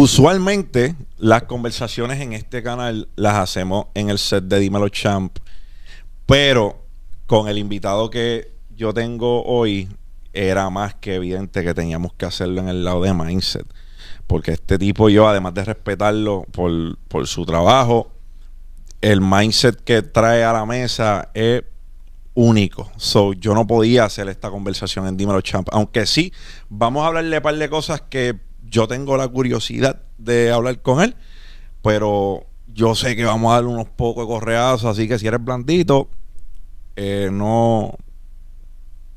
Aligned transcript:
Usualmente 0.00 0.94
las 1.16 1.42
conversaciones 1.42 2.20
en 2.20 2.32
este 2.32 2.62
canal 2.62 3.08
las 3.16 3.34
hacemos 3.34 3.86
en 3.94 4.10
el 4.10 4.20
set 4.20 4.44
de 4.44 4.60
Dímelo 4.60 4.88
Champ, 4.90 5.36
pero 6.24 6.84
con 7.26 7.48
el 7.48 7.58
invitado 7.58 8.08
que 8.08 8.52
yo 8.76 8.94
tengo 8.94 9.42
hoy 9.42 9.88
era 10.32 10.70
más 10.70 10.94
que 10.94 11.16
evidente 11.16 11.64
que 11.64 11.74
teníamos 11.74 12.12
que 12.12 12.26
hacerlo 12.26 12.60
en 12.60 12.68
el 12.68 12.84
lado 12.84 13.02
de 13.02 13.12
Mindset, 13.12 13.66
porque 14.28 14.52
este 14.52 14.78
tipo 14.78 15.08
yo, 15.08 15.26
además 15.26 15.54
de 15.54 15.64
respetarlo 15.64 16.46
por, 16.52 16.96
por 17.08 17.26
su 17.26 17.44
trabajo, 17.44 18.12
el 19.00 19.20
mindset 19.20 19.82
que 19.82 20.02
trae 20.02 20.44
a 20.44 20.52
la 20.52 20.64
mesa 20.64 21.30
es 21.34 21.64
único. 22.34 22.88
So, 22.98 23.32
yo 23.32 23.52
no 23.52 23.66
podía 23.66 24.04
hacer 24.04 24.28
esta 24.28 24.48
conversación 24.48 25.08
en 25.08 25.16
Dímelo 25.16 25.40
Champ. 25.40 25.66
Aunque 25.72 26.06
sí, 26.06 26.32
vamos 26.68 27.02
a 27.02 27.08
hablarle 27.08 27.38
un 27.38 27.42
par 27.42 27.56
de 27.56 27.68
cosas 27.68 28.02
que 28.02 28.46
yo 28.66 28.88
tengo 28.88 29.16
la 29.16 29.28
curiosidad 29.28 30.02
de 30.18 30.50
hablar 30.52 30.80
con 30.82 31.02
él, 31.02 31.14
pero 31.82 32.46
yo 32.66 32.94
sé 32.94 33.16
que 33.16 33.24
vamos 33.24 33.50
a 33.50 33.56
darle 33.56 33.70
unos 33.70 33.88
pocos 33.88 34.26
correazos, 34.26 34.84
así 34.84 35.08
que 35.08 35.18
si 35.18 35.26
eres 35.26 35.42
blandito, 35.42 36.08
eh, 36.96 37.28
no 37.32 37.96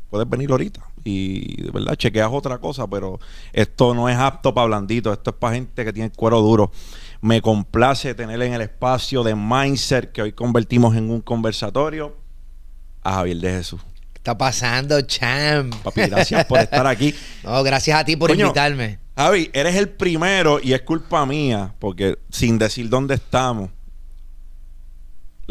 puedes 0.09 0.30
venir 0.30 0.52
ahorita. 0.52 0.81
Y 1.03 1.64
de 1.64 1.72
verdad, 1.72 1.95
chequeas 1.95 2.30
otra 2.31 2.59
cosa, 2.59 2.88
pero 2.88 3.19
esto 3.53 3.95
no 3.95 4.08
es 4.08 4.17
apto 4.17 4.53
para 4.53 4.67
blandito, 4.67 5.12
esto 5.12 5.31
es 5.31 5.36
para 5.36 5.56
gente 5.56 5.84
que 5.84 5.92
tiene 5.92 6.08
el 6.08 6.16
cuero 6.16 6.42
duro. 6.42 6.72
Me 7.22 7.42
complace 7.42 8.14
tener 8.14 8.42
en 8.42 8.53
el 8.53 8.62
espacio 8.62 9.23
de 9.23 9.36
Mindset 9.36 10.12
que 10.12 10.22
hoy 10.22 10.34
convertimos 10.34 10.95
en 10.95 11.09
un 11.09 11.22
conversatorio 11.22 12.16
a 13.03 13.14
Javier 13.14 13.38
de 13.38 13.52
Jesús. 13.52 13.81
¿Qué 14.14 14.19
está 14.19 14.38
pasando, 14.38 15.02
champ? 15.02 15.73
Papi, 15.84 16.02
gracias 16.02 16.45
por 16.45 16.59
estar 16.59 16.86
aquí. 16.86 17.16
No, 17.44 17.64
gracias 17.64 18.00
a 18.00 18.06
ti 18.06 18.16
por 18.16 18.30
Coño, 18.30 18.47
invitarme. 18.47 19.00
Javi, 19.16 19.50
eres 19.54 19.76
el 19.76 19.90
primero 19.90 20.59
y 20.62 20.73
es 20.73 20.81
culpa 20.81 21.26
mía, 21.26 21.76
porque 21.80 22.17
sin 22.30 22.58
decir 22.58 22.90
dónde 22.90 23.16
estamos, 23.16 23.70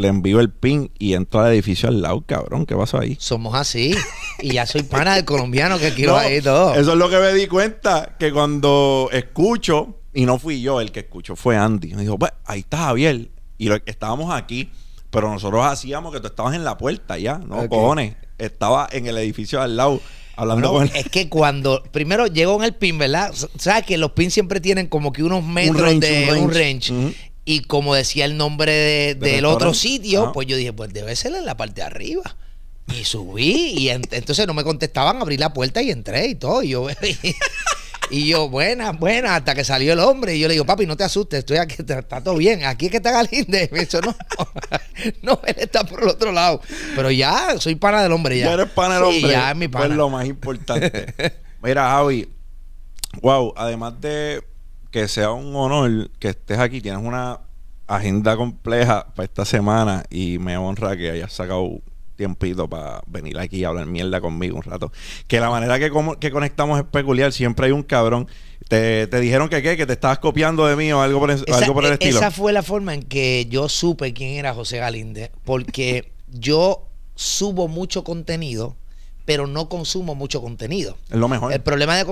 le 0.01 0.09
envío 0.09 0.41
el 0.41 0.51
pin 0.51 0.91
y 0.99 1.15
entro 1.15 1.41
al 1.41 1.53
edificio 1.53 1.89
al 1.89 2.01
lado, 2.01 2.23
cabrón. 2.23 2.65
¿Qué 2.65 2.75
pasó 2.75 2.99
ahí? 2.99 3.17
Somos 3.21 3.55
así. 3.55 3.95
Y 4.43 4.55
ya 4.55 4.65
soy 4.67 4.83
pana 4.83 5.17
del 5.17 5.27
colombiano 5.27 5.79
que 5.79 5.93
quiero 5.93 6.13
No, 6.17 6.19
ahí 6.19 6.41
todo. 6.41 6.75
Eso 6.75 6.93
es 6.93 6.99
lo 6.99 7.11
que 7.11 7.19
me 7.19 7.35
di 7.35 7.47
cuenta, 7.47 8.17
que 8.19 8.33
cuando 8.33 9.11
escucho, 9.13 9.99
y 10.15 10.25
no 10.25 10.39
fui 10.39 10.63
yo 10.63 10.81
el 10.81 10.91
que 10.91 11.01
escuchó, 11.01 11.37
fue 11.37 11.57
Andy. 11.57 11.95
Me 11.95 12.03
dijo, 12.03 12.19
pues 12.19 12.33
ahí 12.47 12.61
está 12.61 12.79
Javier. 12.79 13.29
Y 13.59 13.69
lo, 13.69 13.77
estábamos 13.85 14.33
aquí, 14.33 14.71
pero 15.11 15.31
nosotros 15.31 15.65
hacíamos 15.67 16.13
que 16.15 16.21
tú 16.21 16.29
estabas 16.29 16.55
en 16.55 16.65
la 16.65 16.79
puerta 16.79 17.19
ya, 17.19 17.39
¿no? 17.39 17.69
Cojones. 17.69 18.17
Estaba 18.39 18.89
en 18.91 19.07
el 19.07 19.19
edificio 19.19 19.61
al 19.61 19.77
lado, 19.77 20.01
hablando 20.41 20.69
No, 20.69 20.73
con 20.75 20.91
es 20.95 21.09
que 21.09 21.29
cuando 21.29 21.83
primero 21.93 22.27
llegó 22.27 22.57
en 22.57 22.65
el 22.65 22.75
pin, 22.75 22.99
¿verdad? 22.99 23.33
¿Sabes 23.59 23.85
que 23.87 23.97
los 23.99 24.13
pins 24.13 24.33
siempre 24.35 24.61
tienen 24.61 24.87
como 24.87 25.13
que 25.13 25.23
unos 25.23 25.45
metros 25.45 25.81
range, 25.81 26.01
de 26.09 26.33
un 26.33 26.39
un 26.45 26.55
range. 26.55 26.93
Y 27.45 27.61
como 27.61 27.95
decía 27.95 28.25
el 28.27 28.37
nombre 28.37 28.73
de- 28.73 29.15
Del 29.15 29.33
del 29.37 29.45
otro 29.45 29.75
sitio, 29.75 30.33
pues 30.33 30.47
yo 30.47 30.57
dije, 30.57 30.73
pues 30.73 30.93
debe 30.93 31.15
ser 31.17 31.35
en 31.35 31.45
la 31.47 31.57
parte 31.57 31.81
de 31.81 31.87
arriba. 31.87 32.37
Y 32.93 33.05
subí 33.05 33.73
y 33.77 33.87
ent- 33.89 34.09
entonces 34.13 34.47
no 34.47 34.55
me 34.55 34.65
contestaban, 34.65 35.21
abrí 35.23 35.37
la 35.37 35.53
puerta 35.53 35.81
y 35.83 35.91
entré 35.91 36.27
y 36.27 36.35
todo. 36.35 36.63
Y 36.63 36.71
yo, 36.71 36.87
y 38.11 38.29
yo 38.29 38.49
buena, 38.49 38.93
buena, 38.93 39.37
hasta 39.37 39.55
que 39.55 39.65
salió 39.65 39.93
el 39.93 40.01
hombre. 40.01 40.35
Y 40.37 40.41
yo 40.41 40.49
le 40.49 40.55
digo, 40.55 40.65
papi, 40.67 40.87
no 40.87 40.97
te 40.97 41.05
asustes, 41.05 41.41
estoy 41.41 41.59
aquí, 41.59 41.77
está, 41.79 42.23
todo 42.23 42.37
bien. 42.37 42.65
Aquí 42.65 42.87
es 42.87 42.91
que 42.91 42.97
está 42.99 43.13
Galinde. 43.13 43.69
Me 43.73 43.81
dice, 43.81 44.01
no, 44.01 44.15
no, 45.23 45.41
él 45.47 45.55
está 45.59 45.85
por 45.85 46.03
el 46.03 46.09
otro 46.09 46.33
lado. 46.33 46.61
Pero 46.97 47.11
ya, 47.11 47.59
soy 47.59 47.75
pana 47.77 48.03
del 48.03 48.13
hombre 48.13 48.39
ya. 48.39 48.47
Ya 48.47 48.53
eres 48.55 48.71
pana 48.71 49.01
del 49.01 49.11
Sí, 49.13 49.17
hombre. 49.19 49.31
ya 49.33 49.51
es 49.51 49.57
mi 49.57 49.69
Pues 49.69 49.83
pana. 49.83 49.95
lo 49.95 50.09
más 50.09 50.27
importante. 50.27 51.15
Mira, 51.63 51.91
Javi, 51.91 52.29
wow, 53.23 53.53
además 53.57 54.01
de 54.01 54.43
que 54.91 55.07
sea 55.09 55.31
un 55.31 55.55
honor 55.55 56.11
que 56.19 56.31
estés 56.31 56.59
aquí, 56.59 56.81
tienes 56.81 57.03
una 57.05 57.41
agenda 57.87 58.37
compleja 58.37 59.07
para 59.15 59.25
esta 59.25 59.45
semana 59.45 60.05
y 60.11 60.39
me 60.39 60.57
honra 60.57 60.97
que 60.97 61.11
hayas 61.11 61.33
sacado 61.33 61.81
tiempito 62.21 62.69
para 62.69 63.01
venir 63.07 63.39
aquí 63.39 63.57
y 63.59 63.65
hablar 63.65 63.87
mierda 63.87 64.21
conmigo 64.21 64.57
un 64.57 64.63
rato. 64.63 64.93
Que 65.27 65.41
la 65.41 65.51
manera 65.51 65.79
que, 65.79 65.91
como- 65.91 66.19
que 66.21 66.31
conectamos 66.31 66.79
es 66.79 66.85
peculiar, 66.85 67.33
siempre 67.33 67.67
hay 67.67 67.73
un 67.73 67.83
cabrón. 67.83 68.29
Te, 68.69 69.07
te 69.09 69.19
dijeron 69.21 69.49
que 69.49 69.63
qué, 69.63 69.77
que 69.77 69.87
te 69.87 69.95
estabas 69.95 70.19
copiando 70.21 70.67
de 70.67 70.77
mí 70.77 70.93
o 70.93 71.01
algo 71.01 71.19
por, 71.19 71.31
el- 71.33 71.43
Esa, 71.47 71.59
algo 71.59 71.75
por 71.75 71.85
el 71.87 71.91
e- 71.91 71.95
estilo. 71.95 72.19
esa 72.19 72.31
fue 72.31 72.53
la 72.53 72.63
forma 72.63 72.95
en 72.95 73.03
que 73.03 73.47
yo 73.51 73.69
supe 73.69 74.13
quién 74.13 74.35
era 74.37 74.55
José 74.55 74.79
Galinde, 74.79 75.33
porque 75.45 76.13
yo 76.29 76.87
subo 77.17 77.67
mucho 77.69 78.05
contenido, 78.05 78.77
pero 79.25 79.47
no 79.47 79.69
consumo 79.69 80.15
mucho 80.15 80.41
contenido. 80.41 80.97
es 81.11 81.17
lo 81.17 81.27
mejor. 81.29 81.53
El 81.53 81.61
problema 81.63 81.97
de 81.97 82.05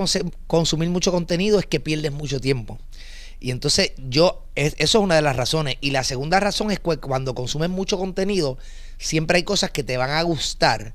consumir 0.47 0.89
mucho 0.89 1.11
contenido 1.11 1.59
es 1.59 1.65
que 1.65 1.79
pierdes 1.79 2.11
mucho 2.11 2.39
tiempo. 2.41 2.77
Y 3.41 3.51
entonces 3.51 3.93
yo, 4.09 4.43
es- 4.55 4.75
eso 4.79 4.97
es 4.97 5.03
una 5.03 5.15
de 5.15 5.21
las 5.21 5.35
razones. 5.37 5.77
Y 5.79 5.91
la 5.91 6.03
segunda 6.03 6.39
razón 6.41 6.71
es 6.71 6.79
que 6.79 6.97
cuando 6.97 7.33
consumes 7.35 7.69
mucho 7.69 7.97
contenido, 7.97 8.57
siempre 8.99 9.37
hay 9.37 9.43
cosas 9.43 9.71
que 9.71 9.83
te 9.83 9.97
van 9.97 10.11
a 10.11 10.21
gustar 10.21 10.93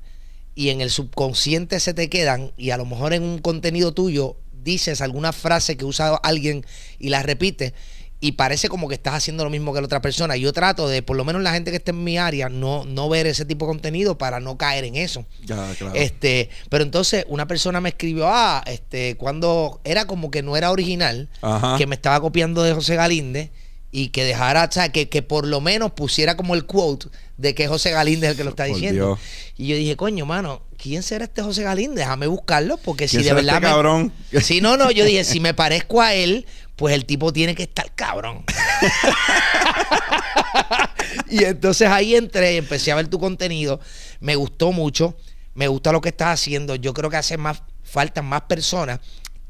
y 0.53 0.69
en 0.69 0.79
el 0.79 0.89
subconsciente 0.89 1.81
se 1.81 1.93
te 1.93 2.09
quedan 2.09 2.53
y 2.55 2.69
a 2.69 2.77
lo 2.77 2.85
mejor 2.85 3.13
en 3.13 3.23
un 3.23 3.39
contenido 3.39 3.93
tuyo 3.93 4.37
dices 4.63 5.01
alguna 5.01 5.33
frase 5.33 5.75
que 5.75 5.83
usa 5.83 6.15
alguien 6.15 6.65
y 6.97 7.09
la 7.09 7.21
repites 7.21 7.73
y 8.21 8.31
parece 8.31 8.69
como 8.69 8.87
que 8.87 8.95
estás 8.95 9.13
haciendo 9.15 9.43
lo 9.43 9.49
mismo 9.49 9.73
que 9.73 9.81
la 9.81 9.85
otra 9.85 10.01
persona. 10.01 10.35
Yo 10.37 10.53
trato 10.53 10.87
de, 10.87 11.03
por 11.03 11.17
lo 11.17 11.25
menos 11.25 11.41
la 11.41 11.51
gente 11.51 11.69
que 11.69 11.77
esté 11.77 11.91
en 11.91 12.03
mi 12.03 12.17
área, 12.17 12.49
no, 12.49 12.85
no 12.85 13.09
ver 13.09 13.27
ese 13.27 13.45
tipo 13.45 13.65
de 13.65 13.73
contenido 13.73 14.17
para 14.17 14.39
no 14.39 14.57
caer 14.57 14.85
en 14.85 14.95
eso. 14.95 15.25
ya, 15.43 15.75
claro. 15.77 15.93
Este, 15.93 16.49
pero 16.69 16.83
entonces 16.83 17.25
una 17.27 17.45
persona 17.45 17.81
me 17.81 17.89
escribió, 17.89 18.27
ah, 18.27 18.63
este, 18.65 19.15
cuando 19.17 19.81
era 19.83 20.07
como 20.07 20.31
que 20.31 20.41
no 20.41 20.55
era 20.57 20.71
original, 20.71 21.29
Ajá. 21.41 21.77
que 21.77 21.85
me 21.85 21.95
estaba 21.95 22.19
copiando 22.21 22.63
de 22.63 22.73
José 22.73 22.95
Galinde 22.95 23.51
y 23.97 24.09
que 24.09 24.25
dejara, 24.25 24.67
o 24.69 24.71
sea, 24.73 24.91
que, 24.91 25.07
que 25.07 25.21
por 25.21 25.47
lo 25.47 25.61
menos 25.61 25.93
pusiera 25.93 26.35
como 26.35 26.53
el 26.53 26.65
quote 26.65 27.07
de 27.37 27.55
que 27.55 27.69
José 27.69 27.91
Galinde 27.91 28.27
es 28.27 28.31
el 28.31 28.37
que 28.37 28.43
lo 28.43 28.49
está 28.49 28.65
diciendo. 28.65 29.17
Y 29.55 29.67
yo 29.67 29.77
dije, 29.77 29.95
coño, 29.95 30.25
mano, 30.25 30.63
¿quién 30.77 31.01
será 31.01 31.23
este 31.23 31.41
José 31.41 31.63
Galinde? 31.63 32.01
Déjame 32.01 32.27
buscarlo, 32.27 32.75
porque 32.75 33.07
si 33.07 33.15
¿Quién 33.15 33.23
de 33.23 33.29
será 33.29 33.35
verdad 33.35 33.55
este 33.55 33.67
me- 33.67 33.71
cabrón? 33.73 34.13
Si 34.41 34.59
no, 34.59 34.75
no, 34.75 34.91
yo 34.91 35.05
dije, 35.05 35.23
si 35.23 35.39
me 35.39 35.53
parezco 35.53 36.01
a 36.01 36.13
él, 36.13 36.45
pues 36.75 36.93
el 36.93 37.05
tipo 37.05 37.31
tiene 37.31 37.55
que 37.55 37.63
estar 37.63 37.89
cabrón. 37.95 38.43
y 41.29 41.45
entonces 41.45 41.87
ahí 41.87 42.15
entré, 42.15 42.57
empecé 42.57 42.91
a 42.91 42.95
ver 42.95 43.07
tu 43.07 43.17
contenido, 43.17 43.79
me 44.19 44.35
gustó 44.35 44.73
mucho, 44.73 45.15
me 45.53 45.69
gusta 45.69 45.93
lo 45.93 46.01
que 46.01 46.09
estás 46.09 46.41
haciendo, 46.41 46.75
yo 46.75 46.93
creo 46.93 47.09
que 47.09 47.15
hace 47.15 47.37
más 47.37 47.63
faltan 47.83 48.25
más 48.25 48.41
personas 48.41 48.99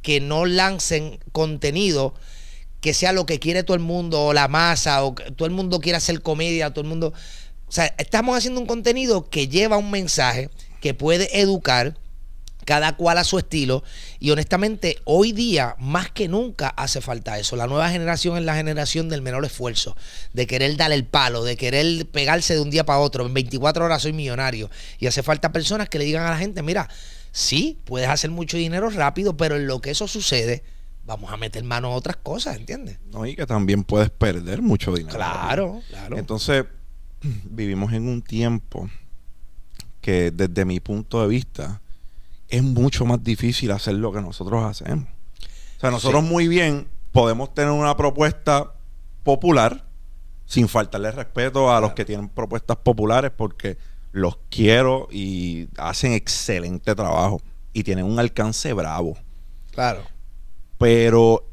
que 0.03 0.22
no 0.22 0.45
lancen 0.45 1.19
contenido 1.31 2.13
que 2.85 2.94
sea 2.94 3.13
lo 3.13 3.25
que 3.25 3.40
quiere 3.40 3.63
todo 3.63 3.73
el 3.73 3.81
mundo 3.81 4.25
o 4.25 4.31
la 4.31 4.47
masa 4.47 5.03
o 5.03 5.16
que 5.16 5.31
todo 5.31 5.47
el 5.47 5.53
mundo 5.56 5.79
quiere 5.79 5.97
hacer 5.97 6.22
comedia, 6.22 6.69
todo 6.69 6.81
el 6.84 6.88
mundo, 6.88 7.13
o 7.66 7.72
sea, 7.72 7.96
estamos 7.97 8.38
haciendo 8.38 8.62
un 8.62 8.68
contenido 8.68 9.28
que 9.28 9.47
lleva 9.47 9.75
un 9.75 9.90
mensaje 9.90 10.51
que 10.81 10.94
puede 10.94 11.41
educar 11.41 11.97
cada 12.63 12.96
cual 12.96 13.18
a 13.18 13.23
su 13.23 13.40
estilo. 13.40 13.84
Y 14.19 14.29
honestamente, 14.29 15.00
hoy 15.03 15.31
día, 15.31 15.75
más 15.79 16.12
que 16.12 16.28
nunca, 16.28 16.68
hace 16.68 17.01
falta 17.01 17.40
eso. 17.40 17.56
La 17.56 17.66
nueva 17.66 17.90
generación 17.90 18.38
es 18.38 18.44
la 18.44 18.53
generación 18.53 19.09
del 19.09 19.23
menor 19.23 19.44
esfuerzo, 19.46 19.97
de 20.34 20.46
querer 20.46 20.78
dar 20.78 20.91
el 20.91 21.06
palo, 21.06 21.44
de 21.44 21.57
querer 21.57 22.06
pegarse 22.12 22.53
de 22.53 22.59
un 22.59 22.69
día 22.69 22.85
para 22.85 23.00
otro. 23.00 23.25
En 23.25 23.34
24 23.34 23.84
horas 23.84 24.03
soy 24.03 24.14
millonario. 24.14 24.70
Y 24.99 25.08
hace 25.08 25.23
falta 25.23 25.52
personas 25.52 25.90
que 25.90 25.97
le 25.97 26.05
digan 26.05 26.28
a 26.28 26.29
la 26.29 26.37
gente, 26.37 26.61
mira, 26.61 26.87
sí, 27.32 27.79
puedes 27.85 28.09
hacer 28.09 28.29
mucho 28.29 28.58
dinero 28.58 28.91
rápido, 28.91 29.35
pero 29.37 29.55
en 29.55 29.66
lo 29.66 29.82
que 29.82 29.90
eso 29.90 30.08
sucede, 30.08 30.61
vamos 31.05 31.31
a 31.31 31.37
meter 31.37 31.63
mano 31.63 31.87
a 31.90 31.96
otras 31.96 32.17
cosas, 32.17 32.57
¿entiendes? 32.57 32.99
No, 33.11 33.25
y 33.25 33.35
que 33.35 33.46
también 33.46 33.84
puedes 33.84 34.09
perder 34.09 34.61
mucho 34.61 34.93
dinero. 34.93 35.16
Claro, 35.16 35.81
claro. 35.90 36.17
Entonces, 36.17 36.66
vivimos 37.46 37.93
en 37.93 38.07
un 38.07 38.22
tiempo 38.22 38.90
que 40.02 40.31
desde 40.31 40.66
mi 40.66 40.79
punto 40.79 41.22
de 41.22 41.28
vista 41.28 41.81
es 42.49 42.63
mucho 42.63 43.05
más 43.05 43.23
difícil 43.23 43.72
hacer 43.72 43.96
lo 43.96 44.11
que 44.11 44.22
nosotros 44.22 44.63
hacemos. 44.63 45.07
O 45.78 45.79
sea, 45.79 45.91
nosotros 45.91 46.23
Sí. 46.23 46.29
muy 46.29 46.47
bien 46.47 46.87
podemos 47.11 47.53
tener 47.53 47.72
una 47.72 47.96
propuesta 47.97 48.73
popular 49.23 49.84
sin 50.46 50.67
faltarle 50.67 51.11
respeto 51.11 51.73
a 51.73 51.81
los 51.81 51.93
que 51.93 52.05
tienen 52.05 52.29
propuestas 52.29 52.78
populares 52.78 53.31
porque 53.35 53.78
los 54.11 54.37
quiero 54.49 55.08
y 55.11 55.67
hacen 55.78 56.13
excelente 56.13 56.93
trabajo 56.93 57.41
y 57.73 57.84
tienen 57.84 58.05
un 58.05 58.19
alcance 58.19 58.73
bravo. 58.73 59.17
claro. 59.72 60.03
Pero 60.77 61.47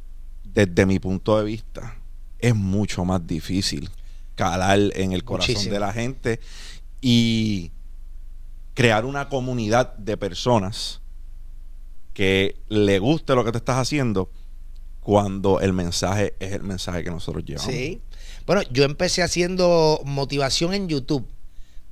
desde 0.45 0.87
mi 0.87 0.99
punto 0.99 1.39
de 1.39 1.45
vista, 1.45 1.97
es 2.39 2.55
mucho 2.55 3.05
más 3.05 3.27
difícil 3.27 3.89
calar 4.35 4.79
en 4.95 5.13
el 5.13 5.25
corazón 5.25 5.53
Muchísimo. 5.55 5.75
de 5.75 5.81
la 5.81 5.93
gente 5.93 6.41
y 7.01 7.71
crear 8.75 9.05
una 9.05 9.29
comunidad 9.29 9.95
de 9.97 10.17
personas 10.17 11.01
que 12.15 12.57
le 12.69 12.99
guste 12.99 13.35
lo 13.35 13.45
que 13.45 13.53
te 13.53 13.59
estás 13.59 13.77
haciendo 13.77 14.31
cuando 15.01 15.61
el 15.61 15.73
mensaje 15.73 16.35
es 16.41 16.53
el 16.53 16.63
mensaje 16.63 17.03
que 17.05 17.11
nosotros 17.11 17.45
llevamos. 17.45 17.73
Sí. 17.73 18.01
Bueno, 18.47 18.63
yo 18.71 18.85
empecé 18.85 19.23
haciendo 19.23 20.01
motivación 20.05 20.75
en 20.75 20.89
YouTube. 20.89 21.27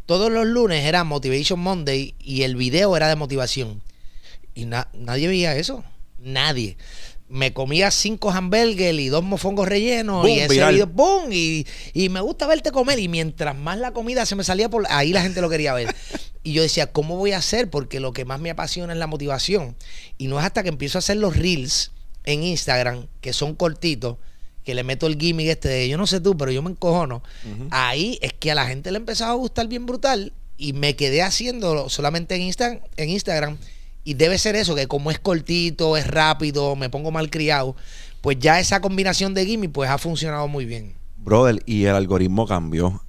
Todos 0.06 0.30
los 0.30 0.46
lunes 0.46 0.84
era 0.84 1.04
Motivation 1.04 1.60
Monday 1.60 2.14
y 2.18 2.42
el 2.42 2.56
video 2.56 2.96
era 2.96 3.08
de 3.08 3.16
motivación. 3.16 3.82
Y 4.54 4.64
na- 4.64 4.88
nadie 4.92 5.28
veía 5.28 5.56
eso. 5.56 5.84
Nadie. 6.18 6.76
Me 7.30 7.52
comía 7.52 7.90
cinco 7.90 8.30
hamburgues 8.30 8.92
y 8.98 9.08
dos 9.08 9.22
mofongos 9.22 9.68
rellenos 9.68 10.22
Boom, 10.22 10.28
y 10.28 10.40
ese 10.40 10.48
video, 10.72 10.86
¡boom! 10.88 11.32
Y, 11.32 11.66
y 11.92 12.08
me 12.08 12.20
gusta 12.20 12.46
verte 12.46 12.72
comer. 12.72 12.98
Y 12.98 13.08
mientras 13.08 13.56
más 13.56 13.78
la 13.78 13.92
comida 13.92 14.26
se 14.26 14.34
me 14.36 14.44
salía 14.44 14.68
por 14.68 14.84
ahí, 14.90 15.12
la 15.12 15.22
gente 15.22 15.40
lo 15.40 15.48
quería 15.48 15.72
ver. 15.74 15.94
Y 16.42 16.54
yo 16.54 16.62
decía, 16.62 16.86
¿cómo 16.90 17.16
voy 17.18 17.32
a 17.32 17.36
hacer? 17.36 17.68
Porque 17.68 18.00
lo 18.00 18.14
que 18.14 18.24
más 18.24 18.40
me 18.40 18.48
apasiona 18.50 18.94
es 18.94 18.98
la 18.98 19.06
motivación. 19.06 19.76
Y 20.16 20.26
no 20.26 20.38
es 20.38 20.44
hasta 20.46 20.62
que 20.62 20.70
empiezo 20.70 20.96
a 20.96 21.00
hacer 21.00 21.18
los 21.18 21.36
reels 21.36 21.92
en 22.24 22.42
Instagram, 22.42 23.08
que 23.20 23.34
son 23.34 23.54
cortitos, 23.54 24.16
que 24.64 24.74
le 24.74 24.82
meto 24.82 25.06
el 25.06 25.18
gimmick 25.18 25.48
este 25.48 25.68
de 25.68 25.88
yo 25.90 25.98
no 25.98 26.06
sé 26.06 26.18
tú, 26.18 26.38
pero 26.38 26.50
yo 26.50 26.62
me 26.62 26.70
encojono. 26.70 27.22
Ahí 27.70 28.18
es 28.22 28.32
que 28.32 28.50
a 28.50 28.54
la 28.54 28.66
gente 28.66 28.90
le 28.90 28.96
empezaba 28.96 29.32
a 29.32 29.34
gustar 29.34 29.68
bien 29.68 29.84
brutal 29.84 30.32
y 30.56 30.72
me 30.72 30.96
quedé 30.96 31.20
haciéndolo 31.22 31.90
solamente 31.90 32.36
en, 32.36 32.42
Insta- 32.42 32.80
en 32.96 33.10
Instagram. 33.10 33.58
Y 34.04 34.14
debe 34.14 34.38
ser 34.38 34.56
eso, 34.56 34.74
que 34.74 34.86
como 34.86 35.10
es 35.10 35.18
cortito, 35.18 35.96
es 35.96 36.06
rápido, 36.06 36.74
me 36.76 36.88
pongo 36.90 37.10
mal 37.10 37.30
criado, 37.30 37.76
pues 38.22 38.38
ya 38.38 38.58
esa 38.60 38.80
combinación 38.80 39.34
de 39.34 39.44
gimmick 39.46 39.72
pues 39.72 39.90
ha 39.90 39.98
funcionado 39.98 40.48
muy 40.48 40.64
bien. 40.64 40.94
Brother, 41.18 41.62
y 41.66 41.84
el 41.84 41.94
algoritmo 41.94 42.46
cambió. 42.46 43.02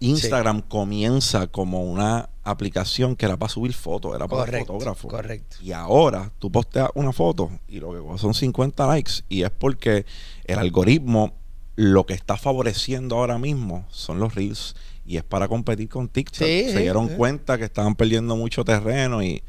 Instagram 0.00 0.60
comienza 0.62 1.46
como 1.46 1.84
una 1.84 2.28
aplicación 2.42 3.16
que 3.16 3.26
era 3.26 3.36
para 3.38 3.48
subir 3.48 3.72
fotos, 3.72 4.14
era 4.14 4.28
para 4.28 4.42
Correcto, 4.42 4.72
fotógrafos. 4.74 5.10
correcto. 5.10 5.56
Y 5.62 5.72
ahora 5.72 6.32
tú 6.38 6.50
posteas 6.52 6.90
una 6.94 7.12
foto 7.12 7.50
y 7.66 7.80
lo 7.80 7.92
que 7.92 8.18
son 8.18 8.34
50 8.34 8.86
likes. 8.86 9.12
Y 9.28 9.42
es 9.42 9.50
porque 9.50 10.04
el 10.44 10.58
algoritmo 10.58 11.32
lo 11.76 12.04
que 12.04 12.12
está 12.14 12.36
favoreciendo 12.36 13.16
ahora 13.16 13.38
mismo 13.38 13.86
son 13.90 14.20
los 14.20 14.34
reels. 14.34 14.74
Y 15.06 15.16
es 15.16 15.24
para 15.24 15.48
competir 15.48 15.88
con 15.88 16.08
TikTok. 16.08 16.46
Sí, 16.46 16.70
Se 16.70 16.80
dieron 16.80 17.08
sí. 17.08 17.14
cuenta 17.16 17.56
que 17.56 17.64
estaban 17.64 17.94
perdiendo 17.94 18.36
mucho 18.36 18.64
terreno 18.64 19.22
y 19.22 19.42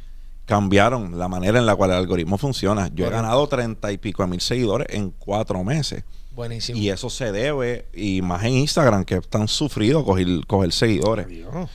cambiaron 0.46 1.18
la 1.18 1.28
manera 1.28 1.60
en 1.60 1.66
la 1.66 1.76
cual 1.76 1.92
el 1.92 1.98
algoritmo 1.98 2.38
funciona. 2.38 2.90
Yo 2.94 3.06
he 3.08 3.10
ganado 3.10 3.48
30 3.48 3.92
y 3.92 3.98
pico 3.98 4.24
de 4.24 4.30
mil 4.30 4.42
seguidores 4.42 4.88
en 4.90 5.12
cuatro 5.12 5.64
meses. 5.64 6.04
Buenísimo. 6.34 6.78
Y 6.80 6.90
eso 6.90 7.10
se 7.10 7.32
debe, 7.32 7.88
y 7.94 8.22
más 8.22 8.44
en 8.44 8.54
Instagram, 8.54 9.04
que 9.04 9.16
están 9.16 9.48
sufridos 9.48 10.04
coger, 10.04 10.28
coger 10.48 10.72
seguidores. 10.72 11.26
Adiós. 11.26 11.70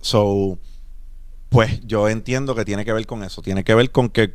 So, 0.00 0.58
pues 1.48 1.80
yo 1.86 2.08
entiendo 2.08 2.54
que 2.54 2.64
tiene 2.64 2.84
que 2.84 2.92
ver 2.92 3.06
con 3.06 3.22
eso. 3.24 3.40
Tiene 3.40 3.64
que 3.64 3.74
ver 3.74 3.90
con 3.90 4.08
que 4.08 4.34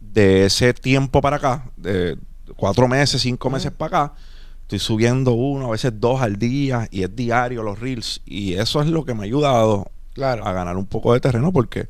de 0.00 0.46
ese 0.46 0.74
tiempo 0.74 1.20
para 1.20 1.36
acá, 1.36 1.70
de 1.76 2.18
cuatro 2.56 2.88
meses, 2.88 3.22
cinco 3.22 3.50
meses 3.50 3.70
para 3.70 4.04
acá, 4.06 4.14
estoy 4.62 4.80
subiendo 4.80 5.32
uno, 5.32 5.68
a 5.68 5.70
veces 5.70 5.92
dos 5.98 6.20
al 6.20 6.36
día, 6.36 6.88
y 6.90 7.02
es 7.04 7.14
diario 7.14 7.62
los 7.62 7.78
reels. 7.78 8.20
Y 8.26 8.54
eso 8.54 8.82
es 8.82 8.88
lo 8.88 9.04
que 9.04 9.14
me 9.14 9.20
ha 9.20 9.24
ayudado 9.24 9.90
Claro. 10.14 10.44
a 10.44 10.52
ganar 10.52 10.76
un 10.76 10.86
poco 10.86 11.12
de 11.14 11.20
terreno 11.20 11.52
porque 11.52 11.88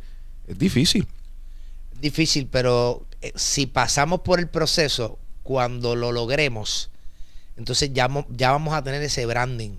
es 0.48 0.58
difícil. 0.58 1.06
difícil, 2.00 2.48
pero 2.50 3.06
eh, 3.20 3.32
si 3.36 3.66
pasamos 3.66 4.20
por 4.20 4.38
el 4.38 4.48
proceso, 4.48 5.18
cuando 5.42 5.96
lo 5.96 6.12
logremos, 6.12 6.90
entonces 7.56 7.92
ya, 7.92 8.08
ya 8.30 8.52
vamos 8.52 8.74
a 8.74 8.82
tener 8.82 9.02
ese 9.02 9.26
branding. 9.26 9.78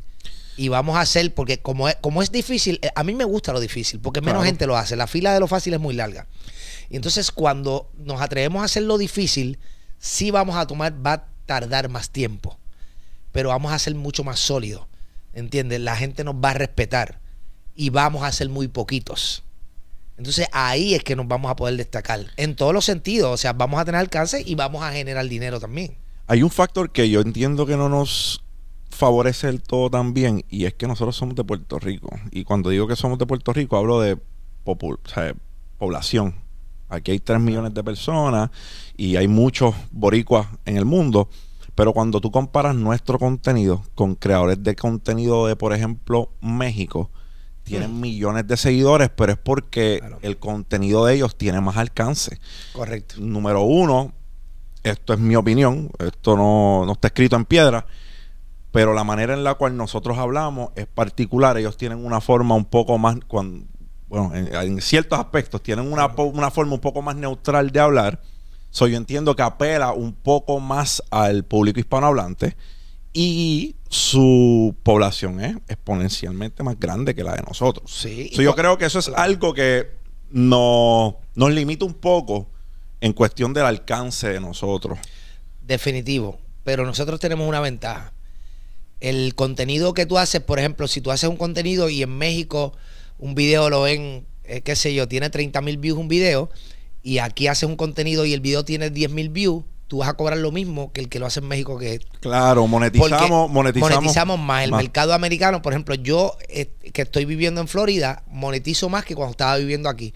Y 0.57 0.67
vamos 0.67 0.97
a 0.97 1.01
hacer, 1.01 1.33
porque 1.33 1.59
como 1.59 1.87
es, 1.87 1.95
como 2.01 2.21
es 2.21 2.31
difícil, 2.31 2.79
eh, 2.81 2.89
a 2.93 3.03
mí 3.03 3.13
me 3.13 3.23
gusta 3.23 3.53
lo 3.53 3.61
difícil, 3.61 3.99
porque 4.01 4.19
menos 4.19 4.41
Claro. 4.41 4.45
gente 4.45 4.67
lo 4.67 4.75
hace. 4.75 4.95
La 4.97 5.07
fila 5.07 5.33
de 5.33 5.39
lo 5.39 5.47
fácil 5.47 5.73
es 5.73 5.79
muy 5.79 5.93
larga. 5.93 6.27
Y 6.89 6.97
entonces 6.97 7.31
cuando 7.31 7.89
nos 7.97 8.19
atrevemos 8.19 8.61
a 8.61 8.65
hacer 8.65 8.83
lo 8.83 8.97
difícil, 8.97 9.57
sí 9.99 10.31
vamos 10.31 10.57
a 10.57 10.67
tomar, 10.67 10.93
va 11.05 11.13
a 11.13 11.25
tardar 11.45 11.87
más 11.87 12.09
tiempo, 12.09 12.57
pero 13.31 13.49
vamos 13.49 13.71
a 13.71 13.79
ser 13.79 13.95
mucho 13.95 14.23
más 14.25 14.39
sólidos. 14.39 14.85
¿Entiendes? 15.33 15.79
La 15.79 15.95
gente 15.95 16.23
nos 16.25 16.35
va 16.35 16.49
a 16.49 16.55
respetar 16.55 17.19
y 17.75 17.91
vamos 17.91 18.23
a 18.23 18.31
ser 18.31 18.49
muy 18.49 18.67
poquitos. 18.67 19.43
Entonces 20.19 20.47
ahí 20.51 20.95
es 20.95 21.03
que 21.03 21.15
nos 21.15 21.29
vamos 21.29 21.49
a 21.49 21.55
poder 21.55 21.77
destacar 21.77 22.19
en 22.35 22.55
todos 22.57 22.73
los 22.73 22.83
sentidos. 22.83 23.33
O 23.33 23.37
sea, 23.37 23.53
vamos 23.53 23.79
a 23.79 23.85
tener 23.85 24.01
alcance 24.01 24.43
y 24.45 24.53
vamos 24.53 24.83
a 24.83 24.91
generar 24.91 25.25
dinero 25.27 25.61
también. 25.61 25.95
Hay 26.27 26.43
un 26.43 26.49
factor 26.49 26.91
que 26.91 27.09
yo 27.09 27.21
entiendo 27.21 27.65
que 27.65 27.77
no 27.77 27.87
nos 27.87 28.43
favorece 28.89 29.47
del 29.47 29.61
todo 29.61 29.89
también 29.89 30.43
y 30.49 30.65
es 30.65 30.73
que 30.73 30.87
nosotros 30.87 31.15
somos 31.15 31.35
de 31.35 31.45
Puerto 31.45 31.79
Rico. 31.79 32.09
Y 32.31 32.43
cuando 32.43 32.69
digo 32.69 32.85
que 32.85 32.97
somos 32.97 33.17
de 33.17 33.25
Puerto 33.25 33.53
Rico 33.53 33.77
hablo 33.77 34.01
de 34.01 34.17
o 34.65 34.99
sea, 35.05 35.33
población. 35.77 36.35
Aquí 36.89 37.11
hay 37.11 37.19
3 37.19 37.39
millones 37.39 37.73
de 37.73 37.81
personas 37.81 38.49
y 38.97 39.15
hay 39.15 39.29
muchos 39.29 39.73
boricuas 39.89 40.47
en 40.65 40.75
el 40.75 40.83
mundo. 40.83 41.29
Pero 41.75 41.93
cuando 41.93 42.19
tú 42.19 42.29
comparas 42.29 42.75
nuestro 42.75 43.17
contenido 43.17 43.83
con 43.95 44.15
creadores 44.15 44.61
de 44.61 44.75
contenido 44.75 45.47
de, 45.47 45.55
por 45.55 45.73
ejemplo, 45.73 46.33
México, 46.41 47.09
tienen 47.69 47.99
millones 47.99 48.47
de 48.47 48.57
seguidores, 48.57 49.09
pero 49.15 49.31
es 49.33 49.37
porque 49.37 49.97
Claro. 49.99 50.19
el 50.21 50.37
contenido 50.37 51.05
de 51.05 51.15
ellos 51.15 51.35
tiene 51.37 51.61
más 51.61 51.77
alcance 51.77 52.39
Correcto. 52.73 53.15
número 53.19 53.61
uno, 53.61 54.13
esto 54.83 55.13
es 55.13 55.19
mi 55.19 55.35
opinión, 55.35 55.89
esto 55.99 56.35
no, 56.35 56.83
no 56.85 56.91
está 56.93 57.07
escrito 57.09 57.35
en 57.35 57.45
piedra, 57.45 57.85
pero 58.71 58.93
la 58.93 59.03
manera 59.03 59.33
en 59.33 59.43
la 59.43 59.55
cual 59.55 59.75
nosotros 59.75 60.17
hablamos 60.17 60.69
es 60.75 60.85
particular. 60.87 61.57
Ellos 61.57 61.75
tienen 61.77 62.05
una 62.05 62.21
forma 62.21 62.55
un 62.55 62.65
poco 62.65 62.97
más, 62.97 63.17
bueno, 64.07 64.31
en, 64.35 64.53
en 64.55 64.81
ciertos 64.81 65.17
aspectos 65.19 65.61
tienen 65.63 65.91
una, 65.91 66.07
una 66.07 66.51
forma 66.51 66.73
un 66.75 66.79
poco 66.79 67.01
más 67.01 67.15
neutral 67.15 67.71
de 67.71 67.79
hablar. 67.79 68.21
So, 68.71 68.85
yo 68.87 68.97
entiendo 68.97 69.35
que 69.35 69.41
apela 69.41 69.91
un 69.93 70.13
poco 70.13 70.59
más 70.59 71.01
al 71.09 71.43
público 71.43 71.79
hispanohablante 71.79 72.55
y 73.13 73.75
su 73.89 74.75
población 74.83 75.41
es 75.41 75.55
exponencialmente 75.67 76.63
más 76.63 76.79
grande 76.79 77.15
que 77.15 77.23
la 77.23 77.35
de 77.35 77.41
nosotros. 77.41 77.91
Sí. 77.91 78.31
So, 78.33 78.41
yo 78.41 78.55
creo 78.55 78.77
que 78.77 78.85
eso 78.85 78.99
es 78.99 79.09
algo 79.09 79.53
que 79.53 79.87
no, 80.31 81.17
nos 81.35 81.51
limita 81.51 81.85
un 81.85 81.95
poco 81.95 82.47
en 83.01 83.13
cuestión 83.13 83.53
del 83.53 83.65
alcance 83.65 84.29
de 84.29 84.39
nosotros. 84.39 84.99
Definitivo. 85.65 86.39
Pero 86.63 86.85
nosotros 86.85 87.19
tenemos 87.19 87.47
una 87.47 87.61
ventaja. 87.61 88.13
El 88.99 89.33
contenido 89.33 89.93
que 89.93 90.05
tú 90.05 90.17
haces, 90.17 90.41
por 90.41 90.59
ejemplo, 90.59 90.87
si 90.87 91.01
tú 91.01 91.09
haces 91.09 91.29
un 91.29 91.37
contenido 91.37 91.89
y 91.89 92.03
en 92.03 92.15
México 92.17 92.73
un 93.17 93.33
video 93.33 93.69
lo 93.69 93.83
ven, 93.83 94.25
eh, 94.43 94.61
qué 94.61 94.75
sé 94.75 94.93
yo, 94.93 95.07
tiene 95.07 95.29
30 95.29 95.61
mil 95.61 95.77
views 95.77 95.97
un 95.97 96.07
video, 96.07 96.49
y 97.01 97.19
aquí 97.19 97.47
haces 97.47 97.63
un 97.63 97.75
contenido 97.75 98.25
y 98.25 98.33
el 98.33 98.41
video 98.41 98.65
tiene 98.65 98.89
10 98.89 99.11
mil 99.11 99.29
views, 99.29 99.63
tú 99.89 99.97
vas 99.97 100.07
a 100.09 100.13
cobrar 100.13 100.37
lo 100.37 100.51
mismo 100.53 100.93
que 100.93 101.01
el 101.01 101.09
que 101.09 101.19
lo 101.19 101.25
hace 101.25 101.39
en 101.41 101.47
México 101.47 101.77
que 101.77 101.99
Claro, 102.21 102.65
monetizamos, 102.67 103.49
monetizamos. 103.51 103.95
monetizamos 103.97 104.39
más. 104.39 104.63
El 104.63 104.71
mercado 104.71 105.13
americano, 105.13 105.61
por 105.61 105.73
ejemplo, 105.73 105.95
yo 105.95 106.37
eh, 106.47 106.67
que 106.93 107.01
estoy 107.01 107.25
viviendo 107.25 107.59
en 107.59 107.67
Florida, 107.67 108.23
monetizo 108.27 108.87
más 108.87 109.03
que 109.03 109.15
cuando 109.15 109.31
estaba 109.31 109.57
viviendo 109.57 109.89
aquí. 109.89 110.13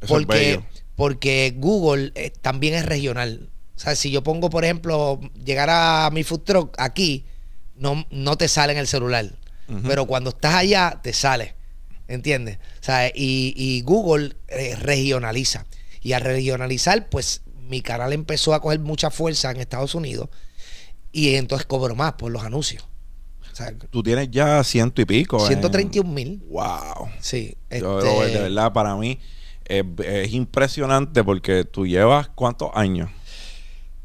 Eso 0.00 0.04
es 0.04 0.08
Porque, 0.08 0.38
bello. 0.38 0.64
porque 0.94 1.54
Google 1.56 2.12
eh, 2.14 2.30
también 2.42 2.74
es 2.74 2.84
regional. 2.86 3.48
O 3.74 3.78
sea, 3.78 3.96
si 3.96 4.10
yo 4.10 4.22
pongo, 4.22 4.50
por 4.50 4.64
ejemplo, 4.64 5.18
llegar 5.44 5.70
a 5.70 6.10
mi 6.12 6.22
food 6.22 6.40
truck 6.42 6.74
aquí, 6.78 7.24
no, 7.74 8.06
no 8.10 8.36
te 8.36 8.48
sale 8.48 8.72
en 8.74 8.78
el 8.78 8.86
celular. 8.86 9.32
Pero 9.84 10.06
cuando 10.06 10.30
estás 10.30 10.54
allá, 10.54 11.00
te 11.02 11.12
sale. 11.12 11.54
¿Entiendes? 12.06 12.58
O 12.80 12.84
sea, 12.84 13.08
y, 13.08 13.52
y 13.56 13.80
Google 13.80 14.36
eh, 14.46 14.76
regionaliza. 14.76 15.66
Y 16.02 16.12
al 16.12 16.22
regionalizar, 16.22 17.08
pues 17.08 17.42
mi 17.68 17.80
canal 17.82 18.12
empezó 18.12 18.54
a 18.54 18.60
coger 18.60 18.80
mucha 18.80 19.10
fuerza 19.10 19.50
en 19.50 19.58
Estados 19.58 19.94
Unidos. 19.94 20.28
Y 21.12 21.34
entonces 21.36 21.66
cobro 21.66 21.94
más 21.94 22.12
por 22.14 22.30
los 22.30 22.42
anuncios. 22.44 22.84
O 23.52 23.56
sea, 23.56 23.72
Tú 23.90 24.02
tienes 24.02 24.30
ya 24.30 24.62
ciento 24.64 25.00
y 25.00 25.06
pico. 25.06 25.40
en- 25.40 25.46
131 25.46 26.10
mil. 26.12 26.42
Wow. 26.50 27.08
Sí. 27.20 27.56
Yo, 27.70 28.00
este, 28.24 28.36
de 28.38 28.42
verdad, 28.44 28.72
para 28.72 28.94
mí 28.96 29.18
es, 29.64 29.82
es 30.04 30.32
impresionante 30.32 31.24
porque 31.24 31.64
tú 31.64 31.86
llevas 31.86 32.28
cuántos 32.28 32.70
años. 32.74 33.08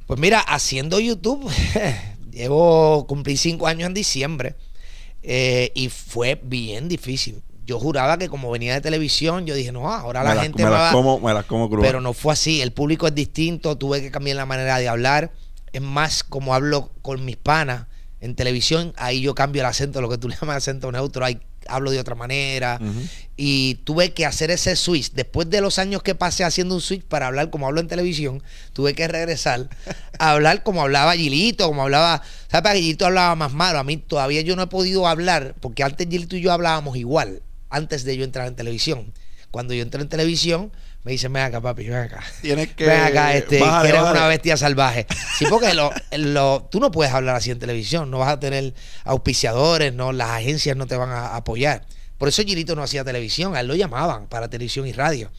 Pues 0.08 0.20
mira, 0.20 0.40
haciendo 0.40 1.00
YouTube, 1.00 1.50
llevo, 2.32 3.06
cumplí 3.08 3.36
cinco 3.38 3.68
años 3.68 3.88
en 3.88 3.94
diciembre 3.94 4.56
eh, 5.22 5.72
y 5.76 5.90
fue 5.90 6.40
bien 6.42 6.88
difícil. 6.88 7.42
Yo 7.72 7.80
juraba 7.80 8.18
que 8.18 8.28
como 8.28 8.52
venía 8.52 8.74
de 8.74 8.82
televisión, 8.82 9.46
yo 9.46 9.56
dije, 9.56 9.72
no, 9.72 9.90
ahora 9.90 10.24
la 10.24 10.30
me, 10.32 10.36
las, 10.36 10.44
gente 10.44 10.64
me 10.64 10.70
me 10.70 10.76
las 10.76 10.82
va- 10.90 10.92
como, 10.92 11.20
me 11.22 11.34
las 11.34 11.46
como 11.46 11.70
crudas. 11.70 11.88
Pero 11.88 12.02
no 12.02 12.12
fue 12.12 12.34
así. 12.34 12.62
El 12.62 12.74
público 12.74 13.08
es 13.08 13.16
distinto. 13.16 13.78
Tuve 13.78 14.02
que 14.02 14.12
cambiar 14.12 14.36
la 14.36 14.46
manera 14.46 14.78
de 14.78 14.90
hablar. 14.90 15.32
Es 15.72 15.82
más, 15.82 16.26
como 16.26 16.54
hablo 16.54 16.92
con 17.02 17.24
mis 17.24 17.38
panas 17.38 17.86
en 18.20 18.36
televisión, 18.36 18.94
ahí 18.98 19.22
yo 19.22 19.34
cambio 19.36 19.62
el 19.62 19.68
acento, 19.68 20.02
lo 20.02 20.10
que 20.10 20.18
tú 20.18 20.28
le 20.28 20.36
llamas 20.40 20.58
acento 20.58 20.92
neutro. 20.92 21.24
Ahí 21.24 21.40
hablo 21.68 21.92
de 21.92 22.00
otra 22.00 22.16
manera. 22.16 22.78
Y 23.38 23.76
tuve 23.86 24.12
que 24.14 24.26
hacer 24.26 24.52
ese 24.52 24.76
switch. 24.76 25.14
Después 25.14 25.50
de 25.50 25.62
los 25.62 25.80
años 25.80 26.04
que 26.04 26.14
pasé 26.14 26.44
haciendo 26.44 26.76
un 26.76 26.82
switch 26.82 27.04
para 27.04 27.28
hablar 27.28 27.50
como 27.50 27.68
hablo 27.68 27.80
en 27.80 27.88
televisión, 27.88 28.44
tuve 28.74 28.94
que 28.94 29.08
regresar 29.08 29.70
a 30.20 30.32
hablar 30.32 30.64
como 30.64 30.82
hablaba 30.82 31.14
Gilito, 31.16 31.66
como 31.68 31.84
hablaba. 31.84 32.22
¿Sabes? 32.50 32.64
Para 32.64 32.76
Gilito 32.76 33.06
hablaba 33.06 33.36
más 33.36 33.54
malo. 33.54 33.80
A 33.80 33.84
mí 33.84 33.96
todavía 33.98 34.42
yo 34.42 34.56
no 34.58 34.64
he 34.64 34.68
podido 34.68 35.08
hablar, 35.08 35.56
porque 35.62 35.84
antes 35.84 36.08
Gilito 36.10 36.36
y 36.36 36.42
yo 36.42 36.52
hablábamos 36.52 36.98
igual, 36.98 37.42
antes 37.72 38.04
de 38.04 38.16
yo 38.18 38.24
entrar 38.24 38.48
en 38.48 38.56
televisión. 38.56 39.14
Cuando 39.50 39.74
yo 39.74 39.82
entré 39.82 40.02
en 40.02 40.08
televisión, 40.08 40.72
me 41.04 41.12
dicen, 41.12 41.34
ven 41.34 41.44
acá, 41.44 41.60
papi, 41.60 41.84
ven 41.90 41.98
acá. 41.98 42.24
Tienes 42.42 42.74
que. 42.74 42.86
Ven 42.86 43.02
acá, 43.02 43.36
este, 43.36 43.60
bájale, 43.60 43.84
que 43.84 43.90
eres 43.90 44.02
bájale. 44.02 44.20
una 44.20 44.28
bestia 44.30 44.56
salvaje. 44.56 45.08
Sí, 45.38 45.46
porque 45.50 45.74
lo, 45.74 45.90
lo- 46.18 46.68
tú 46.72 46.80
no 46.80 46.90
puedes 46.92 47.12
hablar 47.14 47.36
así 47.36 47.52
en 47.52 47.60
televisión, 47.60 48.10
no 48.12 48.20
vas 48.20 48.30
a 48.30 48.40
tener 48.40 48.74
auspiciadores, 49.04 49.94
no, 49.94 50.12
las 50.14 50.30
agencias 50.30 50.76
no 50.78 50.88
te 50.88 50.96
van 50.96 51.10
a 51.10 51.36
apoyar. 51.36 51.86
Por 52.18 52.28
eso 52.30 52.44
Girito 52.44 52.76
no 52.76 52.84
hacía 52.84 53.04
televisión, 53.04 53.56
a 53.56 53.60
él 53.62 53.68
lo 53.68 53.76
llamaban 53.76 54.28
para 54.28 54.48
televisión 54.50 54.88
y 54.88 54.94
radio. 54.94 55.30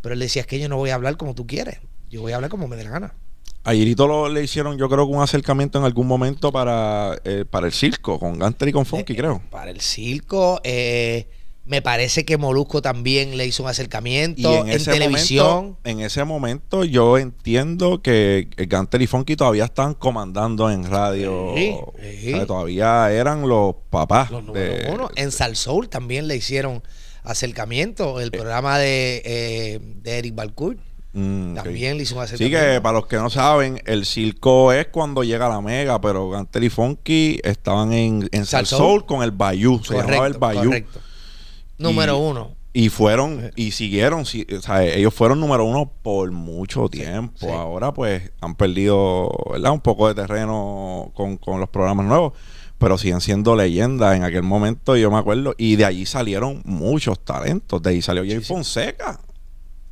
Pero 0.00 0.14
él 0.14 0.18
decía, 0.20 0.40
es 0.42 0.46
que 0.48 0.58
yo 0.58 0.68
no 0.68 0.76
voy 0.76 0.90
a 0.90 0.94
hablar 0.94 1.16
como 1.16 1.34
tú 1.34 1.46
quieres, 1.46 1.78
yo 2.08 2.22
voy 2.22 2.32
a 2.32 2.36
hablar 2.36 2.50
como 2.50 2.66
me 2.66 2.76
dé 2.76 2.84
la 2.84 2.90
gana. 2.90 3.14
A 3.62 3.72
Girito 3.72 4.06
lo- 4.08 4.28
le 4.28 4.42
hicieron, 4.42 4.78
yo 4.78 4.88
creo 4.88 5.04
un 5.04 5.22
acercamiento 5.22 5.78
en 5.78 5.84
algún 5.84 6.06
momento 6.06 6.50
para, 6.50 7.18
eh, 7.24 7.44
para 7.48 7.66
el 7.66 7.72
circo, 7.72 8.18
con 8.18 8.38
Ganter 8.38 8.68
y 8.68 8.72
con 8.72 8.86
Funky, 8.86 9.12
Eh, 9.12 9.16
creo. 9.16 9.42
Para 9.50 9.70
el 9.70 9.80
circo, 9.80 10.60
eh, 10.64 11.28
me 11.70 11.82
parece 11.82 12.24
que 12.24 12.36
Molusco 12.36 12.82
también 12.82 13.36
le 13.36 13.46
hizo 13.46 13.62
un 13.62 13.68
acercamiento 13.68 14.40
Y 14.40 14.44
en, 14.44 14.68
en 14.68 14.74
ese 14.74 14.90
televisión. 14.90 15.46
momento, 15.46 15.78
en 15.84 16.00
ese 16.00 16.24
momento 16.24 16.84
yo 16.84 17.16
entiendo 17.16 18.02
que 18.02 18.48
el 18.56 18.66
Ganter 18.66 19.00
y 19.02 19.06
Funky 19.06 19.36
todavía 19.36 19.66
están 19.66 19.94
comandando 19.94 20.68
en 20.70 20.84
radio. 20.90 21.52
Sí, 21.56 21.70
O 21.80 21.92
sí. 22.00 22.32
sea, 22.32 22.44
todavía 22.46 23.12
eran 23.12 23.48
los 23.48 23.76
papás. 23.88 24.32
Los 24.32 24.52
de- 24.52 24.90
uno. 24.92 25.10
En 25.14 25.30
Sal 25.30 25.54
Soul 25.54 25.88
también 25.88 26.26
le 26.26 26.34
hicieron 26.36 26.82
acercamiento. 27.22 28.20
El 28.20 28.30
programa 28.30 28.78
de, 28.78 29.22
eh, 29.24 29.80
de 30.02 30.18
Eric 30.18 30.34
Balcourt 30.34 30.78
Mm, 31.12 31.54
también 31.56 31.96
le 31.96 32.04
hizo 32.04 32.14
un 32.14 32.20
Sí 32.24 32.34
acercamiento. 32.34 32.66
que 32.74 32.80
para 32.82 32.92
los 32.98 33.06
que 33.08 33.16
no 33.16 33.30
saben, 33.30 33.82
el 33.84 34.06
circo 34.06 34.72
es 34.72 34.86
cuando 34.92 35.24
llega 35.24 35.48
la 35.48 35.60
mega, 35.60 36.00
pero 36.00 36.30
Gantel 36.30 36.62
y 36.64 36.70
Funky 36.70 37.40
estaban 37.42 37.92
en, 37.92 38.28
en 38.30 38.46
Sal 38.46 38.64
Sal 38.64 38.78
Soul 38.78 39.00
Soul. 39.00 39.06
con 39.06 39.22
el 39.24 39.32
Bayou, 39.32 39.82
se 39.82 39.94
llamaba 39.94 40.28
el 40.28 40.34
Bayou. 40.34 40.66
correcto. 40.66 41.00
Número 41.80 42.16
Y- 42.16 42.20
uno. 42.30 42.56
Y 42.72 42.88
fueron, 42.88 43.50
y 43.56 43.72
siguieron, 43.72 44.24
sí, 44.24 44.46
o 44.56 44.60
sea, 44.60 44.84
ellos 44.84 45.12
fueron 45.12 45.40
número 45.40 45.64
uno 45.64 45.90
por 46.02 46.30
mucho 46.30 46.88
tiempo. 46.88 47.34
sí. 47.40 47.46
Ahora 47.48 47.92
pues 47.92 48.30
han 48.40 48.54
perdido, 48.54 49.28
¿verdad? 49.50 49.72
Un 49.72 49.80
poco 49.80 50.06
de 50.06 50.14
terreno 50.14 51.10
con, 51.16 51.36
con 51.36 51.58
los 51.58 51.68
programas 51.68 52.06
nuevos, 52.06 52.34
pero 52.78 52.96
siguen 52.96 53.20
siendo 53.20 53.56
leyendas 53.56 54.14
en 54.14 54.22
aquel 54.22 54.44
momento, 54.44 54.96
yo 54.96 55.10
me 55.10 55.18
acuerdo, 55.18 55.52
y 55.58 55.74
de 55.74 55.84
allí 55.84 56.06
salieron 56.06 56.62
muchos 56.64 57.18
talentos. 57.24 57.82
De 57.82 57.90
ahí 57.90 58.02
salió 58.02 58.22
Jay 58.22 58.34
Muchísimo. 58.36 58.58
Fonseca, 58.58 59.20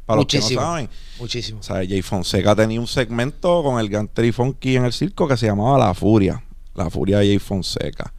para 0.07 0.19
los 0.19 0.27
que 0.27 0.37
Muchísimo. 0.37 0.61
no 0.61 0.67
saben. 0.69 0.89
Muchísimo. 1.19 1.59
O 1.59 1.63
sea, 1.65 1.77
Jay 1.79 2.03
Fonseca 2.03 2.55
tenía 2.55 2.79
un 2.79 2.87
segmento 2.87 3.61
con 3.65 3.81
el 3.81 3.89
Ganter 3.89 4.25
y 4.25 4.31
Funky 4.31 4.77
en 4.77 4.85
el 4.85 4.93
circo 4.93 5.27
que 5.27 5.37
se 5.37 5.47
llamaba 5.47 5.77
La 5.79 5.95
Furia. 5.95 6.45
La 6.77 6.89
Furia 6.91 7.19
de 7.19 7.27
Jay 7.27 7.39
Fonseca. 7.41 8.15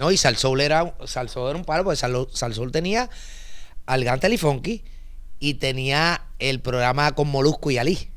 No, 0.00 0.10
y 0.10 0.16
Sal 0.16 0.36
Soul 0.36 0.60
era, 0.62 0.80
era 1.14 1.56
un 1.56 1.64
palo, 1.64 1.84
porque 1.84 1.96
Sal, 1.96 2.26
Sal 2.32 2.54
Soul 2.54 2.72
tenía 2.72 3.08
al 3.86 4.02
Gantel 4.02 4.32
y 4.32 4.38
Funky 4.38 4.82
y 5.38 5.54
tenía 5.54 6.22
el 6.38 6.60
programa 6.60 7.12
con 7.12 7.28
Molusco 7.28 7.70
y 7.70 7.78
Ali. 7.78 8.10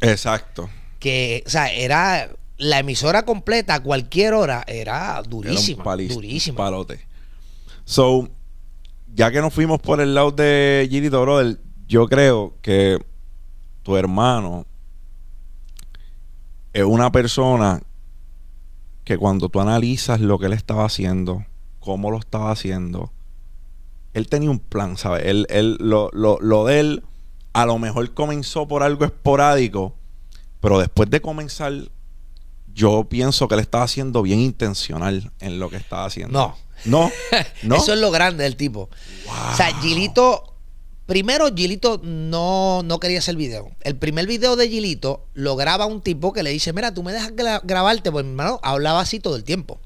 Exacto. 0.00 0.68
Que, 0.98 1.42
o 1.46 1.50
sea, 1.50 1.72
era 1.72 2.30
la 2.58 2.78
emisora 2.80 3.24
completa 3.24 3.76
a 3.76 3.82
cualquier 3.82 4.34
hora, 4.34 4.62
era 4.66 5.12
Era 5.18 5.22
durísima. 5.22 5.82
un 5.82 5.84
palis- 5.90 6.08
durísima. 6.12 6.52
un 6.52 6.56
palote. 6.66 7.06
So, 7.86 8.28
ya 9.14 9.30
que 9.30 9.40
nos 9.40 9.52
fuimos 9.54 9.80
por 9.80 10.00
el 10.02 10.14
lado 10.14 10.30
de 10.32 10.86
Girito 10.90 11.22
Brother, 11.22 11.58
yo 11.88 12.06
creo 12.06 12.54
que 12.60 12.98
tu 13.82 13.96
hermano 13.96 14.66
es 16.72 16.84
una 16.84 17.10
persona 17.10 17.82
que 19.10 19.18
cuando 19.18 19.48
tú 19.48 19.60
analizas 19.60 20.20
lo 20.20 20.38
que 20.38 20.46
él 20.46 20.52
estaba 20.52 20.84
haciendo, 20.84 21.44
cómo 21.80 22.12
lo 22.12 22.18
estaba 22.20 22.52
haciendo, 22.52 23.10
él 24.14 24.28
tenía 24.28 24.52
un 24.52 24.60
plan, 24.60 24.96
¿sabes? 24.96 25.24
Él, 25.26 25.48
él, 25.50 25.78
lo, 25.80 26.10
lo, 26.12 26.38
lo 26.40 26.64
de 26.66 26.78
él 26.78 27.02
a 27.52 27.66
lo 27.66 27.76
mejor 27.80 28.14
comenzó 28.14 28.68
por 28.68 28.84
algo 28.84 29.04
esporádico, 29.04 29.96
pero 30.60 30.78
después 30.78 31.10
de 31.10 31.20
comenzar, 31.20 31.72
yo 32.72 33.08
pienso 33.08 33.48
que 33.48 33.54
él 33.54 33.60
estaba 33.60 33.88
siendo 33.88 34.22
bien 34.22 34.38
intencional 34.38 35.32
en 35.40 35.58
lo 35.58 35.70
que 35.70 35.76
estaba 35.78 36.04
haciendo. 36.04 36.38
No. 36.38 36.56
No. 36.84 37.10
No. 37.64 37.74
Eso 37.74 37.92
es 37.92 37.98
lo 37.98 38.12
grande 38.12 38.44
del 38.44 38.54
tipo. 38.54 38.90
O 39.26 39.56
sea, 39.56 39.74
Gilito, 39.80 40.49
primero 41.10 41.52
Gilito 41.52 42.00
no, 42.04 42.82
no 42.84 43.00
quería 43.00 43.18
hacer 43.18 43.34
video. 43.34 43.72
El 43.80 43.96
primer 43.96 44.28
video 44.28 44.54
de 44.54 44.68
Gilito 44.68 45.26
lo 45.34 45.56
graba 45.56 45.86
un 45.86 46.02
tipo 46.02 46.32
que 46.32 46.44
le 46.44 46.50
dice, 46.50 46.72
mira, 46.72 46.94
tú 46.94 47.02
me 47.02 47.12
dejas 47.12 47.32
gra- 47.32 47.60
grabarte, 47.64 48.12
pues 48.12 48.24
mi 48.24 48.30
hermano 48.30 48.60
hablaba 48.62 49.00
así 49.00 49.18
todo 49.18 49.34
el 49.34 49.42
tiempo. 49.42 49.80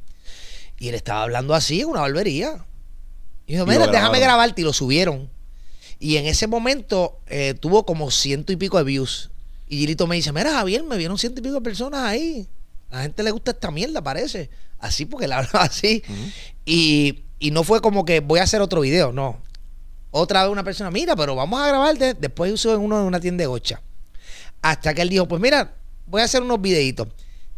Y 0.78 0.88
él 0.88 0.94
estaba 0.94 1.22
hablando 1.22 1.54
así 1.54 1.80
en 1.80 1.88
una 1.88 2.00
barbería. 2.02 2.66
Y 3.46 3.54
dijo, 3.54 3.64
mira, 3.64 3.86
déjame 3.92 4.20
grabarte 4.20 4.60
y 4.60 4.64
lo 4.64 4.74
subieron. 4.74 5.30
Y 5.98 6.16
en 6.18 6.26
ese 6.26 6.46
momento 6.46 7.18
eh, 7.26 7.54
tuvo 7.58 7.86
como 7.86 8.10
ciento 8.10 8.52
y 8.52 8.56
pico 8.56 8.76
de 8.76 8.84
views. 8.84 9.30
Y 9.66 9.78
Gilito 9.78 10.06
me 10.06 10.16
dice, 10.16 10.30
mira, 10.30 10.52
Javier, 10.52 10.82
me 10.84 10.98
vieron 10.98 11.16
ciento 11.16 11.40
y 11.40 11.42
pico 11.42 11.54
de 11.54 11.60
personas 11.62 12.00
ahí. 12.02 12.46
A 12.90 12.96
la 12.96 13.02
gente 13.04 13.22
le 13.22 13.30
gusta 13.30 13.52
esta 13.52 13.70
mierda, 13.70 14.02
parece. 14.02 14.50
Así 14.78 15.06
porque 15.06 15.24
él 15.24 15.32
hablaba 15.32 15.64
así. 15.64 16.02
Y, 16.66 17.20
y 17.38 17.50
no 17.50 17.64
fue 17.64 17.80
como 17.80 18.04
que 18.04 18.20
voy 18.20 18.40
a 18.40 18.42
hacer 18.42 18.60
otro 18.60 18.82
video, 18.82 19.10
no. 19.10 19.40
Otra 20.16 20.42
vez 20.44 20.52
una 20.52 20.62
persona, 20.62 20.92
mira, 20.92 21.16
pero 21.16 21.34
vamos 21.34 21.60
a 21.60 21.66
grabarte. 21.66 22.14
Después 22.14 22.52
usó 22.52 22.72
en 22.72 22.80
uno 22.80 23.00
en 23.00 23.04
una 23.06 23.18
tienda 23.18 23.42
de 23.42 23.46
gocha. 23.46 23.82
Hasta 24.62 24.94
que 24.94 25.02
él 25.02 25.08
dijo, 25.08 25.26
pues 25.26 25.42
mira, 25.42 25.74
voy 26.06 26.20
a 26.22 26.24
hacer 26.24 26.40
unos 26.42 26.60
videitos. 26.60 27.08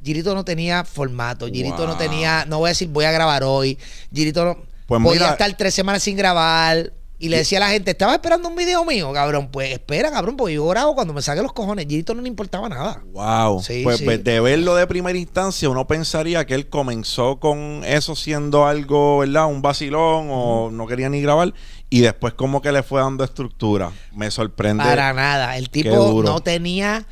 Girito 0.02 0.34
no 0.34 0.42
tenía 0.44 0.82
formato, 0.84 1.48
Girito 1.48 1.86
no 1.86 1.96
tenía, 1.98 2.44
no 2.46 2.58
voy 2.58 2.68
a 2.68 2.70
decir 2.70 2.88
voy 2.88 3.04
a 3.04 3.10
grabar 3.12 3.42
hoy. 3.44 3.76
Girito 4.12 4.44
no 4.44 4.56
Pues 4.86 5.02
podía 5.02 5.20
mira- 5.20 5.32
estar 5.32 5.54
tres 5.56 5.74
semanas 5.74 6.02
sin 6.02 6.16
grabar. 6.16 6.92
Y 7.18 7.30
le 7.30 7.38
decía 7.38 7.56
a 7.56 7.60
la 7.62 7.70
gente, 7.70 7.92
estaba 7.92 8.12
esperando 8.12 8.46
un 8.46 8.54
video 8.56 8.84
mío, 8.84 9.10
cabrón. 9.10 9.48
Pues 9.50 9.72
espera, 9.72 10.10
cabrón, 10.10 10.36
porque 10.36 10.52
yo 10.52 10.66
grabo 10.68 10.94
cuando 10.94 11.14
me 11.14 11.22
saque 11.22 11.40
los 11.40 11.54
cojones. 11.54 11.86
Girito 11.88 12.12
no 12.14 12.20
le 12.20 12.28
importaba 12.28 12.68
nada. 12.68 13.02
Wow. 13.10 13.62
Sí, 13.62 13.80
pues 13.84 13.98
sí. 13.98 14.04
ve- 14.06 14.18
de 14.18 14.38
verlo 14.40 14.74
de 14.74 14.86
primera 14.86 15.16
instancia, 15.18 15.66
uno 15.70 15.86
pensaría 15.86 16.44
que 16.44 16.52
él 16.54 16.68
comenzó 16.68 17.40
con 17.40 17.82
eso 17.86 18.14
siendo 18.16 18.66
algo, 18.66 19.18
¿verdad? 19.20 19.46
Un 19.46 19.62
vacilón 19.62 20.28
o 20.30 20.70
no 20.70 20.86
quería 20.86 21.08
ni 21.08 21.22
grabar. 21.22 21.54
Y 21.96 22.00
después 22.00 22.34
como 22.34 22.60
que 22.60 22.72
le 22.72 22.82
fue 22.82 23.00
dando 23.00 23.24
estructura. 23.24 23.92
Me 24.12 24.30
sorprende. 24.30 24.84
Para 24.84 25.12
nada. 25.12 25.56
El 25.56 25.70
tipo 25.70 26.22
no 26.22 26.40
tenía. 26.40 27.06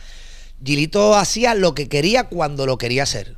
Gilito 0.63 1.15
hacía 1.15 1.55
lo 1.55 1.75
que 1.75 1.89
quería 1.89 2.25
cuando 2.25 2.67
lo 2.67 2.79
quería 2.79 3.03
hacer. 3.05 3.37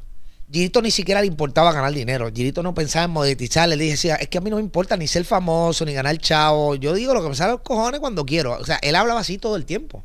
Gilito 0.50 0.80
ni 0.80 0.90
siquiera 0.90 1.20
le 1.20 1.26
importaba 1.26 1.72
ganar 1.72 1.92
dinero. 1.92 2.30
Gilito 2.32 2.62
no 2.62 2.74
pensaba 2.74 3.04
en 3.04 3.10
monetizar. 3.10 3.68
Le 3.68 3.76
decía, 3.76 4.16
es 4.16 4.28
que 4.28 4.38
a 4.38 4.40
mí 4.40 4.50
no 4.50 4.56
me 4.56 4.62
importa 4.62 4.96
ni 4.96 5.06
ser 5.06 5.24
famoso, 5.24 5.84
ni 5.84 5.92
ganar 5.92 6.16
chavo. 6.18 6.76
Yo 6.76 6.94
digo 6.94 7.14
lo 7.14 7.22
que 7.22 7.28
me 7.28 7.34
sale 7.34 7.52
los 7.52 7.62
cojones 7.62 8.00
cuando 8.00 8.24
quiero. 8.24 8.58
O 8.58 8.64
sea, 8.64 8.78
él 8.82 8.94
hablaba 8.94 9.20
así 9.20 9.38
todo 9.38 9.56
el 9.56 9.64
tiempo. 9.64 10.04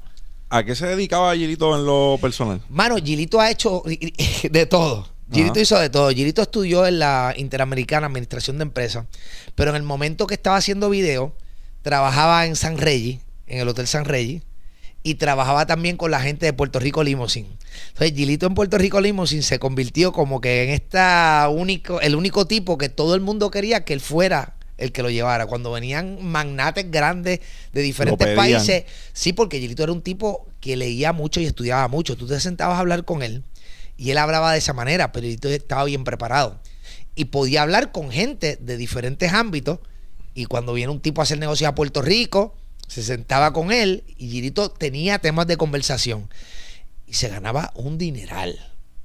¿A 0.49 0.63
qué 0.63 0.75
se 0.75 0.85
dedicaba 0.85 1.33
Gilito 1.35 1.75
en 1.77 1.85
lo 1.85 2.17
personal? 2.19 2.61
Mano, 2.69 2.97
Gilito 2.97 3.39
ha 3.39 3.49
hecho 3.49 3.83
de 4.51 4.65
todo. 4.65 5.07
Gilito 5.31 5.53
Ajá. 5.53 5.61
hizo 5.61 5.79
de 5.79 5.89
todo. 5.89 6.09
Gilito 6.09 6.41
estudió 6.41 6.85
en 6.85 6.99
la 6.99 7.33
Interamericana 7.37 8.07
Administración 8.07 8.57
de 8.57 8.63
Empresas, 8.63 9.05
pero 9.55 9.69
en 9.71 9.77
el 9.77 9.83
momento 9.83 10.27
que 10.27 10.33
estaba 10.33 10.57
haciendo 10.57 10.89
video, 10.89 11.33
trabajaba 11.81 12.45
en 12.45 12.55
San 12.55 12.77
Regis, 12.77 13.19
en 13.47 13.59
el 13.59 13.67
Hotel 13.67 13.87
San 13.87 14.05
Regis, 14.05 14.43
y 15.03 15.15
trabajaba 15.15 15.65
también 15.65 15.97
con 15.97 16.11
la 16.11 16.19
gente 16.19 16.45
de 16.45 16.53
Puerto 16.53 16.79
Rico 16.79 17.03
Limousine. 17.03 17.49
Entonces, 17.89 18.15
Gilito 18.15 18.45
en 18.45 18.53
Puerto 18.53 18.77
Rico 18.77 19.01
Limousine 19.01 19.41
se 19.41 19.57
convirtió 19.57 20.11
como 20.11 20.41
que 20.41 20.63
en 20.63 20.69
esta 20.69 21.47
único, 21.51 22.01
el 22.01 22.15
único 22.15 22.45
tipo 22.45 22.77
que 22.77 22.89
todo 22.89 23.15
el 23.15 23.21
mundo 23.21 23.49
quería 23.49 23.83
que 23.83 23.93
él 23.93 24.01
fuera 24.01 24.55
el 24.77 24.91
que 24.91 25.01
lo 25.01 25.09
llevara. 25.09 25.47
Cuando 25.47 25.71
venían 25.71 26.23
magnates 26.23 26.91
grandes 26.91 27.39
de 27.71 27.81
diferentes 27.81 28.35
países, 28.35 28.83
sí, 29.13 29.33
porque 29.33 29.59
Gilito 29.59 29.83
era 29.83 29.91
un 29.91 30.01
tipo 30.01 30.47
que 30.59 30.75
leía 30.75 31.13
mucho 31.13 31.39
y 31.39 31.45
estudiaba 31.45 31.87
mucho. 31.87 32.15
Tú 32.15 32.27
te 32.27 32.39
sentabas 32.39 32.77
a 32.77 32.79
hablar 32.79 33.05
con 33.05 33.23
él 33.23 33.43
y 34.01 34.09
él 34.09 34.17
hablaba 34.17 34.51
de 34.51 34.57
esa 34.57 34.73
manera, 34.73 35.11
pero 35.11 35.25
Gilito 35.25 35.47
estaba 35.47 35.83
bien 35.83 36.03
preparado. 36.03 36.59
Y 37.13 37.25
podía 37.25 37.61
hablar 37.61 37.91
con 37.91 38.09
gente 38.09 38.57
de 38.59 38.75
diferentes 38.75 39.31
ámbitos. 39.31 39.77
Y 40.33 40.45
cuando 40.45 40.73
viene 40.73 40.91
un 40.91 41.01
tipo 41.01 41.21
a 41.21 41.23
hacer 41.23 41.37
negocio 41.37 41.67
a 41.67 41.75
Puerto 41.75 42.01
Rico, 42.01 42.55
se 42.87 43.03
sentaba 43.03 43.53
con 43.53 43.71
él 43.71 44.03
y 44.17 44.31
Gilito 44.31 44.71
tenía 44.71 45.19
temas 45.19 45.45
de 45.45 45.55
conversación. 45.55 46.31
Y 47.05 47.13
se 47.13 47.29
ganaba 47.29 47.71
un 47.75 47.99
dineral. 47.99 48.57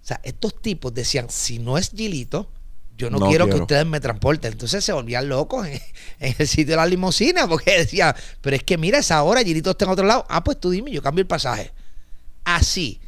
O 0.03 0.07
sea, 0.07 0.19
estos 0.25 0.63
tipos 0.63 0.95
decían, 0.95 1.27
si 1.29 1.59
no 1.59 1.77
es 1.77 1.91
Gilito, 1.91 2.49
yo 2.97 3.11
no, 3.11 3.19
No 3.19 3.29
quiero, 3.29 3.51
que 3.51 3.57
ustedes 3.57 3.85
me 3.85 4.01
transporten. 4.01 4.53
Entonces 4.53 4.83
se 4.83 4.95
volvían 4.95 5.29
locos 5.29 5.67
en, 5.67 5.75
en 6.21 6.35
el 6.39 6.49
sitio 6.49 6.73
de 6.73 6.77
la 6.77 6.87
limusina 6.87 7.47
porque 7.47 7.81
decían, 7.81 8.15
pero 8.41 8.57
es 8.57 8.63
que 8.63 8.79
mira, 8.79 9.01
esa 9.01 9.23
hora 9.23 9.43
Gilito 9.43 9.73
está 9.73 9.85
en 9.85 9.91
otro 9.91 10.07
lado. 10.07 10.25
Ah, 10.31 10.43
pues 10.43 10.59
tú 10.59 10.71
dime, 10.71 10.91
yo 10.91 11.03
cambio 11.03 11.21
el 11.21 11.29
pasaje. 11.29 11.71
Así. 12.45 13.03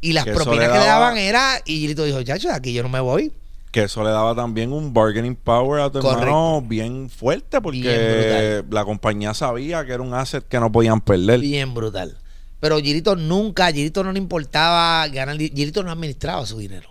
Y 0.00 0.12
las 0.12 0.24
Que 0.24 0.30
eso 0.32 0.44
propinas 0.44 0.68
le 0.68 0.72
que 0.74 0.78
le 0.78 0.84
daba- 0.86 1.00
daban 1.00 1.18
era, 1.18 1.60
y 1.64 1.80
Gilito 1.80 2.04
dijo, 2.04 2.22
chacho, 2.22 2.50
aquí 2.52 2.72
yo 2.72 2.82
no 2.82 2.88
me 2.88 3.00
voy. 3.00 3.32
Que 3.72 3.84
eso 3.84 4.02
le 4.04 4.10
daba 4.10 4.34
también 4.34 4.72
un 4.72 4.92
bargaining 4.94 5.34
power 5.36 5.80
a 5.80 5.90
tu 5.90 6.00
Correcto. 6.00 6.22
hermano 6.22 6.62
bien 6.62 7.10
fuerte 7.10 7.60
porque 7.60 8.60
Bien 8.62 8.66
la 8.70 8.84
compañía 8.84 9.34
sabía 9.34 9.84
que 9.84 9.92
era 9.92 10.02
un 10.02 10.14
asset 10.14 10.46
que 10.48 10.58
no 10.60 10.70
podían 10.72 11.00
perder. 11.00 11.40
Bien 11.40 11.74
brutal. 11.74 12.16
Pero 12.60 12.78
Gilito 12.78 13.16
nunca, 13.16 13.70
Gilito 13.72 14.02
no 14.02 14.12
le 14.12 14.18
importaba 14.18 15.06
ganar, 15.08 15.36
di- 15.36 15.52
Gilito 15.54 15.82
no 15.82 15.90
administraba 15.92 16.46
su 16.46 16.58
dinero. 16.58 16.88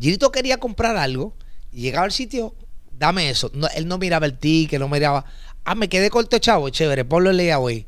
Gilito 0.00 0.30
quería 0.30 0.58
comprar 0.58 0.96
algo 0.96 1.34
y 1.72 1.80
llegaba 1.82 2.04
al 2.04 2.12
sitio, 2.12 2.54
dame 2.92 3.30
eso. 3.30 3.50
No, 3.54 3.66
él 3.74 3.88
no 3.88 3.98
miraba 3.98 4.26
el 4.26 4.38
ticket, 4.38 4.78
no 4.78 4.88
miraba, 4.88 5.24
ah, 5.64 5.74
me 5.74 5.88
quedé 5.88 6.08
corto, 6.10 6.38
chavo, 6.38 6.68
chévere, 6.68 7.04
ponlo 7.04 7.30
en 7.30 7.36
layaway. 7.38 7.86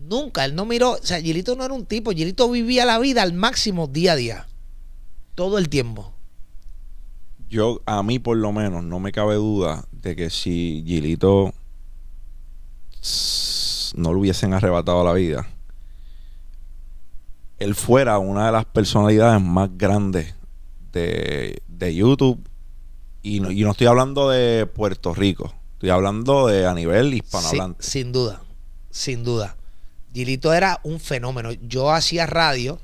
Nunca, 0.00 0.46
él 0.46 0.54
no 0.54 0.64
miró, 0.64 0.92
o 0.92 1.02
sea, 1.02 1.20
Gilito 1.20 1.54
no 1.56 1.64
era 1.64 1.74
un 1.74 1.84
tipo, 1.84 2.10
Gilito 2.12 2.50
vivía 2.50 2.86
la 2.86 2.98
vida 2.98 3.22
al 3.22 3.34
máximo 3.34 3.86
día 3.86 4.12
a 4.12 4.16
día. 4.16 4.48
Todo 5.34 5.58
el 5.58 5.68
tiempo. 5.68 6.14
Yo, 7.48 7.82
a 7.84 8.02
mí 8.02 8.18
por 8.18 8.36
lo 8.38 8.50
menos, 8.50 8.82
no 8.82 8.98
me 8.98 9.12
cabe 9.12 9.34
duda 9.34 9.84
de 9.92 10.16
que 10.16 10.30
si 10.30 10.82
Gilito 10.86 11.52
no 13.94 14.12
le 14.14 14.18
hubiesen 14.18 14.54
arrebatado 14.54 15.04
la 15.04 15.12
vida, 15.12 15.46
él 17.58 17.74
fuera 17.74 18.18
una 18.18 18.46
de 18.46 18.52
las 18.52 18.64
personalidades 18.64 19.42
más 19.42 19.68
grandes 19.76 20.34
de, 20.92 21.62
de 21.68 21.94
YouTube. 21.94 22.40
Y 23.22 23.40
no, 23.40 23.50
y 23.50 23.62
no 23.64 23.72
estoy 23.72 23.86
hablando 23.86 24.30
de 24.30 24.64
Puerto 24.64 25.12
Rico, 25.12 25.52
estoy 25.74 25.90
hablando 25.90 26.46
de 26.46 26.66
a 26.66 26.72
nivel 26.72 27.12
hispanohablante. 27.12 27.82
sin 27.82 28.12
duda, 28.12 28.40
sin 28.90 29.24
duda. 29.24 29.56
Gilito 30.12 30.52
era 30.52 30.80
un 30.82 31.00
fenómeno. 31.00 31.52
Yo 31.52 31.90
hacía 31.90 32.26
radio 32.26 32.80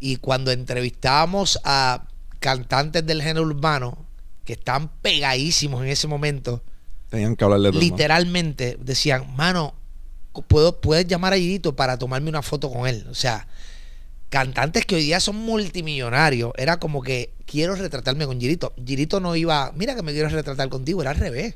y 0.00 0.16
cuando 0.16 0.50
entrevistábamos 0.50 1.58
a 1.64 2.06
cantantes 2.38 3.04
del 3.06 3.22
género 3.22 3.46
urbano 3.46 3.98
que 4.44 4.52
están 4.54 4.88
pegadísimos 5.00 5.82
en 5.82 5.88
ese 5.88 6.06
momento, 6.06 6.62
Tenían 7.10 7.36
que 7.36 7.44
hablarle 7.44 7.70
de 7.70 7.78
literalmente 7.78 8.76
decían, 8.80 9.34
mano, 9.36 9.74
puedo, 10.48 10.80
puedes 10.80 11.06
llamar 11.06 11.32
a 11.32 11.36
Gilito 11.36 11.76
para 11.76 11.98
tomarme 11.98 12.28
una 12.28 12.42
foto 12.42 12.70
con 12.70 12.86
él. 12.86 13.06
O 13.08 13.14
sea, 13.14 13.46
cantantes 14.30 14.84
que 14.84 14.96
hoy 14.96 15.02
día 15.02 15.20
son 15.20 15.36
multimillonarios, 15.36 16.52
era 16.56 16.78
como 16.78 17.02
que 17.02 17.32
quiero 17.46 17.76
retratarme 17.76 18.26
con 18.26 18.40
Gilito. 18.40 18.74
Gilito 18.84 19.20
no 19.20 19.36
iba, 19.36 19.72
mira 19.76 19.94
que 19.94 20.02
me 20.02 20.12
quiero 20.12 20.28
retratar 20.28 20.68
contigo, 20.68 21.02
era 21.02 21.12
al 21.12 21.16
revés. 21.16 21.54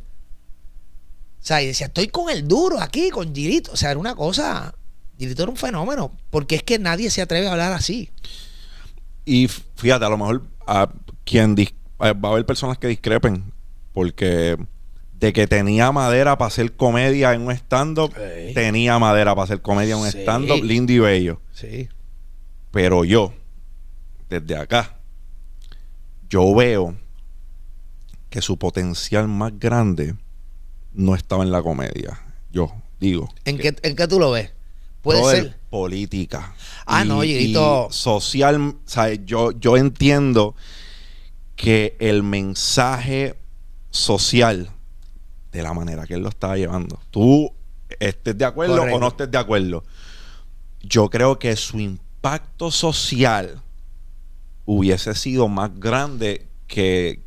O 1.41 1.45
sea, 1.49 1.63
y 1.63 1.67
decía, 1.67 1.87
estoy 1.87 2.09
con 2.09 2.31
el 2.31 2.47
duro 2.47 2.81
aquí, 2.81 3.11
con 3.11 3.35
Gilito. 3.35 3.73
O 3.73 3.77
sea, 3.77 3.91
era 3.91 4.01
una 4.01 4.15
cosa. 4.15 4.75
Gilito 5.19 5.43
era 5.43 5.51
un 5.51 5.57
fenómeno, 5.57 6.13
porque 6.31 6.55
es 6.57 6.63
que 6.63 6.79
nadie 6.79 7.11
se 7.11 7.21
atreve 7.23 7.49
a 7.49 7.53
hablar 7.53 7.73
así. 7.73 8.11
Y 9.25 9.49
fíjate, 9.77 10.05
a 10.05 10.09
lo 10.09 10.17
mejor 10.19 10.43
a 10.67 10.91
quien 11.25 11.55
va 12.01 12.07
a 12.29 12.31
haber 12.33 12.47
personas 12.47 12.79
que 12.79 12.87
discrepen 12.89 13.53
porque 13.93 14.57
de 15.19 15.33
que 15.33 15.47
tenía 15.49 15.91
madera 15.91 16.39
para 16.39 16.47
hacer 16.47 16.77
comedia 16.77 17.33
en 17.35 17.43
un 17.43 17.53
stand-up, 17.53 18.15
Sí. 18.15 18.55
tenía 18.55 18.99
madera 19.01 19.35
para 19.35 19.45
hacer 19.45 19.61
comedia 19.61 19.95
en 19.97 20.01
un 20.03 20.11
Sí. 20.13 20.19
stand-up, 20.21 20.63
lindo 20.63 20.93
y 20.93 20.99
bello. 21.01 21.41
Sí. 21.53 21.89
Pero 22.71 23.05
yo, 23.05 23.35
desde 24.31 24.57
acá, 24.57 24.97
yo 26.31 26.55
veo 26.55 26.97
que 28.31 28.41
su 28.43 28.59
potencial 28.59 29.27
más 29.27 29.59
grande 29.59 30.15
no 30.93 31.15
estaba 31.17 31.43
en 31.43 31.51
la 31.51 31.63
comedia. 31.63 32.21
Yo 32.53 32.73
digo. 33.01 33.29
¿En 33.45 33.57
que- 33.57 33.73
qué, 33.75 33.89
¿En 33.89 33.97
qué 33.97 34.07
tú 34.07 34.21
lo 34.21 34.31
ves? 34.31 34.53
Puede 35.03 35.31
ser. 35.31 35.59
política. 35.71 36.55
Ah, 36.87 37.05
no, 37.05 37.25
y 37.25 37.55
social, 37.91 38.75
¿sabes? 38.85 39.21
Yo, 39.25 39.53
yo 39.53 39.77
entiendo 39.77 40.55
que 41.57 41.97
el 41.99 42.23
mensaje 42.23 43.37
social, 43.91 44.71
de 45.53 45.63
la 45.63 45.75
manera 45.75 46.07
que 46.07 46.15
él 46.15 46.23
lo 46.23 46.29
estaba 46.29 46.57
llevando, 46.57 47.01
tú 47.11 47.53
estés 47.99 48.37
de 48.37 48.45
acuerdo 48.45 48.77
Correcto. 48.77 48.97
o 48.97 49.01
no 49.01 49.09
estés 49.09 49.31
de 49.31 49.39
acuerdo, 49.39 49.85
yo 50.83 51.11
creo 51.11 51.39
que 51.39 51.55
su 51.57 51.81
impacto 51.81 52.71
social 52.71 53.63
hubiese 54.65 55.15
sido 55.15 55.49
más 55.49 55.79
grande 55.79 56.47
que, 56.67 57.23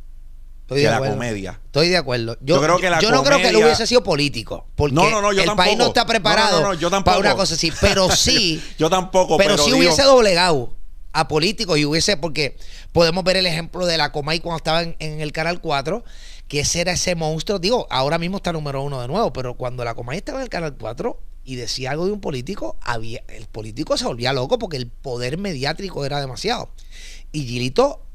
Estoy 0.74 0.82
que 0.82 0.88
de 0.88 1.00
la 1.00 1.10
comedia. 1.10 1.60
Estoy 1.66 1.88
de 1.88 1.96
acuerdo. 1.96 2.36
Yo, 2.40 2.56
Yo 2.56 2.62
creo 2.62 2.78
que 2.78 2.90
la 2.90 3.00
yo 3.00 3.10
no 3.10 3.22
creo 3.22 3.38
que 3.38 3.48
él 3.48 3.56
hubiese 3.56 3.86
sido 3.86 4.02
político. 4.02 4.66
Porque 4.74 4.94
No, 4.94 5.08
no, 5.10 5.22
no, 5.22 5.32
yo 5.32 5.40
el 5.40 5.46
tampoco. 5.46 5.66
país 5.66 5.78
no 5.78 5.86
está 5.86 6.06
preparado 6.06 6.74
yo 6.74 6.90
para 6.90 7.18
una 7.18 7.34
cosa 7.34 7.54
así. 7.54 7.72
Pero 7.80 8.10
sí, 8.16 8.62
Yo 8.78 8.90
tampoco, 8.90 9.36
pero, 9.36 9.50
pero, 9.54 9.62
sí 9.64 9.70
digo- 9.70 9.78
hubiese 9.78 10.02
doblegado 10.02 10.76
a 11.12 11.28
políticos 11.28 11.78
y 11.78 11.84
hubiese, 11.84 12.16
porque 12.16 12.56
podemos 12.92 13.22
ver 13.24 13.36
el 13.36 13.46
ejemplo 13.46 13.84
de 13.86 13.98
la 13.98 14.12
Comay 14.12 14.40
cuando 14.40 14.56
estaba 14.56 14.82
en, 14.82 14.96
en 14.98 15.20
el 15.20 15.30
Canal 15.32 15.60
4, 15.60 16.02
que 16.48 16.60
ese 16.60 16.80
era 16.80 16.92
ese 16.92 17.14
monstruo. 17.14 17.58
Digo, 17.58 17.86
ahora 17.90 18.18
mismo 18.18 18.38
está 18.38 18.52
número 18.52 18.82
uno 18.82 19.00
de 19.00 19.08
nuevo, 19.08 19.32
pero 19.32 19.54
cuando 19.54 19.84
la 19.84 19.94
Comay 19.94 20.18
estaba 20.18 20.38
en 20.38 20.44
el 20.44 20.48
Canal 20.48 20.74
4 20.78 21.20
y 21.44 21.56
decía 21.56 21.90
algo 21.90 22.06
de 22.06 22.12
un 22.12 22.20
político, 22.20 22.76
había, 22.80 23.22
el 23.28 23.46
político 23.46 23.96
se 23.98 24.06
volvía 24.06 24.32
loco 24.32 24.58
porque 24.58 24.76
el 24.78 24.86
poder 24.86 25.36
mediático 25.38 26.04
era 26.06 26.20
demasiado. 26.20 26.70
Y 27.32 27.44
Gilito, 27.46 28.06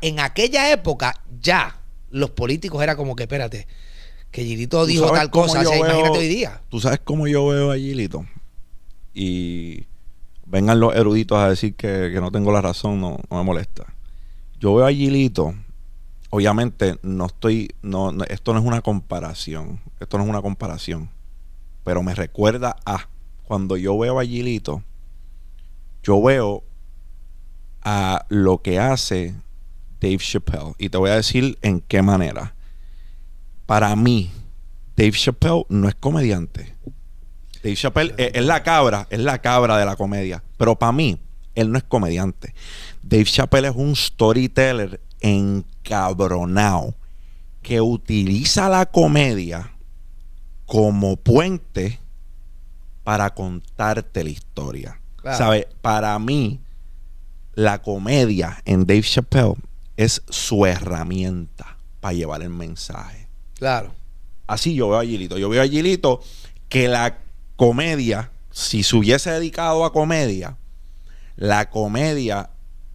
en 0.00 0.20
aquella 0.20 0.70
época, 0.72 1.22
ya 1.40 1.80
los 2.10 2.30
políticos 2.30 2.82
era 2.82 2.96
como 2.96 3.16
que, 3.16 3.24
espérate, 3.24 3.66
que 4.30 4.44
Gilito 4.44 4.80
¿Tú 4.82 4.86
dijo 4.86 5.10
tal 5.12 5.30
cosa. 5.30 5.60
O 5.60 5.74
imagínate 5.74 6.18
hoy 6.18 6.28
día. 6.28 6.60
¿Tú 6.68 6.80
sabes 6.80 7.00
cómo 7.02 7.26
yo 7.26 7.46
veo 7.48 7.72
a 7.72 7.76
Gilito? 7.76 8.26
Y 9.14 9.86
vengan 10.46 10.80
los 10.80 10.94
eruditos 10.94 11.38
a 11.38 11.48
decir 11.48 11.74
que, 11.74 12.10
que 12.12 12.20
no 12.20 12.30
tengo 12.30 12.52
la 12.52 12.60
razón, 12.60 13.00
no, 13.00 13.18
no 13.30 13.36
me 13.38 13.42
molesta. 13.44 13.92
Yo 14.58 14.74
veo 14.74 14.86
a 14.86 14.92
Gilito, 14.92 15.54
obviamente 16.30 16.96
no 17.02 17.26
estoy, 17.26 17.74
no, 17.82 18.12
no- 18.12 18.24
esto 18.24 18.52
no 18.52 18.60
es 18.60 18.66
una 18.66 18.82
comparación, 18.82 19.80
esto 19.98 20.18
no 20.18 20.24
es 20.24 20.30
una 20.30 20.42
comparación, 20.42 21.10
pero 21.82 22.02
me 22.02 22.14
recuerda 22.14 22.76
a 22.84 23.08
cuando 23.44 23.76
yo 23.76 23.98
veo 23.98 24.20
a 24.20 24.24
Gilito, 24.24 24.82
yo 26.02 26.22
veo 26.22 26.62
a 27.82 28.26
lo 28.28 28.60
que 28.62 28.78
hace 28.78 29.34
Dave 30.00 30.18
Chappelle. 30.18 30.74
Y 30.78 30.88
te 30.88 30.98
voy 30.98 31.10
a 31.10 31.16
decir 31.16 31.58
en 31.62 31.80
qué 31.80 32.02
manera. 32.02 32.54
Para 33.66 33.94
mí, 33.94 34.30
Dave 34.96 35.12
Chappelle 35.12 35.64
no 35.68 35.88
es 35.88 35.94
comediante. 35.94 36.74
Dave 37.62 37.76
Chappelle 37.76 38.14
es, 38.16 38.30
es 38.34 38.44
la 38.44 38.62
cabra, 38.62 39.06
es 39.10 39.20
la 39.20 39.40
cabra 39.40 39.76
de 39.78 39.84
la 39.84 39.96
comedia. 39.96 40.42
Pero 40.56 40.76
para 40.76 40.92
mí, 40.92 41.20
él 41.54 41.70
no 41.70 41.78
es 41.78 41.84
comediante. 41.84 42.54
Dave 43.02 43.24
Chappelle 43.24 43.68
es 43.68 43.76
un 43.76 43.94
storyteller 43.94 45.00
encabronado 45.20 46.94
que 47.62 47.80
utiliza 47.80 48.68
la 48.68 48.86
comedia 48.86 49.72
como 50.64 51.16
puente 51.16 51.98
para 53.04 53.34
contarte 53.34 54.24
la 54.24 54.30
historia. 54.30 55.00
Claro. 55.16 55.36
¿Sabe? 55.36 55.68
Para 55.82 56.18
mí, 56.18 56.60
la 57.54 57.82
comedia 57.82 58.62
en 58.64 58.86
Dave 58.86 59.02
Chappelle 59.02 59.56
es 60.00 60.22
su 60.30 60.64
herramienta 60.64 61.76
para 62.00 62.14
llevar 62.14 62.40
el 62.40 62.48
mensaje. 62.48 63.28
Claro. 63.58 63.92
Así 64.46 64.74
yo 64.74 64.88
veo 64.88 64.98
a 64.98 65.04
Gilito. 65.04 65.36
Yo 65.36 65.50
veo 65.50 65.60
a 65.60 65.68
Gilito 65.68 66.22
que 66.70 66.88
la 66.88 67.18
comedia, 67.56 68.32
si 68.50 68.82
se 68.82 68.96
hubiese 68.96 69.30
dedicado 69.30 69.84
a 69.84 69.92
comedia, 69.92 70.56
la 71.36 71.68
comedia 71.68 72.48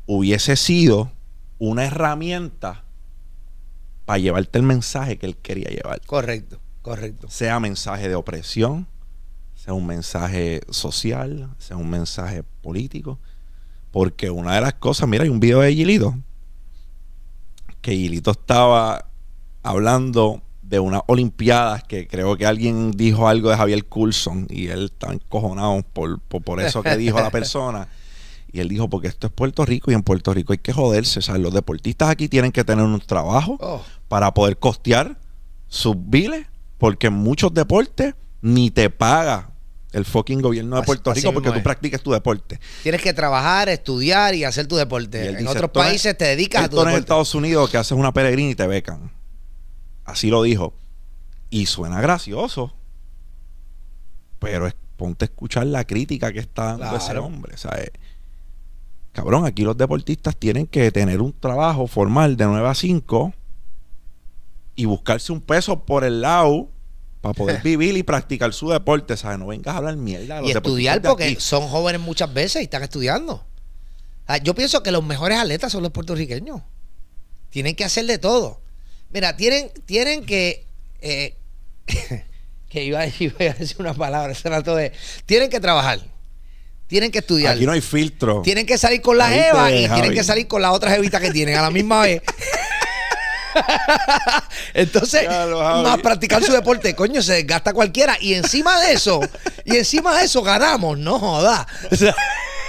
hubiese 0.08 0.56
sido 0.56 1.12
una 1.60 1.86
herramienta 1.86 2.86
para 4.06 4.18
llevarte 4.18 4.58
el 4.58 4.66
mensaje 4.66 5.20
que 5.20 5.28
él 5.28 5.38
quería 5.38 5.70
llevar. 5.70 6.02
Correcto, 6.08 6.60
correcto. 6.82 7.30
Sea 7.30 7.60
mensaje 7.60 8.10
de 8.10 8.16
opresión, 8.16 8.88
sea 9.54 9.76
un 9.76 9.86
mensaje 9.86 10.62
social, 10.72 11.54
sea 11.60 11.78
un 11.78 11.92
mensaje 11.92 12.42
político. 12.64 13.20
Porque 13.92 14.32
una 14.32 14.56
de 14.56 14.62
las 14.62 14.74
cosas, 14.74 15.08
mira, 15.08 15.24
hay 15.24 15.30
un 15.30 15.40
video 15.40 15.60
de 15.60 15.72
Gilito 15.72 16.18
que 17.86 17.92
Gilito 17.92 18.32
estaba 18.32 19.06
hablando 19.62 20.42
de 20.64 20.80
unas 20.80 21.04
olimpiadas 21.06 21.84
que 21.84 22.08
creo 22.08 22.36
que 22.36 22.48
alguien 22.48 22.90
dijo 22.90 23.28
algo 23.28 23.52
de 23.52 23.58
Javier 23.58 23.86
Coulson 23.86 24.48
y 24.50 24.70
él 24.70 24.86
estaba 24.86 25.14
encojonado 25.14 25.84
por, 25.94 26.20
por, 26.20 26.42
por 26.42 26.60
eso 26.62 26.82
que 26.82 26.98
dijo 26.98 27.20
la 27.20 27.30
persona. 27.40 27.88
Y 28.52 28.60
él 28.60 28.70
dijo, 28.70 28.90
porque 28.90 29.08
esto 29.08 29.28
es 29.28 29.34
Puerto 29.34 29.64
Rico 29.66 29.92
y 29.92 29.94
en 29.94 30.02
Puerto 30.02 30.34
Rico 30.34 30.52
hay 30.52 30.58
que 30.58 30.74
joderse. 30.74 31.20
O 31.20 31.22
sea, 31.22 31.38
los 31.38 31.54
deportistas 31.54 32.10
aquí 32.10 32.28
tienen 32.28 32.52
que 32.52 32.64
tener 32.64 32.84
un 32.84 33.00
trabajo 33.02 33.60
Oh, 33.60 33.84
para 34.08 34.34
poder 34.34 34.58
costear 34.58 35.20
sus 35.68 35.96
biles, 35.96 36.48
porque 36.80 37.08
en 37.08 37.14
muchos 37.14 37.54
deportes 37.54 38.16
ni 38.42 38.72
te 38.72 38.90
paga 38.90 39.52
el 39.92 40.04
fucking 40.06 40.42
gobierno 40.42 40.76
de 40.76 40.82
Así- 40.82 40.88
Puerto 40.88 41.14
Rico 41.14 41.34
porque 41.34 41.50
tú 41.52 41.56
es. 41.58 41.64
practiques 41.64 42.02
tu 42.04 42.12
deporte. 42.12 42.60
tienes 42.84 43.02
que 43.02 43.14
trabajar, 43.14 43.70
estudiar 43.70 44.36
y 44.36 44.44
hacer 44.44 44.68
tu 44.68 44.76
deporte. 44.76 45.30
En 45.30 45.38
dice, 45.38 45.50
otros 45.50 45.64
"Esto 45.66 45.80
no 45.80 45.84
es- 45.84 45.88
países 45.90 46.18
te 46.18 46.26
dedicas 46.26 46.64
a 46.66 46.70
tu 46.70 46.76
es 46.78 46.82
en 46.82 46.86
deporte. 46.88 47.00
Estados 47.00 47.36
Unidos 47.36 47.70
que 47.70 47.78
haces 47.78 47.94
una 47.98 48.12
peregrina 48.14 48.52
y 48.52 48.56
te 48.56 48.68
becan. 48.68 49.12
Así 50.04 50.30
lo 50.30 50.44
dijo. 50.44 50.74
Y 51.50 51.66
suena 51.68 52.02
gracioso. 52.02 52.74
Pero 54.40 54.68
es, 54.68 54.76
ponte 54.98 55.26
a 55.26 55.28
escuchar 55.28 55.66
la 55.68 55.86
crítica 55.86 56.32
que 56.34 56.40
está 56.40 56.66
dando 56.66 56.84
Claro. 56.90 56.98
ese 56.98 57.18
hombre. 57.18 57.58
¿sabes? 57.58 57.92
Cabrón, 59.14 59.46
aquí 59.46 59.64
los 59.64 59.78
deportistas 59.78 60.36
tienen 60.36 60.68
que 60.68 60.92
tener 60.92 61.22
un 61.22 61.32
trabajo 61.34 61.88
formal 61.88 62.36
de 62.36 62.46
9 62.46 62.68
a 62.68 62.76
5 62.76 63.34
y 64.76 64.86
buscarse 64.86 65.32
un 65.32 65.40
peso 65.40 65.86
por 65.86 66.04
el 66.04 66.20
lado 66.22 66.68
para 67.26 67.34
poder 67.34 67.62
vivir 67.64 67.98
y 67.98 68.04
practicar 68.04 68.54
su 68.54 68.70
deporte. 68.70 69.18
¿sabes? 69.18 69.40
No 69.40 69.48
vengas 69.48 69.74
a 69.74 69.78
hablar 69.78 69.96
mierda. 69.98 70.42
y 70.44 70.52
estudiar 70.52 71.02
porque 71.02 71.36
son 71.40 71.68
jóvenes 71.68 72.02
muchas 72.02 72.34
veces 72.34 72.62
y 72.62 72.66
están 72.66 72.84
estudiando. 72.84 73.46
Ah, 74.28 74.38
Yo 74.38 74.56
pienso 74.56 74.82
que 74.84 74.92
los 74.92 75.04
mejores 75.04 75.38
atletas 75.38 75.72
son 75.72 75.84
los 75.84 75.92
puertorriqueños. 75.92 76.62
Tienen 77.50 77.76
que 77.76 77.84
hacer 77.86 78.06
de 78.06 78.18
todo. 78.18 78.62
Mira, 79.12 79.38
tienen, 79.38 79.70
tienen 79.86 80.26
que. 80.26 80.66
eh, 81.02 81.36
que 82.70 82.84
iba, 82.84 83.00
a- 83.02 83.08
iba 83.20 83.36
a 83.40 83.54
decir 83.54 83.78
una 83.80 83.94
palabra, 83.94 84.34
se 84.34 84.42
trató 84.44 84.76
de. 84.76 84.92
Tienen 85.26 85.50
que 85.50 85.60
trabajar. 85.60 86.00
Tienen 86.88 87.12
que 87.12 87.20
estudiar. 87.20 87.56
Aquí 87.56 87.66
no 87.66 87.72
hay 87.72 87.82
filtro. 87.82 88.42
Tienen 88.44 88.66
que 88.66 88.78
salir 88.78 89.02
con 89.02 89.18
la 89.18 89.26
Ahí 89.28 89.40
jeva 89.40 89.68
te- 89.70 89.82
y 89.84 89.90
tienen 89.90 90.14
que 90.14 90.24
salir 90.24 90.48
con 90.48 90.62
la 90.62 90.72
otra 90.72 90.92
jevita 90.92 91.20
que 91.20 91.32
tienen 91.32 91.56
a 91.56 91.62
la 91.64 91.72
misma 91.72 92.02
vez. 92.02 92.22
Entonces, 94.74 95.28
más 95.28 96.00
practicar 96.00 96.44
su 96.44 96.52
deporte, 96.52 96.96
coño, 96.96 97.22
se 97.22 97.34
desgasta 97.34 97.74
cualquiera. 97.74 98.18
Y 98.20 98.34
encima 98.34 98.80
de 98.82 98.94
eso, 98.94 99.20
y 99.64 99.78
encima 99.78 100.18
de 100.18 100.26
eso 100.26 100.42
ganamos, 100.42 100.98
no 100.98 101.20
joda. 101.20 101.66
O 101.92 101.96
sea, 101.96 102.16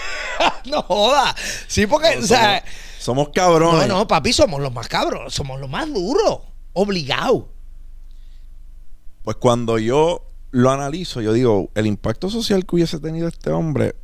no 0.67 0.83
joda. 0.83 1.35
Sí, 1.67 1.87
porque, 1.87 2.17
No, 2.17 2.25
o 2.25 2.27
sea, 2.27 2.65
Somos 2.99 3.29
cabrones. 3.35 3.89
no, 3.89 3.99
no, 3.99 4.07
papi, 4.09 4.33
somos 4.33 4.61
los 4.61 4.73
más 4.73 4.89
cabros, 4.89 5.33
somos 5.35 5.61
los 5.61 5.69
más 5.69 5.93
duros, 5.93 6.41
obligados. 6.73 7.45
Pues 9.23 9.37
cuando 9.39 9.79
yo 9.79 10.26
lo 10.57 10.71
analizo, 10.71 11.21
yo 11.21 11.35
digo, 11.35 11.69
el 11.75 11.87
impacto 11.87 12.31
social 12.31 12.65
que 12.65 12.77
hubiese 12.77 12.99
tenido 12.99 13.29
este 13.29 13.51
hombre 13.51 13.95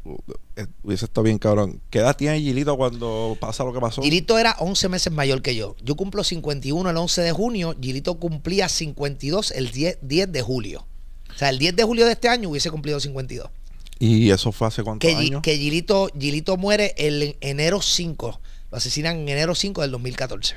eh, 0.57 0.67
hubiese 0.83 1.07
estado 1.07 1.23
bien 1.23 1.39
cabrón. 1.39 1.81
¿Qué 1.89 2.01
edad 2.01 2.15
tiene 2.15 2.39
Gilito 2.43 2.77
cuando 2.77 3.39
pasa 3.41 3.65
lo 3.65 3.73
que 3.73 3.81
pasó? 3.81 4.03
Gilito 4.03 4.39
era 4.39 4.55
11 4.59 4.91
meses 4.91 5.11
mayor 5.11 5.41
que 5.41 5.57
yo. 5.57 5.77
Yo 5.83 5.97
cumplo 5.97 6.23
51 6.23 6.91
el 6.91 6.95
11 6.95 7.23
de 7.23 7.33
junio, 7.33 7.75
Gilito 7.81 8.19
cumplía 8.19 8.69
52 8.69 9.51
el 9.53 9.71
10, 9.71 10.01
10 10.03 10.31
de 10.31 10.43
julio. 10.43 10.87
O 11.35 11.39
sea, 11.39 11.49
el 11.49 11.59
10 11.59 11.75
de 11.75 11.85
julio 11.85 12.05
de 12.05 12.13
este 12.13 12.29
año 12.29 12.51
hubiese 12.51 12.71
cumplido 12.71 13.01
52. 13.01 13.49
¿Y 13.99 14.29
eso 14.31 14.53
fue 14.53 14.69
hace 14.69 14.83
cuántos 14.83 15.09
Que, 15.09 15.17
años? 15.17 15.41
que 15.41 15.57
Gilito, 15.57 16.11
Gilito 16.21 16.59
muere 16.59 16.95
el 16.99 17.39
enero 17.41 17.81
5. 17.81 18.41
Lo 18.71 18.77
asesinan 18.77 19.17
en 19.21 19.29
enero 19.31 19.55
5 19.55 19.81
del 19.81 19.91
2014. 19.93 20.57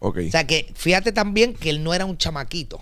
Ok. 0.00 0.18
O 0.26 0.30
sea 0.32 0.44
que 0.44 0.72
fíjate 0.74 1.12
también 1.12 1.54
que 1.54 1.70
él 1.70 1.84
no 1.84 1.94
era 1.94 2.04
un 2.04 2.18
chamaquito. 2.18 2.80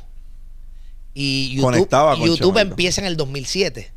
Y 1.21 1.49
YouTube, 1.51 1.65
Conectaba 1.65 2.13
con 2.13 2.21
YouTube 2.27 2.39
chamaquito. 2.39 2.61
empieza 2.61 3.01
en 3.01 3.09
el 3.09 3.17
2007. 3.17 3.91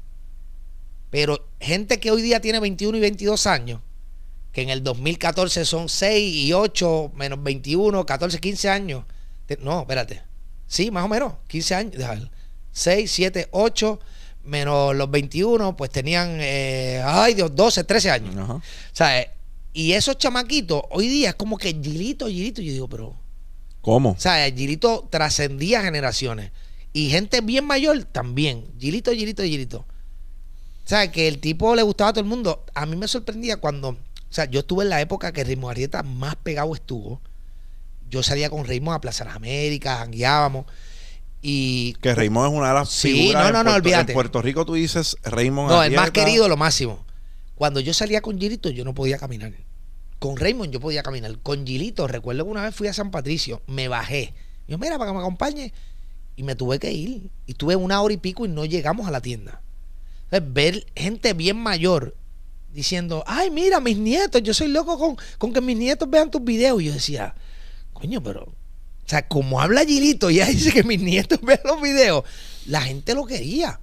Pero 1.11 1.47
gente 1.59 1.99
que 1.99 2.09
hoy 2.09 2.23
día 2.23 2.41
tiene 2.41 2.59
21 2.59 2.97
y 2.97 2.99
22 2.99 3.45
años, 3.45 3.79
que 4.51 4.63
en 4.63 4.71
el 4.71 4.83
2014 4.83 5.65
son 5.65 5.87
6 5.87 6.35
y 6.35 6.53
8 6.53 7.11
menos 7.13 7.43
21, 7.43 8.07
14, 8.07 8.39
15 8.39 8.69
años. 8.69 9.03
No, 9.59 9.81
espérate. 9.81 10.23
Sí, 10.65 10.89
más 10.89 11.05
o 11.05 11.07
menos, 11.07 11.33
15 11.47 11.75
años. 11.75 11.93
déjame 11.95 12.21
ver. 12.21 12.31
6, 12.71 13.11
7, 13.11 13.49
8 13.51 13.99
menos 14.45 14.95
los 14.95 15.11
21, 15.11 15.77
pues 15.77 15.91
tenían, 15.91 16.37
eh, 16.39 17.03
ay 17.05 17.35
Dios, 17.35 17.55
12, 17.55 17.83
13 17.83 18.09
años. 18.09 18.35
Ajá. 18.35 18.53
O 18.53 18.61
sea, 18.93 19.21
eh, 19.21 19.29
y 19.73 19.91
esos 19.91 20.17
chamaquitos, 20.17 20.81
hoy 20.89 21.07
día 21.07 21.29
es 21.29 21.35
como 21.35 21.59
que 21.59 21.69
Gilito, 21.69 22.25
Gilito, 22.27 22.63
yo 22.63 22.71
digo, 22.71 22.87
pero... 22.89 23.15
¿Cómo? 23.81 24.11
O 24.11 24.19
sea, 24.19 24.49
Gilito 24.51 25.07
trascendía 25.11 25.83
generaciones. 25.83 26.51
Y 26.93 27.09
gente 27.09 27.41
bien 27.41 27.65
mayor 27.65 28.03
también. 28.03 28.65
Gilito, 28.79 29.11
Gilito, 29.11 29.43
Gilito. 29.43 29.79
O 30.83 30.87
sea, 30.91 31.11
que 31.11 31.27
el 31.27 31.39
tipo 31.39 31.73
le 31.75 31.83
gustaba 31.83 32.09
a 32.09 32.13
todo 32.13 32.23
el 32.23 32.29
mundo. 32.29 32.65
A 32.73 32.85
mí 32.85 32.95
me 32.95 33.07
sorprendía 33.07 33.57
cuando. 33.57 33.89
O 33.89 33.97
sea, 34.33 34.45
yo 34.45 34.59
estuve 34.61 34.83
en 34.83 34.89
la 34.89 34.99
época 35.01 35.31
que 35.31 35.43
Ritmo 35.43 35.69
Arrieta 35.69 36.03
más 36.03 36.35
pegado 36.35 36.73
estuvo. 36.73 37.21
Yo 38.09 38.23
salía 38.23 38.49
con 38.49 38.65
Ritmo 38.65 38.91
a 38.93 38.99
Plaza 38.99 39.23
Las 39.23 39.35
Américas, 39.37 39.99
jangueábamos. 39.99 40.65
Y. 41.41 41.93
Que 42.01 42.13
Raymond 42.13 42.51
es 42.51 42.57
una 42.57 42.67
de 42.69 42.73
las 42.73 42.89
Sí, 42.89 43.11
figuras 43.13 43.41
no, 43.43 43.47
en 43.47 43.53
no, 43.53 43.59
no, 43.59 43.63
Puerto- 43.71 43.77
olvídate. 43.87 44.11
En 44.11 44.13
Puerto 44.15 44.41
Rico 44.41 44.65
tú 44.65 44.73
dices 44.73 45.15
Raymond 45.23 45.69
No, 45.71 45.83
el 45.83 45.93
más 45.93 46.11
querido, 46.11 46.47
lo 46.49 46.57
máximo. 46.57 47.05
Cuando 47.55 47.79
yo 47.79 47.93
salía 47.93 48.21
con 48.21 48.37
Gilito, 48.39 48.69
yo 48.69 48.83
no 48.83 48.93
podía 48.93 49.17
caminar. 49.17 49.53
Con 50.19 50.35
Raymond 50.35 50.71
yo 50.73 50.79
podía 50.79 51.03
caminar. 51.03 51.37
Con 51.39 51.65
Gilito, 51.65 52.07
recuerdo 52.07 52.43
que 52.43 52.51
una 52.51 52.63
vez 52.63 52.75
fui 52.75 52.87
a 52.87 52.93
San 52.93 53.11
Patricio, 53.11 53.61
me 53.67 53.87
bajé. 53.87 54.33
Yo, 54.67 54.77
mira, 54.77 54.97
para 54.97 55.11
que 55.11 55.15
me 55.15 55.19
acompañe. 55.21 55.73
Y 56.41 56.43
me 56.43 56.55
tuve 56.55 56.79
que 56.79 56.91
ir. 56.91 57.29
Y 57.45 57.53
tuve 57.53 57.75
una 57.75 58.01
hora 58.01 58.15
y 58.15 58.17
pico 58.17 58.47
y 58.47 58.49
no 58.49 58.65
llegamos 58.65 59.07
a 59.07 59.11
la 59.11 59.21
tienda. 59.21 59.61
Entonces, 60.23 60.51
ver 60.51 60.87
gente 60.95 61.33
bien 61.33 61.55
mayor 61.55 62.15
diciendo, 62.73 63.23
ay, 63.27 63.51
mira, 63.51 63.79
mis 63.79 63.95
nietos, 63.99 64.41
yo 64.41 64.51
soy 64.51 64.69
loco 64.69 64.97
con, 64.97 65.17
con 65.37 65.53
que 65.53 65.61
mis 65.61 65.77
nietos 65.77 66.09
vean 66.09 66.31
tus 66.31 66.43
videos. 66.43 66.81
Y 66.81 66.85
yo 66.85 66.93
decía, 66.93 67.35
coño, 67.93 68.23
pero. 68.23 68.45
O 68.45 69.05
sea, 69.05 69.27
como 69.27 69.61
habla 69.61 69.85
Gilito 69.85 70.31
y 70.31 70.37
ella 70.37 70.45
dice 70.51 70.71
que 70.71 70.83
mis 70.83 70.99
nietos 70.99 71.39
vean 71.43 71.59
los 71.63 71.79
videos, 71.79 72.23
la 72.65 72.81
gente 72.81 73.13
lo 73.13 73.27
quería. 73.27 73.79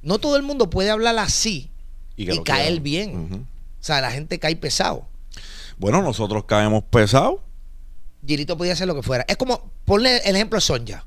No 0.00 0.18
todo 0.18 0.36
el 0.36 0.42
mundo 0.42 0.70
puede 0.70 0.88
hablar 0.88 1.18
así 1.18 1.68
y 2.16 2.24
lo 2.24 2.42
caer 2.44 2.80
quieran. 2.80 2.82
bien. 2.82 3.46
O 3.78 3.84
sea, 3.84 4.00
la 4.00 4.10
gente 4.10 4.38
cae 4.38 4.56
pesado. 4.56 5.06
Bueno, 5.76 6.00
nosotros 6.00 6.44
caemos 6.44 6.82
pesados. 6.84 7.40
Gilito 8.26 8.56
podía 8.56 8.72
hacer 8.72 8.86
lo 8.86 8.94
que 8.94 9.02
fuera. 9.02 9.26
Es 9.28 9.36
como, 9.36 9.70
ponle 9.84 10.16
el 10.24 10.34
ejemplo 10.34 10.56
de 10.56 10.62
Sonja. 10.62 11.04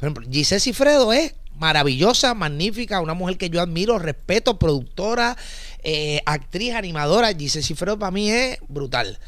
Por 0.00 0.06
ejemplo, 0.08 0.26
Giselle 0.32 0.60
Cifredo 0.60 1.12
es 1.12 1.34
maravillosa, 1.58 2.32
magnífica, 2.32 3.00
una 3.02 3.12
mujer 3.12 3.36
que 3.36 3.50
yo 3.50 3.60
admiro, 3.60 3.98
respeto, 3.98 4.58
productora, 4.58 5.36
eh, 5.82 6.22
actriz, 6.24 6.74
animadora. 6.74 7.34
Giselle 7.34 7.62
Cifredo 7.64 7.98
para 7.98 8.10
mí 8.10 8.30
es 8.30 8.58
brutal. 8.68 9.18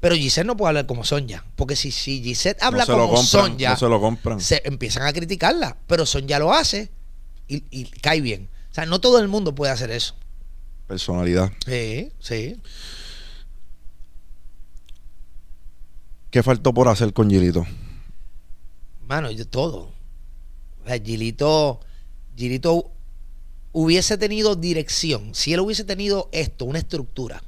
Pero 0.00 0.16
Giselle 0.16 0.46
no 0.46 0.56
puede 0.56 0.70
hablar 0.70 0.86
como 0.86 1.04
Sonja. 1.04 1.44
Porque 1.54 1.76
si, 1.76 1.92
si 1.92 2.22
Giselle 2.22 2.58
habla 2.60 2.84
no 2.86 2.92
como 2.94 3.06
compran. 3.06 3.24
Sonja, 3.26 3.70
No 3.70 3.76
se 3.76 3.88
lo 3.88 4.00
compran. 4.00 4.40
se 4.40 4.62
empiezan 4.64 5.04
a 5.06 5.12
criticarla. 5.12 5.76
Pero 5.86 6.04
Sonja 6.06 6.38
lo 6.40 6.52
hace 6.52 6.90
y, 7.46 7.62
y 7.70 7.84
cae 7.84 8.20
bien. 8.20 8.48
O 8.70 8.74
sea, 8.74 8.86
no 8.86 9.00
todo 9.00 9.20
el 9.20 9.28
mundo 9.28 9.54
puede 9.54 9.70
hacer 9.72 9.90
eso. 9.90 10.16
Personalidad. 10.88 11.52
Sí, 11.66 12.10
sí. 12.18 12.60
¿Qué 16.30 16.42
faltó 16.42 16.72
por 16.72 16.88
hacer 16.88 17.12
con 17.12 17.28
Gilito? 17.30 17.66
Mano, 19.06 19.30
yo 19.30 19.46
todo. 19.46 19.89
O 20.84 20.88
sea, 20.88 20.98
Gilito, 20.98 21.80
Gilito 22.36 22.90
hubiese 23.72 24.18
tenido 24.18 24.56
dirección. 24.56 25.34
Si 25.34 25.52
él 25.52 25.60
hubiese 25.60 25.84
tenido 25.84 26.28
esto, 26.32 26.64
una 26.64 26.78
estructura. 26.78 27.42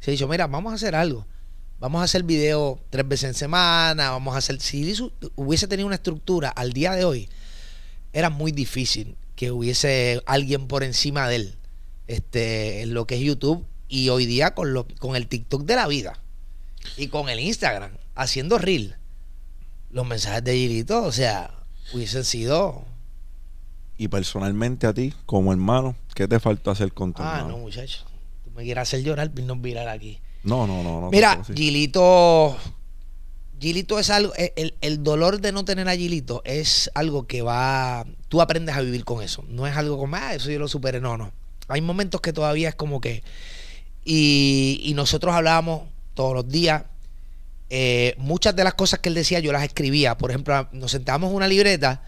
Se 0.00 0.10
ha 0.10 0.12
dicho, 0.12 0.28
mira, 0.28 0.46
vamos 0.46 0.72
a 0.72 0.76
hacer 0.76 0.94
algo. 0.94 1.26
Vamos 1.78 2.00
a 2.00 2.04
hacer 2.04 2.22
video 2.22 2.80
tres 2.90 3.06
veces 3.06 3.28
en 3.28 3.34
semana. 3.34 4.10
Vamos 4.10 4.34
a 4.34 4.38
hacer. 4.38 4.60
Si 4.60 4.94
hubiese 5.34 5.68
tenido 5.68 5.86
una 5.86 5.96
estructura 5.96 6.48
al 6.48 6.72
día 6.72 6.92
de 6.92 7.04
hoy, 7.04 7.28
era 8.12 8.30
muy 8.30 8.52
difícil 8.52 9.16
que 9.34 9.50
hubiese 9.50 10.22
alguien 10.26 10.68
por 10.68 10.82
encima 10.82 11.28
de 11.28 11.36
él. 11.36 11.54
Este, 12.06 12.82
en 12.82 12.94
lo 12.94 13.06
que 13.06 13.16
es 13.16 13.20
YouTube. 13.20 13.64
Y 13.88 14.08
hoy 14.08 14.26
día 14.26 14.54
con, 14.54 14.72
lo, 14.72 14.86
con 14.98 15.16
el 15.16 15.28
TikTok 15.28 15.64
de 15.64 15.76
la 15.76 15.86
vida. 15.86 16.18
Y 16.96 17.08
con 17.08 17.28
el 17.28 17.40
Instagram. 17.40 17.92
Haciendo 18.14 18.58
reel 18.58 18.96
los 19.90 20.06
mensajes 20.06 20.44
de 20.44 20.54
Gilito, 20.54 21.02
o 21.04 21.12
sea, 21.12 21.50
hubiesen 21.92 22.24
sido. 22.24 22.84
Y 23.98 24.08
personalmente 24.08 24.86
a 24.86 24.92
ti, 24.92 25.14
como 25.24 25.52
hermano, 25.52 25.96
¿qué 26.14 26.28
te 26.28 26.38
faltó 26.38 26.70
hacer 26.70 26.92
con 26.92 27.14
tu 27.14 27.22
Ah, 27.22 27.44
no, 27.48 27.58
muchacho. 27.58 28.04
Tú 28.44 28.50
me 28.50 28.62
quieres 28.62 28.82
hacer 28.82 29.02
llorar, 29.02 29.30
no 29.34 29.56
virar 29.56 29.88
aquí. 29.88 30.20
No, 30.42 30.66
no, 30.66 30.82
no. 30.82 31.00
no 31.00 31.10
Mira. 31.10 31.42
Gilito. 31.54 32.56
Gilito 33.58 33.98
es 33.98 34.10
algo. 34.10 34.32
El, 34.36 34.74
el 34.80 35.02
dolor 35.02 35.40
de 35.40 35.50
no 35.52 35.64
tener 35.64 35.88
a 35.88 35.96
Gilito 35.96 36.42
es 36.44 36.90
algo 36.94 37.26
que 37.26 37.40
va. 37.42 38.04
Tú 38.28 38.42
aprendes 38.42 38.76
a 38.76 38.82
vivir 38.82 39.04
con 39.04 39.22
eso. 39.22 39.44
No 39.48 39.66
es 39.66 39.76
algo 39.76 39.96
como, 39.96 40.16
ah, 40.16 40.34
eso 40.34 40.50
yo 40.50 40.58
lo 40.58 40.68
superé. 40.68 41.00
No, 41.00 41.16
no. 41.16 41.32
Hay 41.68 41.80
momentos 41.80 42.20
que 42.20 42.32
todavía 42.32 42.68
es 42.68 42.74
como 42.74 43.00
que. 43.00 43.22
Y, 44.04 44.80
y 44.84 44.94
nosotros 44.94 45.34
hablábamos 45.34 45.82
todos 46.14 46.34
los 46.34 46.48
días. 46.48 46.84
Eh, 47.68 48.14
muchas 48.18 48.54
de 48.54 48.64
las 48.64 48.74
cosas 48.74 49.00
que 49.00 49.08
él 49.08 49.14
decía 49.14 49.40
yo 49.40 49.52
las 49.52 49.64
escribía. 49.64 50.16
Por 50.16 50.30
ejemplo, 50.30 50.68
nos 50.72 50.90
sentábamos 50.90 51.30
en 51.30 51.36
una 51.36 51.48
libreta 51.48 52.02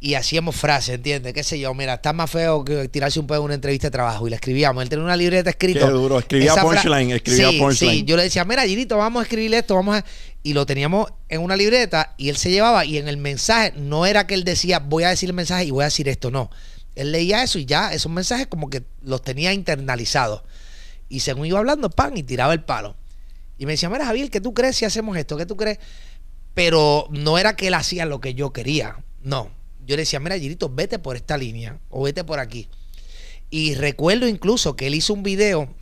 y 0.00 0.14
hacíamos 0.14 0.54
frases, 0.54 0.94
¿entiendes? 0.94 1.32
¿Qué 1.32 1.42
sé 1.42 1.58
yo? 1.58 1.74
Mira, 1.74 1.94
está 1.94 2.12
más 2.12 2.30
feo 2.30 2.64
que 2.64 2.88
tirarse 2.88 3.18
un 3.18 3.26
pedo 3.26 3.38
en 3.38 3.44
una 3.46 3.54
entrevista 3.54 3.88
de 3.88 3.90
trabajo. 3.90 4.28
Y 4.28 4.30
la 4.30 4.36
escribíamos. 4.36 4.82
Él 4.82 4.88
tenía 4.88 5.04
una 5.04 5.16
libreta 5.16 5.50
escrita. 5.50 5.86
Qué 5.86 5.90
duro. 5.90 6.20
Escribía 6.20 6.52
Esa 6.52 6.62
punchline. 6.62 7.10
Escribía 7.10 7.50
sí, 7.50 7.58
punchline. 7.58 7.92
Sí, 7.92 8.04
yo 8.04 8.16
le 8.16 8.22
decía, 8.22 8.44
mira, 8.44 8.62
Girito, 8.62 8.96
vamos 8.96 9.20
a 9.20 9.22
escribir 9.24 9.52
esto, 9.54 9.74
vamos 9.74 9.96
a... 9.96 10.04
Y 10.44 10.52
lo 10.52 10.66
teníamos 10.66 11.12
en 11.28 11.40
una 11.40 11.56
libreta 11.56 12.14
y 12.16 12.28
él 12.28 12.36
se 12.36 12.50
llevaba 12.50 12.84
y 12.84 12.96
en 12.96 13.08
el 13.08 13.16
mensaje 13.16 13.72
no 13.76 14.06
era 14.06 14.26
que 14.28 14.34
él 14.34 14.44
decía, 14.44 14.78
voy 14.78 15.02
a 15.02 15.08
decir 15.08 15.28
el 15.28 15.34
mensaje 15.34 15.64
y 15.64 15.70
voy 15.72 15.82
a 15.82 15.86
decir 15.86 16.08
esto, 16.08 16.30
no. 16.30 16.48
Él 16.94 17.10
leía 17.10 17.42
eso 17.42 17.58
y 17.58 17.66
ya 17.66 17.92
esos 17.92 18.10
mensajes 18.10 18.46
como 18.46 18.70
que 18.70 18.84
los 19.02 19.22
tenía 19.22 19.52
internalizados. 19.52 20.42
Y 21.08 21.20
según 21.20 21.46
iba 21.46 21.58
hablando, 21.58 21.90
pan, 21.90 22.16
y 22.16 22.22
tiraba 22.22 22.52
el 22.52 22.62
palo. 22.62 22.96
Y 23.58 23.66
me 23.66 23.72
decía, 23.72 23.90
mira, 23.90 24.06
Javier, 24.06 24.30
¿qué 24.30 24.40
tú 24.40 24.54
crees 24.54 24.76
si 24.76 24.84
hacemos 24.84 25.16
esto? 25.16 25.36
¿Qué 25.36 25.44
tú 25.44 25.56
crees? 25.56 25.78
Pero 26.54 27.08
no 27.10 27.38
era 27.38 27.56
que 27.56 27.66
él 27.66 27.74
hacía 27.74 28.06
lo 28.06 28.20
que 28.20 28.34
yo 28.34 28.52
quería. 28.52 29.04
No. 29.22 29.50
Yo 29.84 29.96
le 29.96 30.02
decía, 30.02 30.20
mira, 30.20 30.38
Girito, 30.38 30.68
vete 30.68 30.98
por 30.98 31.16
esta 31.16 31.36
línea 31.36 31.78
o 31.90 32.02
vete 32.02 32.22
por 32.24 32.38
aquí. 32.38 32.68
Y 33.50 33.74
recuerdo 33.74 34.28
incluso 34.28 34.76
que 34.76 34.86
él 34.86 34.94
hizo 34.94 35.14
un 35.14 35.22
video 35.22 35.74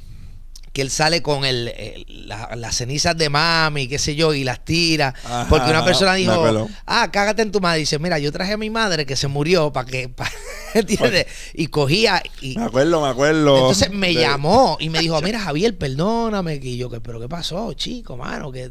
que 0.76 0.82
él 0.82 0.90
sale 0.90 1.22
con 1.22 1.46
el, 1.46 1.68
el- 1.68 2.28
la- 2.28 2.54
las 2.54 2.76
cenizas 2.76 3.16
de 3.16 3.30
mami, 3.30 3.88
qué 3.88 3.98
sé 3.98 4.14
yo, 4.14 4.34
y 4.34 4.44
las 4.44 4.62
tira. 4.62 5.14
Ajá, 5.24 5.46
porque 5.48 5.70
una 5.70 5.82
persona 5.82 6.12
dijo, 6.12 6.68
ah, 6.84 7.08
cágate 7.10 7.40
en 7.40 7.50
tu 7.50 7.60
madre. 7.62 7.78
Dice, 7.80 7.98
mira, 7.98 8.18
yo 8.18 8.30
traje 8.30 8.52
a 8.52 8.56
mi 8.58 8.68
madre 8.68 9.06
que 9.06 9.16
se 9.16 9.26
murió 9.26 9.72
para 9.72 9.88
que, 9.90 10.10
pa- 10.10 10.30
¿entiendes? 10.74 11.26
Y 11.54 11.68
cogía 11.68 12.22
y... 12.42 12.58
Me 12.58 12.64
acuerdo, 12.64 13.00
me 13.00 13.08
acuerdo. 13.08 13.56
Entonces 13.56 13.90
me 13.90 14.08
de- 14.08 14.20
llamó 14.20 14.76
y 14.78 14.90
me 14.90 14.98
dijo, 14.98 15.18
mira 15.22 15.40
Javier, 15.40 15.78
perdóname. 15.78 16.60
Y 16.62 16.76
yo, 16.76 16.90
que 16.90 17.00
pero 17.00 17.18
qué 17.20 17.28
pasó, 17.30 17.72
chico, 17.72 18.18
mano? 18.18 18.52
Que 18.52 18.68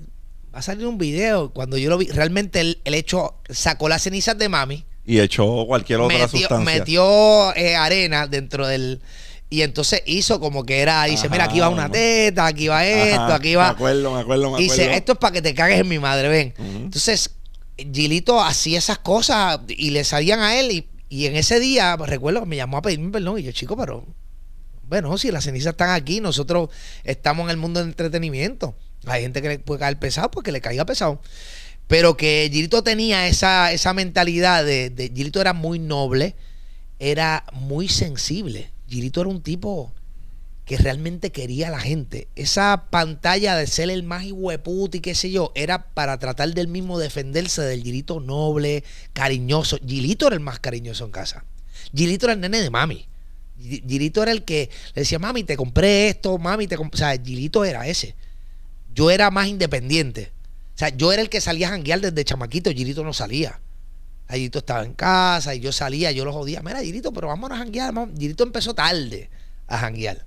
va 0.53 0.59
a 0.59 0.61
salir 0.61 0.85
un 0.85 0.99
video. 0.99 1.49
Cuando 1.53 1.75
yo 1.75 1.89
lo 1.89 1.97
vi, 1.97 2.05
realmente 2.05 2.61
el, 2.61 2.81
el 2.85 2.93
hecho 2.93 3.33
sacó 3.49 3.89
las 3.89 4.03
cenizas 4.03 4.37
de 4.37 4.47
mami 4.47 4.85
Y 5.07 5.19
echó 5.21 5.65
cualquier 5.65 6.01
otra 6.01 6.19
metió, 6.19 6.39
sustancia. 6.39 6.79
metió 6.79 7.55
eh, 7.55 7.75
arena 7.75 8.27
dentro 8.27 8.67
del 8.67 9.01
y 9.49 9.61
entonces 9.61 10.01
hizo 10.05 10.39
como 10.39 10.65
que 10.65 10.79
era 10.81 11.03
dice 11.05 11.27
Ajá, 11.27 11.31
mira 11.31 11.43
aquí 11.45 11.59
va 11.59 11.69
una 11.69 11.89
teta 11.89 12.47
aquí 12.47 12.67
va 12.67 12.85
esto 12.85 13.21
Ajá, 13.21 13.35
aquí 13.35 13.49
Me 13.49 13.55
va 13.57 13.69
acuerdo, 13.69 14.13
me 14.13 14.21
acuerdo, 14.21 14.43
me 14.43 14.47
acuerdo. 14.57 14.57
dice 14.73 14.93
esto 14.95 15.11
es 15.13 15.17
para 15.19 15.33
que 15.33 15.41
te 15.41 15.53
cagues 15.53 15.79
en 15.79 15.87
mi 15.87 15.99
madre 15.99 16.27
ven 16.29 16.53
entonces 16.57 17.31
Gilito 17.77 18.41
hacía 18.41 18.77
esas 18.79 18.97
cosas 18.99 19.59
y 19.67 19.91
le 19.91 20.03
salían 20.03 20.39
a 20.39 20.59
él 20.59 20.71
y, 20.71 20.87
y 21.09 21.25
en 21.27 21.35
ese 21.35 21.59
día 21.59 21.95
recuerdo 21.97 22.39
que 22.41 22.45
me 22.47 22.55
llamó 22.55 22.77
a 22.77 22.81
pedirme 22.81 23.11
perdón 23.11 23.37
y 23.39 23.43
yo 23.43 23.51
chico 23.51 23.75
pero 23.77 24.05
Bueno, 24.87 25.17
si 25.17 25.31
las 25.31 25.43
cenizas 25.43 25.71
están 25.73 25.89
aquí, 25.89 26.21
nosotros 26.21 26.69
estamos 27.03 27.45
en 27.45 27.49
el 27.51 27.57
mundo 27.57 27.79
del 27.79 27.89
entretenimiento. 27.89 28.75
Hay 29.07 29.23
gente 29.23 29.41
que 29.41 29.49
le 29.49 29.59
puede 29.59 29.79
caer 29.79 29.97
pesado, 29.97 30.29
pues 30.31 30.43
que 30.43 30.51
le 30.51 30.61
caiga 30.61 30.85
pesado. 30.85 31.21
Pero 31.87 32.15
que 32.17 32.49
Gilito 32.51 32.83
tenía 32.83 33.27
esa, 33.27 33.71
esa 33.71 33.93
mentalidad 33.93 34.63
de, 34.63 34.89
de. 34.91 35.09
Gilito 35.09 35.41
era 35.41 35.53
muy 35.53 35.79
noble, 35.79 36.35
era 36.99 37.45
muy 37.53 37.87
sensible. 37.87 38.71
Gilito 38.87 39.21
era 39.21 39.29
un 39.29 39.41
tipo 39.41 39.93
que 40.65 40.77
realmente 40.77 41.31
quería 41.31 41.67
a 41.67 41.71
la 41.71 41.79
gente. 41.79 42.27
Esa 42.35 42.87
pantalla 42.89 43.55
de 43.55 43.67
ser 43.67 43.89
el 43.89 44.03
más 44.03 44.25
hueputo 44.31 44.97
y 44.97 44.99
qué 44.99 45.13
sé 45.13 45.31
yo, 45.31 45.51
era 45.55 45.93
para 45.93 46.17
tratar 46.17 46.53
del 46.53 46.67
mismo 46.67 46.97
defenderse 46.97 47.61
del 47.61 47.83
Gilito 47.83 48.19
noble, 48.19 48.83
cariñoso. 49.13 49.77
Gilito 49.85 50.27
era 50.27 50.35
el 50.35 50.39
más 50.39 50.59
cariñoso 50.59 51.05
en 51.05 51.11
casa. 51.11 51.45
Gilito 51.95 52.25
era 52.25 52.33
el 52.33 52.41
nene 52.41 52.61
de 52.61 52.69
mami. 52.71 53.07
Gilito 53.59 54.23
era 54.23 54.31
el 54.31 54.43
que 54.43 54.69
le 54.95 55.01
decía, 55.01 55.19
mami, 55.19 55.43
te 55.43 55.55
compré 55.55 56.09
esto, 56.09 56.37
mami, 56.37 56.67
te 56.67 56.77
compré. 56.77 56.95
O 56.95 56.99
sea, 56.99 57.23
Gilito 57.23 57.63
era 57.63 57.87
ese. 57.87 58.15
Yo 58.93 59.11
era 59.11 59.29
más 59.29 59.47
independiente. 59.47 60.31
O 60.73 60.77
sea, 60.77 60.89
yo 60.89 61.13
era 61.13 61.21
el 61.21 61.29
que 61.29 61.41
salía 61.41 61.67
a 61.67 61.71
janguear 61.71 62.01
desde 62.01 62.25
chamaquito, 62.25 62.71
Gilito 62.71 63.03
no 63.03 63.13
salía. 63.13 63.61
Gilito 64.29 64.59
estaba 64.59 64.83
en 64.83 64.93
casa 64.93 65.53
y 65.53 65.59
yo 65.59 65.71
salía, 65.71 66.11
yo 66.11 66.25
lo 66.25 66.33
jodía. 66.33 66.61
Mira, 66.63 66.81
Gilito, 66.81 67.13
pero 67.13 67.27
vamos 67.27 67.51
a 67.51 67.57
janguear. 67.57 67.93
Gilito 68.17 68.43
empezó 68.43 68.73
tarde 68.73 69.29
a 69.67 69.77
janguear. 69.77 70.25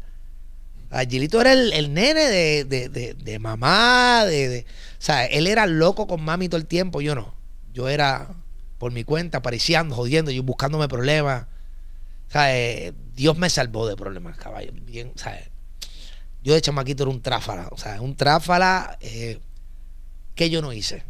Gilito 1.08 1.40
era 1.40 1.52
el, 1.52 1.92
nene 1.92 2.64
de, 2.64 3.38
mamá, 3.40 4.24
de, 4.24 4.64
o 4.98 5.02
sea, 5.02 5.26
él 5.26 5.46
era 5.46 5.66
loco 5.66 6.06
con 6.06 6.22
mami 6.22 6.48
todo 6.48 6.58
el 6.58 6.66
tiempo, 6.66 7.00
yo 7.00 7.14
no. 7.14 7.34
Yo 7.74 7.88
era 7.88 8.30
por 8.78 8.92
mi 8.92 9.04
cuenta, 9.04 9.38
apareciendo, 9.38 9.94
jodiendo, 9.94 10.30
yo 10.30 10.42
buscándome 10.42 10.88
problemas. 10.88 11.46
O 12.28 12.30
sea, 12.30 12.56
eh, 12.56 12.94
Dios 13.14 13.36
me 13.36 13.50
salvó 13.50 13.86
de 13.86 13.96
problemas, 13.96 14.38
caballo. 14.38 14.72
Yo 16.42 16.54
de 16.54 16.60
chamaquito 16.60 17.02
era 17.02 17.10
un 17.10 17.20
tráfala, 17.20 17.68
o 17.70 17.76
sea, 17.76 18.00
un 18.00 18.16
tráfala 18.16 18.96
eh, 19.00 19.40
que 20.34 20.48
yo 20.48 20.62
no 20.62 20.72
hice. 20.72 21.04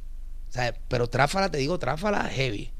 O 0.48 0.52
sea, 0.52 0.74
pero 0.88 1.08
tráfala, 1.08 1.50
te 1.50 1.58
digo, 1.58 1.78
tráfala 1.78 2.24
heavy. 2.24 2.72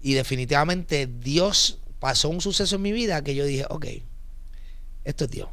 Y 0.00 0.14
definitivamente 0.14 1.06
Dios 1.06 1.78
pasó 1.98 2.28
un 2.28 2.40
suceso 2.40 2.76
en 2.76 2.82
mi 2.82 2.92
vida 2.92 3.22
que 3.22 3.34
yo 3.34 3.44
dije, 3.44 3.64
ok, 3.68 3.86
esto 5.04 5.24
es 5.24 5.30
Dios. 5.30 5.48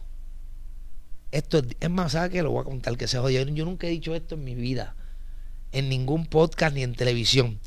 Esto 1.32 1.62
es, 1.80 1.90
más, 1.90 2.14
¿sabes 2.14 2.32
qué? 2.32 2.44
Lo 2.44 2.52
voy 2.52 2.62
a 2.62 2.66
contar 2.66 2.98
que 2.98 3.08
se 3.08 3.18
jodió. 3.18 3.44
Yo 3.44 3.66
nunca 3.66 3.88
he 3.88 3.90
dicho 3.90 4.16
esto 4.16 4.36
en 4.36 4.44
mi 4.44 4.56
vida. 4.56 4.96
En 5.72 5.90
ningún 5.90 6.28
podcast 6.28 6.76
ni 6.76 6.84
en 6.84 6.96
televisión. 6.96 7.60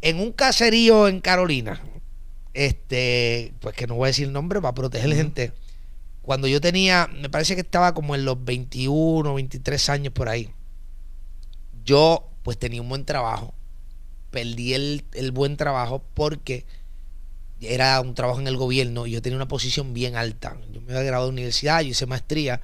En 0.00 0.18
un 0.18 0.32
caserío 0.32 1.08
en 1.08 1.20
Carolina, 1.20 1.82
este, 2.54 3.52
pues 3.60 3.74
que 3.74 3.86
no 3.86 3.96
voy 3.96 4.06
a 4.06 4.08
decir 4.08 4.26
el 4.26 4.32
nombre 4.32 4.60
para 4.60 4.74
proteger 4.74 5.14
gente. 5.14 5.52
Cuando 6.22 6.46
yo 6.48 6.60
tenía, 6.60 7.08
me 7.20 7.28
parece 7.28 7.54
que 7.54 7.60
estaba 7.60 7.92
como 7.92 8.14
en 8.14 8.24
los 8.24 8.42
21, 8.42 9.34
23 9.34 9.88
años 9.90 10.12
por 10.14 10.28
ahí. 10.28 10.50
Yo, 11.84 12.30
pues 12.42 12.58
tenía 12.58 12.80
un 12.80 12.88
buen 12.88 13.04
trabajo. 13.04 13.52
Perdí 14.30 14.74
el, 14.74 15.04
el 15.12 15.32
buen 15.32 15.56
trabajo 15.56 16.04
porque 16.14 16.64
era 17.60 18.00
un 18.00 18.14
trabajo 18.14 18.40
en 18.40 18.46
el 18.46 18.56
gobierno 18.56 19.06
y 19.06 19.12
yo 19.12 19.22
tenía 19.22 19.36
una 19.36 19.48
posición 19.48 19.92
bien 19.92 20.16
alta. 20.16 20.56
Yo 20.72 20.80
me 20.80 20.92
había 20.92 21.04
graduado 21.04 21.26
de 21.26 21.32
universidad, 21.32 21.80
yo 21.82 21.88
hice 21.88 22.06
maestría 22.06 22.60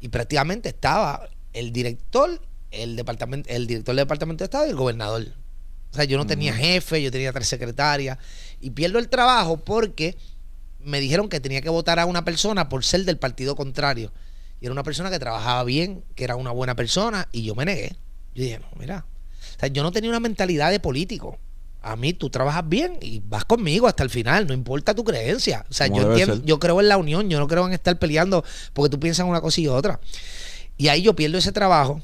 y 0.00 0.08
prácticamente 0.08 0.68
estaba 0.68 1.28
el 1.52 1.72
director, 1.72 2.40
el 2.70 2.96
departamento, 2.96 3.48
el 3.48 3.66
director 3.66 3.94
del 3.94 4.04
departamento 4.04 4.42
de 4.42 4.46
Estado 4.46 4.66
y 4.66 4.70
el 4.70 4.76
gobernador. 4.76 5.32
O 5.92 5.94
sea, 5.96 6.04
yo 6.04 6.18
no 6.18 6.26
tenía 6.26 6.52
jefe, 6.52 7.02
yo 7.02 7.10
tenía 7.10 7.32
tres 7.32 7.48
secretarias 7.48 8.18
y 8.60 8.70
pierdo 8.70 8.98
el 8.98 9.08
trabajo 9.08 9.56
porque 9.56 10.16
me 10.80 11.00
dijeron 11.00 11.28
que 11.28 11.40
tenía 11.40 11.62
que 11.62 11.70
votar 11.70 11.98
a 11.98 12.06
una 12.06 12.24
persona 12.24 12.68
por 12.68 12.84
ser 12.84 13.04
del 13.04 13.16
partido 13.16 13.56
contrario. 13.56 14.12
Y 14.60 14.66
era 14.66 14.72
una 14.72 14.82
persona 14.82 15.10
que 15.10 15.18
trabajaba 15.18 15.64
bien, 15.64 16.04
que 16.14 16.24
era 16.24 16.36
una 16.36 16.50
buena 16.50 16.76
persona 16.76 17.28
y 17.32 17.42
yo 17.44 17.54
me 17.54 17.64
negué. 17.64 17.96
Yo 18.34 18.42
dije, 18.44 18.58
no, 18.58 18.68
mira, 18.78 19.06
o 19.56 19.60
sea, 19.60 19.68
yo 19.68 19.82
no 19.82 19.92
tenía 19.92 20.10
una 20.10 20.20
mentalidad 20.20 20.70
de 20.70 20.80
político 20.80 21.38
a 21.86 21.94
mí 21.94 22.12
tú 22.12 22.30
trabajas 22.30 22.68
bien 22.68 22.98
y 23.00 23.22
vas 23.24 23.44
conmigo 23.44 23.86
hasta 23.86 24.02
el 24.02 24.10
final, 24.10 24.48
no 24.48 24.54
importa 24.54 24.92
tu 24.92 25.04
creencia. 25.04 25.64
O 25.70 25.72
sea, 25.72 25.86
yo 25.86 26.10
entiendo, 26.10 26.42
yo 26.44 26.58
creo 26.58 26.80
en 26.80 26.88
la 26.88 26.96
unión, 26.96 27.30
yo 27.30 27.38
no 27.38 27.46
creo 27.46 27.64
en 27.64 27.72
estar 27.72 27.96
peleando 27.96 28.44
porque 28.72 28.90
tú 28.90 28.98
piensas 28.98 29.24
una 29.24 29.40
cosa 29.40 29.60
y 29.60 29.68
otra. 29.68 30.00
Y 30.76 30.88
ahí 30.88 31.02
yo 31.02 31.14
pierdo 31.14 31.38
ese 31.38 31.52
trabajo 31.52 32.02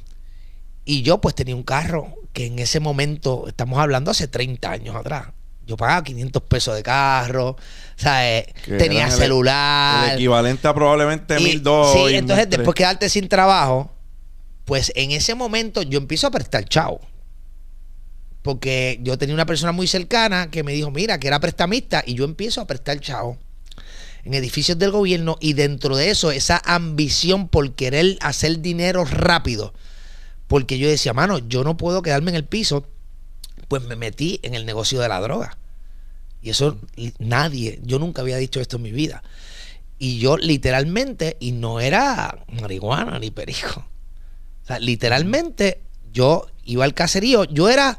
y 0.84 1.02
yo 1.02 1.20
pues 1.20 1.34
tenía 1.34 1.56
un 1.56 1.64
carro 1.64 2.14
que 2.32 2.46
en 2.46 2.60
ese 2.60 2.78
momento, 2.78 3.46
estamos 3.48 3.76
hablando 3.80 4.12
hace 4.12 4.28
30 4.28 4.70
años 4.70 4.94
atrás. 4.94 5.30
Yo 5.66 5.76
pagaba 5.76 6.04
500 6.04 6.42
pesos 6.44 6.76
de 6.76 6.82
carro, 6.84 7.56
sea, 7.96 8.38
eh, 8.38 8.54
tenía 8.64 9.10
celular. 9.10 10.10
El 10.10 10.14
equivalente 10.14 10.68
a 10.68 10.74
probablemente 10.74 11.40
mil 11.40 11.60
dólares. 11.60 12.02
Sí, 12.08 12.14
entonces 12.14 12.48
después 12.48 12.76
quedarte 12.76 13.08
sin 13.08 13.28
trabajo, 13.28 13.92
pues 14.64 14.92
en 14.94 15.10
ese 15.10 15.34
momento 15.34 15.82
yo 15.82 15.98
empiezo 15.98 16.28
a 16.28 16.30
prestar 16.30 16.64
chavo 16.66 17.00
porque 18.42 18.98
yo 19.02 19.16
tenía 19.16 19.34
una 19.34 19.46
persona 19.46 19.72
muy 19.72 19.86
cercana 19.86 20.50
que 20.50 20.64
me 20.64 20.72
dijo, 20.72 20.90
mira, 20.90 21.18
que 21.18 21.28
era 21.28 21.40
prestamista, 21.40 22.02
y 22.04 22.14
yo 22.14 22.24
empiezo 22.24 22.60
a 22.60 22.66
prestar 22.66 23.00
chavo 23.00 23.38
en 24.24 24.34
edificios 24.34 24.78
del 24.78 24.90
gobierno 24.90 25.36
y 25.40 25.54
dentro 25.54 25.96
de 25.96 26.10
eso 26.10 26.30
esa 26.30 26.60
ambición 26.64 27.48
por 27.48 27.72
querer 27.74 28.18
hacer 28.20 28.60
dinero 28.60 29.04
rápido, 29.04 29.72
porque 30.48 30.78
yo 30.78 30.88
decía, 30.88 31.12
mano, 31.12 31.38
yo 31.38 31.64
no 31.64 31.76
puedo 31.76 32.02
quedarme 32.02 32.30
en 32.30 32.36
el 32.36 32.44
piso, 32.44 32.86
pues 33.68 33.82
me 33.84 33.96
metí 33.96 34.40
en 34.42 34.54
el 34.54 34.66
negocio 34.66 35.00
de 35.00 35.08
la 35.08 35.20
droga. 35.20 35.56
Y 36.42 36.50
eso 36.50 36.78
nadie, 37.18 37.80
yo 37.84 37.98
nunca 37.98 38.22
había 38.22 38.36
dicho 38.36 38.60
esto 38.60 38.76
en 38.76 38.82
mi 38.82 38.90
vida. 38.90 39.22
Y 39.98 40.18
yo 40.18 40.36
literalmente, 40.36 41.36
y 41.38 41.52
no 41.52 41.78
era 41.78 42.44
marihuana 42.60 43.20
ni 43.20 43.30
perico, 43.30 43.86
o 44.64 44.66
sea, 44.66 44.80
literalmente 44.80 45.80
yo 46.12 46.48
iba 46.64 46.84
al 46.84 46.94
caserío, 46.94 47.44
yo 47.44 47.68
era 47.68 47.98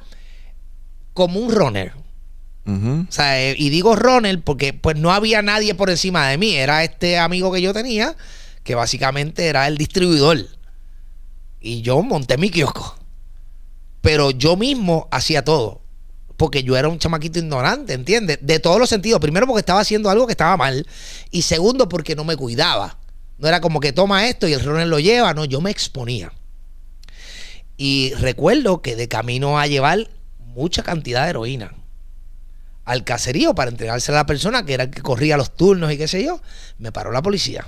como 1.13 1.39
un 1.39 1.51
runner. 1.51 1.93
O 2.65 3.11
sea, 3.11 3.41
eh, 3.41 3.55
y 3.57 3.69
digo 3.69 3.95
runner 3.95 4.41
porque 4.41 4.71
pues 4.73 4.95
no 4.95 5.11
había 5.11 5.41
nadie 5.41 5.75
por 5.75 5.89
encima 5.89 6.29
de 6.29 6.37
mí. 6.37 6.55
Era 6.55 6.83
este 6.83 7.17
amigo 7.17 7.51
que 7.51 7.61
yo 7.61 7.73
tenía, 7.73 8.15
que 8.63 8.75
básicamente 8.75 9.47
era 9.47 9.67
el 9.67 9.77
distribuidor. 9.77 10.47
Y 11.59 11.81
yo 11.81 12.01
monté 12.01 12.37
mi 12.37 12.49
kiosco. 12.49 12.97
Pero 14.01 14.31
yo 14.31 14.55
mismo 14.55 15.07
hacía 15.11 15.43
todo. 15.43 15.81
Porque 16.37 16.63
yo 16.63 16.75
era 16.75 16.89
un 16.89 16.99
chamaquito 16.99 17.39
ignorante, 17.39 17.93
¿entiendes? 17.93 18.39
De 18.41 18.59
todos 18.59 18.79
los 18.79 18.89
sentidos. 18.89 19.19
Primero 19.19 19.45
porque 19.45 19.59
estaba 19.59 19.81
haciendo 19.81 20.09
algo 20.09 20.25
que 20.25 20.33
estaba 20.33 20.57
mal. 20.57 20.87
Y 21.31 21.43
segundo 21.43 21.87
porque 21.87 22.15
no 22.15 22.23
me 22.23 22.35
cuidaba. 22.35 22.97
No 23.37 23.47
era 23.47 23.61
como 23.61 23.79
que 23.79 23.93
toma 23.93 24.27
esto 24.27 24.47
y 24.47 24.53
el 24.53 24.63
runner 24.63 24.87
lo 24.87 24.99
lleva. 24.99 25.33
No, 25.33 25.45
yo 25.45 25.61
me 25.61 25.71
exponía. 25.71 26.31
Y 27.77 28.13
recuerdo 28.15 28.81
que 28.81 28.95
de 28.95 29.07
camino 29.07 29.59
a 29.59 29.67
llevar 29.67 30.09
mucha 30.53 30.83
cantidad 30.83 31.23
de 31.23 31.31
heroína 31.31 31.73
al 32.85 33.03
caserío 33.03 33.55
para 33.55 33.71
entregarse 33.71 34.11
a 34.11 34.15
la 34.15 34.25
persona 34.25 34.65
que 34.65 34.73
era 34.73 34.85
el 34.85 34.89
que 34.91 35.01
corría 35.01 35.37
los 35.37 35.55
turnos 35.55 35.91
y 35.91 35.97
qué 35.97 36.07
sé 36.07 36.23
yo, 36.23 36.41
me 36.77 36.91
paró 36.91 37.11
la 37.11 37.21
policía. 37.21 37.65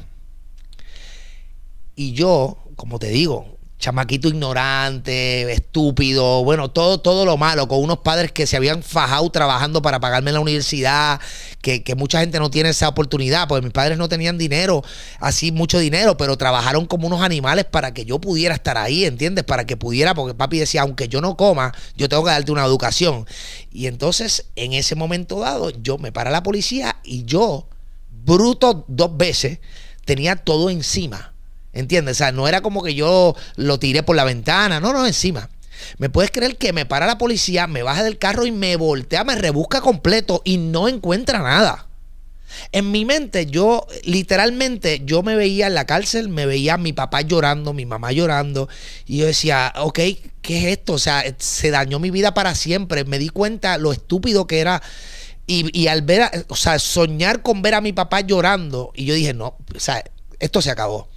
Y 1.96 2.14
yo, 2.14 2.58
como 2.76 3.00
te 3.00 3.08
digo, 3.08 3.55
chamaquito 3.86 4.28
ignorante, 4.28 5.52
estúpido, 5.54 6.44
bueno, 6.44 6.72
todo, 6.72 7.00
todo 7.00 7.24
lo 7.24 7.38
malo, 7.38 7.68
con 7.68 7.84
unos 7.84 8.00
padres 8.00 8.32
que 8.32 8.48
se 8.48 8.58
habían 8.58 8.82
fajado 8.82 9.30
trabajando 9.30 9.84
para 9.84 10.00
pagarme 10.00 10.32
la 10.32 10.40
universidad, 10.40 11.20
que, 11.62 11.84
mucha 11.96 12.20
gente 12.20 12.40
no 12.40 12.50
tiene 12.50 12.70
esa 12.70 12.90
oportunidad, 12.90 13.48
porque 13.48 13.62
mis 13.64 13.72
padres 13.72 14.00
no 14.00 14.10
tenían 14.10 14.40
dinero, 14.40 14.84
así 15.20 15.52
mucho 15.52 15.78
dinero, 15.78 16.18
pero 16.18 16.36
trabajaron 16.36 16.88
como 16.88 17.06
unos 17.06 17.22
animales 17.22 17.66
para 17.66 17.94
que 17.94 18.06
yo 18.06 18.20
pudiera 18.20 18.56
estar 18.56 18.76
ahí, 18.76 19.06
¿entiendes? 19.06 19.44
Para 19.44 19.68
que 19.68 19.78
pudiera, 19.78 20.16
porque 20.16 20.34
papi 20.34 20.58
decía, 20.58 20.82
aunque 20.82 21.08
yo 21.08 21.22
no 21.22 21.38
coma, 21.38 21.72
yo 21.96 22.10
tengo 22.10 22.24
que 22.24 22.32
darte 22.32 22.52
una 22.52 22.66
educación. 22.66 23.28
Y 23.72 23.86
entonces, 23.86 24.48
en 24.56 24.74
ese 24.74 24.96
momento 24.96 25.42
dado, 25.42 25.70
yo 25.70 26.00
me 26.00 26.12
para 26.12 26.32
la 26.32 26.42
policía 26.42 26.96
y 27.04 27.24
yo, 27.26 27.68
bruto 28.10 28.84
dos 28.88 29.16
veces, 29.16 29.60
tenía 30.06 30.38
todo 30.38 30.72
encima 30.72 31.35
¿Entiendes? 31.76 32.16
O 32.16 32.18
sea, 32.18 32.32
no 32.32 32.48
era 32.48 32.62
como 32.62 32.82
que 32.82 32.96
yo 32.96 33.36
lo 33.58 33.78
tiré 33.78 34.02
por 34.02 34.16
la 34.16 34.24
ventana, 34.24 34.80
no, 34.80 34.94
no, 34.94 35.06
encima. 35.06 35.50
¿Me 35.98 36.10
puedes 36.10 36.32
creer 36.32 36.56
que 36.56 36.72
me 36.72 36.86
para 36.86 37.06
la 37.06 37.18
policía, 37.18 37.68
me 37.68 37.84
baja 37.84 38.02
del 38.02 38.18
carro 38.18 38.46
y 38.46 38.52
me 38.52 38.78
voltea, 38.78 39.26
me 39.26 39.36
rebusca 39.36 39.82
completo 39.82 40.42
y 40.46 40.58
no 40.58 40.88
encuentra 40.88 41.40
nada? 41.40 41.88
En 42.72 42.92
mi 42.92 43.04
mente, 43.04 43.46
yo 43.48 43.86
literalmente, 44.06 45.02
yo 45.04 45.22
me 45.22 45.36
veía 45.36 45.68
en 45.68 45.76
la 45.76 45.86
cárcel, 45.86 46.30
me 46.30 46.46
veía 46.46 46.76
a 46.76 46.78
mi 46.78 46.94
papá 46.94 47.20
llorando, 47.20 47.74
mi 47.74 47.86
mamá 47.86 48.14
llorando, 48.14 48.70
y 49.06 49.18
yo 49.18 49.26
decía, 49.26 49.74
ok, 49.76 50.00
¿qué 50.42 50.58
es 50.60 50.66
esto? 50.78 50.94
O 50.94 50.98
sea, 50.98 51.26
se 51.38 51.72
dañó 51.72 52.00
mi 52.00 52.10
vida 52.10 52.34
para 52.34 52.56
siempre. 52.56 53.04
Me 53.04 53.20
di 53.20 53.28
cuenta 53.28 53.78
lo 53.78 53.92
estúpido 53.92 54.48
que 54.48 54.60
era. 54.60 54.82
Y, 55.46 55.78
y 55.78 55.88
al 55.88 56.04
ver, 56.04 56.46
o 56.48 56.56
sea, 56.56 56.80
soñar 56.80 57.42
con 57.42 57.62
ver 57.62 57.74
a 57.74 57.82
mi 57.82 57.92
papá 57.92 58.22
llorando, 58.22 58.94
y 58.96 59.04
yo 59.04 59.14
dije, 59.14 59.34
no, 59.34 59.58
o 59.76 59.80
sea, 59.80 60.02
esto 60.40 60.62
se 60.62 60.72
acabó 60.72 61.10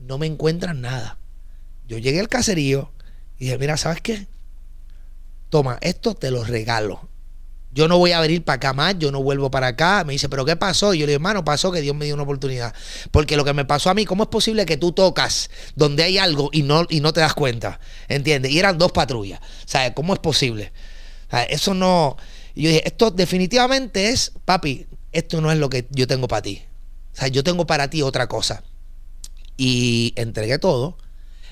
no 0.00 0.18
me 0.18 0.26
encuentran 0.26 0.80
nada. 0.80 1.18
Yo 1.86 1.98
llegué 1.98 2.20
al 2.20 2.28
caserío 2.28 2.92
y 3.38 3.44
dije, 3.44 3.58
mira, 3.58 3.76
¿sabes 3.76 4.00
qué? 4.00 4.26
Toma, 5.48 5.78
esto 5.80 6.14
te 6.14 6.30
lo 6.30 6.44
regalo. 6.44 7.08
Yo 7.70 7.86
no 7.86 7.98
voy 7.98 8.12
a 8.12 8.20
venir 8.20 8.42
para 8.44 8.56
acá 8.56 8.72
más, 8.72 8.98
yo 8.98 9.12
no 9.12 9.22
vuelvo 9.22 9.50
para 9.50 9.68
acá. 9.68 10.02
Me 10.04 10.14
dice, 10.14 10.28
¿pero 10.28 10.44
qué 10.44 10.56
pasó? 10.56 10.94
Y 10.94 10.98
yo 10.98 11.06
le 11.06 11.12
digo, 11.12 11.18
hermano, 11.18 11.44
pasó 11.44 11.70
que 11.70 11.80
Dios 11.80 11.94
me 11.94 12.06
dio 12.06 12.14
una 12.14 12.24
oportunidad. 12.24 12.74
Porque 13.10 13.36
lo 13.36 13.44
que 13.44 13.52
me 13.52 13.64
pasó 13.64 13.90
a 13.90 13.94
mí, 13.94 14.04
¿cómo 14.04 14.24
es 14.24 14.28
posible 14.28 14.66
que 14.66 14.76
tú 14.76 14.92
tocas 14.92 15.50
donde 15.76 16.02
hay 16.02 16.18
algo 16.18 16.50
y 16.52 16.62
no, 16.62 16.86
y 16.88 17.00
no 17.00 17.12
te 17.12 17.20
das 17.20 17.34
cuenta? 17.34 17.78
¿Entiendes? 18.08 18.52
Y 18.52 18.58
eran 18.58 18.78
dos 18.78 18.92
patrullas. 18.92 19.40
¿Sabes? 19.66 19.92
¿Cómo 19.94 20.12
es 20.12 20.18
posible? 20.18 20.72
Eso 21.48 21.74
no. 21.74 22.16
Y 22.54 22.62
yo 22.62 22.68
dije, 22.70 22.82
esto 22.86 23.10
definitivamente 23.10 24.08
es, 24.08 24.32
papi, 24.44 24.86
esto 25.12 25.40
no 25.40 25.52
es 25.52 25.58
lo 25.58 25.70
que 25.70 25.86
yo 25.90 26.06
tengo 26.06 26.26
para 26.26 26.42
ti. 26.42 26.62
O 27.12 27.16
sea, 27.16 27.28
yo 27.28 27.44
tengo 27.44 27.66
para 27.66 27.90
ti 27.90 28.02
otra 28.02 28.26
cosa. 28.26 28.64
Y 29.58 30.14
entregué 30.16 30.58
todo. 30.58 30.96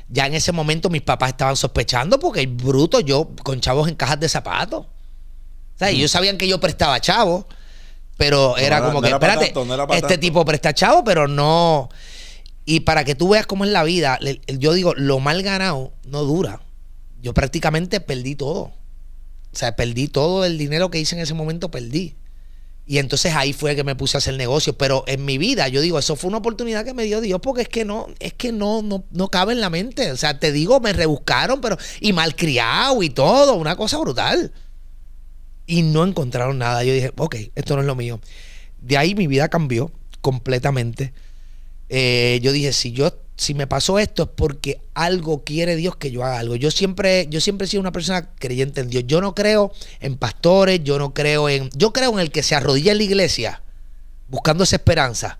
Ya 0.08 0.26
en 0.26 0.34
ese 0.34 0.52
momento 0.52 0.88
mis 0.88 1.02
papás 1.02 1.30
estaban 1.30 1.56
sospechando 1.56 2.18
porque 2.18 2.40
el 2.40 2.46
bruto 2.46 3.00
yo 3.00 3.28
con 3.42 3.60
chavos 3.60 3.88
en 3.88 3.96
cajas 3.96 4.18
de 4.20 4.28
zapatos. 4.28 4.86
O 4.86 5.78
sea, 5.78 5.90
ellos 5.90 6.10
sabían 6.10 6.38
que 6.38 6.48
yo 6.48 6.58
prestaba 6.58 6.98
chavos, 7.00 7.44
pero 8.16 8.56
era 8.56 8.80
como 8.80 9.02
que, 9.02 9.10
espérate, 9.10 9.52
este 9.90 10.16
tipo 10.16 10.42
presta 10.44 10.72
chavo, 10.72 11.04
pero 11.04 11.28
no. 11.28 11.90
Y 12.64 12.80
para 12.80 13.04
que 13.04 13.14
tú 13.14 13.28
veas 13.28 13.46
cómo 13.46 13.64
es 13.64 13.70
la 13.70 13.84
vida, 13.84 14.18
yo 14.46 14.72
digo, 14.72 14.94
lo 14.94 15.20
mal 15.20 15.42
ganado 15.42 15.92
no 16.06 16.22
dura. 16.22 16.62
Yo 17.20 17.34
prácticamente 17.34 18.00
perdí 18.00 18.36
todo. 18.36 18.60
O 18.60 19.58
sea, 19.58 19.76
perdí 19.76 20.08
todo 20.08 20.44
el 20.44 20.56
dinero 20.58 20.90
que 20.90 20.98
hice 20.98 21.16
en 21.16 21.22
ese 21.22 21.34
momento, 21.34 21.70
perdí. 21.70 22.14
Y 22.86 22.98
entonces 22.98 23.34
ahí 23.34 23.52
fue 23.52 23.74
que 23.74 23.82
me 23.82 23.96
puse 23.96 24.16
a 24.16 24.18
hacer 24.18 24.36
negocio. 24.36 24.78
Pero 24.78 25.04
en 25.08 25.24
mi 25.24 25.38
vida, 25.38 25.66
yo 25.68 25.80
digo, 25.80 25.98
eso 25.98 26.14
fue 26.14 26.28
una 26.28 26.38
oportunidad 26.38 26.84
que 26.84 26.94
me 26.94 27.04
dio 27.04 27.20
Dios, 27.20 27.40
porque 27.42 27.62
es 27.62 27.68
que 27.68 27.84
no, 27.84 28.06
es 28.20 28.32
que 28.32 28.52
no, 28.52 28.82
no, 28.82 29.04
no 29.10 29.28
cabe 29.28 29.52
en 29.52 29.60
la 29.60 29.70
mente. 29.70 30.12
O 30.12 30.16
sea, 30.16 30.38
te 30.38 30.52
digo, 30.52 30.78
me 30.80 30.92
rebuscaron, 30.92 31.60
pero, 31.60 31.76
y 32.00 32.12
malcriado 32.12 33.02
y 33.02 33.10
todo, 33.10 33.54
una 33.54 33.76
cosa 33.76 33.98
brutal 33.98 34.52
y 35.66 35.82
no 35.82 36.04
encontraron 36.04 36.58
nada. 36.58 36.84
Yo 36.84 36.92
dije, 36.92 37.12
ok, 37.16 37.36
esto 37.54 37.74
no 37.74 37.80
es 37.80 37.86
lo 37.86 37.94
mío. 37.94 38.20
De 38.80 38.96
ahí 38.96 39.14
mi 39.14 39.26
vida 39.26 39.48
cambió 39.48 39.90
completamente. 40.20 41.12
Eh, 41.88 42.38
yo 42.42 42.52
dije, 42.52 42.72
si 42.72 42.92
yo 42.92 43.12
si 43.36 43.54
me 43.54 43.66
pasó 43.66 43.98
esto 43.98 44.24
es 44.24 44.28
porque 44.34 44.80
algo 44.94 45.44
quiere 45.44 45.76
Dios 45.76 45.96
que 45.96 46.10
yo 46.10 46.24
haga 46.24 46.38
algo. 46.38 46.56
Yo 46.56 46.70
siempre, 46.70 47.26
yo 47.28 47.40
siempre 47.40 47.66
he 47.66 47.68
sido 47.68 47.82
una 47.82 47.92
persona 47.92 48.30
creyente 48.34 48.80
en 48.80 48.88
Dios. 48.88 49.04
Yo 49.06 49.20
no 49.20 49.34
creo 49.34 49.72
en 50.00 50.16
pastores, 50.16 50.82
yo 50.82 50.98
no 50.98 51.12
creo 51.12 51.48
en. 51.48 51.68
Yo 51.74 51.92
creo 51.92 52.12
en 52.14 52.20
el 52.20 52.30
que 52.30 52.42
se 52.42 52.54
arrodilla 52.54 52.92
en 52.92 52.98
la 52.98 53.04
iglesia 53.04 53.62
buscando 54.28 54.64
esa 54.64 54.76
esperanza. 54.76 55.38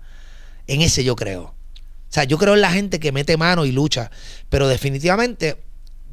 En 0.67 0.81
ese 0.81 1.03
yo 1.03 1.15
creo. 1.15 1.43
O 1.43 2.13
sea, 2.13 2.23
yo 2.23 2.37
creo 2.37 2.53
en 2.53 2.61
la 2.61 2.71
gente 2.71 2.99
que 2.99 3.11
mete 3.11 3.35
mano 3.35 3.65
y 3.65 3.71
lucha. 3.71 4.11
Pero 4.49 4.67
definitivamente, 4.67 5.57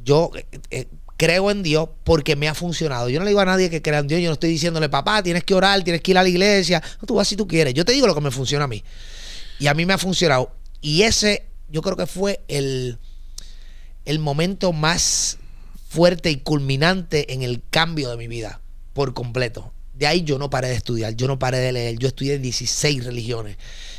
yo 0.03 0.31
eh, 0.35 0.45
eh, 0.71 0.87
creo 1.17 1.51
en 1.51 1.63
Dios 1.63 1.89
porque 2.03 2.35
me 2.35 2.47
ha 2.47 2.53
funcionado. 2.53 3.09
Yo 3.09 3.19
no 3.19 3.25
le 3.25 3.29
digo 3.29 3.41
a 3.41 3.45
nadie 3.45 3.69
que 3.69 3.81
crea 3.81 3.99
en 3.99 4.07
Dios, 4.07 4.21
yo 4.21 4.29
no 4.29 4.33
estoy 4.33 4.49
diciéndole, 4.49 4.89
papá, 4.89 5.23
tienes 5.23 5.43
que 5.43 5.53
orar, 5.53 5.83
tienes 5.83 6.01
que 6.01 6.11
ir 6.11 6.17
a 6.17 6.23
la 6.23 6.29
iglesia. 6.29 6.81
No, 7.01 7.05
tú 7.05 7.15
vas 7.15 7.27
si 7.27 7.35
tú 7.35 7.47
quieres. 7.47 7.73
Yo 7.73 7.85
te 7.85 7.91
digo 7.91 8.07
lo 8.07 8.15
que 8.15 8.21
me 8.21 8.31
funciona 8.31 8.65
a 8.65 8.67
mí. 8.67 8.83
Y 9.59 9.67
a 9.67 9.73
mí 9.73 9.85
me 9.85 9.93
ha 9.93 9.97
funcionado. 9.97 10.51
Y 10.81 11.03
ese, 11.03 11.45
yo 11.75 11.81
creo 11.81 11.97
que 11.97 12.07
fue 12.07 12.39
el, 12.47 12.99
el 14.05 14.19
momento 14.19 14.71
más 14.71 15.39
fuerte 15.89 16.31
y 16.31 16.37
culminante 16.37 17.33
en 17.33 17.41
el 17.41 17.61
cambio 17.69 18.09
de 18.09 18.15
mi 18.15 18.29
vida, 18.29 18.61
por 18.93 19.13
completo. 19.13 19.73
De 19.93 20.07
ahí 20.07 20.23
yo 20.23 20.39
no 20.39 20.49
paré 20.49 20.69
de 20.69 20.75
estudiar, 20.75 21.17
yo 21.17 21.27
no 21.27 21.37
paré 21.37 21.57
de 21.57 21.73
leer. 21.73 21.97
Yo 21.99 22.07
estudié 22.07 22.39
16 22.39 23.03
religiones 23.03 23.57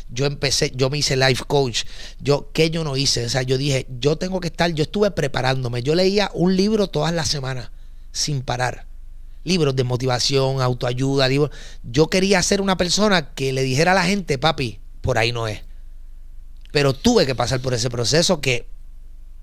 yo 0.08 0.24
empecé, 0.24 0.72
yo 0.74 0.88
me 0.88 0.96
hice 0.96 1.18
life 1.18 1.44
coach, 1.46 1.82
yo, 2.18 2.50
¿qué 2.54 2.70
yo 2.70 2.82
no 2.82 2.96
hice? 2.96 3.26
O 3.26 3.28
sea, 3.28 3.42
yo 3.42 3.58
dije, 3.58 3.86
yo 4.00 4.16
tengo 4.16 4.40
que 4.40 4.48
estar, 4.48 4.72
yo 4.72 4.84
estuve 4.84 5.10
preparándome, 5.10 5.82
yo 5.82 5.94
leía 5.94 6.30
un 6.32 6.56
libro 6.56 6.86
todas 6.86 7.12
las 7.12 7.28
semanas, 7.28 7.72
sin 8.10 8.40
parar. 8.40 8.86
Libros 9.44 9.76
de 9.76 9.84
motivación, 9.84 10.62
autoayuda, 10.62 11.28
libros. 11.28 11.50
Yo 11.82 12.08
quería 12.08 12.42
ser 12.42 12.62
una 12.62 12.78
persona 12.78 13.34
que 13.34 13.52
le 13.52 13.64
dijera 13.64 13.92
a 13.92 13.96
la 13.96 14.04
gente, 14.04 14.38
papi, 14.38 14.78
por 15.02 15.18
ahí 15.18 15.30
no 15.30 15.46
es. 15.46 15.65
Pero 16.76 16.92
tuve 16.92 17.24
que 17.24 17.34
pasar 17.34 17.60
por 17.60 17.72
ese 17.72 17.88
proceso 17.88 18.42
que 18.42 18.68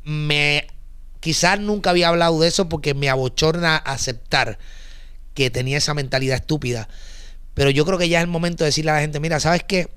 me 0.03 0.67
quizás 1.19 1.59
nunca 1.59 1.89
había 1.89 2.09
hablado 2.09 2.39
de 2.39 2.47
eso 2.47 2.69
porque 2.69 2.93
me 2.93 3.09
abochorna 3.09 3.75
aceptar 3.75 4.59
que 5.33 5.49
tenía 5.49 5.79
esa 5.79 5.95
mentalidad 5.95 6.35
estúpida. 6.35 6.87
Pero 7.55 7.71
yo 7.71 7.87
creo 7.87 7.97
que 7.97 8.07
ya 8.07 8.19
es 8.19 8.23
el 8.23 8.29
momento 8.29 8.63
de 8.63 8.67
decirle 8.67 8.91
a 8.91 8.93
la 8.93 9.01
gente, 9.01 9.19
mira, 9.19 9.39
¿sabes 9.39 9.63
qué? 9.63 9.89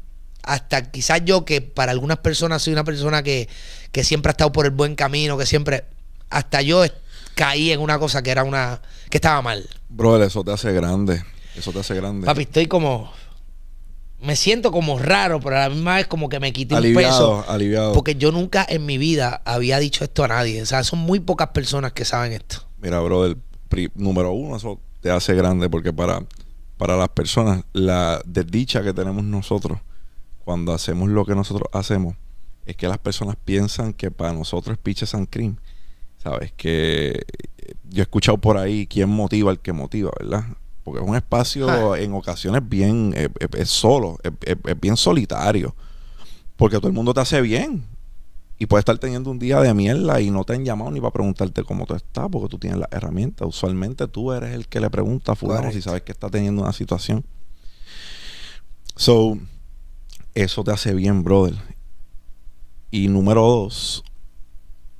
hasta 0.44 0.90
quizás 0.90 1.26
yo 1.26 1.44
que 1.44 1.60
para 1.60 1.92
algunas 1.92 2.16
personas 2.16 2.62
soy 2.62 2.72
una 2.72 2.84
persona 2.84 3.22
que, 3.22 3.50
siempre 4.02 4.30
ha 4.30 4.32
estado 4.32 4.50
por 4.50 4.64
el 4.64 4.70
buen 4.70 4.94
camino, 4.94 5.36
que 5.36 5.44
siempre, 5.44 5.84
hasta 6.30 6.62
yo 6.62 6.84
caí 7.34 7.70
en 7.70 7.80
una 7.80 7.98
cosa 7.98 8.22
que 8.22 8.30
era 8.30 8.44
una, 8.44 8.80
que 9.10 9.18
estaba 9.18 9.42
mal. 9.42 9.68
Brother, 9.90 10.28
eso 10.28 10.42
te 10.42 10.52
hace 10.52 10.72
grande, 10.72 11.22
eso 11.54 11.70
te 11.70 11.80
hace 11.80 11.94
grande. 11.96 12.24
Papi, 12.24 12.44
estoy 12.44 12.66
como, 12.66 13.12
me 14.26 14.34
siento 14.34 14.72
como 14.72 14.98
raro, 14.98 15.40
pero 15.40 15.56
a 15.56 15.60
la 15.60 15.68
misma 15.70 15.94
vez 15.96 16.08
como 16.08 16.28
que 16.28 16.40
me 16.40 16.52
quité 16.52 16.74
un 16.74 16.94
peso. 16.94 17.44
Aliviado. 17.48 17.92
Porque 17.92 18.16
yo 18.16 18.32
nunca 18.32 18.66
en 18.68 18.84
mi 18.84 18.98
vida 18.98 19.40
había 19.44 19.78
dicho 19.78 20.02
esto 20.02 20.24
a 20.24 20.28
nadie. 20.28 20.60
O 20.60 20.66
sea, 20.66 20.82
son 20.82 20.98
muy 20.98 21.20
pocas 21.20 21.48
personas 21.48 21.92
que 21.92 22.04
saben 22.04 22.32
esto. 22.32 22.66
Mira, 22.78 23.00
brother, 23.00 23.36
número 23.94 24.32
uno, 24.32 24.56
eso 24.56 24.80
te 25.00 25.10
hace 25.10 25.34
grande 25.34 25.70
porque 25.70 25.92
para, 25.92 26.24
para 26.76 26.96
las 26.96 27.08
personas, 27.10 27.62
la 27.72 28.20
desdicha 28.26 28.82
que 28.82 28.92
tenemos 28.92 29.22
nosotros 29.22 29.78
cuando 30.44 30.72
hacemos 30.72 31.08
lo 31.08 31.24
que 31.24 31.34
nosotros 31.36 31.68
hacemos, 31.72 32.16
es 32.66 32.76
que 32.76 32.88
las 32.88 32.98
personas 32.98 33.36
piensan 33.44 33.92
que 33.92 34.10
para 34.10 34.32
nosotros 34.32 34.76
es 34.76 34.82
pitches 34.82 35.14
and 35.14 35.28
cream. 35.30 35.56
¿Sabes? 36.18 36.52
Que 36.56 37.10
eh, 37.10 37.74
yo 37.84 38.00
he 38.00 38.02
escuchado 38.02 38.38
por 38.38 38.58
ahí 38.58 38.88
quién 38.88 39.08
motiva 39.08 39.52
al 39.52 39.60
que 39.60 39.72
motiva, 39.72 40.10
¿verdad? 40.18 40.44
Porque 40.86 41.02
es 41.02 41.08
un 41.08 41.16
espacio 41.16 41.96
en 41.96 42.14
ocasiones 42.14 42.62
bien, 42.64 43.12
eh, 43.16 43.28
eh, 43.40 43.48
es, 43.54 43.68
solo, 43.68 44.20
es, 44.22 44.80
bien 44.80 44.96
solitario. 44.96 45.74
Porque 46.54 46.76
todo 46.76 46.86
el 46.86 46.92
mundo 46.92 47.12
te 47.12 47.18
hace 47.18 47.40
bien. 47.40 47.84
Y 48.56 48.66
puedes 48.66 48.82
estar 48.82 48.96
teniendo 48.96 49.32
un 49.32 49.40
día 49.40 49.58
de 49.58 49.74
mierda 49.74 50.20
y 50.20 50.30
no 50.30 50.44
te 50.44 50.52
han 50.52 50.64
llamado 50.64 50.92
ni 50.92 51.00
para 51.00 51.10
preguntarte 51.10 51.64
cómo 51.64 51.86
tú 51.86 51.96
estás, 51.96 52.28
porque 52.30 52.48
tú 52.48 52.58
tienes 52.58 52.78
la 52.78 52.88
herramienta. 52.92 53.44
Usualmente 53.46 54.06
tú 54.06 54.30
eres 54.32 54.54
el 54.54 54.68
que 54.68 54.78
le 54.78 54.88
pregunta 54.88 55.32
a 55.32 55.34
fulano 55.34 55.72
si 55.72 55.82
sabes 55.82 56.02
que 56.02 56.12
está 56.12 56.30
teniendo 56.30 56.62
una 56.62 56.72
situación. 56.72 57.24
So, 58.94 59.36
eso 60.36 60.62
te 60.62 60.70
hace 60.70 60.94
bien, 60.94 61.24
brother. 61.24 61.56
Y 62.92 63.08
número 63.08 63.42
dos, 63.42 64.04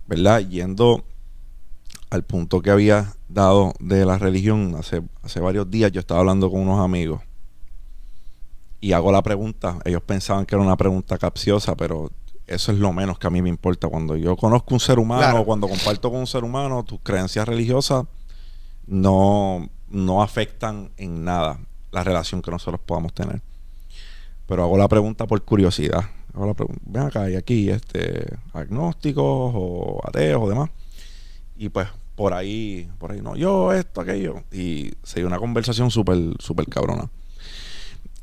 ¿verdad? 0.09 0.40
Yendo 0.40 1.05
al 2.11 2.25
punto 2.25 2.61
que 2.61 2.72
había 2.72 3.15
dado 3.28 3.72
de 3.80 4.04
la 4.04 4.18
religión, 4.18 4.74
hace, 4.78 5.02
hace 5.22 5.40
varios 5.40 5.70
días 5.70 5.92
yo 5.92 6.00
estaba 6.00 6.20
hablando 6.20 6.50
con 6.50 6.60
unos 6.60 6.80
amigos 6.80 7.20
y 8.80 8.92
hago 8.92 9.10
la 9.10 9.22
pregunta, 9.22 9.78
ellos 9.84 10.02
pensaban 10.02 10.46
que 10.46 10.54
era 10.54 10.62
una 10.62 10.76
pregunta 10.76 11.18
capciosa, 11.18 11.76
pero 11.76 12.10
eso 12.46 12.72
es 12.72 12.78
lo 12.78 12.92
menos 12.92 13.18
que 13.18 13.26
a 13.26 13.30
mí 13.30 13.42
me 13.42 13.48
importa. 13.48 13.88
Cuando 13.88 14.16
yo 14.16 14.36
conozco 14.36 14.74
un 14.74 14.80
ser 14.80 14.98
humano, 14.98 15.44
cuando 15.44 15.68
comparto 15.68 16.10
con 16.10 16.20
un 16.20 16.26
ser 16.26 16.44
humano, 16.44 16.84
tus 16.84 17.00
creencias 17.00 17.48
religiosas 17.48 18.04
no, 18.86 19.68
no 19.88 20.22
afectan 20.22 20.90
en 20.96 21.24
nada 21.24 21.58
la 21.90 22.04
relación 22.04 22.42
que 22.42 22.50
nosotros 22.50 22.80
podamos 22.84 23.12
tener. 23.12 23.42
Pero 24.46 24.62
hago 24.62 24.78
la 24.78 24.88
pregunta 24.88 25.26
por 25.26 25.42
curiosidad. 25.42 26.04
Hago 26.34 26.46
la 26.46 26.54
pregunta, 26.54 26.82
ven 26.84 27.02
acá, 27.02 27.22
hay 27.22 27.34
aquí 27.34 27.70
este, 27.70 28.36
agnósticos 28.52 29.24
o 29.24 30.00
ateos 30.06 30.42
o 30.44 30.48
demás. 30.48 30.70
Y 31.56 31.70
pues 31.70 31.88
por 32.17 32.33
ahí, 32.33 32.90
por 32.98 33.12
ahí, 33.12 33.21
no, 33.21 33.37
yo 33.37 33.73
esto, 33.73 34.00
aquello. 34.00 34.42
Y 34.50 34.92
se 35.02 35.21
dio 35.21 35.27
una 35.27 35.38
conversación 35.38 35.90
súper, 35.90 36.19
súper 36.38 36.67
cabrona. 36.67 37.10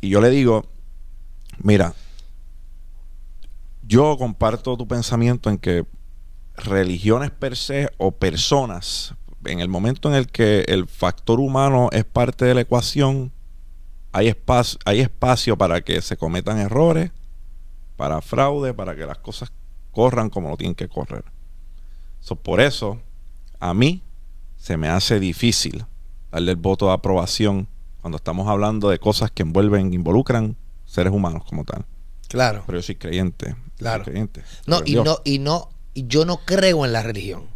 Y 0.01 0.09
yo 0.09 0.19
le 0.19 0.31
digo, 0.31 0.65
mira, 1.59 1.93
yo 3.83 4.17
comparto 4.17 4.75
tu 4.75 4.87
pensamiento 4.87 5.49
en 5.49 5.59
que 5.59 5.85
religiones 6.55 7.31
per 7.31 7.55
se 7.55 7.89
o 7.97 8.11
personas, 8.11 9.13
en 9.45 9.59
el 9.59 9.69
momento 9.69 10.09
en 10.09 10.15
el 10.15 10.27
que 10.27 10.65
el 10.67 10.87
factor 10.87 11.39
humano 11.39 11.89
es 11.91 12.03
parte 12.03 12.45
de 12.45 12.55
la 12.55 12.61
ecuación, 12.61 13.31
hay 14.11 14.27
espacio, 14.27 14.79
hay 14.85 15.01
espacio 15.01 15.57
para 15.57 15.81
que 15.81 16.01
se 16.01 16.17
cometan 16.17 16.57
errores, 16.57 17.11
para 17.95 18.21
fraude, 18.21 18.73
para 18.73 18.95
que 18.95 19.05
las 19.05 19.19
cosas 19.19 19.51
corran 19.91 20.29
como 20.29 20.49
no 20.49 20.57
tienen 20.57 20.75
que 20.75 20.89
correr. 20.89 21.25
por 22.41 22.59
eso, 22.59 22.99
a 23.63 23.73
mí 23.73 24.03
se 24.57 24.75
me 24.75 24.89
hace 24.89 25.21
difícil 25.21 25.85
darle 26.31 26.51
el 26.51 26.57
voto 26.57 26.87
de 26.87 26.93
aprobación 26.93 27.69
cuando 28.01 28.17
estamos 28.17 28.49
hablando 28.49 28.89
de 28.89 28.99
cosas 28.99 29.31
que 29.31 29.43
envuelven, 29.43 29.93
involucran 29.93 30.57
seres 30.85 31.13
humanos 31.13 31.43
como 31.47 31.63
tal. 31.63 31.85
Claro. 32.27 32.63
Pero 32.65 32.79
yo 32.79 32.83
soy 32.83 32.95
creyente. 32.95 33.55
Claro. 33.77 34.03
Soy 34.03 34.11
creyente. 34.11 34.43
No, 34.65 34.81
y 34.83 34.95
no, 34.95 35.19
y 35.23 35.39
no, 35.39 35.69
y 35.93 36.07
yo 36.07 36.25
no 36.25 36.41
creo 36.43 36.83
en 36.83 36.91
la 36.91 37.03
religión. 37.03 37.47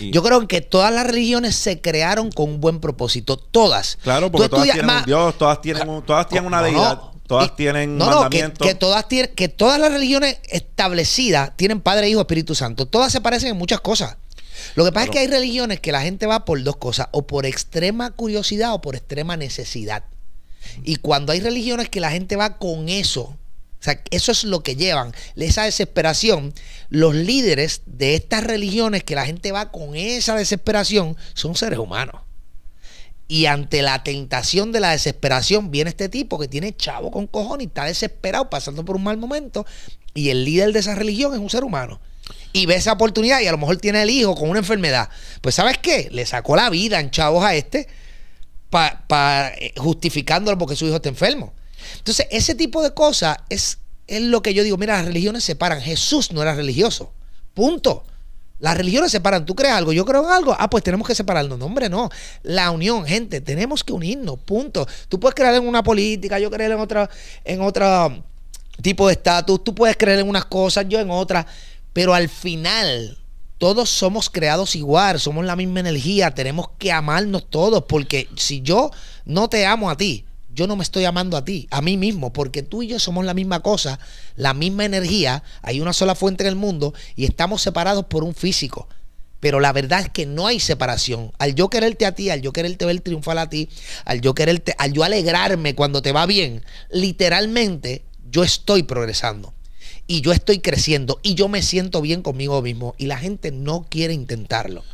Yo 0.00 0.22
creo 0.22 0.46
que 0.46 0.60
todas 0.60 0.92
las 0.92 1.06
religiones 1.06 1.54
se 1.56 1.80
crearon 1.80 2.30
con 2.30 2.50
un 2.50 2.60
buen 2.60 2.80
propósito. 2.80 3.38
Todas. 3.38 3.98
Claro, 4.02 4.30
porque 4.30 4.50
todas 4.50 4.64
tienen 4.70 4.90
un 4.90 5.04
Dios, 5.04 5.38
todas 5.38 5.60
tienen, 5.62 6.02
todas 6.02 6.28
tienen 6.28 6.46
una 6.46 6.60
deidad. 6.60 7.00
todas 7.26 7.56
tienen 7.56 7.96
no, 7.96 8.24
no, 8.24 8.30
que, 8.30 8.52
que, 8.52 8.74
todas 8.74 9.08
tienen, 9.08 9.34
que 9.34 9.48
todas 9.48 9.80
las 9.80 9.90
religiones 9.90 10.38
establecidas 10.50 11.56
tienen 11.56 11.80
Padre, 11.80 12.10
Hijo, 12.10 12.20
Espíritu 12.20 12.54
Santo. 12.54 12.84
Todas 12.84 13.10
se 13.10 13.22
parecen 13.22 13.50
en 13.50 13.56
muchas 13.56 13.80
cosas. 13.80 14.18
Lo 14.74 14.84
que 14.84 14.92
pasa 14.92 15.06
es 15.06 15.10
que 15.10 15.18
hay 15.20 15.26
religiones 15.26 15.80
que 15.80 15.92
la 15.92 16.02
gente 16.02 16.26
va 16.26 16.44
por 16.44 16.62
dos 16.62 16.76
cosas, 16.76 17.08
o 17.12 17.26
por 17.26 17.46
extrema 17.46 18.10
curiosidad 18.10 18.74
o 18.74 18.80
por 18.80 18.96
extrema 18.96 19.36
necesidad. 19.36 20.04
Y 20.84 20.96
cuando 20.96 21.32
hay 21.32 21.40
religiones 21.40 21.88
que 21.88 22.00
la 22.00 22.10
gente 22.10 22.36
va 22.36 22.58
con 22.58 22.88
eso, 22.88 23.22
o 23.22 23.82
sea, 23.82 24.00
eso 24.10 24.32
es 24.32 24.44
lo 24.44 24.62
que 24.62 24.76
llevan, 24.76 25.14
esa 25.36 25.64
desesperación, 25.64 26.52
los 26.88 27.14
líderes 27.14 27.82
de 27.86 28.14
estas 28.14 28.44
religiones 28.44 29.04
que 29.04 29.14
la 29.14 29.26
gente 29.26 29.52
va 29.52 29.70
con 29.70 29.94
esa 29.94 30.34
desesperación 30.34 31.16
son 31.34 31.54
seres 31.54 31.78
humanos. 31.78 32.22
Y 33.28 33.46
ante 33.46 33.82
la 33.82 34.04
tentación 34.04 34.70
de 34.70 34.80
la 34.80 34.92
desesperación 34.92 35.70
viene 35.70 35.90
este 35.90 36.08
tipo 36.08 36.38
que 36.38 36.46
tiene 36.46 36.76
chavo 36.76 37.10
con 37.10 37.26
cojones 37.26 37.64
y 37.64 37.68
está 37.68 37.84
desesperado 37.84 38.50
pasando 38.50 38.84
por 38.84 38.96
un 38.96 39.02
mal 39.02 39.18
momento 39.18 39.66
y 40.14 40.30
el 40.30 40.44
líder 40.44 40.72
de 40.72 40.78
esa 40.78 40.94
religión 40.94 41.34
es 41.34 41.40
un 41.40 41.50
ser 41.50 41.62
humano. 41.62 42.00
Y 42.56 42.64
ve 42.64 42.76
esa 42.76 42.92
oportunidad 42.92 43.40
y 43.40 43.46
a 43.46 43.52
lo 43.52 43.58
mejor 43.58 43.76
tiene 43.76 44.00
el 44.00 44.08
hijo 44.08 44.34
con 44.34 44.48
una 44.48 44.60
enfermedad. 44.60 45.10
Pues 45.42 45.54
¿sabes 45.54 45.76
qué? 45.76 46.08
Le 46.10 46.24
sacó 46.24 46.56
la 46.56 46.70
vida 46.70 46.98
en 47.00 47.10
chavos 47.10 47.44
a 47.44 47.54
este 47.54 47.86
para 48.70 49.52
justificándolo 49.76 50.56
porque 50.56 50.74
su 50.74 50.86
hijo 50.86 50.96
está 50.96 51.10
enfermo. 51.10 51.52
Entonces 51.98 52.26
ese 52.30 52.54
tipo 52.54 52.82
de 52.82 52.94
cosas 52.94 53.36
es, 53.50 53.80
es 54.06 54.22
lo 54.22 54.40
que 54.40 54.54
yo 54.54 54.64
digo. 54.64 54.78
Mira, 54.78 54.96
las 54.96 55.04
religiones 55.04 55.44
separan. 55.44 55.82
Jesús 55.82 56.32
no 56.32 56.40
era 56.40 56.54
religioso. 56.54 57.12
Punto. 57.52 58.06
Las 58.58 58.74
religiones 58.74 59.12
separan. 59.12 59.44
¿Tú 59.44 59.54
crees 59.54 59.74
algo? 59.74 59.92
Yo 59.92 60.06
creo 60.06 60.24
en 60.24 60.30
algo. 60.30 60.56
Ah, 60.58 60.70
pues 60.70 60.82
tenemos 60.82 61.06
que 61.06 61.14
separarnos. 61.14 61.58
No, 61.58 61.66
hombre, 61.66 61.90
no. 61.90 62.08
La 62.42 62.70
unión, 62.70 63.04
gente, 63.04 63.42
tenemos 63.42 63.84
que 63.84 63.92
unirnos. 63.92 64.38
Punto. 64.38 64.88
Tú 65.10 65.20
puedes 65.20 65.34
creer 65.34 65.56
en 65.56 65.68
una 65.68 65.82
política, 65.82 66.38
yo 66.38 66.50
creer 66.50 66.72
en 66.72 66.80
otra, 66.80 67.10
en 67.44 67.60
otro 67.60 68.24
tipo 68.80 69.08
de 69.08 69.12
estatus. 69.12 69.62
Tú 69.62 69.74
puedes 69.74 69.98
creer 69.98 70.20
en 70.20 70.28
unas 70.30 70.46
cosas, 70.46 70.86
yo 70.88 70.98
en 70.98 71.10
otras. 71.10 71.44
Pero 71.96 72.12
al 72.12 72.28
final, 72.28 73.16
todos 73.56 73.88
somos 73.88 74.28
creados 74.28 74.76
igual, 74.76 75.18
somos 75.18 75.46
la 75.46 75.56
misma 75.56 75.80
energía, 75.80 76.34
tenemos 76.34 76.68
que 76.76 76.92
amarnos 76.92 77.48
todos, 77.48 77.84
porque 77.88 78.28
si 78.36 78.60
yo 78.60 78.90
no 79.24 79.48
te 79.48 79.64
amo 79.64 79.88
a 79.88 79.96
ti, 79.96 80.26
yo 80.50 80.66
no 80.66 80.76
me 80.76 80.82
estoy 80.82 81.06
amando 81.06 81.38
a 81.38 81.44
ti, 81.46 81.68
a 81.70 81.80
mí 81.80 81.96
mismo, 81.96 82.34
porque 82.34 82.62
tú 82.62 82.82
y 82.82 82.88
yo 82.88 82.98
somos 82.98 83.24
la 83.24 83.32
misma 83.32 83.60
cosa, 83.60 83.98
la 84.34 84.52
misma 84.52 84.84
energía, 84.84 85.42
hay 85.62 85.80
una 85.80 85.94
sola 85.94 86.14
fuente 86.14 86.44
en 86.44 86.48
el 86.48 86.56
mundo 86.56 86.92
y 87.14 87.24
estamos 87.24 87.62
separados 87.62 88.04
por 88.04 88.24
un 88.24 88.34
físico. 88.34 88.90
Pero 89.40 89.58
la 89.58 89.72
verdad 89.72 90.00
es 90.00 90.10
que 90.10 90.26
no 90.26 90.46
hay 90.46 90.60
separación. 90.60 91.32
Al 91.38 91.54
yo 91.54 91.70
quererte 91.70 92.04
a 92.04 92.14
ti, 92.14 92.28
al 92.28 92.42
yo 92.42 92.52
quererte 92.52 92.84
ver 92.84 93.00
triunfar 93.00 93.38
a 93.38 93.48
ti, 93.48 93.70
al 94.04 94.20
yo 94.20 94.34
quererte, 94.34 94.74
al 94.76 94.92
yo 94.92 95.02
alegrarme 95.02 95.74
cuando 95.74 96.02
te 96.02 96.12
va 96.12 96.26
bien, 96.26 96.62
literalmente 96.90 98.04
yo 98.30 98.44
estoy 98.44 98.82
progresando 98.82 99.55
y 100.06 100.20
yo 100.20 100.32
estoy 100.32 100.60
creciendo 100.60 101.18
y 101.22 101.34
yo 101.34 101.48
me 101.48 101.62
siento 101.62 102.00
bien 102.00 102.22
conmigo 102.22 102.62
mismo 102.62 102.94
y 102.98 103.06
la 103.06 103.18
gente 103.18 103.50
no 103.50 103.86
quiere 103.88 104.14
intentarlo. 104.14 104.84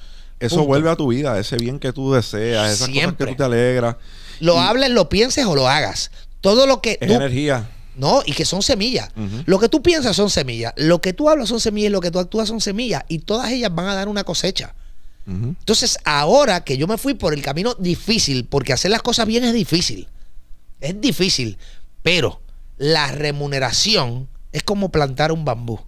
Eso 0.40 0.56
Punto. 0.56 0.68
vuelve 0.68 0.90
a 0.90 0.96
tu 0.96 1.08
vida, 1.08 1.38
ese 1.38 1.56
bien 1.56 1.78
que 1.78 1.92
tú 1.92 2.12
deseas, 2.12 2.72
esas 2.72 2.86
Siempre. 2.88 3.02
cosas 3.02 3.16
que 3.16 3.26
tú 3.32 3.36
te 3.36 3.44
alegras. 3.44 3.96
Lo 4.40 4.54
Y 4.56 4.58
hables, 4.58 4.90
lo 4.90 5.08
pienses 5.08 5.44
o 5.46 5.54
lo 5.54 5.68
hagas. 5.68 6.10
Todo 6.40 6.66
lo 6.66 6.80
que 6.82 6.98
Es 7.00 7.06
tú- 7.08 7.14
energía. 7.14 7.68
no, 7.96 8.22
y 8.26 8.32
que 8.32 8.44
son 8.44 8.62
semillas. 8.62 9.10
Lo 9.46 9.60
que 9.60 9.68
tú 9.68 9.82
piensas 9.82 10.16
son 10.16 10.30
semillas, 10.30 10.72
lo 10.76 11.00
que 11.00 11.12
tú 11.12 11.28
hablas 11.30 11.48
son 11.48 11.60
semillas, 11.60 11.90
y 11.90 11.92
lo 11.92 12.00
que 12.00 12.10
tú 12.10 12.18
actúas 12.18 12.48
son 12.48 12.60
semillas 12.60 13.04
y 13.08 13.20
todas 13.20 13.52
ellas 13.52 13.72
van 13.72 13.86
a 13.86 13.94
dar 13.94 14.08
una 14.08 14.24
cosecha. 14.24 14.74
Entonces, 15.24 15.98
ahora 16.04 16.64
que 16.64 16.76
yo 16.76 16.88
me 16.88 16.98
fui 16.98 17.14
por 17.14 17.32
el 17.32 17.42
camino 17.42 17.74
difícil, 17.74 18.44
porque 18.44 18.72
hacer 18.72 18.90
las 18.90 19.02
cosas 19.02 19.24
bien 19.26 19.44
es 19.44 19.52
difícil. 19.54 20.08
Es 20.80 21.00
difícil, 21.00 21.58
pero 22.02 22.40
la 22.76 23.12
remuneración 23.12 24.26
es 24.52 24.62
como 24.62 24.90
plantar 24.90 25.32
un 25.32 25.44
bambú. 25.44 25.80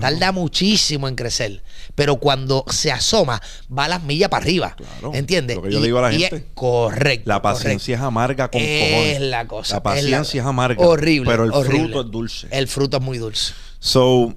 Tarda 0.00 0.32
muchísimo 0.32 1.06
en 1.06 1.14
crecer, 1.14 1.62
pero 1.94 2.16
cuando 2.16 2.64
se 2.68 2.90
asoma, 2.90 3.40
va 3.76 3.86
las 3.86 4.02
millas 4.02 4.28
para 4.28 4.42
arriba. 4.42 4.74
Claro, 4.76 5.14
¿Entiendes? 5.14 5.54
lo 5.54 5.62
que 5.62 5.70
yo 5.70 5.78
le 5.78 5.86
digo 5.86 5.98
a 5.98 6.02
la 6.02 6.12
y 6.12 6.24
es 6.24 6.30
gente. 6.30 6.48
correcto. 6.54 7.28
La 7.28 7.40
paciencia 7.40 7.94
es 7.94 8.02
amarga 8.02 8.50
con 8.50 8.60
Es 8.60 8.90
cojones. 8.90 9.20
la 9.20 9.46
cosa. 9.46 9.74
La 9.76 9.82
paciencia 9.84 10.40
es, 10.40 10.44
la- 10.44 10.48
amarga. 10.50 10.84
Horrible. 10.84 11.30
Pero 11.30 11.44
el 11.44 11.52
horrible. 11.52 11.78
fruto 11.84 12.00
es 12.00 12.10
dulce. 12.10 12.48
El 12.50 12.66
fruto 12.66 12.96
es 12.96 13.02
muy 13.04 13.18
dulce. 13.18 13.52
So, 13.78 14.34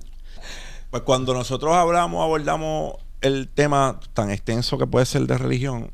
pues 0.92 1.02
cuando 1.02 1.34
nosotros 1.34 1.74
hablamos, 1.76 2.22
abordamos 2.24 2.94
el 3.22 3.48
tema 3.50 4.00
tan 4.14 4.30
extenso 4.30 4.78
que 4.78 4.86
puede 4.86 5.08
ser 5.08 5.24
de 5.24 5.40
religión, 5.40 5.90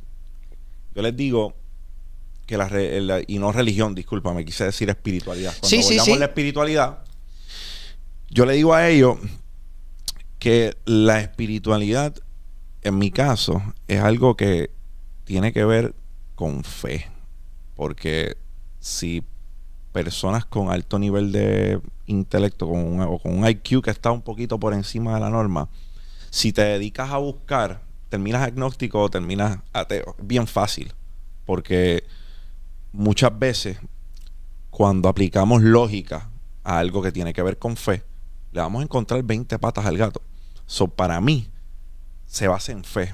yo 0.93 1.01
les 1.03 1.16
digo 1.16 1.55
que 2.47 2.57
la, 2.57 2.68
la- 2.68 3.22
y 3.26 3.39
no 3.39 3.53
religión, 3.53 3.95
disculpa, 3.95 4.34
me 4.34 4.43
quise 4.43 4.66
decir 4.66 4.89
espiritualidad. 4.89 5.51
Cuando 5.53 5.70
Sí, 5.70 5.78
sí, 5.84 5.93
abordamos 5.93 6.05
sí. 6.16 6.20
la 6.20 6.26
espiritualidad, 6.26 6.97
yo 8.34 8.48
le 8.48 8.54
digo 8.54 8.74
a 8.74 8.90
ellos 8.90 9.18
que 10.40 10.76
la 10.86 11.20
espiritualidad, 11.20 12.16
en 12.82 12.98
mi 12.98 13.12
caso, 13.12 13.62
es 13.88 14.02
algo 14.02 14.36
que 14.36 14.72
tiene 15.24 15.54
que 15.54 15.64
ver 15.66 15.94
con 16.34 16.64
fe. 16.64 17.12
Porque 17.76 18.36
si 18.80 19.24
personas 19.92 20.46
con 20.46 20.72
alto 20.72 20.98
nivel 20.98 21.32
de 21.32 21.80
intelecto 22.08 22.68
con 22.68 22.80
un, 22.80 23.02
o 23.02 23.20
con 23.20 23.38
un 23.38 23.48
IQ 23.48 23.84
que 23.84 23.92
está 23.92 24.12
un 24.12 24.24
poquito 24.24 24.60
por 24.60 24.74
encima 24.74 25.14
de 25.14 25.20
la 25.20 25.30
norma, 25.30 25.70
si 26.32 26.52
te 26.52 26.64
dedicas 26.64 27.12
a 27.12 27.18
buscar, 27.18 27.84
terminas 28.10 28.42
agnóstico 28.42 29.00
o 29.00 29.10
terminas 29.10 29.60
ateo. 29.74 30.16
Bien 30.18 30.48
fácil. 30.48 30.92
Porque 31.46 32.04
muchas 32.92 33.38
veces, 33.38 33.78
cuando 34.72 35.08
aplicamos 35.08 35.62
lógica 35.62 36.32
a 36.64 36.80
algo 36.80 37.04
que 37.04 37.12
tiene 37.12 37.32
que 37.32 37.44
ver 37.44 37.60
con 37.60 37.76
fe, 37.76 38.02
le 38.54 38.62
vamos 38.62 38.82
a 38.82 38.84
encontrar 38.84 39.22
20 39.24 39.58
patas 39.60 39.86
al 39.86 39.97
gato. 39.97 40.22
So, 40.66 40.88
para 40.88 41.20
mí, 41.20 41.47
se 42.26 42.47
basa 42.47 42.72
en 42.72 42.84
fe. 42.84 43.14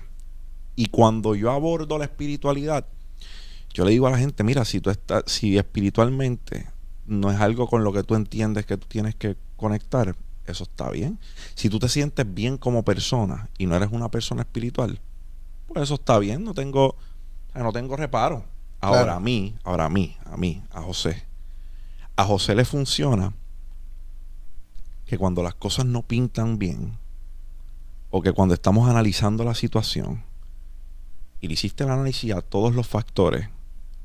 Y 0.76 0.88
cuando 0.88 1.34
yo 1.36 1.52
abordo 1.52 1.98
la 1.98 2.06
espiritualidad, 2.06 2.86
yo 3.74 3.86
le 3.86 3.92
digo 3.92 4.08
a 4.08 4.12
la 4.12 4.18
gente, 4.18 4.44
mira, 4.44 4.66
si 4.66 4.80
tú 4.82 4.90
estás, 4.90 5.24
si 5.28 5.58
espiritualmente 5.58 6.68
no 7.06 7.32
es 7.32 7.40
algo 7.40 7.68
con 7.68 7.84
lo 7.84 7.92
que 7.92 8.04
tú 8.04 8.16
entiendes 8.16 8.66
que 8.66 8.78
tú 8.78 8.88
tienes 8.88 9.16
que 9.16 9.36
conectar, 9.56 10.16
eso 10.46 10.64
está 10.64 10.90
bien. 10.90 11.20
Si 11.56 11.70
tú 11.70 11.80
te 11.80 11.90
sientes 11.90 12.26
bien 12.34 12.58
como 12.58 12.84
persona 12.84 13.50
y 13.58 13.66
no 13.66 13.76
eres 13.76 13.90
una 13.92 14.10
persona 14.10 14.42
espiritual, 14.42 15.00
pues 15.68 15.84
eso 15.84 15.96
está 15.96 16.18
bien, 16.20 16.44
no 16.44 16.54
tengo, 16.54 16.96
no 17.56 17.72
tengo 17.72 17.96
reparo. 17.96 18.46
Ahora 18.82 19.04
Claro. 19.04 19.14
a 19.18 19.20
mí, 19.20 19.56
ahora 19.64 19.86
a 19.86 19.90
mí, 19.90 20.16
a 20.26 20.38
mí, 20.38 20.64
a 20.72 20.82
José. 20.82 21.24
A 22.16 22.26
José 22.26 22.56
le 22.56 22.66
funciona 22.66 23.34
que 25.10 25.18
cuando 25.18 25.42
las 25.42 25.56
cosas 25.56 25.88
no 25.88 26.04
pintan 26.04 26.60
bien, 26.60 27.00
o 28.12 28.22
que 28.22 28.32
cuando 28.32 28.54
estamos 28.54 28.88
analizando 28.88 29.44
la 29.44 29.56
situación, 29.56 30.24
y 31.42 31.48
le 31.48 31.56
hiciste 31.56 31.84
el 31.84 31.90
análisis 31.90 32.32
a 32.32 32.44
todos 32.44 32.76
los 32.76 32.86
factores, 32.86 33.50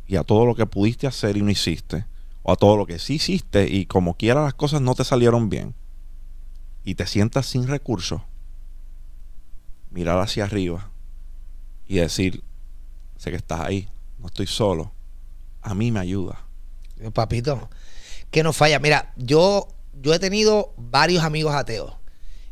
y 0.06 0.16
a 0.16 0.24
todo 0.24 0.46
lo 0.46 0.54
que 0.54 0.64
pudiste 0.64 1.06
hacer 1.06 1.36
y 1.36 1.42
no 1.42 1.50
hiciste, 1.50 2.06
o 2.42 2.52
a 2.52 2.56
todo 2.56 2.78
lo 2.78 2.86
que 2.86 2.98
sí 2.98 3.16
hiciste 3.16 3.68
y 3.68 3.84
como 3.84 4.16
quiera 4.16 4.44
las 4.44 4.54
cosas 4.54 4.80
no 4.80 4.94
te 4.94 5.04
salieron 5.04 5.50
bien, 5.50 5.74
y 6.84 6.94
te 6.94 7.06
sientas 7.06 7.44
sin 7.44 7.68
recursos, 7.68 8.22
mirar 9.90 10.18
hacia 10.20 10.44
arriba 10.44 10.90
y 11.86 11.96
decir, 11.96 12.42
sé 13.18 13.28
que 13.28 13.36
estás 13.36 13.60
ahí, 13.60 13.90
no 14.18 14.28
estoy 14.28 14.46
solo, 14.46 14.94
a 15.60 15.74
mí 15.74 15.92
me 15.92 16.00
ayuda. 16.00 16.46
Papito, 17.12 17.68
que 18.30 18.42
no 18.42 18.54
falla. 18.54 18.78
Mira, 18.78 19.12
yo, 19.16 19.68
yo 20.02 20.14
he 20.14 20.18
tenido 20.18 20.74
varios 20.76 21.22
amigos 21.24 21.54
ateos. 21.54 21.92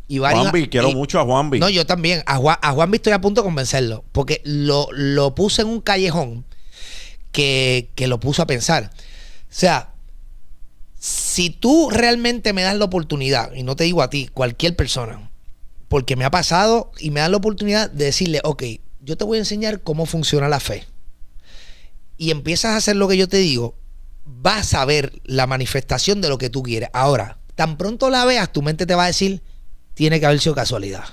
Y 0.09 0.19
varios, 0.19 0.43
Juanvi, 0.43 0.69
quiero 0.69 0.91
y- 0.91 0.95
mucho 0.95 1.21
a 1.21 1.25
Juanvi. 1.25 1.59
No, 1.59 1.69
yo 1.69 1.87
también. 1.87 2.23
A 2.27 2.37
Juan, 2.37 2.59
a 2.61 2.73
Juanvi 2.73 2.97
estoy 2.97 3.13
a 3.13 3.21
punto 3.21 3.41
de 3.41 3.45
convencerlo. 3.47 4.05
Porque 4.13 4.43
lo, 4.45 4.89
lo 4.93 5.35
puse 5.35 5.63
en 5.63 5.69
un 5.69 5.81
callejón 5.81 6.45
que, 7.31 7.91
que 7.95 8.07
lo 8.07 8.21
puso 8.21 8.43
a 8.43 8.47
pensar. 8.47 8.91
O 8.95 8.99
sea, 9.49 9.93
si 10.99 11.51
tú 11.51 11.89
realmente 11.91 12.53
me 12.53 12.63
das 12.63 12.77
la 12.77 12.85
oportunidad, 12.85 13.53
y 13.55 13.63
no 13.63 13.75
te 13.75 13.85
digo 13.85 14.03
a 14.03 14.11
ti, 14.11 14.29
cualquier 14.33 14.77
persona, 14.77 15.31
porque 15.89 16.15
me 16.17 16.25
ha 16.25 16.31
pasado 16.31 16.93
y 16.99 17.11
me 17.11 17.21
dan 17.21 17.31
la 17.33 17.39
oportunidad 17.39 17.91
de 17.91 18.05
decirle, 18.07 18.41
ok, 18.45 18.63
yo 19.01 19.17
te 19.17 19.25
voy 19.25 19.39
a 19.39 19.41
enseñar 19.41 19.83
cómo 19.83 20.07
funciona 20.07 20.49
la 20.49 20.61
fe. 20.61 20.85
Y 22.19 22.31
empiezas 22.31 22.73
a 22.73 22.77
hacer 22.77 22.97
lo 22.97 23.09
que 23.09 23.17
yo 23.17 23.29
te 23.29 23.39
digo, 23.39 23.75
vas 24.25 24.75
a 24.75 24.85
ver 24.85 25.21
la 25.25 25.47
manifestación 25.47 26.21
de 26.21 26.29
lo 26.29 26.39
que 26.39 26.51
tú 26.51 26.63
quieres. 26.63 26.91
Ahora, 26.93 27.39
tan 27.55 27.77
pronto 27.77 28.11
la 28.11 28.25
veas, 28.25 28.53
tu 28.53 28.63
mente 28.63 28.87
te 28.87 28.95
va 28.95 29.05
a 29.05 29.09
decir, 29.09 29.43
tiene 29.95 30.21
que 30.21 30.27
haber 30.27 30.41
sido 30.41 30.55
casualidad. 30.55 31.05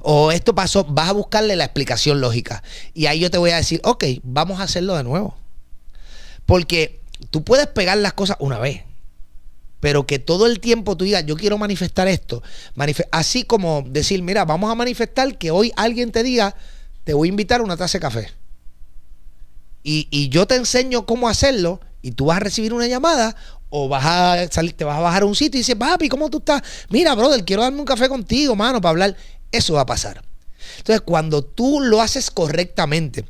O 0.00 0.32
esto 0.32 0.54
pasó, 0.54 0.84
vas 0.84 1.08
a 1.08 1.12
buscarle 1.12 1.56
la 1.56 1.64
explicación 1.64 2.20
lógica. 2.20 2.62
Y 2.92 3.06
ahí 3.06 3.20
yo 3.20 3.30
te 3.30 3.38
voy 3.38 3.50
a 3.50 3.56
decir, 3.56 3.80
ok, 3.84 4.04
vamos 4.22 4.60
a 4.60 4.64
hacerlo 4.64 4.96
de 4.96 5.04
nuevo. 5.04 5.36
Porque 6.44 7.00
tú 7.30 7.44
puedes 7.44 7.68
pegar 7.68 7.98
las 7.98 8.12
cosas 8.12 8.36
una 8.40 8.58
vez. 8.58 8.82
Pero 9.80 10.06
que 10.06 10.18
todo 10.18 10.46
el 10.46 10.60
tiempo 10.60 10.96
tú 10.96 11.04
digas, 11.04 11.24
yo 11.26 11.36
quiero 11.36 11.58
manifestar 11.58 12.08
esto. 12.08 12.42
Así 13.10 13.44
como 13.44 13.84
decir, 13.86 14.22
mira, 14.22 14.44
vamos 14.44 14.70
a 14.70 14.74
manifestar 14.74 15.38
que 15.38 15.50
hoy 15.50 15.72
alguien 15.76 16.12
te 16.12 16.22
diga, 16.22 16.56
te 17.04 17.14
voy 17.14 17.28
a 17.28 17.30
invitar 17.30 17.60
a 17.60 17.64
una 17.64 17.76
taza 17.76 17.98
de 17.98 18.02
café. 18.02 18.30
Y, 19.84 20.06
y 20.10 20.28
yo 20.28 20.46
te 20.46 20.54
enseño 20.54 21.06
cómo 21.06 21.28
hacerlo 21.28 21.80
y 22.02 22.12
tú 22.12 22.26
vas 22.26 22.36
a 22.36 22.40
recibir 22.40 22.74
una 22.74 22.86
llamada 22.86 23.34
o 23.70 23.88
vas 23.88 24.04
a 24.04 24.48
salir, 24.50 24.74
te 24.74 24.84
vas 24.84 24.98
a 24.98 25.00
bajar 25.00 25.22
a 25.22 25.26
un 25.26 25.34
sitio 25.34 25.58
y 25.58 25.62
dices, 25.62 25.76
papi, 25.76 26.08
¿cómo 26.08 26.28
tú 26.28 26.38
estás? 26.38 26.62
Mira, 26.90 27.14
brother, 27.14 27.44
quiero 27.44 27.62
darme 27.62 27.78
un 27.78 27.86
café 27.86 28.08
contigo, 28.08 28.54
mano, 28.54 28.80
para 28.80 28.90
hablar. 28.90 29.16
Eso 29.50 29.74
va 29.74 29.82
a 29.82 29.86
pasar. 29.86 30.22
Entonces, 30.78 31.00
cuando 31.00 31.42
tú 31.42 31.80
lo 31.80 32.02
haces 32.02 32.30
correctamente, 32.30 33.24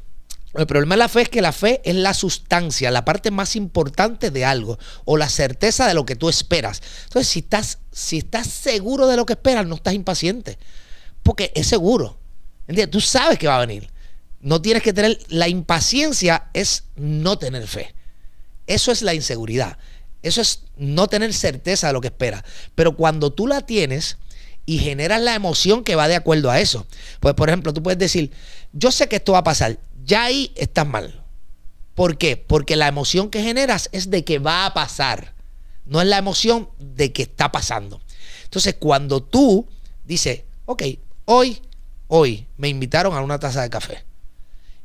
el 0.55 0.67
problema 0.67 0.95
de 0.95 0.99
la 0.99 1.09
fe 1.09 1.23
es 1.23 1.29
que 1.29 1.41
la 1.43 1.53
fe 1.53 1.81
es 1.85 1.95
la 1.95 2.13
sustancia, 2.13 2.91
la 2.91 3.05
parte 3.05 3.31
más 3.31 3.57
importante 3.57 4.31
de 4.31 4.45
algo 4.45 4.79
o 5.05 5.17
la 5.17 5.29
certeza 5.29 5.87
de 5.87 5.95
lo 5.95 6.05
que 6.05 6.17
tú 6.17 6.29
esperas. 6.29 6.83
Entonces, 7.05 7.29
si 7.29 7.39
estás, 7.41 7.79
si 7.91 8.19
estás 8.19 8.49
seguro 8.49 9.07
de 9.07 9.17
lo 9.17 9.27
que 9.27 9.35
esperas, 9.35 9.67
no 9.67 9.77
estás 9.77 9.95
impaciente, 9.95 10.59
porque 11.23 11.53
es 11.55 11.67
seguro. 11.67 12.19
Tú 12.91 13.01
sabes 13.01 13.39
que 13.39 13.47
va 13.47 13.57
a 13.57 13.67
venir. 13.67 13.91
No 14.41 14.61
tienes 14.61 14.83
que 14.83 14.93
tener 14.93 15.19
la 15.29 15.49
impaciencia 15.49 16.51
es 16.53 16.85
no 16.97 17.39
tener 17.39 17.67
fe. 17.67 17.95
Eso 18.67 18.93
es 18.93 19.03
la 19.03 19.15
inseguridad. 19.15 19.79
Eso 20.23 20.41
es 20.41 20.65
no 20.77 21.09
tener 21.09 21.33
certeza 21.33 21.89
de 21.89 21.93
lo 21.93 22.01
que 22.01 22.09
esperas. 22.09 22.45
Pero 22.75 22.97
cuando 22.97 23.33
tú 23.33 23.47
la 23.47 23.63
tienes 23.63 24.19
y 24.67 24.79
generas 24.79 25.21
la 25.21 25.35
emoción 25.35 25.83
que 25.83 25.97
va 25.97 26.09
de 26.09 26.17
acuerdo 26.17 26.51
a 26.51 26.61
eso. 26.61 26.87
Pues 27.21 27.35
por 27.35 27.49
ejemplo, 27.49 27.73
tú 27.73 27.83
puedes 27.83 27.99
decir, 27.99 28.31
yo 28.73 28.93
sé 28.93 29.09
que 29.09 29.17
esto 29.17 29.33
va 29.33 29.39
a 29.39 29.45
pasar 29.45 29.79
ya 30.05 30.25
ahí 30.25 30.53
estás 30.57 30.87
mal. 30.87 31.25
¿Por 31.95 32.17
qué? 32.19 32.37
Porque 32.37 32.77
la 32.77 32.89
emoción 32.89 33.31
que 33.31 33.43
generas 33.43 33.89
es 33.93 34.11
de 34.11 34.25
que 34.25 34.39
va 34.39 34.67
a 34.67 34.75
pasar, 34.75 35.35
no 35.85 36.01
es 36.01 36.07
la 36.07 36.19
emoción 36.19 36.71
de 36.79 37.13
que 37.13 37.23
está 37.23 37.53
pasando. 37.53 38.01
Entonces, 38.45 38.77
cuando 38.79 39.23
tú 39.23 39.69
dices, 40.05 40.43
ok, 40.65 40.83
hoy, 41.27 41.61
hoy 42.09 42.47
me 42.57 42.69
invitaron 42.69 43.15
a 43.15 43.21
una 43.21 43.39
taza 43.39 43.63
de 43.63 43.71
café, 43.71 44.05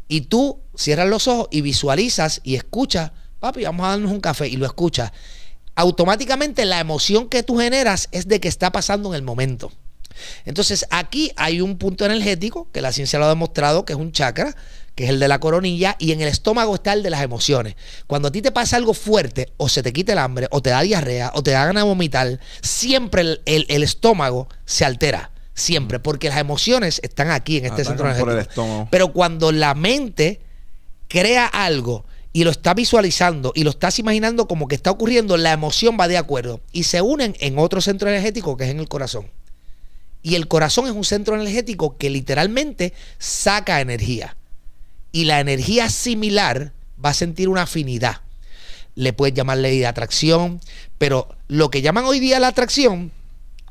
y 0.10 0.22
tú 0.22 0.62
cierras 0.76 1.08
los 1.08 1.28
ojos 1.28 1.48
y 1.52 1.62
visualizas 1.62 2.42
y 2.44 2.56
escuchas, 2.56 3.12
papi, 3.40 3.64
vamos 3.64 3.86
a 3.86 3.90
darnos 3.90 4.12
un 4.12 4.20
café, 4.20 4.48
y 4.48 4.58
lo 4.58 4.66
escuchas, 4.66 5.12
automáticamente 5.76 6.66
la 6.66 6.80
emoción 6.80 7.30
que 7.30 7.44
tú 7.44 7.58
generas 7.58 8.10
es 8.12 8.28
de 8.28 8.40
que 8.40 8.48
está 8.48 8.72
pasando 8.72 9.10
en 9.10 9.16
el 9.16 9.22
momento. 9.22 9.72
Entonces, 10.46 10.86
aquí 10.90 11.32
hay 11.36 11.62
un 11.62 11.78
punto 11.78 12.06
energético 12.06 12.68
que 12.72 12.82
la 12.82 12.92
ciencia 12.92 13.20
lo 13.20 13.26
ha 13.26 13.30
demostrado, 13.30 13.86
que 13.86 13.94
es 13.94 14.00
un 14.00 14.12
chakra, 14.12 14.56
que 14.96 15.04
es 15.04 15.10
el 15.12 15.20
de 15.20 15.28
la 15.28 15.40
coronilla, 15.40 15.96
y 16.00 16.12
en 16.12 16.22
el 16.22 16.28
estómago 16.28 16.74
está 16.74 16.94
el 16.94 17.04
de 17.04 17.12
las 17.12 17.22
emociones. 17.22 17.76
Cuando 18.08 18.30
a 18.30 18.32
ti 18.32 18.42
te 18.42 18.52
pasa 18.52 18.78
algo 18.78 18.96
fuerte, 18.96 19.54
o 19.58 19.70
se 19.70 19.84
te 19.84 19.94
quita 19.94 20.14
el 20.14 20.20
hambre, 20.20 20.48
o 20.50 20.62
te 20.62 20.72
da 20.72 20.82
diarrea, 20.82 21.32
o 21.36 21.44
te 21.44 21.52
da 21.52 21.66
ganas 21.66 21.84
de 21.84 21.90
vomitar, 21.90 22.40
siempre 22.62 23.40
el, 23.46 23.84
estómago 23.84 24.48
se 24.66 24.86
altera. 24.86 25.32
Siempre, 25.54 26.00
porque 26.00 26.30
las 26.30 26.38
emociones 26.38 27.00
están 27.04 27.32
aquí 27.32 27.58
en 27.58 27.66
este 27.66 27.84
centro 27.84 28.08
energético. 28.08 28.88
Pero 28.92 29.12
cuando 29.12 29.52
la 29.52 29.74
mente 29.74 30.40
crea 31.08 31.48
algo 31.48 32.06
y 32.38 32.44
lo 32.44 32.52
está 32.52 32.76
visualizando 32.76 33.52
y 33.56 33.64
lo 33.64 33.72
estás 33.72 33.98
imaginando 33.98 34.48
como 34.48 34.68
que 34.68 34.76
está 34.76 34.92
ocurriendo, 34.92 35.38
la 35.38 35.54
emoción 35.54 35.98
va 36.00 36.08
de 36.08 36.20
acuerdo 36.20 36.62
y 36.72 36.84
se 36.84 37.02
unen 37.02 37.36
en 37.40 37.58
otro 37.58 37.82
centro 37.82 38.10
energético 38.10 38.56
que 38.56 38.66
es 38.66 38.70
en 38.70 38.80
el 38.80 38.88
corazón. 38.88 39.32
Y 40.22 40.36
el 40.36 40.48
corazón 40.48 40.86
es 40.86 40.92
un 40.92 41.04
centro 41.04 41.34
energético 41.34 41.98
que 41.98 42.12
literalmente 42.12 42.94
saca 43.18 43.82
energía 43.82 44.38
y 45.12 45.26
la 45.26 45.40
energía 45.40 45.90
similar 45.90 46.74
va 47.04 47.10
a 47.10 47.16
sentir 47.16 47.50
una 47.50 47.64
afinidad. 47.64 48.22
Le 48.94 49.14
puedes 49.14 49.34
llamar 49.34 49.58
ley 49.58 49.80
de 49.80 49.88
atracción, 49.88 50.62
pero 51.00 51.30
lo 51.48 51.72
que 51.72 51.82
llaman 51.82 52.06
hoy 52.06 52.20
día 52.20 52.40
la 52.40 52.50
atracción, 52.50 53.12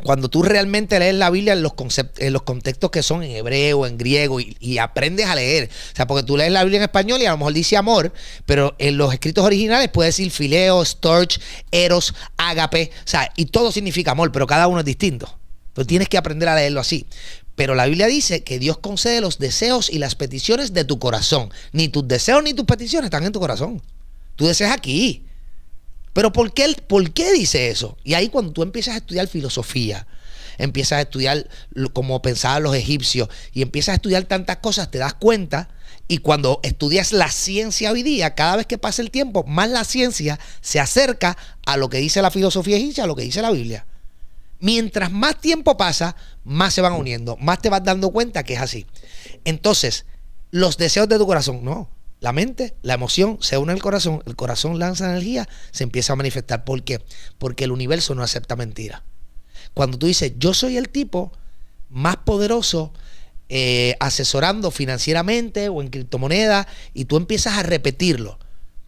cuando 0.02 0.28
tú 0.28 0.42
realmente 0.42 0.98
lees 0.98 1.14
la 1.14 1.30
Biblia 1.30 1.54
en 1.54 1.62
los, 1.62 1.72
en 2.18 2.32
los 2.32 2.42
contextos 2.42 2.90
que 2.90 3.02
son 3.02 3.22
en 3.22 3.30
hebreo, 3.30 3.86
en 3.86 3.96
griego, 3.96 4.40
y, 4.40 4.78
aprendes 4.78 5.26
a 5.26 5.34
leer. 5.34 5.70
O 5.92 5.96
sea, 5.96 6.06
porque 6.06 6.22
tú 6.22 6.36
lees 6.36 6.52
la 6.52 6.62
Biblia 6.64 6.78
en 6.78 6.82
español 6.82 7.22
y 7.22 7.26
a 7.26 7.30
lo 7.30 7.38
mejor 7.38 7.54
dice 7.54 7.76
amor, 7.76 8.12
pero 8.44 8.74
en 8.78 8.98
los 8.98 9.12
escritos 9.12 9.44
originales 9.44 9.88
puede 9.88 10.08
decir 10.08 10.30
fileo, 10.30 10.84
storch, 10.84 11.40
eros, 11.70 12.14
ágape. 12.36 12.90
O 12.94 13.08
sea, 13.08 13.32
y 13.36 13.46
todo 13.46 13.72
significa 13.72 14.10
amor, 14.10 14.32
pero 14.32 14.46
cada 14.46 14.68
uno 14.68 14.80
es 14.80 14.84
distinto. 14.84 15.38
Pero 15.72 15.86
tienes 15.86 16.08
que 16.08 16.18
aprender 16.18 16.48
a 16.48 16.56
leerlo 16.56 16.80
así. 16.80 17.06
Pero 17.54 17.74
la 17.74 17.86
Biblia 17.86 18.06
dice 18.06 18.44
que 18.44 18.58
Dios 18.58 18.78
concede 18.78 19.22
los 19.22 19.38
deseos 19.38 19.88
y 19.90 19.98
las 19.98 20.14
peticiones 20.14 20.74
de 20.74 20.84
tu 20.84 20.98
corazón. 20.98 21.50
Ni 21.72 21.88
tus 21.88 22.06
deseos 22.06 22.42
ni 22.42 22.52
tus 22.52 22.66
peticiones 22.66 23.06
están 23.06 23.24
en 23.24 23.32
tu 23.32 23.40
corazón. 23.40 23.82
Tú 24.36 24.46
deseas 24.46 24.72
aquí. 24.72 25.24
Pero 26.16 26.32
¿por 26.32 26.54
qué, 26.54 26.74
¿por 26.86 27.12
qué 27.12 27.30
dice 27.34 27.68
eso? 27.68 27.98
Y 28.02 28.14
ahí 28.14 28.30
cuando 28.30 28.50
tú 28.50 28.62
empiezas 28.62 28.94
a 28.94 28.96
estudiar 28.96 29.28
filosofía, 29.28 30.06
empiezas 30.56 30.96
a 30.96 31.00
estudiar 31.02 31.46
como 31.92 32.22
pensaban 32.22 32.62
los 32.62 32.74
egipcios 32.74 33.28
y 33.52 33.60
empiezas 33.60 33.92
a 33.92 33.96
estudiar 33.96 34.24
tantas 34.24 34.56
cosas, 34.56 34.90
te 34.90 34.96
das 34.96 35.12
cuenta 35.12 35.68
y 36.08 36.18
cuando 36.18 36.60
estudias 36.62 37.12
la 37.12 37.30
ciencia 37.30 37.92
hoy 37.92 38.02
día, 38.02 38.34
cada 38.34 38.56
vez 38.56 38.64
que 38.64 38.78
pasa 38.78 39.02
el 39.02 39.10
tiempo, 39.10 39.44
más 39.44 39.68
la 39.68 39.84
ciencia 39.84 40.40
se 40.62 40.80
acerca 40.80 41.36
a 41.66 41.76
lo 41.76 41.90
que 41.90 41.98
dice 41.98 42.22
la 42.22 42.30
filosofía 42.30 42.78
egipcia, 42.78 43.04
a 43.04 43.06
lo 43.06 43.14
que 43.14 43.24
dice 43.24 43.42
la 43.42 43.50
Biblia. 43.50 43.84
Mientras 44.58 45.12
más 45.12 45.38
tiempo 45.38 45.76
pasa, 45.76 46.16
más 46.44 46.72
se 46.72 46.80
van 46.80 46.94
uniendo, 46.94 47.36
más 47.36 47.58
te 47.58 47.68
vas 47.68 47.84
dando 47.84 48.08
cuenta 48.08 48.42
que 48.42 48.54
es 48.54 48.60
así. 48.62 48.86
Entonces, 49.44 50.06
los 50.50 50.78
deseos 50.78 51.10
de 51.10 51.18
tu 51.18 51.26
corazón, 51.26 51.62
no. 51.62 51.90
La 52.20 52.32
mente, 52.32 52.74
la 52.82 52.94
emoción 52.94 53.38
se 53.40 53.58
une 53.58 53.72
al 53.72 53.82
corazón, 53.82 54.22
el 54.26 54.36
corazón 54.36 54.78
lanza 54.78 55.10
energía, 55.10 55.48
se 55.70 55.84
empieza 55.84 56.14
a 56.14 56.16
manifestar. 56.16 56.64
¿Por 56.64 56.82
qué? 56.82 57.04
Porque 57.38 57.64
el 57.64 57.72
universo 57.72 58.14
no 58.14 58.22
acepta 58.22 58.56
mentira. 58.56 59.04
Cuando 59.74 59.98
tú 59.98 60.06
dices, 60.06 60.32
yo 60.38 60.54
soy 60.54 60.76
el 60.76 60.88
tipo 60.88 61.32
más 61.90 62.16
poderoso 62.16 62.92
eh, 63.48 63.96
asesorando 64.00 64.72
financieramente 64.72 65.68
o 65.68 65.80
en 65.80 65.88
criptomonedas, 65.88 66.66
y 66.94 67.04
tú 67.04 67.16
empiezas 67.16 67.58
a 67.58 67.62
repetirlo 67.62 68.38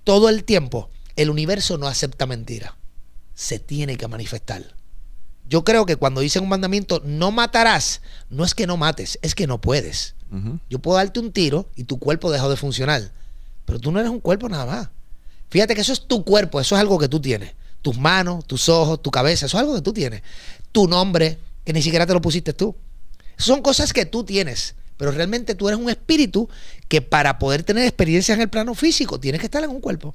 todo 0.02 0.28
el 0.28 0.42
tiempo, 0.42 0.90
el 1.14 1.30
universo 1.30 1.78
no 1.78 1.86
acepta 1.86 2.26
mentira. 2.26 2.76
Se 3.34 3.58
tiene 3.58 3.96
que 3.96 4.08
manifestar. 4.08 4.74
Yo 5.48 5.64
creo 5.64 5.86
que 5.86 5.96
cuando 5.96 6.22
dicen 6.22 6.42
un 6.42 6.48
mandamiento, 6.48 7.00
no 7.04 7.30
matarás, 7.30 8.02
no 8.30 8.44
es 8.44 8.54
que 8.54 8.66
no 8.66 8.76
mates, 8.76 9.18
es 9.22 9.34
que 9.34 9.46
no 9.46 9.60
puedes. 9.60 10.14
Yo 10.68 10.78
puedo 10.80 10.98
darte 10.98 11.20
un 11.20 11.32
tiro 11.32 11.70
y 11.74 11.84
tu 11.84 11.98
cuerpo 11.98 12.30
dejó 12.30 12.50
de 12.50 12.56
funcionar, 12.56 13.12
pero 13.68 13.78
tú 13.78 13.92
no 13.92 14.00
eres 14.00 14.10
un 14.10 14.20
cuerpo 14.20 14.48
nada 14.48 14.64
más. 14.64 14.88
Fíjate 15.50 15.74
que 15.74 15.82
eso 15.82 15.92
es 15.92 16.06
tu 16.06 16.24
cuerpo, 16.24 16.58
eso 16.58 16.74
es 16.74 16.80
algo 16.80 16.98
que 16.98 17.06
tú 17.06 17.20
tienes. 17.20 17.52
Tus 17.82 17.98
manos, 17.98 18.46
tus 18.46 18.70
ojos, 18.70 19.02
tu 19.02 19.10
cabeza, 19.10 19.44
eso 19.44 19.58
es 19.58 19.60
algo 19.60 19.74
que 19.74 19.82
tú 19.82 19.92
tienes. 19.92 20.22
Tu 20.72 20.88
nombre, 20.88 21.38
que 21.64 21.74
ni 21.74 21.82
siquiera 21.82 22.06
te 22.06 22.14
lo 22.14 22.22
pusiste 22.22 22.54
tú. 22.54 22.74
Son 23.36 23.60
cosas 23.60 23.92
que 23.92 24.06
tú 24.06 24.24
tienes, 24.24 24.74
pero 24.96 25.10
realmente 25.10 25.54
tú 25.54 25.68
eres 25.68 25.78
un 25.78 25.90
espíritu 25.90 26.48
que 26.88 27.02
para 27.02 27.38
poder 27.38 27.62
tener 27.62 27.84
experiencia 27.84 28.34
en 28.34 28.40
el 28.40 28.48
plano 28.48 28.74
físico 28.74 29.20
tienes 29.20 29.38
que 29.38 29.48
estar 29.48 29.62
en 29.62 29.68
un 29.68 29.82
cuerpo. 29.82 30.14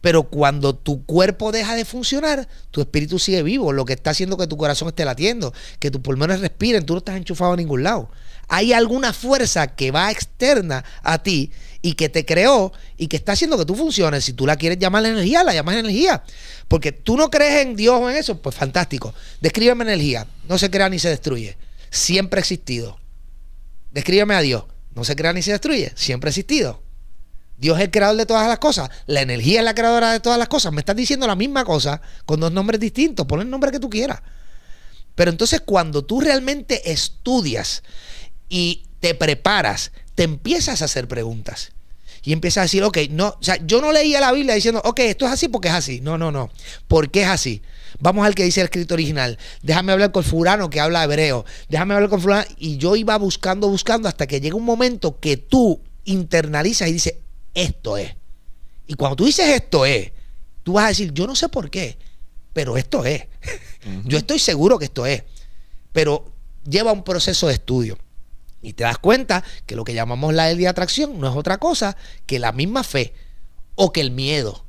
Pero 0.00 0.22
cuando 0.22 0.74
tu 0.74 1.04
cuerpo 1.04 1.52
deja 1.52 1.74
de 1.74 1.84
funcionar, 1.84 2.48
tu 2.70 2.80
espíritu 2.80 3.18
sigue 3.18 3.42
vivo, 3.42 3.74
lo 3.74 3.84
que 3.84 3.92
está 3.92 4.10
haciendo 4.10 4.38
que 4.38 4.46
tu 4.46 4.56
corazón 4.56 4.88
esté 4.88 5.04
latiendo, 5.04 5.52
que 5.80 5.90
tus 5.90 6.00
pulmones 6.00 6.40
respiren, 6.40 6.86
tú 6.86 6.94
no 6.94 7.00
estás 7.00 7.16
enchufado 7.16 7.52
a 7.52 7.56
ningún 7.56 7.82
lado. 7.82 8.08
Hay 8.48 8.72
alguna 8.72 9.12
fuerza 9.12 9.66
que 9.66 9.90
va 9.90 10.10
externa 10.10 10.82
a 11.02 11.22
ti 11.22 11.52
y 11.88 11.94
que 11.94 12.10
te 12.10 12.26
creó 12.26 12.70
y 12.98 13.06
que 13.06 13.16
está 13.16 13.32
haciendo 13.32 13.56
que 13.56 13.64
tú 13.64 13.74
funciones. 13.74 14.22
Si 14.22 14.34
tú 14.34 14.46
la 14.46 14.56
quieres 14.56 14.78
llamar 14.78 15.06
energía, 15.06 15.42
la 15.42 15.54
llamas 15.54 15.76
energía. 15.76 16.22
Porque 16.68 16.92
tú 16.92 17.16
no 17.16 17.30
crees 17.30 17.64
en 17.64 17.76
Dios 17.76 17.98
o 17.98 18.10
en 18.10 18.16
eso, 18.16 18.42
pues 18.42 18.54
fantástico. 18.54 19.14
Descríbeme 19.40 19.84
energía. 19.84 20.26
No 20.46 20.58
se 20.58 20.70
crea 20.70 20.90
ni 20.90 20.98
se 20.98 21.08
destruye. 21.08 21.56
Siempre 21.88 22.40
ha 22.40 22.42
existido. 22.42 23.00
Descríbeme 23.90 24.34
a 24.34 24.42
Dios. 24.42 24.64
No 24.94 25.02
se 25.02 25.16
crea 25.16 25.32
ni 25.32 25.40
se 25.40 25.52
destruye. 25.52 25.90
Siempre 25.94 26.28
ha 26.28 26.32
existido. 26.32 26.82
Dios 27.56 27.78
es 27.78 27.84
el 27.84 27.90
creador 27.90 28.18
de 28.18 28.26
todas 28.26 28.46
las 28.46 28.58
cosas. 28.58 28.90
La 29.06 29.22
energía 29.22 29.60
es 29.60 29.64
la 29.64 29.74
creadora 29.74 30.12
de 30.12 30.20
todas 30.20 30.38
las 30.38 30.48
cosas. 30.48 30.74
Me 30.74 30.80
estás 30.80 30.94
diciendo 30.94 31.26
la 31.26 31.36
misma 31.36 31.64
cosa 31.64 32.02
con 32.26 32.38
dos 32.38 32.52
nombres 32.52 32.80
distintos. 32.80 33.24
Pon 33.24 33.40
el 33.40 33.48
nombre 33.48 33.70
que 33.70 33.80
tú 33.80 33.88
quieras. 33.88 34.20
Pero 35.14 35.30
entonces 35.30 35.62
cuando 35.62 36.04
tú 36.04 36.20
realmente 36.20 36.92
estudias 36.92 37.82
y 38.50 38.84
te 39.00 39.14
preparas, 39.14 39.90
te 40.14 40.24
empiezas 40.24 40.82
a 40.82 40.84
hacer 40.84 41.08
preguntas. 41.08 41.70
Y 42.22 42.32
empiezas 42.32 42.58
a 42.58 42.62
decir, 42.62 42.82
ok, 42.82 42.98
no, 43.10 43.28
o 43.28 43.42
sea, 43.42 43.56
yo 43.64 43.80
no 43.80 43.92
leía 43.92 44.20
la 44.20 44.32
Biblia 44.32 44.54
diciendo, 44.54 44.80
ok, 44.84 45.00
esto 45.00 45.26
es 45.26 45.32
así 45.32 45.48
porque 45.48 45.68
es 45.68 45.74
así. 45.74 46.00
No, 46.00 46.18
no, 46.18 46.30
no. 46.30 46.50
¿Por 46.86 47.10
qué 47.10 47.22
es 47.22 47.28
así? 47.28 47.62
Vamos 48.00 48.26
al 48.26 48.34
que 48.34 48.44
dice 48.44 48.60
el 48.60 48.66
escrito 48.66 48.94
original. 48.94 49.38
Déjame 49.62 49.92
hablar 49.92 50.12
con 50.12 50.24
fulano 50.24 50.70
que 50.70 50.80
habla 50.80 51.04
hebreo. 51.04 51.44
Déjame 51.68 51.94
hablar 51.94 52.10
con 52.10 52.20
fulano. 52.20 52.48
Y 52.58 52.76
yo 52.76 52.96
iba 52.96 53.16
buscando, 53.16 53.68
buscando 53.68 54.08
hasta 54.08 54.26
que 54.26 54.40
llega 54.40 54.56
un 54.56 54.64
momento 54.64 55.18
que 55.18 55.36
tú 55.36 55.80
internalizas 56.04 56.88
y 56.88 56.92
dices, 56.92 57.14
esto 57.54 57.96
es. 57.96 58.14
Y 58.86 58.94
cuando 58.94 59.16
tú 59.16 59.24
dices 59.26 59.46
esto 59.48 59.84
es, 59.84 60.12
tú 60.62 60.74
vas 60.74 60.86
a 60.86 60.88
decir, 60.88 61.12
yo 61.12 61.26
no 61.26 61.36
sé 61.36 61.48
por 61.48 61.70
qué, 61.70 61.98
pero 62.52 62.76
esto 62.76 63.04
es. 63.04 63.24
Yo 64.04 64.18
estoy 64.18 64.38
seguro 64.38 64.78
que 64.78 64.86
esto 64.86 65.06
es. 65.06 65.22
Pero 65.92 66.32
lleva 66.68 66.92
un 66.92 67.04
proceso 67.04 67.46
de 67.46 67.54
estudio. 67.54 67.96
Y 68.60 68.72
te 68.72 68.84
das 68.84 68.98
cuenta 68.98 69.44
que 69.66 69.76
lo 69.76 69.84
que 69.84 69.94
llamamos 69.94 70.34
la 70.34 70.48
ley 70.48 70.56
de 70.56 70.68
atracción 70.68 71.20
no 71.20 71.28
es 71.28 71.36
otra 71.36 71.58
cosa 71.58 71.96
que 72.26 72.38
la 72.38 72.52
misma 72.52 72.82
fe 72.82 73.14
o 73.74 73.92
que 73.92 74.00
el 74.00 74.10
miedo. 74.10 74.64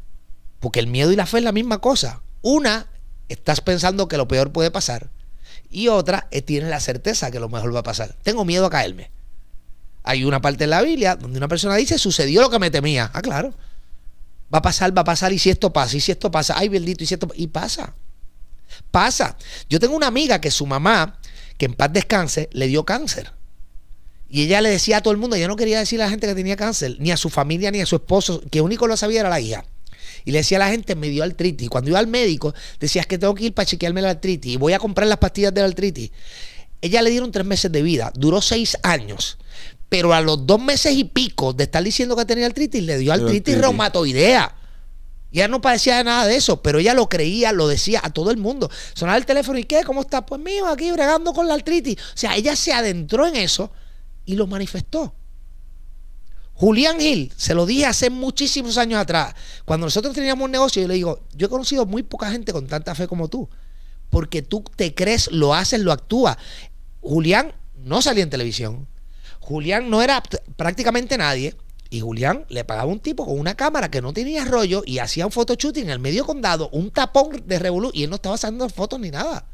Porque 0.59 0.79
el 0.79 0.87
miedo 0.87 1.11
y 1.11 1.15
la 1.15 1.25
fe 1.25 1.39
es 1.39 1.43
la 1.43 1.51
misma 1.51 1.79
cosa. 1.79 2.21
Una, 2.41 2.87
estás 3.29 3.61
pensando 3.61 4.07
que 4.07 4.17
lo 4.17 4.27
peor 4.27 4.51
puede 4.51 4.71
pasar. 4.71 5.09
Y 5.69 5.87
otra, 5.87 6.27
eh, 6.31 6.41
tienes 6.41 6.69
la 6.69 6.79
certeza 6.79 7.31
que 7.31 7.39
lo 7.39 7.49
mejor 7.49 7.73
va 7.73 7.79
a 7.79 7.83
pasar. 7.83 8.15
Tengo 8.23 8.45
miedo 8.45 8.65
a 8.65 8.69
caerme. 8.69 9.11
Hay 10.03 10.23
una 10.23 10.41
parte 10.41 10.63
en 10.63 10.71
la 10.71 10.81
Biblia 10.81 11.15
donde 11.15 11.37
una 11.37 11.47
persona 11.47 11.75
dice, 11.75 11.97
sucedió 11.97 12.41
lo 12.41 12.49
que 12.49 12.59
me 12.59 12.71
temía. 12.71 13.09
Ah, 13.13 13.21
claro. 13.21 13.53
Va 14.53 14.59
a 14.59 14.61
pasar, 14.61 14.95
va 14.97 15.01
a 15.01 15.05
pasar, 15.05 15.31
y 15.31 15.39
si 15.39 15.49
esto 15.49 15.71
pasa, 15.71 15.95
y 15.95 15.99
si 15.99 16.11
esto 16.11 16.31
pasa, 16.31 16.55
ay, 16.57 16.69
bendito, 16.69 17.03
y 17.03 17.07
si 17.07 17.13
esto 17.13 17.27
Y 17.35 17.47
pasa. 17.47 17.93
Pasa. 18.91 19.37
Yo 19.69 19.79
tengo 19.79 19.95
una 19.95 20.07
amiga 20.07 20.41
que 20.41 20.49
su 20.49 20.65
mamá, 20.65 21.19
que 21.57 21.65
en 21.65 21.73
paz 21.73 21.93
descanse, 21.93 22.49
le 22.51 22.67
dio 22.67 22.85
cáncer. 22.85 23.31
Y 24.29 24.43
ella 24.43 24.61
le 24.61 24.69
decía 24.69 24.97
a 24.97 25.01
todo 25.01 25.11
el 25.11 25.17
mundo, 25.17 25.35
ella 25.35 25.47
no 25.47 25.55
quería 25.55 25.79
decirle 25.79 26.03
a 26.03 26.07
la 26.07 26.11
gente 26.11 26.27
que 26.27 26.35
tenía 26.35 26.55
cáncer, 26.55 26.97
ni 26.99 27.11
a 27.11 27.17
su 27.17 27.29
familia, 27.29 27.71
ni 27.71 27.81
a 27.81 27.85
su 27.85 27.95
esposo, 27.95 28.41
que 28.51 28.61
único 28.61 28.85
lo 28.87 28.95
sabía 28.95 29.21
era 29.21 29.29
la 29.29 29.39
hija. 29.39 29.65
Y 30.23 30.31
le 30.31 30.39
decía 30.39 30.57
a 30.57 30.59
la 30.59 30.69
gente, 30.69 30.95
me 30.95 31.09
dio 31.09 31.23
artritis. 31.23 31.65
Y 31.65 31.69
cuando 31.69 31.89
iba 31.89 31.99
al 31.99 32.07
médico, 32.07 32.53
decía, 32.79 33.01
es 33.01 33.07
que 33.07 33.17
tengo 33.17 33.33
que 33.33 33.45
ir 33.45 33.53
para 33.53 33.65
chequearme 33.65 34.01
la 34.01 34.11
artritis 34.11 34.53
y 34.53 34.57
voy 34.57 34.73
a 34.73 34.79
comprar 34.79 35.07
las 35.07 35.17
pastillas 35.17 35.53
de 35.53 35.61
la 35.61 35.67
artritis. 35.67 36.11
Ella 36.81 37.01
le 37.01 37.09
dieron 37.09 37.31
tres 37.31 37.45
meses 37.45 37.71
de 37.71 37.81
vida, 37.81 38.11
duró 38.15 38.41
seis 38.41 38.77
años. 38.83 39.37
Pero 39.89 40.13
a 40.13 40.21
los 40.21 40.45
dos 40.45 40.61
meses 40.61 40.93
y 40.95 41.05
pico 41.05 41.53
de 41.53 41.63
estar 41.63 41.83
diciendo 41.83 42.15
que 42.15 42.25
tenía 42.25 42.45
artritis, 42.45 42.83
le 42.83 42.99
dio 42.99 43.11
artritis, 43.11 43.39
artritis. 43.39 43.61
reumatoidea. 43.61 44.55
Y 45.31 45.39
ella 45.39 45.47
no 45.47 45.61
padecía 45.61 45.97
de 45.97 46.03
nada 46.03 46.27
de 46.27 46.35
eso, 46.35 46.61
pero 46.61 46.79
ella 46.79 46.93
lo 46.93 47.09
creía, 47.09 47.51
lo 47.51 47.67
decía 47.67 48.01
a 48.03 48.11
todo 48.11 48.29
el 48.29 48.37
mundo. 48.37 48.69
Sonaba 48.93 49.17
el 49.17 49.25
teléfono 49.25 49.57
y 49.57 49.63
¿qué? 49.63 49.83
¿Cómo 49.83 50.01
está? 50.01 50.25
Pues 50.25 50.39
mío, 50.41 50.67
aquí 50.67 50.91
bregando 50.91 51.33
con 51.33 51.47
la 51.47 51.55
artritis. 51.55 51.97
O 51.97 52.17
sea, 52.17 52.35
ella 52.35 52.55
se 52.55 52.73
adentró 52.73 53.25
en 53.25 53.35
eso 53.35 53.71
y 54.29 54.35
lo 54.35 54.45
manifestó. 54.45 55.15
Julián 56.53 56.99
Gil, 56.99 57.33
se 57.35 57.55
lo 57.55 57.65
dije 57.65 57.87
hace 57.87 58.11
muchísimos 58.11 58.77
años 58.77 59.01
atrás, 59.01 59.33
cuando 59.65 59.87
nosotros 59.87 60.13
teníamos 60.13 60.45
un 60.45 60.51
negocio, 60.51 60.83
yo 60.83 60.87
le 60.87 60.93
digo, 60.93 61.21
yo 61.33 61.47
he 61.47 61.49
conocido 61.49 61.87
muy 61.87 62.03
poca 62.03 62.29
gente 62.29 62.53
con 62.53 62.67
tanta 62.67 62.93
fe 62.93 63.07
como 63.07 63.27
tú, 63.27 63.49
porque 64.11 64.43
tú 64.43 64.63
te 64.75 64.93
crees, 64.93 65.31
lo 65.31 65.55
haces, 65.55 65.79
lo 65.79 65.91
actúas. 65.91 66.37
Julián 67.01 67.53
no 67.75 68.03
salía 68.03 68.21
en 68.21 68.29
televisión, 68.29 68.87
Julián 69.39 69.89
no 69.89 70.03
era 70.03 70.21
prácticamente 70.57 71.17
nadie, 71.17 71.55
y 71.89 72.01
Julián 72.01 72.45
le 72.49 72.63
pagaba 72.65 72.91
un 72.91 72.99
tipo 72.99 73.25
con 73.25 73.39
una 73.39 73.55
cámara 73.55 73.89
que 73.89 74.03
no 74.03 74.13
tenía 74.13 74.45
rollo 74.45 74.83
y 74.85 74.99
hacía 74.99 75.25
un 75.25 75.31
photoshooting 75.31 75.85
en 75.85 75.89
el 75.89 75.99
medio 75.99 76.23
condado, 76.23 76.69
un 76.69 76.91
tapón 76.91 77.41
de 77.47 77.57
revolú, 77.57 77.89
y 77.95 78.03
él 78.03 78.11
no 78.11 78.17
estaba 78.17 78.35
haciendo 78.35 78.69
fotos 78.69 78.99
ni 78.99 79.09
nada. 79.09 79.47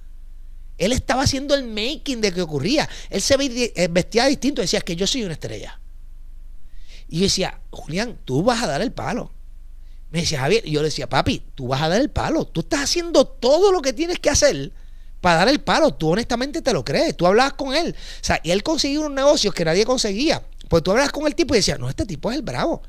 Él 0.77 0.91
estaba 0.91 1.23
haciendo 1.23 1.55
el 1.55 1.63
making 1.63 2.21
de 2.21 2.33
que 2.33 2.41
ocurría. 2.41 2.87
Él 3.09 3.21
se 3.21 3.35
eh, 3.39 3.87
vestía 3.89 4.25
distinto, 4.25 4.61
decía 4.61 4.81
que 4.81 4.95
yo 4.95 5.07
soy 5.07 5.23
una 5.23 5.33
estrella. 5.33 5.79
Y 7.07 7.17
yo 7.19 7.23
decía, 7.23 7.61
Julián, 7.69 8.19
tú 8.25 8.43
vas 8.43 8.63
a 8.63 8.67
dar 8.67 8.81
el 8.81 8.91
palo. 8.91 9.31
Me 10.11 10.21
decía 10.21 10.39
Javier, 10.39 10.63
y 10.65 10.71
yo 10.71 10.81
le 10.81 10.87
decía, 10.87 11.07
papi, 11.07 11.43
tú 11.55 11.67
vas 11.67 11.81
a 11.81 11.89
dar 11.89 12.01
el 12.01 12.09
palo. 12.09 12.45
Tú 12.45 12.61
estás 12.61 12.81
haciendo 12.81 13.25
todo 13.25 13.71
lo 13.71 13.81
que 13.81 13.93
tienes 13.93 14.19
que 14.19 14.29
hacer 14.29 14.71
para 15.21 15.37
dar 15.37 15.49
el 15.49 15.59
palo. 15.59 15.93
Tú 15.93 16.09
honestamente 16.09 16.61
te 16.61 16.73
lo 16.73 16.83
crees. 16.83 17.15
Tú 17.15 17.25
hablabas 17.25 17.53
con 17.53 17.73
él. 17.73 17.95
O 17.97 18.23
sea, 18.23 18.39
y 18.43 18.51
él 18.51 18.63
consiguió 18.63 19.01
unos 19.01 19.13
negocios 19.13 19.53
que 19.53 19.65
nadie 19.65 19.85
conseguía. 19.85 20.43
Pues 20.69 20.83
tú 20.83 20.91
hablabas 20.91 21.11
con 21.11 21.25
el 21.27 21.35
tipo 21.35 21.53
y 21.53 21.57
decías, 21.57 21.79
no, 21.79 21.89
este 21.89 22.05
tipo 22.05 22.31
es 22.31 22.37
el 22.37 22.43
bravo. 22.43 22.81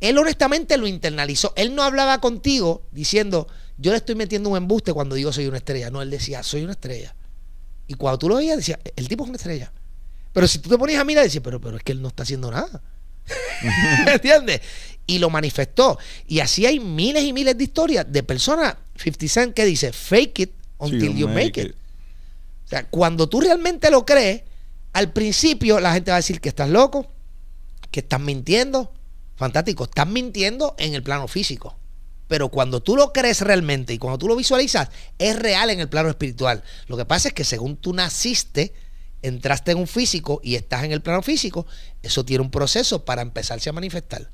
Él 0.00 0.18
honestamente 0.18 0.76
lo 0.78 0.86
internalizó. 0.86 1.52
Él 1.56 1.74
no 1.74 1.82
hablaba 1.82 2.20
contigo 2.20 2.82
diciendo, 2.90 3.46
yo 3.78 3.90
le 3.90 3.98
estoy 3.98 4.14
metiendo 4.14 4.50
un 4.50 4.56
embuste 4.56 4.92
cuando 4.92 5.14
digo 5.14 5.32
soy 5.32 5.46
una 5.46 5.58
estrella. 5.58 5.90
No, 5.90 6.02
él 6.02 6.10
decía, 6.10 6.42
soy 6.42 6.62
una 6.62 6.72
estrella. 6.72 7.14
Y 7.86 7.94
cuando 7.94 8.18
tú 8.18 8.28
lo 8.28 8.36
veías, 8.36 8.56
decía, 8.56 8.78
el 8.96 9.08
tipo 9.08 9.24
es 9.24 9.28
una 9.28 9.36
estrella. 9.36 9.72
Pero 10.32 10.46
si 10.46 10.58
tú 10.58 10.70
te 10.70 10.78
ponías 10.78 11.00
a 11.00 11.04
mirar, 11.04 11.24
decías, 11.24 11.42
pero, 11.44 11.60
pero 11.60 11.76
es 11.76 11.82
que 11.82 11.92
él 11.92 12.00
no 12.00 12.08
está 12.08 12.22
haciendo 12.22 12.50
nada. 12.50 12.82
¿Entiendes? 14.06 14.60
Y 15.06 15.18
lo 15.18 15.30
manifestó. 15.30 15.98
Y 16.26 16.40
así 16.40 16.64
hay 16.66 16.80
miles 16.80 17.24
y 17.24 17.32
miles 17.32 17.56
de 17.56 17.64
historias 17.64 18.06
de 18.10 18.22
personas, 18.22 18.76
50 18.96 19.28
Cent, 19.28 19.54
que 19.54 19.64
dice, 19.64 19.92
fake 19.92 20.38
it 20.38 20.52
until 20.78 21.12
Sí, 21.12 21.18
you 21.18 21.28
make 21.28 21.60
it. 21.60 21.74
O 22.64 22.68
sea, 22.68 22.88
cuando 22.88 23.28
tú 23.28 23.40
realmente 23.40 23.90
lo 23.90 24.06
crees, 24.06 24.42
al 24.92 25.12
principio 25.12 25.80
la 25.80 25.92
gente 25.92 26.10
va 26.10 26.16
a 26.16 26.20
decir 26.20 26.40
que 26.40 26.48
estás 26.48 26.70
loco, 26.70 27.10
que 27.90 28.00
estás 28.00 28.20
mintiendo. 28.20 28.92
Fantástico, 29.36 29.84
estás 29.84 30.06
mintiendo 30.06 30.74
en 30.78 30.94
el 30.94 31.02
plano 31.02 31.28
físico. 31.28 31.76
Pero 32.28 32.48
cuando 32.48 32.82
tú 32.82 32.96
lo 32.96 33.12
crees 33.12 33.40
realmente 33.40 33.92
y 33.92 33.98
cuando 33.98 34.18
tú 34.18 34.28
lo 34.28 34.36
visualizas, 34.36 34.88
es 35.18 35.38
real 35.38 35.70
en 35.70 35.80
el 35.80 35.88
plano 35.88 36.08
espiritual. 36.08 36.62
Lo 36.86 36.96
que 36.96 37.04
pasa 37.04 37.28
es 37.28 37.34
que 37.34 37.44
según 37.44 37.76
tú 37.76 37.92
naciste, 37.92 38.72
entraste 39.22 39.72
en 39.72 39.78
un 39.78 39.86
físico 39.86 40.40
y 40.42 40.56
estás 40.56 40.84
en 40.84 40.92
el 40.92 41.02
plano 41.02 41.22
físico, 41.22 41.66
eso 42.02 42.24
tiene 42.24 42.42
un 42.42 42.50
proceso 42.50 43.04
para 43.04 43.22
empezarse 43.22 43.70
a 43.70 43.72
manifestar. 43.72 44.30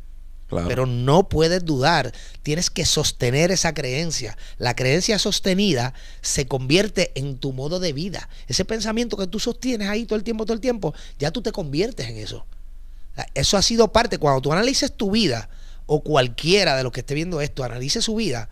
Claro. 0.48 0.66
Pero 0.66 0.86
no 0.86 1.28
puedes 1.28 1.62
dudar, 1.64 2.14
tienes 2.42 2.70
que 2.70 2.86
sostener 2.86 3.50
esa 3.50 3.74
creencia. 3.74 4.38
La 4.56 4.74
creencia 4.74 5.18
sostenida 5.18 5.92
se 6.22 6.48
convierte 6.48 7.12
en 7.16 7.36
tu 7.36 7.52
modo 7.52 7.80
de 7.80 7.92
vida. 7.92 8.30
Ese 8.46 8.64
pensamiento 8.64 9.18
que 9.18 9.26
tú 9.26 9.40
sostienes 9.40 9.88
ahí 9.88 10.06
todo 10.06 10.16
el 10.16 10.24
tiempo, 10.24 10.46
todo 10.46 10.54
el 10.54 10.62
tiempo, 10.62 10.94
ya 11.18 11.30
tú 11.32 11.42
te 11.42 11.52
conviertes 11.52 12.08
en 12.08 12.16
eso. 12.16 12.46
Eso 13.34 13.56
ha 13.56 13.62
sido 13.62 13.92
parte, 13.92 14.16
cuando 14.16 14.40
tú 14.40 14.52
analices 14.52 14.96
tu 14.96 15.10
vida, 15.10 15.50
o 15.88 16.02
cualquiera 16.02 16.76
de 16.76 16.84
los 16.84 16.92
que 16.92 17.00
esté 17.00 17.14
viendo 17.14 17.40
esto, 17.40 17.64
analice 17.64 18.02
su 18.02 18.14
vida 18.14 18.48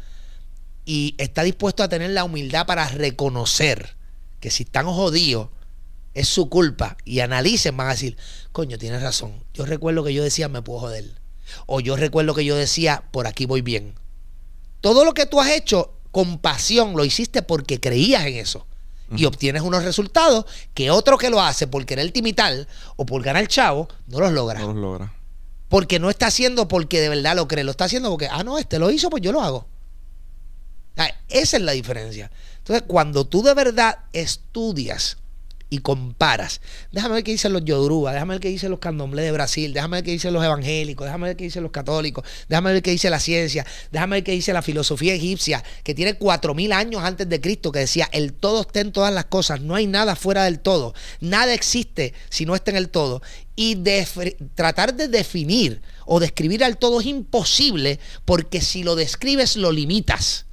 y 0.87 1.15
está 1.19 1.43
dispuesto 1.43 1.83
a 1.83 1.89
tener 1.89 2.11
la 2.11 2.25
humildad 2.25 2.65
para 2.65 2.89
reconocer 2.89 3.95
que 4.41 4.51
si 4.51 4.63
están 4.63 4.87
jodidos, 4.87 5.51
es 6.15 6.29
su 6.29 6.49
culpa 6.49 6.97
y 7.05 7.21
analicen, 7.21 7.77
van 7.77 7.89
a 7.89 7.91
decir, 7.91 8.17
coño, 8.53 8.79
tienes 8.79 9.03
razón. 9.03 9.35
Yo 9.53 9.67
recuerdo 9.67 10.03
que 10.03 10.15
yo 10.15 10.25
decía, 10.25 10.49
me 10.49 10.63
puedo 10.63 10.81
joder. 10.81 11.05
O 11.67 11.81
yo 11.81 11.95
recuerdo 11.97 12.35
que 12.35 12.45
yo 12.45 12.57
decía, 12.57 13.05
por 13.11 13.27
aquí 13.27 13.45
voy 13.45 13.61
bien. 13.61 13.95
Todo 14.81 15.05
lo 15.05 15.13
que 15.13 15.27
tú 15.27 15.39
has 15.39 15.51
hecho 15.51 15.93
con 16.13 16.39
pasión 16.39 16.97
lo 16.97 17.05
hiciste 17.05 17.43
porque 17.43 17.81
creías 17.81 18.25
en 18.25 18.37
eso. 18.37 18.67
Y 19.15 19.27
obtienes 19.27 19.63
unos 19.63 19.85
resultados 19.85 20.47
que 20.73 20.91
otro 20.91 21.19
que 21.19 21.31
lo 21.31 21.41
hace 21.41 21.67
por 21.67 21.85
querer 21.85 22.11
imitar 22.15 22.67
o 22.97 23.05
por 23.05 23.23
ganar 23.23 23.47
chavo, 23.47 23.89
no 24.07 24.21
los 24.21 24.33
logra. 24.33 24.61
No 24.61 24.69
los 24.69 24.77
logra. 24.77 25.13
Porque 25.69 25.99
no 25.99 26.11
está 26.11 26.29
haciendo 26.29 26.69
porque 26.69 27.01
de 27.01 27.09
verdad 27.09 27.37
lo 27.37 27.49
cree, 27.49 27.65
lo 27.65 27.73
está 27.73 27.85
haciendo 27.85 28.11
porque, 28.11 28.29
ah, 28.31 28.45
no, 28.45 28.59
este 28.59 28.79
lo 28.79 28.91
hizo, 28.91 29.11
pues 29.11 29.23
yo 29.23 29.33
lo 29.33 29.43
hago. 29.43 29.67
Esa 31.29 31.57
es 31.57 31.63
la 31.63 31.73
diferencia. 31.73 32.31
Entonces, 32.59 32.85
cuando 32.87 33.27
tú 33.27 33.43
de 33.43 33.55
verdad 33.55 33.99
estudias 34.13 35.19
y 35.69 35.79
comparas, 35.79 36.61
déjame 36.93 37.17
ver 37.17 37.25
qué 37.25 37.33
dicen 37.33 37.53
los 37.53 37.65
Yoruba, 37.65 38.13
déjame 38.13 38.35
ver 38.35 38.41
qué 38.41 38.49
dicen 38.49 38.71
los 38.71 38.79
candomblés 38.79 39.25
de 39.25 39.33
Brasil, 39.33 39.73
déjame 39.73 39.97
ver 39.97 40.05
qué 40.05 40.13
dicen 40.13 40.33
los 40.33 40.45
evangélicos, 40.45 41.07
déjame 41.07 41.27
ver 41.29 41.37
qué 41.37 41.45
dicen 41.45 41.65
los 41.65 41.73
católicos, 41.73 42.25
déjame 42.49 42.73
ver 42.73 42.83
qué 42.83 42.93
dice 42.93 43.11
la 43.11 43.19
ciencia, 43.19 43.67
déjame 43.91 44.17
ver 44.17 44.25
qué 44.25 44.33
dice 44.33 44.53
la 44.53 44.63
filosofía 44.63 45.15
egipcia, 45.15 45.65
que 45.83 45.95
tiene 45.95 46.15
cuatro 46.15 46.55
mil 46.55 46.73
años 46.73 47.03
antes 47.03 47.29
de 47.29 47.41
Cristo, 47.41 47.73
que 47.73 47.81
decía, 47.81 48.09
el 48.13 48.33
todo 48.33 48.61
está 48.61 48.81
en 48.81 48.93
todas 48.93 49.13
las 49.13 49.25
cosas, 49.25 49.61
no 49.61 49.75
hay 49.75 49.89
nada 49.89 50.15
fuera 50.15 50.45
del 50.45 50.61
todo, 50.61 50.95
nada 51.21 51.53
existe 51.53 52.15
si 52.29 52.47
no 52.47 52.55
está 52.55 52.71
en 52.71 52.77
el 52.77 52.89
todo. 52.89 53.23
Y 53.59 53.83
tratar 54.55 54.95
de 54.95 55.09
definir 55.09 55.81
o 56.05 56.21
describir 56.21 56.63
al 56.63 56.77
todo 56.77 57.01
es 57.01 57.07
imposible, 57.07 57.99
porque 58.25 58.61
si 58.61 58.83
lo 58.83 58.95
describes 58.95 59.57
lo 59.57 59.73
limitas. 59.73 60.45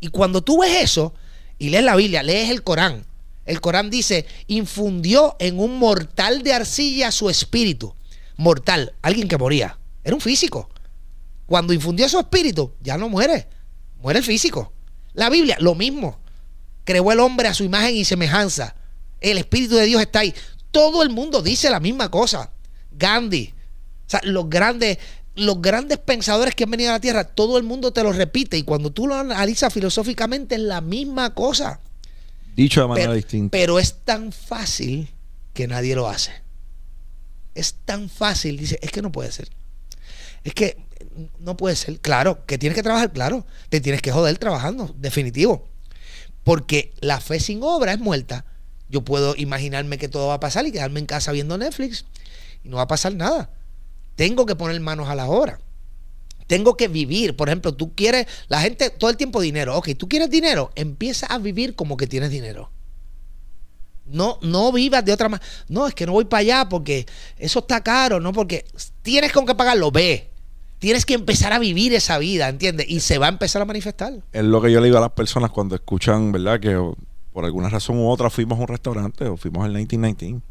Y 0.00 0.08
cuando 0.08 0.42
tú 0.42 0.60
ves 0.60 0.82
eso 0.82 1.14
y 1.58 1.70
lees 1.70 1.84
la 1.84 1.94
Biblia, 1.94 2.22
lees 2.22 2.50
el 2.50 2.64
Corán, 2.64 3.06
el 3.50 3.60
Corán 3.60 3.90
dice, 3.90 4.26
infundió 4.46 5.34
en 5.40 5.58
un 5.58 5.76
mortal 5.80 6.44
de 6.44 6.52
arcilla 6.52 7.10
su 7.10 7.28
espíritu. 7.28 7.92
Mortal, 8.36 8.94
alguien 9.02 9.26
que 9.26 9.36
moría. 9.36 9.76
Era 10.04 10.14
un 10.14 10.20
físico. 10.20 10.70
Cuando 11.46 11.72
infundió 11.72 12.08
su 12.08 12.20
espíritu, 12.20 12.74
ya 12.80 12.96
no 12.96 13.08
muere. 13.08 13.48
Muere 14.00 14.20
el 14.20 14.24
físico. 14.24 14.72
La 15.14 15.28
Biblia, 15.30 15.56
lo 15.58 15.74
mismo. 15.74 16.20
Creó 16.84 17.10
el 17.10 17.18
hombre 17.18 17.48
a 17.48 17.54
su 17.54 17.64
imagen 17.64 17.96
y 17.96 18.04
semejanza. 18.04 18.76
El 19.20 19.36
Espíritu 19.36 19.74
de 19.74 19.86
Dios 19.86 20.00
está 20.00 20.20
ahí. 20.20 20.32
Todo 20.70 21.02
el 21.02 21.10
mundo 21.10 21.42
dice 21.42 21.70
la 21.70 21.80
misma 21.80 22.08
cosa. 22.08 22.52
Gandhi. 22.92 23.52
O 24.06 24.10
sea, 24.10 24.20
los 24.22 24.48
grandes, 24.48 24.98
los 25.34 25.60
grandes 25.60 25.98
pensadores 25.98 26.54
que 26.54 26.62
han 26.62 26.70
venido 26.70 26.90
a 26.90 26.94
la 26.94 27.00
tierra, 27.00 27.24
todo 27.24 27.58
el 27.58 27.64
mundo 27.64 27.92
te 27.92 28.04
lo 28.04 28.12
repite. 28.12 28.56
Y 28.56 28.62
cuando 28.62 28.92
tú 28.92 29.08
lo 29.08 29.16
analizas 29.16 29.74
filosóficamente, 29.74 30.54
es 30.54 30.60
la 30.60 30.80
misma 30.80 31.34
cosa. 31.34 31.80
Dicho 32.56 32.80
de 32.82 32.88
manera 32.88 33.06
Pero, 33.08 33.14
distinta. 33.14 33.50
pero 33.52 33.78
es 33.78 34.04
tan 34.04 34.32
fácil 34.32 35.08
que 35.54 35.66
nadie 35.66 35.94
lo 35.94 36.08
hace. 36.08 36.32
Es 37.54 37.74
tan 37.84 38.08
fácil. 38.08 38.58
Dice, 38.58 38.78
es 38.82 38.90
que 38.90 39.02
no 39.02 39.12
puede 39.12 39.32
ser. 39.32 39.48
Es 40.44 40.54
que 40.54 40.76
no 41.38 41.56
puede 41.56 41.76
ser. 41.76 42.00
Claro, 42.00 42.44
que 42.46 42.58
tienes 42.58 42.76
que 42.76 42.82
trabajar, 42.82 43.12
claro. 43.12 43.46
Te 43.68 43.80
tienes 43.80 44.02
que 44.02 44.12
joder 44.12 44.38
trabajando, 44.38 44.94
definitivo. 44.98 45.68
Porque 46.44 46.92
la 47.00 47.20
fe 47.20 47.40
sin 47.40 47.62
obra 47.62 47.92
es 47.92 47.98
muerta. 47.98 48.44
Yo 48.88 49.02
puedo 49.02 49.34
imaginarme 49.36 49.98
que 49.98 50.08
todo 50.08 50.28
va 50.28 50.34
a 50.34 50.40
pasar 50.40 50.66
y 50.66 50.72
quedarme 50.72 51.00
en 51.00 51.06
casa 51.06 51.32
viendo 51.32 51.56
Netflix 51.58 52.04
y 52.64 52.68
no 52.68 52.76
va 52.76 52.82
a 52.82 52.88
pasar 52.88 53.14
nada. 53.14 53.50
Tengo 54.16 54.46
que 54.46 54.56
poner 54.56 54.80
manos 54.80 55.08
a 55.08 55.14
la 55.14 55.26
obra. 55.26 55.60
Tengo 56.50 56.76
que 56.76 56.88
vivir. 56.88 57.36
Por 57.36 57.48
ejemplo, 57.48 57.72
tú 57.72 57.94
quieres, 57.94 58.26
la 58.48 58.60
gente 58.60 58.90
todo 58.90 59.08
el 59.08 59.16
tiempo 59.16 59.40
dinero. 59.40 59.76
Ok, 59.76 59.90
tú 59.96 60.08
quieres 60.08 60.28
dinero, 60.30 60.72
empieza 60.74 61.26
a 61.26 61.38
vivir 61.38 61.76
como 61.76 61.96
que 61.96 62.08
tienes 62.08 62.32
dinero. 62.32 62.72
No, 64.04 64.36
no 64.42 64.72
vivas 64.72 65.04
de 65.04 65.12
otra 65.12 65.28
manera. 65.28 65.48
No, 65.68 65.86
es 65.86 65.94
que 65.94 66.06
no 66.06 66.12
voy 66.12 66.24
para 66.24 66.40
allá 66.40 66.68
porque 66.68 67.06
eso 67.38 67.60
está 67.60 67.84
caro, 67.84 68.18
no 68.18 68.32
porque 68.32 68.64
tienes 69.02 69.30
con 69.30 69.46
qué 69.46 69.54
pagarlo, 69.54 69.92
ve. 69.92 70.30
Tienes 70.80 71.06
que 71.06 71.14
empezar 71.14 71.52
a 71.52 71.60
vivir 71.60 71.94
esa 71.94 72.18
vida, 72.18 72.48
¿entiendes? 72.48 72.90
Y 72.90 72.98
se 72.98 73.18
va 73.18 73.26
a 73.26 73.28
empezar 73.28 73.62
a 73.62 73.64
manifestar. 73.64 74.14
Es 74.32 74.42
lo 74.42 74.60
que 74.60 74.72
yo 74.72 74.80
le 74.80 74.86
digo 74.86 74.98
a 74.98 75.02
las 75.02 75.12
personas 75.12 75.52
cuando 75.52 75.76
escuchan, 75.76 76.32
¿verdad? 76.32 76.58
Que 76.58 76.76
por 77.32 77.44
alguna 77.44 77.68
razón 77.68 77.96
u 77.96 78.10
otra 78.10 78.28
fuimos 78.28 78.58
a 78.58 78.62
un 78.62 78.66
restaurante 78.66 79.24
o 79.24 79.36
fuimos 79.36 79.64
al 79.64 79.70
1919. 79.70 80.42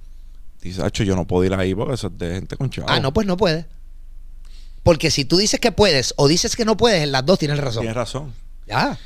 Dice, 0.62 0.82
Hacho, 0.82 1.04
yo 1.04 1.18
no 1.18 1.28
puedo 1.28 1.44
ir 1.44 1.54
ahí 1.54 1.76
porque 1.76 1.96
eso 1.96 2.08
es 2.08 2.18
de 2.18 2.36
gente 2.36 2.56
con 2.56 2.70
chavo. 2.70 2.88
Ah, 2.90 3.02
no, 3.02 3.12
pues 3.12 3.28
no 3.28 3.36
puedes. 3.36 3.66
Porque 4.84 5.12
si 5.12 5.26
tú 5.26 5.38
dices 5.38 5.60
que 5.60 5.72
puedes 5.72 6.14
o 6.18 6.28
dices 6.28 6.56
que 6.56 6.66
no 6.66 6.78
puedes, 6.78 7.04
en 7.04 7.12
las 7.12 7.26
dos 7.26 7.38
tienes 7.40 7.58
razón. 7.60 7.82
Tienes 7.82 7.96
razón. 7.96 8.34
Ya. 8.68 8.98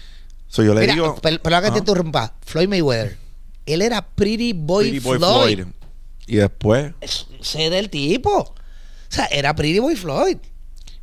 So, 0.47 0.63
yo 0.63 0.73
le 0.73 0.81
Mira, 0.81 0.93
digo. 0.93 1.15
per- 1.15 1.41
perdón 1.41 1.63
que 1.63 1.71
te 1.71 1.77
interrumpa. 1.79 2.35
Floyd 2.45 2.67
Mayweather. 2.67 3.17
Él 3.65 3.81
era 3.81 4.05
Pretty 4.05 4.53
Boy, 4.53 4.85
Pretty 4.89 4.99
Boy 4.99 5.17
Floyd. 5.17 5.55
Floyd. 5.55 5.67
Y 6.27 6.35
después, 6.37 6.93
Es- 7.01 7.25
Sé 7.41 7.69
del 7.69 7.89
tipo. 7.89 8.37
O 8.39 8.55
sea, 9.09 9.25
era 9.25 9.55
Pretty 9.55 9.79
Boy 9.79 9.95
Floyd. 9.95 10.37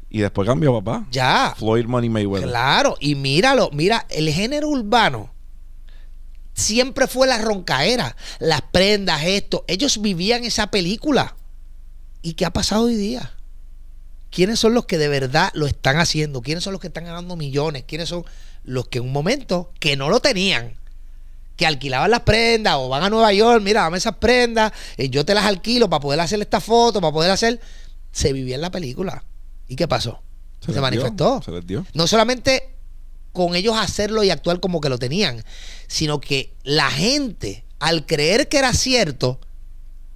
y 0.08 0.20
después 0.20 0.46
cambió 0.48 0.72
papá. 0.82 1.06
Ya. 1.10 1.54
Floyd 1.58 1.84
Money 1.86 2.08
Mayweather. 2.10 2.48
Claro. 2.48 2.96
Y 3.00 3.14
míralo, 3.14 3.70
mira, 3.72 4.06
el 4.10 4.28
género 4.30 4.68
urbano 4.68 5.32
siempre 6.54 7.06
fue 7.06 7.26
la 7.26 7.38
roncaera. 7.38 8.16
Las 8.38 8.62
prendas, 8.62 9.22
esto. 9.24 9.64
Ellos 9.68 10.00
vivían 10.00 10.44
esa 10.44 10.68
película. 10.70 11.34
¿Y 12.22 12.34
qué 12.34 12.44
ha 12.44 12.50
pasado 12.52 12.84
hoy 12.84 12.96
día? 12.96 13.32
¿Quiénes 14.30 14.58
son 14.60 14.74
los 14.74 14.86
que 14.86 14.98
de 14.98 15.08
verdad 15.08 15.50
lo 15.54 15.66
están 15.66 15.98
haciendo? 15.98 16.40
¿Quiénes 16.40 16.62
son 16.62 16.72
los 16.72 16.80
que 16.80 16.86
están 16.86 17.04
ganando 17.04 17.36
millones? 17.36 17.84
¿Quiénes 17.86 18.08
son 18.08 18.24
los 18.64 18.86
que 18.88 18.98
en 18.98 19.04
un 19.04 19.12
momento 19.12 19.72
que 19.80 19.96
no 19.96 20.08
lo 20.08 20.20
tenían? 20.20 20.74
Que 21.56 21.66
alquilaban 21.66 22.10
las 22.10 22.20
prendas 22.20 22.76
o 22.76 22.88
van 22.88 23.02
a 23.02 23.10
Nueva 23.10 23.32
York, 23.32 23.62
mira, 23.62 23.82
dame 23.82 23.98
esas 23.98 24.16
prendas, 24.16 24.72
eh, 24.96 25.10
yo 25.10 25.24
te 25.24 25.34
las 25.34 25.44
alquilo 25.44 25.90
para 25.90 26.00
poder 26.00 26.20
hacer 26.20 26.40
esta 26.40 26.60
foto, 26.60 27.00
para 27.00 27.12
poder 27.12 27.30
hacer... 27.30 27.60
Se 28.12 28.32
vivía 28.32 28.56
en 28.56 28.60
la 28.60 28.70
película. 28.70 29.22
¿Y 29.68 29.76
qué 29.76 29.86
pasó? 29.86 30.20
Se, 30.64 30.72
dio, 30.72 30.80
manifestó. 30.80 31.40
se 31.42 31.52
les 31.52 31.64
dio. 31.64 31.86
No 31.94 32.08
solamente 32.08 32.70
con 33.32 33.54
ellos 33.54 33.76
hacerlo 33.78 34.24
y 34.24 34.30
actuar 34.30 34.60
como 34.60 34.80
que 34.80 34.88
lo 34.88 34.98
tenían, 34.98 35.44
sino 35.86 36.20
que 36.20 36.52
la 36.64 36.90
gente, 36.90 37.64
al 37.78 38.06
creer 38.06 38.48
que 38.48 38.58
era 38.58 38.72
cierto, 38.72 39.38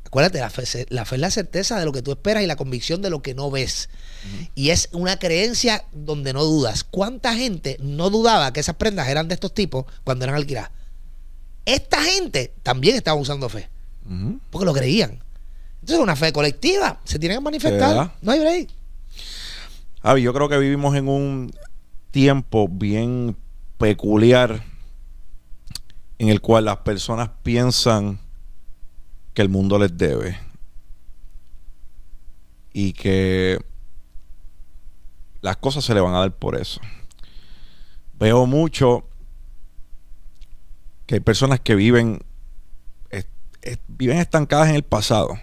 acuérdate, 0.04 0.40
la 0.40 0.50
fe, 0.50 0.86
la 0.90 1.04
fe 1.04 1.16
es 1.16 1.20
la 1.20 1.30
certeza 1.30 1.78
de 1.78 1.84
lo 1.84 1.92
que 1.92 2.02
tú 2.02 2.12
esperas 2.12 2.42
y 2.42 2.46
la 2.46 2.56
convicción 2.56 3.02
de 3.02 3.10
lo 3.10 3.22
que 3.22 3.34
no 3.34 3.50
ves. 3.50 3.88
Y 4.54 4.70
es 4.70 4.88
una 4.92 5.18
creencia 5.18 5.84
donde 5.92 6.32
no 6.32 6.44
dudas. 6.44 6.84
¿Cuánta 6.84 7.34
gente 7.34 7.76
no 7.80 8.10
dudaba 8.10 8.52
que 8.52 8.60
esas 8.60 8.76
prendas 8.76 9.08
eran 9.08 9.28
de 9.28 9.34
estos 9.34 9.52
tipos 9.52 9.84
cuando 10.04 10.24
eran 10.24 10.36
alquiladas? 10.36 10.70
Esta 11.66 12.02
gente 12.02 12.52
también 12.62 12.96
estaba 12.96 13.18
usando 13.20 13.48
fe, 13.48 13.68
porque 14.50 14.64
lo 14.64 14.72
creían. 14.72 15.12
Entonces 15.74 15.96
es 15.96 16.02
una 16.02 16.16
fe 16.16 16.32
colectiva, 16.32 17.00
se 17.04 17.18
tiene 17.18 17.34
que 17.34 17.40
manifestar. 17.40 18.12
No 18.22 18.32
hay 18.32 18.40
break. 18.40 18.70
Javi, 20.02 20.22
yo 20.22 20.32
creo 20.34 20.48
que 20.48 20.58
vivimos 20.58 20.94
en 20.96 21.08
un 21.08 21.54
tiempo 22.10 22.68
bien 22.68 23.36
peculiar 23.78 24.62
en 26.18 26.28
el 26.28 26.40
cual 26.40 26.66
las 26.66 26.78
personas 26.78 27.30
piensan 27.42 28.18
que 29.32 29.42
el 29.42 29.48
mundo 29.48 29.78
les 29.78 29.96
debe 29.96 30.38
y 32.72 32.92
que 32.92 33.58
las 35.44 35.58
cosas 35.58 35.84
se 35.84 35.92
le 35.94 36.00
van 36.00 36.14
a 36.14 36.20
dar 36.20 36.34
por 36.34 36.56
eso. 36.56 36.80
Veo 38.18 38.46
mucho 38.46 39.06
que 41.06 41.16
hay 41.16 41.20
personas 41.20 41.60
que 41.60 41.74
viven 41.74 42.22
es- 43.10 43.26
es- 43.60 43.78
viven 43.88 44.16
estancadas 44.18 44.70
en 44.70 44.76
el 44.76 44.84
pasado. 44.84 45.38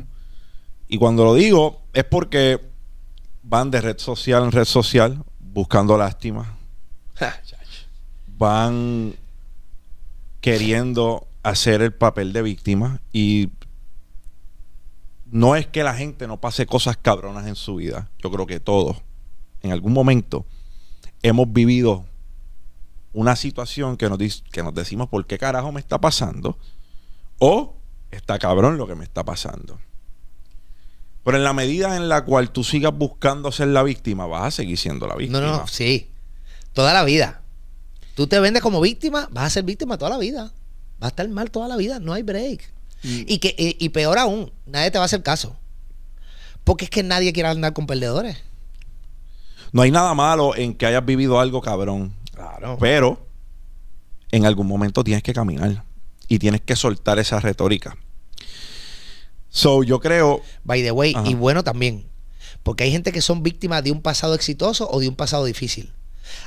Y 0.88 0.98
cuando 0.98 1.24
lo 1.24 1.36
digo 1.36 1.84
es 1.94 2.04
porque 2.04 2.60
van 3.44 3.70
de 3.70 3.80
red 3.80 4.00
social 4.00 4.44
en 4.44 4.52
red 4.52 4.66
social 4.66 5.24
buscando 5.40 5.96
lástima, 5.98 6.58
van 8.38 9.14
queriendo 10.42 11.28
hacer 11.44 11.84
el 11.84 11.94
papel 11.94 12.34
de 12.34 12.42
víctima 12.42 13.02
y 13.14 13.50
no 15.26 15.56
es 15.56 15.68
que 15.68 15.84
la 15.84 15.94
gente 15.94 16.26
no 16.28 16.42
pase 16.42 16.66
cosas 16.66 16.98
cabronas 16.98 17.46
en 17.46 17.56
su 17.56 17.76
vida. 17.76 18.10
Yo 18.18 18.32
creo 18.32 18.48
que 18.48 18.60
todos, 18.60 18.98
en 19.64 19.72
algún 19.72 19.94
momento, 19.94 20.46
hemos 21.22 21.52
vivido 21.52 22.06
una 23.14 23.36
situación 23.36 23.98
que 23.98 24.10
nos, 24.10 24.44
que 24.52 24.64
nos 24.64 24.74
decimos 24.74 25.10
por 25.10 25.26
qué 25.26 25.38
carajo 25.38 25.72
me 25.72 25.80
está 25.80 26.00
pasando 26.00 26.58
o 27.40 27.76
está 28.12 28.40
cabrón 28.40 28.78
lo 28.78 28.88
que 28.88 28.96
me 28.96 29.04
está 29.04 29.24
pasando. 29.24 29.80
Pero 31.24 31.38
en 31.38 31.44
la 31.44 31.54
medida 31.54 31.96
en 31.96 32.10
la 32.10 32.26
cual 32.26 32.52
tú 32.52 32.64
sigas 32.64 32.94
buscando 32.94 33.52
ser 33.52 33.68
la 33.68 33.84
víctima, 33.84 34.26
vas 34.26 34.44
a 34.46 34.52
seguir 34.52 34.78
siendo 34.78 35.08
la 35.08 35.16
víctima. 35.16 35.40
No, 35.40 35.58
no, 35.60 35.68
sí. 35.68 36.10
Toda 36.74 36.94
la 36.94 37.04
vida. 37.04 37.42
Tú 38.16 38.28
te 38.28 38.40
vendes 38.40 38.62
como 38.62 38.82
víctima, 38.82 39.28
vas 39.32 39.46
a 39.46 39.50
ser 39.50 39.64
víctima 39.64 39.98
toda 39.98 40.12
la 40.12 40.18
vida. 40.18 40.52
Vas 41.00 41.08
a 41.08 41.10
estar 41.10 41.30
mal 41.30 41.52
toda 41.52 41.68
la 41.68 41.78
vida, 41.78 42.00
no 42.00 42.14
hay 42.14 42.24
break. 42.24 42.74
Y, 43.04 43.40
que, 43.40 43.56
y, 43.58 43.84
y 43.84 43.90
peor 43.90 44.20
aún, 44.20 44.52
nadie 44.66 44.92
te 44.92 45.00
va 45.00 45.04
a 45.04 45.06
hacer 45.06 45.24
caso. 45.24 45.56
Porque 46.64 46.86
es 46.86 46.92
que 46.92 47.02
nadie 47.02 47.34
quiere 47.34 47.50
andar 47.50 47.74
con 47.74 47.88
perdedores. 47.88 48.38
No 49.72 49.82
hay 49.82 49.92
nada 49.92 50.14
malo 50.14 50.56
en 50.56 50.74
que 50.74 50.86
hayas 50.86 51.06
vivido 51.06 51.40
algo 51.40 51.62
cabrón. 51.62 52.14
Claro. 52.34 52.78
Pero 52.80 53.26
en 54.32 54.46
algún 54.46 54.68
momento 54.68 55.04
tienes 55.04 55.24
que 55.24 55.34
caminar 55.34 55.84
y 56.28 56.40
tienes 56.40 56.62
que 56.62 56.76
soltar 56.76 57.20
esa 57.20 57.40
retórica. 57.40 57.98
So, 59.50 59.84
yo 59.84 60.00
creo, 60.00 60.42
By 60.64 60.82
the 60.82 60.92
way, 60.92 61.14
Ajá. 61.16 61.30
y 61.30 61.36
bueno 61.36 61.64
también. 61.64 62.06
Porque 62.64 62.86
hay 62.86 62.92
gente 62.92 63.12
que 63.12 63.22
son 63.22 63.44
víctimas 63.44 63.84
de 63.84 63.92
un 63.92 64.02
pasado 64.02 64.34
exitoso 64.34 64.90
o 64.90 65.00
de 65.00 65.10
un 65.10 65.16
pasado 65.16 65.46
difícil. 65.46 65.92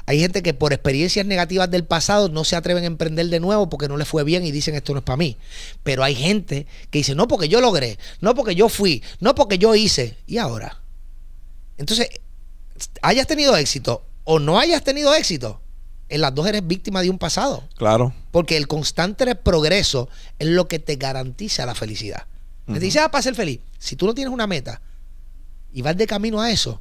Hay 0.07 0.21
gente 0.21 0.43
que 0.43 0.55
por 0.55 0.73
experiencias 0.73 1.27
negativas 1.27 1.71
del 1.71 1.85
pasado 1.85 2.29
no 2.29 2.45
se 2.45 2.57
atreven 2.57 2.85
a 2.85 2.87
emprender 2.87 3.27
de 3.29 3.41
nuevo 3.41 3.69
porque 3.69 3.89
no 3.89 3.97
les 3.97 4.09
fue 4.09 4.25
bien 4.25 4.45
y 4.47 4.53
dicen 4.53 4.75
esto 4.75 4.93
no 4.93 5.01
es 5.01 5.05
para 5.05 5.17
mí. 5.17 5.37
Pero 5.83 6.03
hay 6.03 6.15
gente 6.15 6.67
que 6.91 7.01
dice, 7.01 7.15
no 7.15 7.29
porque 7.29 7.49
yo 7.49 7.61
logré, 7.61 7.99
no 8.21 8.35
porque 8.35 8.55
yo 8.55 8.69
fui, 8.69 9.03
no 9.21 9.35
porque 9.35 9.59
yo 9.59 9.75
hice. 9.75 10.17
¿Y 10.27 10.39
ahora? 10.39 10.81
Entonces, 11.77 12.09
hayas 13.03 13.27
tenido 13.27 13.57
éxito 13.57 14.05
o 14.25 14.39
no 14.39 14.59
hayas 14.59 14.83
tenido 14.83 15.15
éxito, 15.15 15.61
en 16.09 16.21
las 16.21 16.35
dos 16.35 16.47
eres 16.47 16.67
víctima 16.67 17.01
de 17.03 17.11
un 17.11 17.19
pasado. 17.19 17.65
claro, 17.77 18.13
Porque 18.31 18.57
el 18.57 18.67
constante 18.69 19.35
progreso 19.35 20.09
es 20.39 20.49
lo 20.49 20.67
que 20.69 20.79
te 20.79 20.97
garantiza 20.97 21.67
la 21.67 21.75
felicidad. 21.75 22.27
Te 22.67 22.79
dice, 22.81 22.99
ah, 23.01 23.11
para 23.11 23.21
ser 23.23 23.35
feliz. 23.35 23.61
Si 23.79 23.95
tú 23.97 24.07
no 24.07 24.15
tienes 24.15 24.33
una 24.33 24.47
meta 24.47 24.81
y 25.73 25.83
vas 25.83 25.97
de 25.97 26.07
camino 26.07 26.41
a 26.41 26.51
eso, 26.51 26.81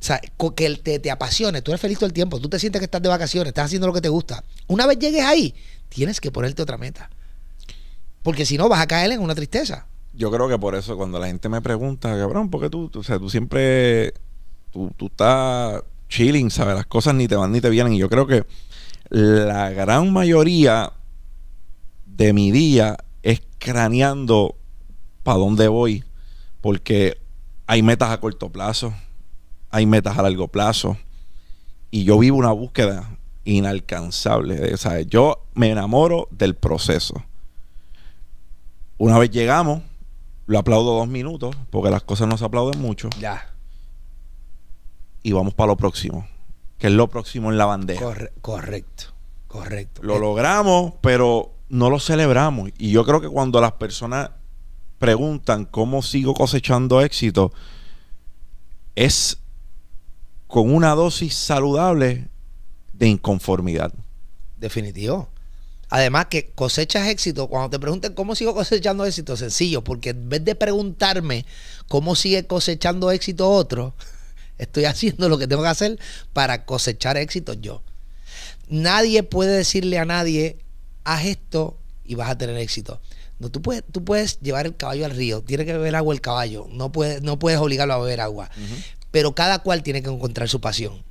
o 0.00 0.04
sea, 0.06 0.20
que 0.54 0.76
te, 0.76 0.98
te 1.00 1.10
apasione, 1.10 1.62
tú 1.62 1.72
eres 1.72 1.80
feliz 1.80 1.98
todo 1.98 2.06
el 2.06 2.12
tiempo, 2.12 2.38
tú 2.38 2.48
te 2.48 2.58
sientes 2.60 2.78
que 2.80 2.84
estás 2.84 3.02
de 3.02 3.08
vacaciones, 3.08 3.48
estás 3.48 3.64
haciendo 3.66 3.86
lo 3.88 3.92
que 3.92 4.00
te 4.00 4.08
gusta. 4.08 4.44
Una 4.68 4.86
vez 4.86 4.98
llegues 4.98 5.24
ahí, 5.24 5.54
tienes 5.88 6.20
que 6.20 6.30
ponerte 6.30 6.62
otra 6.62 6.76
meta. 6.78 7.10
Porque 8.22 8.46
si 8.46 8.56
no, 8.56 8.68
vas 8.68 8.80
a 8.80 8.86
caer 8.86 9.10
en 9.12 9.20
una 9.20 9.34
tristeza. 9.34 9.86
yo 10.12 10.30
creo 10.30 10.48
que 10.48 10.58
por 10.58 10.74
eso 10.76 10.96
cuando 10.96 11.18
la 11.18 11.26
gente 11.26 11.48
me 11.48 11.60
pregunta, 11.60 12.16
cabrón, 12.16 12.48
¿por 12.50 12.60
qué 12.60 12.70
tú, 12.70 12.88
tú- 12.88 13.00
o 13.00 13.02
sea, 13.02 13.18
tú 13.18 13.28
siempre, 13.30 14.14
tú, 14.74 14.92
tú 14.96 15.06
estás 15.06 15.82
chilling, 16.08 16.50
¿sabes? 16.50 16.74
Las 16.74 16.86
cosas 16.86 17.14
ni 17.14 17.28
te 17.28 17.36
van 17.36 17.52
ni 17.52 17.60
te 17.60 17.70
vienen. 17.70 17.94
Y 17.94 17.98
yo 17.98 18.10
creo 18.10 18.26
que 18.26 18.44
la 19.08 19.70
gran 19.70 20.12
mayoría 20.12 20.92
de 22.04 22.32
mi 22.32 22.50
día 22.50 22.96
es 23.22 23.40
craneando 23.58 24.56
para 25.22 25.38
dónde 25.38 25.68
voy. 25.68 26.04
Porque 26.60 27.18
hay 27.66 27.82
metas 27.82 28.10
a 28.10 28.18
corto 28.20 28.50
plazo, 28.50 28.92
hay 29.70 29.86
metas 29.86 30.18
a 30.18 30.22
largo 30.22 30.48
plazo. 30.48 30.96
Y 31.90 32.04
yo 32.04 32.18
vivo 32.18 32.36
una 32.36 32.50
búsqueda 32.50 33.16
inalcanzable. 33.44 34.76
Sea, 34.76 35.02
yo 35.02 35.46
me 35.54 35.70
enamoro 35.70 36.26
del 36.32 36.56
proceso. 36.56 37.22
Una 38.98 39.18
vez 39.18 39.30
llegamos, 39.30 39.82
lo 40.46 40.58
aplaudo 40.58 40.96
dos 40.96 41.08
minutos, 41.08 41.56
porque 41.70 41.90
las 41.90 42.02
cosas 42.02 42.26
no 42.26 42.36
se 42.36 42.44
aplauden 42.44 42.80
mucho, 42.80 43.08
Ya. 43.20 43.53
Y 45.24 45.32
vamos 45.32 45.54
para 45.54 45.68
lo 45.72 45.76
próximo, 45.76 46.28
que 46.78 46.86
es 46.86 46.92
lo 46.92 47.08
próximo 47.08 47.50
en 47.50 47.58
la 47.58 47.64
bandeja. 47.66 48.00
Corre- 48.04 48.32
correcto. 48.40 49.06
Correcto. 49.48 50.02
Lo 50.04 50.16
Eh, 50.16 50.20
logramos, 50.20 50.92
pero 51.00 51.52
no 51.68 51.90
lo 51.90 51.98
celebramos. 51.98 52.70
Y 52.78 52.90
yo 52.92 53.04
creo 53.04 53.20
que 53.20 53.28
cuando 53.28 53.60
las 53.60 53.72
personas 53.72 54.30
preguntan 54.98 55.64
cómo 55.64 56.02
sigo 56.02 56.34
cosechando 56.34 57.00
éxito, 57.00 57.52
es 58.96 59.38
con 60.46 60.72
una 60.74 60.94
dosis 60.94 61.34
saludable 61.34 62.28
de 62.92 63.08
inconformidad. 63.08 63.92
Definitivo. 64.56 65.28
Además 65.90 66.26
que 66.26 66.50
cosechas 66.52 67.08
éxito, 67.08 67.46
cuando 67.48 67.70
te 67.70 67.78
pregunten 67.78 68.14
cómo 68.14 68.34
sigo 68.34 68.54
cosechando 68.54 69.04
éxito, 69.04 69.36
sencillo, 69.36 69.82
porque 69.84 70.10
en 70.10 70.28
vez 70.28 70.44
de 70.44 70.54
preguntarme 70.54 71.44
cómo 71.88 72.14
sigue 72.16 72.46
cosechando 72.46 73.10
éxito 73.10 73.48
otro, 73.50 73.94
estoy 74.58 74.84
haciendo 74.84 75.28
lo 75.28 75.38
que 75.38 75.46
tengo 75.46 75.62
que 75.62 75.68
hacer 75.68 75.98
para 76.32 76.64
cosechar 76.64 77.16
éxito 77.16 77.54
yo. 77.54 77.82
Nadie 78.68 79.22
puede 79.22 79.56
decirle 79.56 79.98
a 79.98 80.04
nadie, 80.04 80.58
haz 81.04 81.24
esto 81.26 81.78
y 82.04 82.14
vas 82.14 82.30
a 82.30 82.38
tener 82.38 82.56
éxito. 82.56 83.00
No, 83.38 83.50
tú 83.50 83.62
puedes, 83.62 83.82
tú 83.90 84.04
puedes 84.04 84.40
llevar 84.40 84.66
el 84.66 84.76
caballo 84.76 85.04
al 85.04 85.10
río, 85.10 85.42
tiene 85.42 85.64
que 85.64 85.72
beber 85.72 85.96
agua 85.96 86.14
el 86.14 86.20
caballo, 86.20 86.66
no 86.70 86.92
puedes, 86.92 87.22
no 87.22 87.38
puedes 87.38 87.58
obligarlo 87.58 87.94
a 87.94 87.98
beber 87.98 88.20
agua. 88.20 88.50
Pero 89.10 89.34
cada 89.34 89.60
cual 89.60 89.82
tiene 89.82 90.02
que 90.02 90.10
encontrar 90.10 90.48
su 90.48 90.60
pasión 90.60 91.04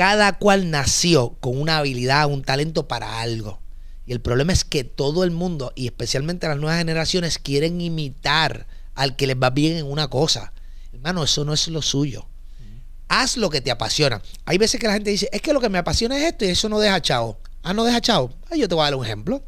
cada 0.00 0.38
cual 0.38 0.70
nació 0.70 1.36
con 1.40 1.60
una 1.60 1.76
habilidad, 1.76 2.30
un 2.30 2.40
talento 2.40 2.88
para 2.88 3.20
algo. 3.20 3.60
Y 4.06 4.12
el 4.12 4.22
problema 4.22 4.50
es 4.50 4.64
que 4.64 4.82
todo 4.82 5.24
el 5.24 5.30
mundo, 5.30 5.72
y 5.74 5.84
especialmente 5.84 6.48
las 6.48 6.56
nuevas 6.56 6.78
generaciones, 6.78 7.36
quieren 7.38 7.82
imitar 7.82 8.66
al 8.94 9.14
que 9.14 9.26
les 9.26 9.36
va 9.36 9.50
bien 9.50 9.76
en 9.76 9.84
una 9.84 10.08
cosa. 10.08 10.54
Hermano, 10.94 11.24
eso 11.24 11.44
no 11.44 11.52
es 11.52 11.68
lo 11.68 11.82
suyo. 11.82 12.26
Haz 13.12 13.36
lo 13.36 13.50
que 13.50 13.60
te 13.60 13.72
apasiona. 13.72 14.22
Hay 14.44 14.56
veces 14.56 14.80
que 14.80 14.86
la 14.86 14.92
gente 14.92 15.10
dice, 15.10 15.28
es 15.32 15.42
que 15.42 15.52
lo 15.52 15.60
que 15.60 15.68
me 15.68 15.78
apasiona 15.78 16.16
es 16.16 16.22
esto 16.30 16.44
y 16.44 16.48
eso 16.50 16.68
no 16.68 16.78
deja 16.78 17.02
chao. 17.02 17.40
Ah, 17.64 17.74
no 17.74 17.82
deja 17.82 18.00
chao. 18.00 18.32
Ah, 18.48 18.54
yo 18.54 18.68
te 18.68 18.74
voy 18.76 18.82
a 18.82 18.84
dar 18.84 18.94
un 18.94 19.04
ejemplo. 19.04 19.42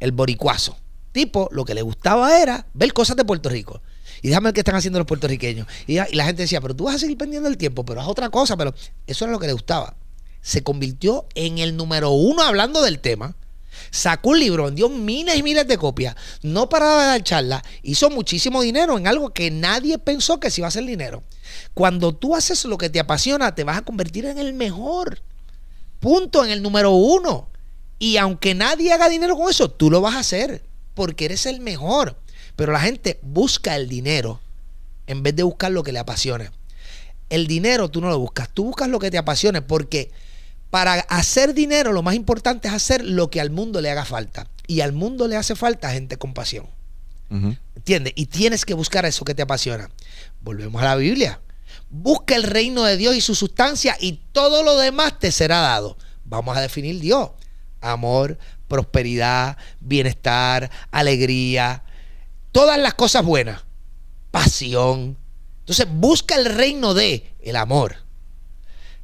El 0.00 0.12
boricuazo. 0.12 0.78
tipo 1.12 1.50
lo 1.52 1.66
que 1.66 1.74
le 1.74 1.82
gustaba 1.82 2.40
era 2.40 2.66
ver 2.72 2.94
cosas 2.94 3.14
de 3.18 3.26
Puerto 3.26 3.50
Rico. 3.50 3.82
Y 4.22 4.28
déjame 4.28 4.46
ver 4.46 4.54
qué 4.54 4.60
están 4.60 4.76
haciendo 4.76 4.98
los 4.98 5.06
puertorriqueños. 5.06 5.66
Y, 5.86 5.98
y 5.98 6.14
la 6.14 6.24
gente 6.24 6.40
decía, 6.40 6.62
pero 6.62 6.74
tú 6.74 6.84
vas 6.84 6.94
a 6.94 6.98
seguir 6.98 7.18
perdiendo 7.18 7.50
el 7.50 7.58
tiempo, 7.58 7.84
pero 7.84 8.00
haz 8.00 8.08
otra 8.08 8.30
cosa. 8.30 8.56
Pero 8.56 8.74
eso 9.06 9.26
era 9.26 9.32
lo 9.32 9.38
que 9.38 9.46
le 9.46 9.52
gustaba. 9.52 9.94
Se 10.40 10.62
convirtió 10.62 11.26
en 11.34 11.58
el 11.58 11.76
número 11.76 12.12
uno 12.12 12.42
hablando 12.44 12.80
del 12.80 13.00
tema. 13.00 13.36
Sacó 13.96 14.30
un 14.30 14.40
libro, 14.40 14.66
vendió 14.66 14.90
miles 14.90 15.38
y 15.38 15.42
miles 15.42 15.66
de 15.66 15.78
copias. 15.78 16.14
No 16.42 16.68
paraba 16.68 17.00
de 17.00 17.08
dar 17.08 17.22
charlas. 17.22 17.62
Hizo 17.82 18.10
muchísimo 18.10 18.60
dinero 18.60 18.98
en 18.98 19.06
algo 19.06 19.30
que 19.30 19.50
nadie 19.50 19.96
pensó 19.96 20.38
que 20.38 20.50
se 20.50 20.60
iba 20.60 20.66
a 20.66 20.68
hacer 20.68 20.84
dinero. 20.84 21.22
Cuando 21.72 22.14
tú 22.14 22.36
haces 22.36 22.66
lo 22.66 22.76
que 22.76 22.90
te 22.90 23.00
apasiona, 23.00 23.54
te 23.54 23.64
vas 23.64 23.78
a 23.78 23.84
convertir 23.86 24.26
en 24.26 24.36
el 24.36 24.52
mejor. 24.52 25.22
Punto, 25.98 26.44
en 26.44 26.50
el 26.50 26.62
número 26.62 26.90
uno. 26.90 27.48
Y 27.98 28.18
aunque 28.18 28.54
nadie 28.54 28.92
haga 28.92 29.08
dinero 29.08 29.34
con 29.34 29.48
eso, 29.48 29.70
tú 29.70 29.90
lo 29.90 30.02
vas 30.02 30.16
a 30.16 30.18
hacer 30.18 30.62
porque 30.92 31.24
eres 31.24 31.46
el 31.46 31.60
mejor. 31.60 32.18
Pero 32.54 32.72
la 32.72 32.80
gente 32.80 33.18
busca 33.22 33.76
el 33.76 33.88
dinero 33.88 34.42
en 35.06 35.22
vez 35.22 35.34
de 35.34 35.42
buscar 35.42 35.72
lo 35.72 35.82
que 35.82 35.92
le 35.92 36.00
apasiona. 36.00 36.52
El 37.30 37.46
dinero 37.46 37.88
tú 37.88 38.02
no 38.02 38.10
lo 38.10 38.18
buscas, 38.18 38.50
tú 38.52 38.64
buscas 38.64 38.90
lo 38.90 38.98
que 38.98 39.10
te 39.10 39.16
apasione 39.16 39.62
porque 39.62 40.12
para 40.70 40.94
hacer 40.94 41.54
dinero 41.54 41.92
lo 41.92 42.02
más 42.02 42.14
importante 42.14 42.68
es 42.68 42.74
hacer 42.74 43.04
lo 43.04 43.30
que 43.30 43.40
al 43.40 43.50
mundo 43.50 43.80
le 43.80 43.90
haga 43.90 44.04
falta. 44.04 44.48
Y 44.66 44.80
al 44.80 44.92
mundo 44.92 45.28
le 45.28 45.36
hace 45.36 45.54
falta 45.54 45.92
gente 45.92 46.16
con 46.16 46.34
pasión. 46.34 46.66
¿Entiendes? 47.28 48.12
Y 48.16 48.26
tienes 48.26 48.64
que 48.64 48.74
buscar 48.74 49.04
eso 49.04 49.24
que 49.24 49.34
te 49.34 49.42
apasiona. 49.42 49.90
Volvemos 50.42 50.80
a 50.82 50.86
la 50.86 50.96
Biblia. 50.96 51.40
Busca 51.90 52.34
el 52.36 52.42
reino 52.42 52.84
de 52.84 52.96
Dios 52.96 53.16
y 53.16 53.20
su 53.20 53.34
sustancia 53.34 53.96
y 54.00 54.20
todo 54.32 54.62
lo 54.62 54.76
demás 54.76 55.18
te 55.18 55.32
será 55.32 55.60
dado. 55.60 55.96
Vamos 56.24 56.56
a 56.56 56.60
definir 56.60 57.00
Dios. 57.00 57.30
Amor, 57.80 58.38
prosperidad, 58.68 59.56
bienestar, 59.80 60.70
alegría, 60.90 61.84
todas 62.52 62.78
las 62.78 62.94
cosas 62.94 63.24
buenas, 63.24 63.64
pasión. 64.30 65.16
Entonces 65.60 65.86
busca 65.90 66.36
el 66.36 66.46
reino 66.46 66.94
de 66.94 67.34
el 67.40 67.56
amor. 67.56 68.05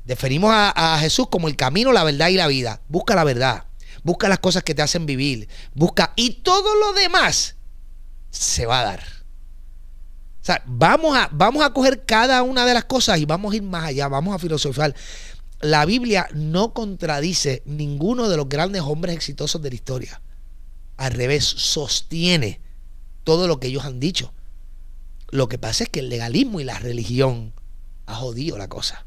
Definimos 0.05 0.51
a, 0.53 0.99
Jesús 1.01 1.29
como 1.31 1.49
el 1.49 1.57
camino, 1.57 1.93
la 1.93 2.05
verdad 2.05 2.29
y 2.29 2.35
la 2.35 2.49
vida. 2.49 2.81
Busca 2.89 3.15
la 3.15 3.25
verdad. 3.25 3.67
Busca 4.03 4.29
las 4.29 4.41
cosas 4.41 4.63
que 4.65 4.75
te 4.75 4.83
hacen 4.83 5.07
vivir. 5.07 5.49
Busca 5.75 6.13
y 6.17 6.43
todo 6.43 6.75
lo 6.77 6.93
demás 6.93 7.57
se 8.31 8.67
va 8.67 8.81
a 8.81 8.85
dar. 8.85 9.03
O 10.41 10.45
sea, 10.45 10.63
vamos 10.67 11.17
a, 11.17 11.29
vamos 11.31 11.65
a 11.65 11.73
coger 11.73 12.05
cada 12.05 12.43
una 12.43 12.67
de 12.67 12.75
las 12.75 12.85
cosas 12.85 13.19
y 13.19 13.25
vamos 13.27 13.53
a 13.53 13.57
ir 13.57 13.63
más 13.63 13.85
allá, 13.85 14.09
vamos 14.09 14.35
a 14.35 14.41
filosofar. 14.41 14.93
La 15.61 15.85
Biblia 15.85 16.27
no 16.35 16.75
contradice 16.75 17.63
ninguno 17.65 18.29
de 18.29 18.37
los 18.37 18.49
grandes 18.49 18.83
hombres 18.83 19.15
exitosos 19.15 19.63
de 19.63 19.69
la 19.69 19.77
historia. 19.77 20.21
Al 20.97 21.13
revés, 21.13 21.45
sostiene 21.45 22.61
todo 23.23 23.47
lo 23.47 23.61
que 23.61 23.69
ellos 23.69 23.85
han 23.85 24.01
dicho. 24.01 24.33
Lo 25.31 25.49
que 25.49 25.59
pasa 25.59 25.85
es 25.85 25.91
que 25.91 26.01
el 26.01 26.09
legalismo 26.09 26.61
y 26.61 26.65
la 26.65 26.79
religión 26.81 27.53
ha 28.07 28.17
jodido 28.17 28.59
la 28.59 28.69
cosa. 28.69 29.07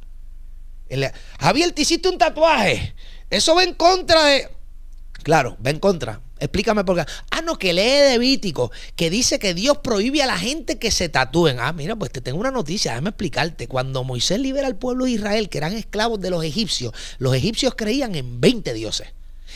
Javier, 1.39 1.71
te 1.71 1.81
hiciste 1.81 2.09
un 2.09 2.17
tatuaje. 2.17 2.95
Eso 3.29 3.55
va 3.55 3.63
en 3.63 3.73
contra 3.73 4.23
de. 4.25 4.49
Claro, 5.23 5.57
va 5.65 5.71
en 5.71 5.79
contra. 5.79 6.21
Explícame 6.39 6.83
por 6.83 6.97
qué. 6.97 7.11
Ah, 7.31 7.41
no, 7.41 7.57
que 7.57 7.73
lee 7.73 8.11
de 8.11 8.17
Vítico, 8.19 8.71
que 8.95 9.09
dice 9.09 9.39
que 9.39 9.53
Dios 9.53 9.77
prohíbe 9.79 10.21
a 10.21 10.25
la 10.25 10.37
gente 10.37 10.77
que 10.77 10.91
se 10.91 11.07
tatúen. 11.09 11.59
Ah, 11.59 11.71
mira, 11.71 11.95
pues 11.95 12.11
te 12.11 12.21
tengo 12.21 12.39
una 12.39 12.51
noticia, 12.51 12.91
déjame 12.91 13.09
explicarte. 13.09 13.67
Cuando 13.67 14.03
Moisés 14.03 14.39
libera 14.39 14.67
al 14.67 14.75
pueblo 14.75 15.05
de 15.05 15.11
Israel, 15.11 15.49
que 15.49 15.57
eran 15.57 15.73
esclavos 15.73 16.19
de 16.19 16.29
los 16.29 16.43
egipcios, 16.43 16.93
los 17.17 17.33
egipcios 17.33 17.73
creían 17.75 18.15
en 18.15 18.41
20 18.41 18.73
dioses. 18.73 19.07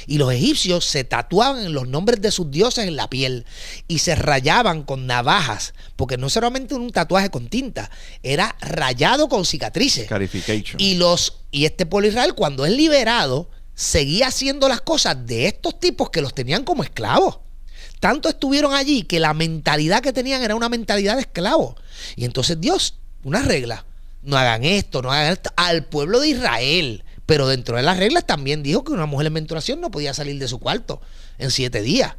Y 0.07 0.17
los 0.17 0.31
egipcios 0.31 0.85
se 0.85 1.03
tatuaban 1.03 1.65
en 1.65 1.73
los 1.73 1.87
nombres 1.87 2.21
de 2.21 2.31
sus 2.31 2.49
dioses 2.51 2.87
en 2.87 2.95
la 2.95 3.09
piel 3.09 3.45
y 3.87 3.99
se 3.99 4.15
rayaban 4.15 4.83
con 4.83 5.07
navajas, 5.07 5.73
porque 5.95 6.17
no 6.17 6.29
solamente 6.29 6.75
un 6.75 6.91
tatuaje 6.91 7.29
con 7.29 7.47
tinta, 7.47 7.89
era 8.23 8.55
rayado 8.61 9.29
con 9.29 9.45
cicatrices. 9.45 10.07
Y 10.77 10.95
los 10.95 11.39
y 11.51 11.65
este 11.65 11.85
pueblo 11.85 12.09
Israel 12.09 12.35
cuando 12.35 12.65
es 12.65 12.71
liberado 12.71 13.49
seguía 13.73 14.27
haciendo 14.27 14.67
las 14.67 14.81
cosas 14.81 15.25
de 15.25 15.47
estos 15.47 15.79
tipos 15.79 16.09
que 16.09 16.21
los 16.21 16.35
tenían 16.35 16.63
como 16.63 16.83
esclavos. 16.83 17.39
Tanto 17.99 18.29
estuvieron 18.29 18.73
allí 18.73 19.03
que 19.03 19.19
la 19.19 19.33
mentalidad 19.33 20.01
que 20.01 20.13
tenían 20.13 20.41
era 20.41 20.55
una 20.55 20.69
mentalidad 20.69 21.15
de 21.15 21.21
esclavos. 21.21 21.75
Y 22.15 22.25
entonces 22.25 22.59
Dios, 22.59 22.95
una 23.23 23.41
regla, 23.41 23.85
no 24.21 24.37
hagan 24.37 24.63
esto, 24.63 25.01
no 25.01 25.11
hagan 25.11 25.33
esto, 25.33 25.51
al 25.55 25.85
pueblo 25.85 26.19
de 26.19 26.29
Israel. 26.29 27.03
Pero 27.29 27.47
dentro 27.47 27.77
de 27.77 27.83
las 27.83 27.97
reglas 27.97 28.25
también 28.25 28.63
dijo 28.63 28.83
que 28.83 28.91
una 28.91 29.05
mujer 29.05 29.27
en 29.27 29.33
menstruación 29.33 29.79
no 29.79 29.91
podía 29.91 30.15
salir 30.15 30.39
de 30.39 30.47
su 30.47 30.57
cuarto 30.57 30.99
en 31.37 31.51
siete 31.51 31.83
días. 31.83 32.15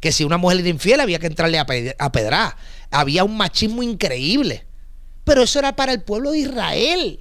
Que 0.00 0.10
si 0.10 0.24
una 0.24 0.38
mujer 0.38 0.60
era 0.60 0.70
infiel 0.70 1.00
había 1.00 1.18
que 1.18 1.26
entrarle 1.26 1.58
a, 1.58 1.66
pedrar. 1.66 2.56
Había 2.90 3.24
un 3.24 3.36
machismo 3.36 3.82
increíble. 3.82 4.64
Pero 5.24 5.42
eso 5.42 5.58
era 5.58 5.76
para 5.76 5.92
el 5.92 6.00
pueblo 6.00 6.30
de 6.30 6.38
Israel. 6.38 7.20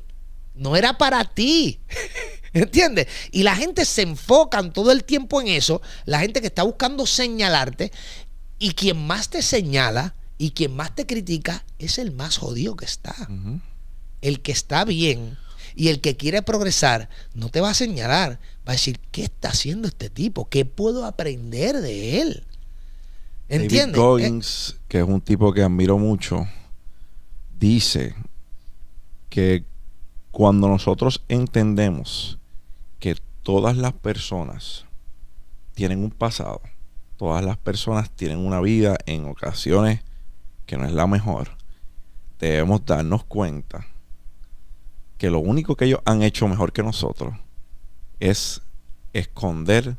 No 0.55 0.77
era 0.77 0.97
para 0.97 1.25
ti. 1.25 1.81
¿Entiendes? 2.53 3.07
Y 3.33 3.43
la 3.43 3.57
gente 3.57 3.83
se 3.83 4.03
enfoca 4.03 4.63
todo 4.71 4.93
el 4.93 5.03
tiempo 5.03 5.41
en 5.41 5.47
eso. 5.49 5.81
La 6.05 6.21
gente 6.21 6.39
que 6.39 6.47
está 6.47 6.63
buscando 6.63 7.05
señalarte. 7.05 7.91
Y 8.57 8.71
quien 8.71 9.05
más 9.05 9.27
te 9.27 9.41
señala 9.41 10.15
y 10.37 10.51
quien 10.51 10.73
más 10.73 10.95
te 10.95 11.05
critica 11.05 11.65
es 11.77 11.97
el 11.97 12.13
más 12.13 12.37
jodido 12.37 12.77
que 12.77 12.85
está. 12.85 13.13
El 14.21 14.41
que 14.41 14.53
está 14.53 14.85
bien 14.85 15.37
y 15.77 15.89
el 15.89 16.01
que 16.01 16.17
quiere 16.17 16.41
progresar 16.41 17.07
no 17.35 17.49
te 17.49 17.61
va 17.61 17.69
a 17.69 17.75
señalar, 17.75 18.39
va 18.67 18.71
a 18.71 18.71
decir, 18.71 18.99
¿qué 19.11 19.23
está 19.23 19.49
haciendo 19.49 19.87
este 19.87 20.09
tipo? 20.09 20.49
¿Qué 20.49 20.65
puedo 20.65 21.05
aprender 21.05 21.77
de 21.77 22.19
él? 22.19 22.43
¿Entiendes? 23.47 23.95
David 23.95 23.95
Goggins, 23.95 24.75
que 24.87 24.97
es 24.97 25.05
un 25.07 25.21
tipo 25.21 25.53
que 25.53 25.61
admiro 25.61 25.99
mucho, 25.99 26.47
dice 27.59 28.15
que 29.29 29.65
cuando 30.31 30.67
nosotros 30.67 31.23
entendemos 31.29 32.39
que 32.99 33.15
todas 33.43 33.77
las 33.77 33.93
personas 33.93 34.85
tienen 35.75 36.03
un 36.03 36.09
pasado, 36.09 36.61
todas 37.17 37.45
las 37.45 37.57
personas 37.57 38.09
tienen 38.09 38.39
una 38.39 38.61
vida 38.61 38.97
en 39.05 39.25
ocasiones 39.25 40.01
que 40.65 40.75
no 40.75 40.87
es 40.87 40.91
la 40.91 41.05
mejor, 41.05 41.51
debemos 42.39 42.83
darnos 42.83 43.23
cuenta 43.25 43.85
que 45.17 45.29
lo 45.29 45.39
único 45.39 45.75
que 45.75 45.85
ellos 45.85 46.01
han 46.05 46.21
hecho 46.21 46.47
mejor 46.47 46.71
que 46.71 46.83
nosotros 46.83 47.33
es 48.19 48.61
esconder 49.13 49.97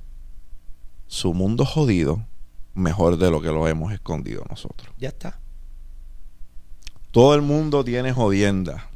su 1.06 1.34
mundo 1.34 1.64
jodido 1.64 2.24
mejor 2.74 3.16
de 3.16 3.30
lo 3.30 3.40
que 3.40 3.48
lo 3.48 3.66
hemos 3.66 3.92
escondido 3.92 4.44
nosotros. 4.48 4.94
Ya 4.98 5.08
está. 5.08 5.40
Todo 7.10 7.34
el 7.34 7.42
mundo 7.42 7.84
tiene 7.84 8.12
jodienda. 8.12 8.88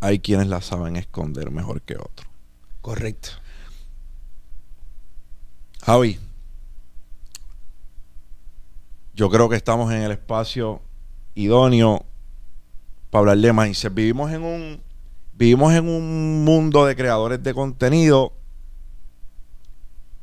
Hay 0.00 0.20
quienes 0.20 0.46
la 0.46 0.60
saben 0.60 0.96
esconder 0.96 1.50
mejor 1.50 1.82
que 1.82 1.96
otros. 1.96 2.28
Correcto. 2.80 3.30
Javi, 5.82 6.18
yo 9.14 9.30
creo 9.30 9.48
que 9.48 9.56
estamos 9.56 9.92
en 9.92 10.02
el 10.02 10.12
espacio 10.12 10.80
idóneo 11.34 12.04
para 13.10 13.32
hablar 13.32 13.38
de 13.38 13.52
mindset. 13.52 13.94
Vivimos 13.94 14.30
en 14.32 14.42
un 14.42 14.85
Vivimos 15.36 15.74
en 15.74 15.88
un 15.88 16.44
mundo 16.44 16.86
de 16.86 16.96
creadores 16.96 17.42
de 17.42 17.52
contenido 17.52 18.32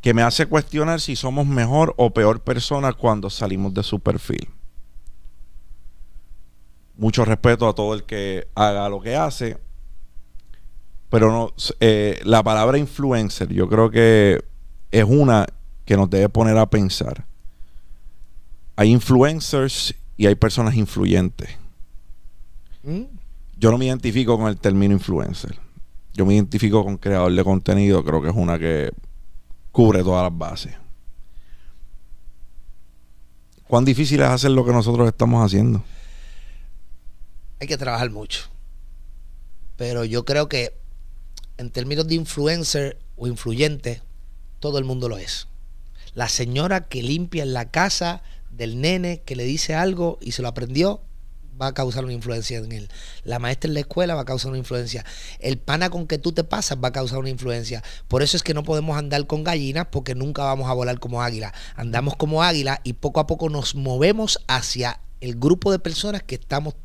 que 0.02 0.14
me 0.14 0.24
hace 0.24 0.48
cuestionar 0.48 1.00
si 1.00 1.16
somos 1.16 1.46
mejor 1.46 1.94
o 1.98 2.14
peor 2.14 2.42
personas 2.42 2.96
cuando 2.96 3.30
salimos 3.30 3.74
de 3.74 3.84
su 3.84 4.00
perfil. 4.00 4.50
Mucho 6.98 7.26
respeto 7.26 7.68
a 7.70 7.76
todo 7.76 7.94
el 7.94 8.04
que 8.04 8.48
haga 8.56 8.90
lo 8.90 9.02
que 9.02 9.16
hace, 9.16 9.58
pero 11.10 11.32
no, 11.32 11.54
eh, 11.80 12.20
la 12.24 12.42
palabra 12.42 12.78
influencer 12.80 13.48
yo 13.54 13.70
creo 13.70 13.92
que 13.92 14.44
es 14.92 15.06
una 15.08 15.46
que 15.86 15.96
nos 15.96 16.10
debe 16.10 16.28
poner 16.28 16.58
a 16.58 16.70
pensar. 16.70 17.26
Hay 18.76 18.90
influencers 18.90 19.94
y 20.18 20.26
hay 20.26 20.36
personas 20.36 20.76
influyentes. 20.76 21.50
¿Mm? 22.82 23.04
Yo 23.64 23.72
no 23.72 23.78
me 23.78 23.86
identifico 23.86 24.38
con 24.38 24.50
el 24.50 24.58
término 24.58 24.94
influencer. 24.94 25.58
Yo 26.14 26.26
me 26.26 26.34
identifico 26.34 26.84
con 26.84 26.98
creador 26.98 27.34
de 27.34 27.46
contenido. 27.46 28.04
Creo 28.04 28.22
que 28.22 28.28
es 28.28 28.36
una 28.36 28.60
que 28.60 28.92
cubre 29.72 30.04
todas 30.04 30.24
las 30.24 30.38
bases. 30.38 30.74
¿Cuán 33.66 33.86
difícil 33.86 34.20
es 34.20 34.28
hacer 34.28 34.52
lo 34.52 34.66
que 34.66 34.74
nosotros 34.74 35.08
estamos 35.08 35.46
haciendo? 35.46 35.82
Hay 37.62 37.68
que 37.68 37.78
trabajar 37.78 38.10
mucho. 38.10 38.50
Pero 39.78 40.04
yo 40.04 40.26
creo 40.26 40.50
que 40.50 40.74
en 41.58 41.70
términos 41.70 42.06
de 42.06 42.16
influencer 42.16 43.00
o 43.16 43.28
influyente, 43.28 44.02
todo 44.60 44.78
el 44.78 44.84
mundo 44.84 45.08
lo 45.08 45.18
es. 45.18 45.48
La 46.16 46.28
señora 46.28 46.90
que 46.90 47.02
limpia 47.02 47.44
en 47.44 47.54
la 47.54 47.72
casa 47.72 48.24
del 48.52 48.82
nene 48.82 49.22
que 49.22 49.38
le 49.38 49.46
dice 49.46 49.74
algo 49.74 50.20
y 50.20 50.34
se 50.34 50.42
lo 50.42 50.50
aprendió, 50.50 51.00
va 51.62 51.68
a 51.68 51.74
causar 51.74 52.04
una 52.04 52.14
influencia 52.14 52.58
en 52.58 52.72
él. 52.72 52.90
La 53.24 53.40
maestra 53.40 53.68
en 53.68 53.76
la 53.76 53.82
escuela 53.82 54.16
va 54.16 54.22
a 54.22 54.26
causar 54.26 54.50
una 54.50 54.58
influencia. 54.58 55.06
El 55.40 55.58
pana 55.58 55.90
con 55.90 56.08
que 56.08 56.18
tú 56.18 56.32
te 56.32 56.44
pasas 56.44 56.78
va 56.84 56.90
a 56.90 56.92
causar 56.92 57.20
una 57.20 57.30
influencia. 57.30 57.84
Por 58.08 58.24
eso 58.24 58.38
es 58.38 58.44
que 58.44 58.54
no 58.54 58.64
podemos 58.64 58.98
andar 58.98 59.26
con 59.28 59.44
gallinas 59.44 59.88
porque 59.92 60.16
nunca 60.16 60.44
vamos 60.44 60.70
a 60.70 60.74
volar 60.74 61.00
como 61.00 61.22
águila. 61.22 61.54
Andamos 61.76 62.16
como 62.16 62.44
águila 62.44 62.82
y 62.84 62.94
poco 62.94 63.20
a 63.20 63.28
poco 63.28 63.50
nos 63.50 63.76
movemos 63.76 64.40
hacia 64.48 65.00
el 65.22 65.36
grupo 65.36 65.72
de 65.72 65.80
personas 65.80 66.22
que 66.24 66.36
estamos 66.36 66.76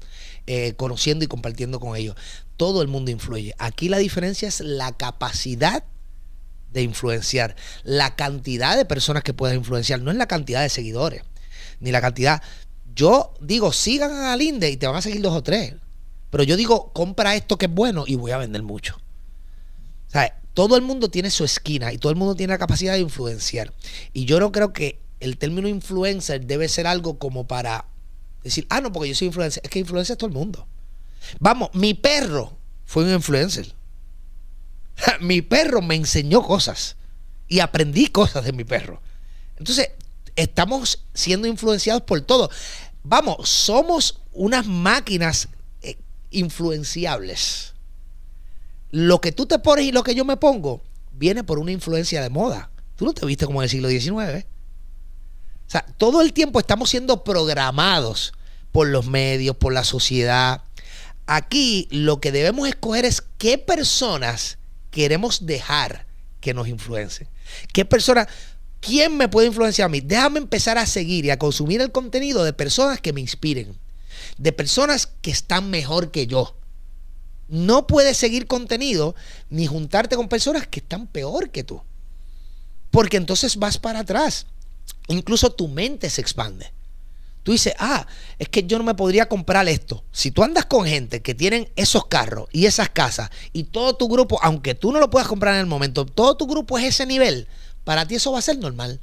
eh, 0.46 0.74
conociendo 0.76 1.24
y 1.24 1.28
compartiendo 1.28 1.80
con 1.80 1.96
ellos. 1.96 2.16
Todo 2.56 2.82
el 2.82 2.88
mundo 2.88 3.10
influye. 3.10 3.54
Aquí 3.58 3.88
la 3.88 3.98
diferencia 3.98 4.48
es 4.48 4.60
la 4.60 4.96
capacidad 4.96 5.84
de 6.72 6.82
influenciar, 6.82 7.56
la 7.82 8.14
cantidad 8.14 8.76
de 8.76 8.84
personas 8.84 9.22
que 9.22 9.34
puedes 9.34 9.56
influenciar, 9.56 10.00
no 10.00 10.10
es 10.10 10.16
la 10.16 10.28
cantidad 10.28 10.62
de 10.62 10.68
seguidores, 10.68 11.22
ni 11.80 11.90
la 11.90 12.00
cantidad. 12.00 12.42
Yo 12.98 13.32
digo, 13.40 13.72
sigan 13.72 14.10
a 14.10 14.36
Linde 14.36 14.68
y 14.68 14.76
te 14.76 14.88
van 14.88 14.96
a 14.96 15.02
seguir 15.02 15.22
dos 15.22 15.32
o 15.32 15.42
tres. 15.44 15.76
Pero 16.30 16.42
yo 16.42 16.56
digo, 16.56 16.92
compra 16.92 17.36
esto 17.36 17.56
que 17.56 17.66
es 17.66 17.72
bueno 17.72 18.02
y 18.04 18.16
voy 18.16 18.32
a 18.32 18.38
vender 18.38 18.64
mucho. 18.64 18.96
O 20.08 20.10
sea, 20.10 20.40
todo 20.52 20.74
el 20.74 20.82
mundo 20.82 21.08
tiene 21.08 21.30
su 21.30 21.44
esquina 21.44 21.92
y 21.92 21.98
todo 21.98 22.10
el 22.10 22.18
mundo 22.18 22.34
tiene 22.34 22.54
la 22.54 22.58
capacidad 22.58 22.94
de 22.94 22.98
influenciar. 22.98 23.72
Y 24.12 24.24
yo 24.24 24.40
no 24.40 24.50
creo 24.50 24.72
que 24.72 24.98
el 25.20 25.38
término 25.38 25.68
influencer 25.68 26.44
debe 26.44 26.68
ser 26.68 26.88
algo 26.88 27.20
como 27.20 27.46
para 27.46 27.86
decir, 28.42 28.66
ah, 28.68 28.80
no, 28.80 28.90
porque 28.90 29.10
yo 29.10 29.14
soy 29.14 29.28
influencer. 29.28 29.62
Es 29.62 29.70
que 29.70 29.78
influencia 29.78 30.14
es 30.14 30.18
todo 30.18 30.26
el 30.26 30.34
mundo. 30.34 30.66
Vamos, 31.38 31.70
mi 31.74 31.94
perro 31.94 32.58
fue 32.84 33.04
un 33.04 33.12
influencer. 33.12 33.76
mi 35.20 35.40
perro 35.40 35.82
me 35.82 35.94
enseñó 35.94 36.42
cosas 36.42 36.96
y 37.46 37.60
aprendí 37.60 38.08
cosas 38.08 38.44
de 38.44 38.52
mi 38.52 38.64
perro. 38.64 39.00
Entonces, 39.56 39.92
estamos 40.38 41.04
siendo 41.14 41.48
influenciados 41.48 42.02
por 42.02 42.20
todo. 42.20 42.48
Vamos, 43.02 43.48
somos 43.48 44.20
unas 44.32 44.66
máquinas 44.66 45.48
eh, 45.82 45.98
influenciables. 46.30 47.74
Lo 48.90 49.20
que 49.20 49.32
tú 49.32 49.46
te 49.46 49.58
pones 49.58 49.86
y 49.86 49.92
lo 49.92 50.02
que 50.02 50.14
yo 50.14 50.24
me 50.24 50.36
pongo 50.36 50.82
viene 51.12 51.44
por 51.44 51.58
una 51.58 51.72
influencia 51.72 52.22
de 52.22 52.30
moda. 52.30 52.70
Tú 52.96 53.04
no 53.04 53.12
te 53.12 53.26
viste 53.26 53.46
como 53.46 53.60
en 53.60 53.64
el 53.64 53.70
siglo 53.70 53.88
XIX. 53.88 54.44
O 55.68 55.70
sea, 55.70 55.84
todo 55.98 56.22
el 56.22 56.32
tiempo 56.32 56.58
estamos 56.58 56.90
siendo 56.90 57.24
programados 57.24 58.32
por 58.72 58.88
los 58.88 59.06
medios, 59.06 59.56
por 59.56 59.72
la 59.72 59.84
sociedad. 59.84 60.62
Aquí 61.26 61.88
lo 61.90 62.20
que 62.20 62.32
debemos 62.32 62.68
escoger 62.68 63.04
es 63.04 63.22
qué 63.36 63.58
personas 63.58 64.58
queremos 64.90 65.44
dejar 65.44 66.06
que 66.40 66.54
nos 66.54 66.68
influencien. 66.68 67.28
¿Qué 67.72 67.84
personas, 67.84 68.28
quién 68.80 69.16
me 69.16 69.28
puede 69.28 69.48
influenciar 69.48 69.86
a 69.86 69.88
mí? 69.88 70.00
Déjame 70.00 70.38
empezar 70.38 70.78
a 70.78 70.86
seguir 70.86 71.24
y 71.24 71.30
a 71.30 71.38
consumir 71.38 71.80
el 71.80 71.92
contenido 71.92 72.44
de 72.44 72.52
personas 72.52 73.00
que 73.00 73.12
me 73.12 73.20
inspiren, 73.20 73.76
de 74.36 74.52
personas 74.52 75.06
que 75.20 75.30
están 75.30 75.70
mejor 75.70 76.10
que 76.10 76.26
yo. 76.26 76.56
No 77.48 77.86
puedes 77.86 78.16
seguir 78.16 78.46
contenido 78.46 79.14
ni 79.48 79.66
juntarte 79.66 80.16
con 80.16 80.28
personas 80.28 80.66
que 80.66 80.80
están 80.80 81.06
peor 81.06 81.50
que 81.50 81.64
tú. 81.64 81.82
Porque 82.90 83.16
entonces 83.16 83.56
vas 83.56 83.78
para 83.78 84.00
atrás. 84.00 84.46
Incluso 85.08 85.50
tu 85.50 85.68
mente 85.68 86.10
se 86.10 86.20
expande. 86.20 86.72
Tú 87.42 87.52
dices, 87.52 87.72
ah, 87.78 88.06
es 88.38 88.50
que 88.50 88.64
yo 88.64 88.76
no 88.76 88.84
me 88.84 88.94
podría 88.94 89.26
comprar 89.26 89.66
esto. 89.68 90.04
Si 90.12 90.30
tú 90.30 90.42
andas 90.42 90.66
con 90.66 90.84
gente 90.84 91.22
que 91.22 91.34
tienen 91.34 91.70
esos 91.76 92.04
carros 92.04 92.46
y 92.52 92.66
esas 92.66 92.90
casas 92.90 93.30
y 93.54 93.64
todo 93.64 93.96
tu 93.96 94.06
grupo, 94.08 94.38
aunque 94.42 94.74
tú 94.74 94.92
no 94.92 95.00
lo 95.00 95.08
puedas 95.08 95.28
comprar 95.28 95.54
en 95.54 95.60
el 95.60 95.66
momento, 95.66 96.04
todo 96.04 96.36
tu 96.36 96.46
grupo 96.46 96.78
es 96.78 96.84
ese 96.84 97.06
nivel, 97.06 97.48
para 97.88 98.04
ti 98.04 98.16
eso 98.16 98.32
va 98.32 98.38
a 98.38 98.42
ser 98.42 98.58
normal. 98.58 99.00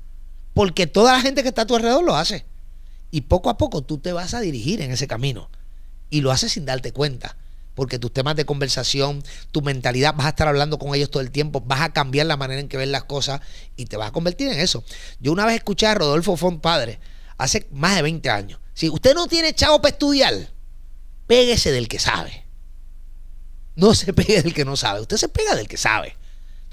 Porque 0.54 0.86
toda 0.86 1.14
la 1.14 1.20
gente 1.20 1.42
que 1.42 1.50
está 1.50 1.64
a 1.64 1.66
tu 1.66 1.76
alrededor 1.76 2.04
lo 2.04 2.16
hace. 2.16 2.46
Y 3.10 3.22
poco 3.22 3.50
a 3.50 3.58
poco 3.58 3.82
tú 3.82 3.98
te 3.98 4.14
vas 4.14 4.36
a 4.36 4.42
dirigir 4.42 4.80
en 4.80 4.92
ese 4.92 5.08
camino. 5.08 5.50
Y 6.12 6.22
lo 6.22 6.30
haces 6.30 6.52
sin 6.52 6.68
darte 6.68 6.92
cuenta. 6.92 7.36
Porque 7.74 7.98
tus 7.98 8.14
temas 8.14 8.36
de 8.36 8.46
conversación, 8.46 9.24
tu 9.52 9.64
mentalidad, 9.64 10.14
vas 10.14 10.28
a 10.28 10.30
estar 10.30 10.48
hablando 10.48 10.78
con 10.78 10.94
ellos 10.94 11.10
todo 11.10 11.24
el 11.24 11.32
tiempo, 11.32 11.62
vas 11.62 11.82
a 11.82 11.94
cambiar 11.94 12.28
la 12.28 12.38
manera 12.38 12.62
en 12.62 12.68
que 12.68 12.78
ven 12.78 12.92
las 12.92 13.06
cosas 13.06 13.42
y 13.76 13.86
te 13.86 13.98
vas 13.98 14.10
a 14.10 14.12
convertir 14.12 14.50
en 14.50 14.60
eso. 14.60 14.84
Yo 15.20 15.32
una 15.32 15.48
vez 15.48 15.56
escuché 15.56 15.88
a 15.88 15.96
Rodolfo 15.96 16.38
Font 16.38 16.62
Padre 16.62 17.00
hace 17.40 17.66
más 17.72 17.96
de 17.96 18.04
20 18.04 18.30
años. 18.30 18.60
Si 18.76 18.88
usted 18.88 19.16
no 19.16 19.26
tiene 19.26 19.56
chavo 19.56 19.82
para 19.82 19.94
estudiar, 19.94 20.52
péguese 21.26 21.72
del 21.72 21.88
que 21.88 21.98
sabe. 21.98 22.46
No 23.76 23.96
se 23.96 24.14
pegue 24.14 24.44
del 24.44 24.54
que 24.54 24.64
no 24.64 24.76
sabe. 24.76 25.02
Usted 25.02 25.18
se 25.18 25.28
pega 25.28 25.56
del 25.56 25.68
que 25.68 25.78
sabe. 25.78 26.16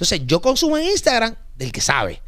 Entonces, 0.03 0.27
yo 0.27 0.43
consumo 0.43 0.77
en 0.77 0.87
Instagram 0.87 1.37
del 1.55 1.71
que 1.71 1.81
sabe. 1.81 2.21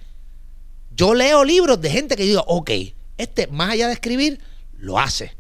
Yo 0.95 1.13
leo 1.13 1.43
libros 1.43 1.81
de 1.81 1.91
gente 1.91 2.15
que 2.15 2.23
digo, 2.23 2.45
ok, 2.47 2.71
este, 3.19 3.49
más 3.49 3.71
allá 3.71 3.89
de 3.89 3.95
escribir, 3.95 4.41
lo 4.79 4.97
hace. 4.97 5.37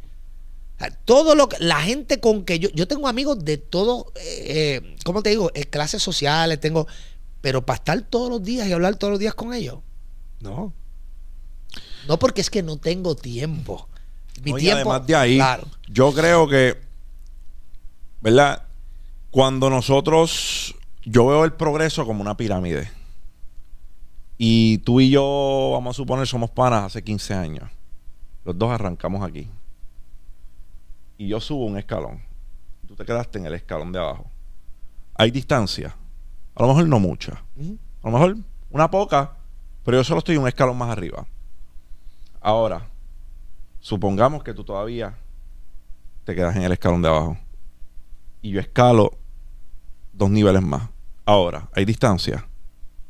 todo 1.05 1.37
lo 1.37 1.49
que 1.49 1.59
la 1.61 1.81
gente 1.81 2.19
con 2.19 2.45
que 2.45 2.59
yo, 2.59 2.71
yo 2.71 2.89
tengo 2.89 3.07
amigos 3.07 3.45
de 3.45 3.57
todo, 3.57 4.13
eh, 4.17 4.81
eh 4.83 4.97
¿cómo 5.05 5.23
te 5.23 5.31
digo? 5.31 5.53
Eh, 5.55 5.67
clases 5.67 6.03
sociales, 6.03 6.59
tengo, 6.59 6.89
pero 7.41 7.65
para 7.65 7.77
estar 7.77 8.03
todos 8.03 8.29
los 8.29 8.43
días 8.43 8.67
y 8.67 8.73
hablar 8.73 8.97
todos 8.97 9.13
los 9.13 9.21
días 9.21 9.35
con 9.35 9.55
ellos, 9.55 9.79
no. 10.41 10.73
No 12.09 12.19
porque 12.19 12.41
es 12.41 12.51
que 12.51 12.65
no 12.65 12.79
tengo 12.79 13.15
tiempo. 13.15 13.89
Mi 14.43 14.55
tiempo, 14.55 14.91
además 14.91 15.07
de 15.07 15.15
ahí, 15.15 15.41
yo 15.87 16.13
creo 16.13 16.49
que, 16.49 16.81
¿verdad? 18.21 18.65
Cuando 19.31 19.71
nosotros, 19.71 20.75
yo 21.05 21.27
veo 21.27 21.45
el 21.45 21.53
progreso 21.53 22.07
como 22.07 22.23
una 22.23 22.37
pirámide. 22.37 22.91
Y 24.39 24.79
tú 24.79 25.01
y 25.01 25.11
yo, 25.11 25.71
vamos 25.73 25.97
a 25.97 25.99
suponer, 25.99 26.27
somos 26.27 26.51
panas 26.51 26.85
hace 26.85 27.05
15 27.05 27.35
años. 27.35 27.71
Los 28.45 28.59
dos 28.59 28.71
arrancamos 28.71 29.23
aquí. 29.23 29.49
Y 31.17 31.29
yo 31.29 31.41
subo 31.41 31.67
un 31.67 31.79
escalón. 31.79 32.23
Tú 32.87 32.97
te 32.97 33.05
quedaste 33.05 33.39
en 33.39 33.47
el 33.47 33.55
escalón 33.55 33.93
de 33.93 34.01
abajo. 34.01 34.31
Hay 35.15 35.31
distancia. 35.31 35.95
A 36.55 36.63
lo 36.63 36.69
mejor 36.69 36.89
no 36.89 36.99
mucha. 36.99 37.43
A 38.03 38.07
lo 38.09 38.11
mejor 38.11 38.37
una 38.71 38.91
poca. 38.91 39.37
Pero 39.85 39.99
yo 39.99 40.05
solo 40.05 40.19
estoy 40.19 40.37
un 40.37 40.49
escalón 40.49 40.79
más 40.79 40.91
arriba. 40.91 41.27
Ahora, 42.41 42.89
supongamos 43.81 44.43
que 44.43 44.55
tú 44.55 44.65
todavía 44.65 45.17
te 46.25 46.35
quedas 46.35 46.57
en 46.57 46.63
el 46.63 46.73
escalón 46.73 47.03
de 47.03 47.09
abajo. 47.09 47.39
Y 48.43 48.51
yo 48.51 48.61
escalo 48.61 49.13
dos 50.13 50.31
niveles 50.31 50.63
más. 50.63 50.94
Ahora, 51.25 51.69
¿hay 51.73 51.85
distancia? 51.85 52.47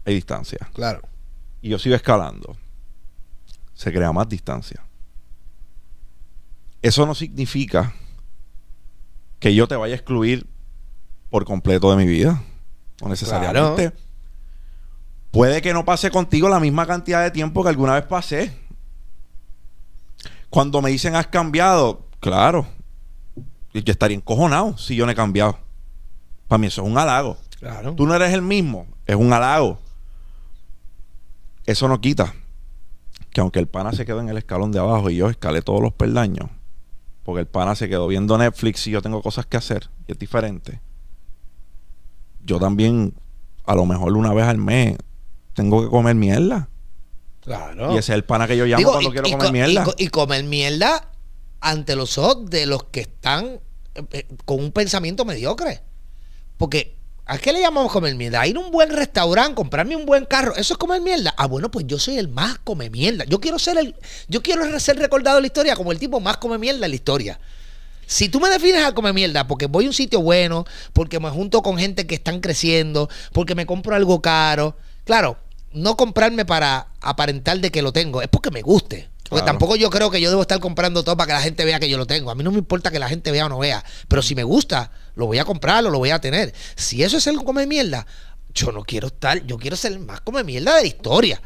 Hay 0.05 0.15
distancia. 0.15 0.69
Claro. 0.73 1.03
Y 1.61 1.71
yo 1.71 1.79
sigo 1.79 1.97
escalando. 1.97 2.57
Se 3.73 3.93
crea 3.93 4.13
más 4.13 4.29
distancia. 4.29 4.85
Eso 6.83 7.07
no 7.07 7.15
significa 7.15 7.95
que 9.41 9.55
yo 9.55 9.67
te 9.67 9.75
vaya 9.75 9.95
a 9.95 9.97
excluir 9.97 10.47
por 11.31 11.45
completo 11.45 11.91
de 11.91 11.97
mi 11.97 12.07
vida. 12.07 12.43
No 13.01 13.09
necesariamente. 13.09 13.93
Puede 15.31 15.61
que 15.61 15.73
no 15.73 15.85
pase 15.85 16.11
contigo 16.11 16.49
la 16.49 16.61
misma 16.61 16.87
cantidad 16.87 17.23
de 17.23 17.31
tiempo 17.31 17.63
que 17.63 17.71
alguna 17.71 17.95
vez 17.95 18.05
pasé. 18.05 18.57
Cuando 20.49 20.81
me 20.81 20.91
dicen 20.91 21.17
has 21.17 21.27
cambiado, 21.27 22.07
claro, 22.21 22.67
yo 23.73 23.83
estaría 23.85 24.17
encojonado 24.17 24.79
si 24.79 24.95
yo 24.95 25.05
no 25.05 25.11
he 25.11 25.17
cambiado. 25.17 25.59
Para 26.47 26.59
mí 26.59 26.69
eso 26.69 26.83
es 26.83 26.89
un 26.89 26.97
halago. 26.97 27.37
Claro. 27.65 27.95
Tú 27.95 28.07
no 28.07 28.15
eres 28.15 28.35
el 28.35 28.43
mismo, 28.43 28.87
es 29.07 29.17
un 29.17 29.33
halago. 29.33 29.79
Eso 31.65 31.89
no 31.89 31.99
quita 31.99 32.35
que 33.31 33.41
aunque 33.41 33.59
el 33.59 33.67
pana 33.67 33.93
se 33.93 34.05
quedó 34.05 34.21
en 34.21 34.29
el 34.29 34.37
escalón 34.37 34.71
de 34.71 34.79
abajo 34.79 35.09
y 35.09 35.17
yo 35.17 35.31
escalé 35.31 35.63
todos 35.63 35.81
los 35.81 35.95
peldaños, 35.95 36.51
porque 37.23 37.41
el 37.41 37.47
pana 37.47 37.75
se 37.75 37.89
quedó 37.89 38.07
viendo 38.07 38.37
Netflix 38.37 38.87
y 38.87 38.91
yo 38.91 39.01
tengo 39.01 39.23
cosas 39.23 39.47
que 39.47 39.57
hacer 39.57 39.89
y 40.07 40.13
es 40.13 40.19
diferente. 40.19 40.81
Yo 42.45 42.61
también, 42.61 43.15
a 43.65 43.75
lo 43.75 43.87
mejor 43.87 44.13
una 44.13 44.35
vez 44.35 44.45
al 44.45 44.59
mes, 44.59 44.99
tengo 45.55 45.83
que 45.83 45.89
comer 45.89 46.15
mierda. 46.15 46.69
Claro. 47.41 47.95
Y 47.95 47.99
ese 47.99 48.13
es 48.13 48.17
el 48.17 48.25
pana 48.25 48.47
que 48.47 48.59
yo 48.59 48.67
llamo 48.67 48.93
cuando 48.93 49.11
quiero 49.11 49.31
comer 49.31 49.53
mierda. 49.53 49.87
Y, 49.97 50.09
comer 50.09 50.45
mierda 50.45 51.11
ante 51.61 51.97
los 51.97 52.19
ojos 52.19 52.51
de 52.51 52.67
los 52.67 52.85
que 52.85 53.01
están 53.01 53.47
eh, 53.95 54.05
eh, 54.13 54.29
con 54.45 54.61
un 54.61 54.71
pensamiento 54.71 55.25
mediocre. 55.25 55.81
Porque, 56.57 56.94
¿a 57.27 57.39
qué 57.39 57.53
le 57.53 57.61
llamamos 57.61 57.91
comer 57.93 58.15
mierda? 58.15 58.41
A 58.41 58.47
ir 58.47 58.57
a 58.57 58.61
un 58.61 58.71
buen 58.71 58.91
restaurante, 58.91 59.55
comprarme 59.55 59.97
un 59.97 60.07
buen 60.07 60.25
carro, 60.25 60.55
¿eso 60.57 60.75
es 60.75 60.79
comer 60.79 61.01
mierda? 61.01 61.35
Ah, 61.37 61.47
bueno, 61.47 61.71
pues 61.71 61.87
yo 61.87 61.99
soy 61.99 62.19
el 62.19 62.29
más 62.29 62.59
come 62.59 62.91
mierda. 62.91 63.25
Yo 63.25 63.41
quiero 63.41 63.59
ser 63.59 63.79
el, 63.79 63.95
yo 64.29 64.43
quiero 64.43 64.79
ser 64.81 64.99
recordado 64.99 65.39
en 65.39 65.43
la 65.43 65.47
historia 65.47 65.77
como 65.77 65.93
el 65.93 65.99
tipo 65.99 66.21
más 66.21 66.37
come 66.37 66.59
mierda 66.59 66.87
en 66.87 66.91
la 66.91 66.97
historia. 66.97 67.41
Si 68.07 68.29
tú 68.29 68.39
me 68.41 68.51
defines 68.51 68.85
a 68.85 68.93
comer 68.93 69.15
mierda 69.15 69.47
porque 69.47 69.67
voy 69.67 69.87
a 69.87 69.89
un 69.89 69.95
sitio 69.95 70.21
bueno, 70.21 70.67
porque 70.93 71.19
me 71.21 71.31
junto 71.31 71.63
con 71.63 71.79
gente 71.79 72.07
que 72.07 72.15
están 72.15 72.41
creciendo, 72.41 73.09
porque 73.33 73.55
me 73.55 73.65
compro 73.65 73.95
algo 73.95 74.21
caro, 74.21 74.77
claro, 75.05 75.39
no 75.73 75.97
comprarme 75.97 76.45
para 76.45 76.89
aparentar 77.01 77.59
de 77.61 77.71
que 77.71 77.83
lo 77.83 77.93
tengo, 77.93 78.23
es 78.23 78.29
porque 78.29 78.51
me 78.51 78.63
guste. 78.63 79.09
Porque 79.29 79.47
tampoco 79.47 79.75
yo 79.75 79.89
creo 79.91 80.11
que 80.11 80.21
yo 80.21 80.29
debo 80.29 80.43
estar 80.43 80.61
comprando 80.61 81.03
todo 81.03 81.17
para 81.17 81.29
que 81.29 81.33
la 81.33 81.41
gente 81.41 81.65
vea 81.65 81.81
que 81.81 81.89
yo 81.89 81.97
lo 81.97 82.07
tengo. 82.07 82.31
A 82.31 82.35
mí 82.35 82.45
no 82.45 82.53
me 82.53 82.59
importa 82.59 82.91
que 82.91 82.99
la 82.99 83.09
gente 83.09 83.33
vea 83.33 83.47
o 83.47 83.49
no 83.49 83.59
vea. 83.59 83.83
Pero 84.07 84.23
si 84.23 84.35
me 84.35 84.45
gusta, 84.45 84.93
lo 85.17 85.27
voy 85.27 85.39
a 85.39 85.45
comprar 85.45 85.85
o 85.87 85.91
lo 85.91 85.99
voy 85.99 86.11
a 86.11 86.21
tener. 86.21 86.53
Si 86.77 87.03
eso 87.03 87.17
es 87.19 87.27
el 87.27 87.43
come 87.43 87.67
mierda, 87.67 88.07
yo 88.55 88.73
no 88.73 88.83
quiero 88.83 89.09
estar, 89.09 89.45
yo 89.47 89.59
quiero 89.59 89.77
ser 89.77 89.93
el 89.93 89.99
más 90.01 90.21
come 90.21 90.45
mierda 90.45 90.77
de 90.77 90.83
la 90.83 90.87
historia. 90.87 91.41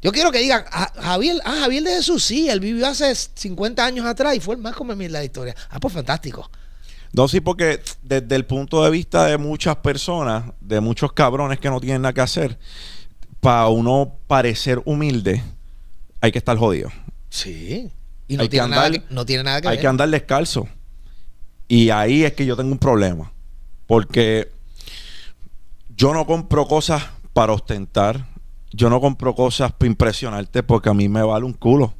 Yo 0.00 0.12
quiero 0.12 0.30
que 0.30 0.38
digan, 0.38 0.64
"Ah, 0.70 0.92
Javier, 0.96 1.40
ah, 1.44 1.56
Javier 1.60 1.82
de 1.82 1.90
Jesús, 1.96 2.22
sí, 2.24 2.48
él 2.48 2.60
vivió 2.60 2.86
hace 2.86 3.12
50 3.14 3.84
años 3.84 4.06
atrás 4.06 4.36
y 4.36 4.40
fue 4.40 4.54
el 4.54 4.60
más 4.60 4.74
come 4.76 4.94
mierda 4.94 5.18
de 5.18 5.22
la 5.22 5.26
historia. 5.26 5.54
Ah, 5.70 5.80
pues 5.80 5.92
fantástico. 5.92 6.48
No, 7.12 7.26
sí, 7.26 7.40
porque 7.40 7.80
desde 8.02 8.36
el 8.36 8.44
punto 8.44 8.84
de 8.84 8.90
vista 8.90 9.24
de 9.26 9.38
muchas 9.38 9.76
personas, 9.76 10.44
de 10.60 10.80
muchos 10.80 11.12
cabrones 11.12 11.58
que 11.58 11.70
no 11.70 11.80
tienen 11.80 12.02
nada 12.02 12.12
que 12.12 12.20
hacer, 12.20 12.58
para 13.40 13.68
uno 13.68 14.18
parecer 14.26 14.80
humilde, 14.84 15.42
hay 16.20 16.30
que 16.32 16.38
estar 16.38 16.56
jodido. 16.56 16.90
Sí. 17.30 17.90
Y 18.28 18.36
no 18.36 18.42
Hay 18.42 18.48
que 18.48 18.50
tiene, 18.52 18.68
nada 18.68 18.90
que, 18.90 19.02
no 19.10 19.24
tiene 19.24 19.42
nada 19.42 19.60
que 19.62 19.68
hay 19.68 19.76
ver. 19.76 19.80
que 19.80 19.86
andar 19.86 20.08
descalzo. 20.10 20.68
Y 21.68 21.90
ahí 21.90 22.24
es 22.24 22.32
que 22.32 22.46
yo 22.46 22.56
tengo 22.56 22.72
un 22.72 22.78
problema. 22.78 23.30
Porque 23.86 24.50
yo 25.94 26.14
no 26.14 26.26
compro 26.26 26.66
cosas 26.66 27.04
para 27.32 27.52
ostentar. 27.52 28.26
Yo 28.72 28.90
no 28.90 29.00
compro 29.00 29.34
cosas 29.34 29.72
para 29.72 29.88
impresionarte 29.88 30.62
porque 30.62 30.88
a 30.88 30.94
mí 30.94 31.08
me 31.08 31.22
vale 31.22 31.44
un 31.44 31.52
culo. 31.52 31.94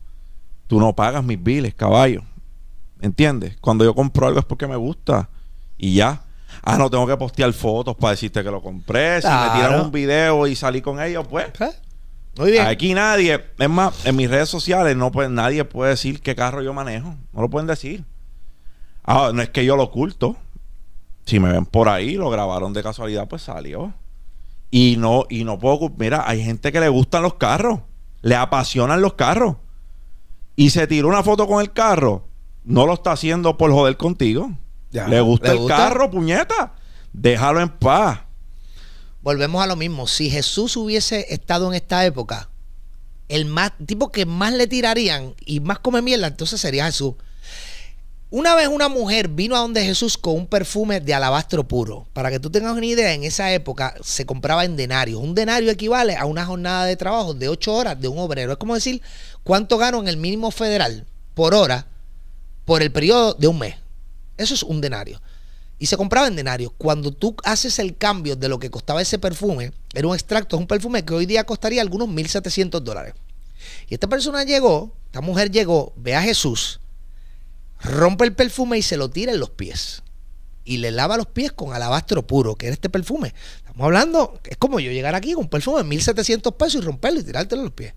Tú 0.66 0.80
no 0.80 0.94
pagas 0.94 1.22
mis 1.22 1.42
biles, 1.42 1.74
caballo. 1.74 2.22
¿Entiendes? 3.00 3.56
Cuando 3.60 3.84
yo 3.84 3.94
compro 3.94 4.26
algo 4.26 4.40
es 4.40 4.44
porque 4.44 4.66
me 4.66 4.76
gusta. 4.76 5.28
Y 5.76 5.94
ya. 5.94 6.22
Ah, 6.62 6.76
no 6.76 6.90
tengo 6.90 7.06
que 7.06 7.16
postear 7.16 7.52
fotos 7.52 7.96
para 7.96 8.12
decirte 8.12 8.42
que 8.42 8.50
lo 8.50 8.62
compré. 8.62 9.22
Si 9.22 9.28
me 9.28 9.50
tiran 9.54 9.80
un 9.80 9.92
video 9.92 10.46
y 10.46 10.56
salí 10.56 10.80
con 10.80 11.00
ellos, 11.00 11.26
pues. 11.28 11.46
¿Eh? 11.60 11.70
Muy 12.38 12.52
bien. 12.52 12.66
Aquí 12.66 12.94
nadie, 12.94 13.44
es 13.58 13.68
más, 13.68 14.06
en 14.06 14.16
mis 14.16 14.30
redes 14.30 14.48
sociales 14.48 14.96
no 14.96 15.10
puede, 15.10 15.28
nadie 15.28 15.64
puede 15.64 15.90
decir 15.90 16.20
qué 16.20 16.34
carro 16.34 16.62
yo 16.62 16.72
manejo. 16.72 17.16
No 17.32 17.42
lo 17.42 17.50
pueden 17.50 17.66
decir. 17.66 18.04
Ah, 19.10 19.30
no 19.32 19.40
es 19.40 19.48
que 19.48 19.64
yo 19.64 19.74
lo 19.74 19.84
oculto. 19.84 20.36
Si 21.24 21.40
me 21.40 21.50
ven 21.50 21.64
por 21.64 21.88
ahí, 21.88 22.16
lo 22.16 22.28
grabaron 22.28 22.74
de 22.74 22.82
casualidad, 22.82 23.26
pues 23.26 23.40
salió. 23.40 23.94
Y 24.70 24.96
no, 24.98 25.24
y 25.30 25.44
no 25.44 25.58
puedo. 25.58 25.90
Mira, 25.96 26.28
hay 26.28 26.44
gente 26.44 26.70
que 26.72 26.78
le 26.78 26.90
gustan 26.90 27.22
los 27.22 27.34
carros. 27.34 27.80
Le 28.20 28.34
apasionan 28.36 29.00
los 29.00 29.14
carros. 29.14 29.56
Y 30.56 30.70
se 30.70 30.86
tiró 30.86 31.08
una 31.08 31.22
foto 31.22 31.46
con 31.46 31.62
el 31.62 31.72
carro. 31.72 32.28
No 32.64 32.84
lo 32.84 32.92
está 32.92 33.12
haciendo 33.12 33.56
por 33.56 33.70
joder 33.70 33.96
contigo. 33.96 34.50
Ya. 34.90 35.08
Le 35.08 35.22
gusta 35.22 35.48
¿Le 35.48 35.52
el 35.54 35.58
gusta? 35.60 35.76
carro, 35.76 36.10
puñeta. 36.10 36.74
Déjalo 37.14 37.60
en 37.62 37.70
paz. 37.70 38.20
Volvemos 39.22 39.62
a 39.62 39.66
lo 39.66 39.76
mismo. 39.76 40.06
Si 40.06 40.28
Jesús 40.28 40.76
hubiese 40.76 41.32
estado 41.32 41.66
en 41.68 41.74
esta 41.74 42.04
época, 42.04 42.50
el 43.28 43.46
más 43.46 43.72
tipo 43.86 44.12
que 44.12 44.26
más 44.26 44.52
le 44.52 44.66
tirarían 44.66 45.34
y 45.46 45.60
más 45.60 45.78
come 45.78 46.02
mierda, 46.02 46.26
entonces 46.26 46.60
sería 46.60 46.84
Jesús. 46.84 47.14
Una 48.30 48.54
vez 48.54 48.68
una 48.68 48.90
mujer 48.90 49.28
vino 49.28 49.56
a 49.56 49.60
donde 49.60 49.82
Jesús 49.82 50.18
con 50.18 50.34
un 50.34 50.46
perfume 50.46 51.00
de 51.00 51.14
alabastro 51.14 51.66
puro. 51.66 52.06
Para 52.12 52.30
que 52.30 52.38
tú 52.38 52.50
tengas 52.50 52.76
una 52.76 52.84
idea, 52.84 53.14
en 53.14 53.24
esa 53.24 53.50
época 53.54 53.94
se 54.02 54.26
compraba 54.26 54.66
en 54.66 54.76
denarios. 54.76 55.18
Un 55.18 55.34
denario 55.34 55.70
equivale 55.70 56.14
a 56.14 56.26
una 56.26 56.44
jornada 56.44 56.84
de 56.84 56.94
trabajo 56.96 57.32
de 57.32 57.48
8 57.48 57.74
horas 57.74 57.98
de 57.98 58.06
un 58.06 58.18
obrero. 58.18 58.52
Es 58.52 58.58
como 58.58 58.74
decir 58.74 59.00
cuánto 59.44 59.78
gano 59.78 59.98
en 60.00 60.08
el 60.08 60.18
mínimo 60.18 60.50
federal 60.50 61.06
por 61.32 61.54
hora 61.54 61.86
por 62.66 62.82
el 62.82 62.92
periodo 62.92 63.32
de 63.32 63.46
un 63.46 63.60
mes. 63.60 63.76
Eso 64.36 64.52
es 64.52 64.62
un 64.62 64.82
denario. 64.82 65.22
Y 65.78 65.86
se 65.86 65.96
compraba 65.96 66.26
en 66.26 66.36
denarios. 66.36 66.72
Cuando 66.76 67.12
tú 67.12 67.34
haces 67.44 67.78
el 67.78 67.96
cambio 67.96 68.36
de 68.36 68.50
lo 68.50 68.58
que 68.58 68.70
costaba 68.70 69.00
ese 69.00 69.18
perfume, 69.18 69.72
era 69.94 70.06
un 70.06 70.14
extracto, 70.14 70.56
es 70.56 70.60
un 70.60 70.66
perfume 70.66 71.02
que 71.02 71.14
hoy 71.14 71.24
día 71.24 71.44
costaría 71.44 71.80
algunos 71.80 72.10
1.700 72.10 72.80
dólares. 72.80 73.14
Y 73.88 73.94
esta 73.94 74.06
persona 74.06 74.44
llegó, 74.44 74.92
esta 75.06 75.22
mujer 75.22 75.50
llegó, 75.50 75.94
ve 75.96 76.14
a 76.14 76.20
Jesús, 76.20 76.78
rompe 77.80 78.24
el 78.24 78.34
perfume 78.34 78.78
y 78.78 78.82
se 78.82 78.96
lo 78.96 79.10
tira 79.10 79.32
en 79.32 79.40
los 79.40 79.50
pies. 79.50 80.02
Y 80.64 80.78
le 80.78 80.90
lava 80.90 81.16
los 81.16 81.26
pies 81.26 81.52
con 81.52 81.72
alabastro 81.72 82.26
puro, 82.26 82.54
que 82.54 82.66
era 82.66 82.74
este 82.74 82.90
perfume. 82.90 83.34
Estamos 83.56 83.84
hablando, 83.84 84.40
es 84.44 84.56
como 84.56 84.80
yo 84.80 84.90
llegar 84.90 85.14
aquí 85.14 85.32
con 85.32 85.44
un 85.44 85.50
perfume 85.50 85.82
de 85.82 85.88
1.700 85.88 86.56
pesos 86.56 86.82
y 86.82 86.84
romperlo 86.84 87.20
y 87.20 87.24
tirártelo 87.24 87.62
en 87.62 87.66
los 87.66 87.74
pies. 87.74 87.94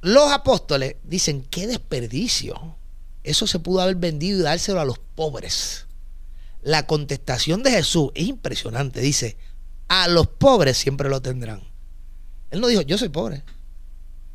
Los 0.00 0.32
apóstoles 0.32 0.96
dicen, 1.02 1.46
qué 1.50 1.66
desperdicio. 1.66 2.76
Eso 3.22 3.46
se 3.46 3.58
pudo 3.58 3.80
haber 3.80 3.96
vendido 3.96 4.38
y 4.38 4.42
dárselo 4.42 4.80
a 4.80 4.84
los 4.84 4.98
pobres. 4.98 5.86
La 6.62 6.86
contestación 6.86 7.62
de 7.62 7.70
Jesús 7.70 8.10
es 8.14 8.26
impresionante. 8.28 9.00
Dice, 9.00 9.36
a 9.88 10.08
los 10.08 10.26
pobres 10.26 10.76
siempre 10.76 11.08
lo 11.08 11.20
tendrán. 11.20 11.62
Él 12.50 12.60
no 12.60 12.68
dijo, 12.68 12.82
yo 12.82 12.96
soy 12.98 13.08
pobre. 13.08 13.42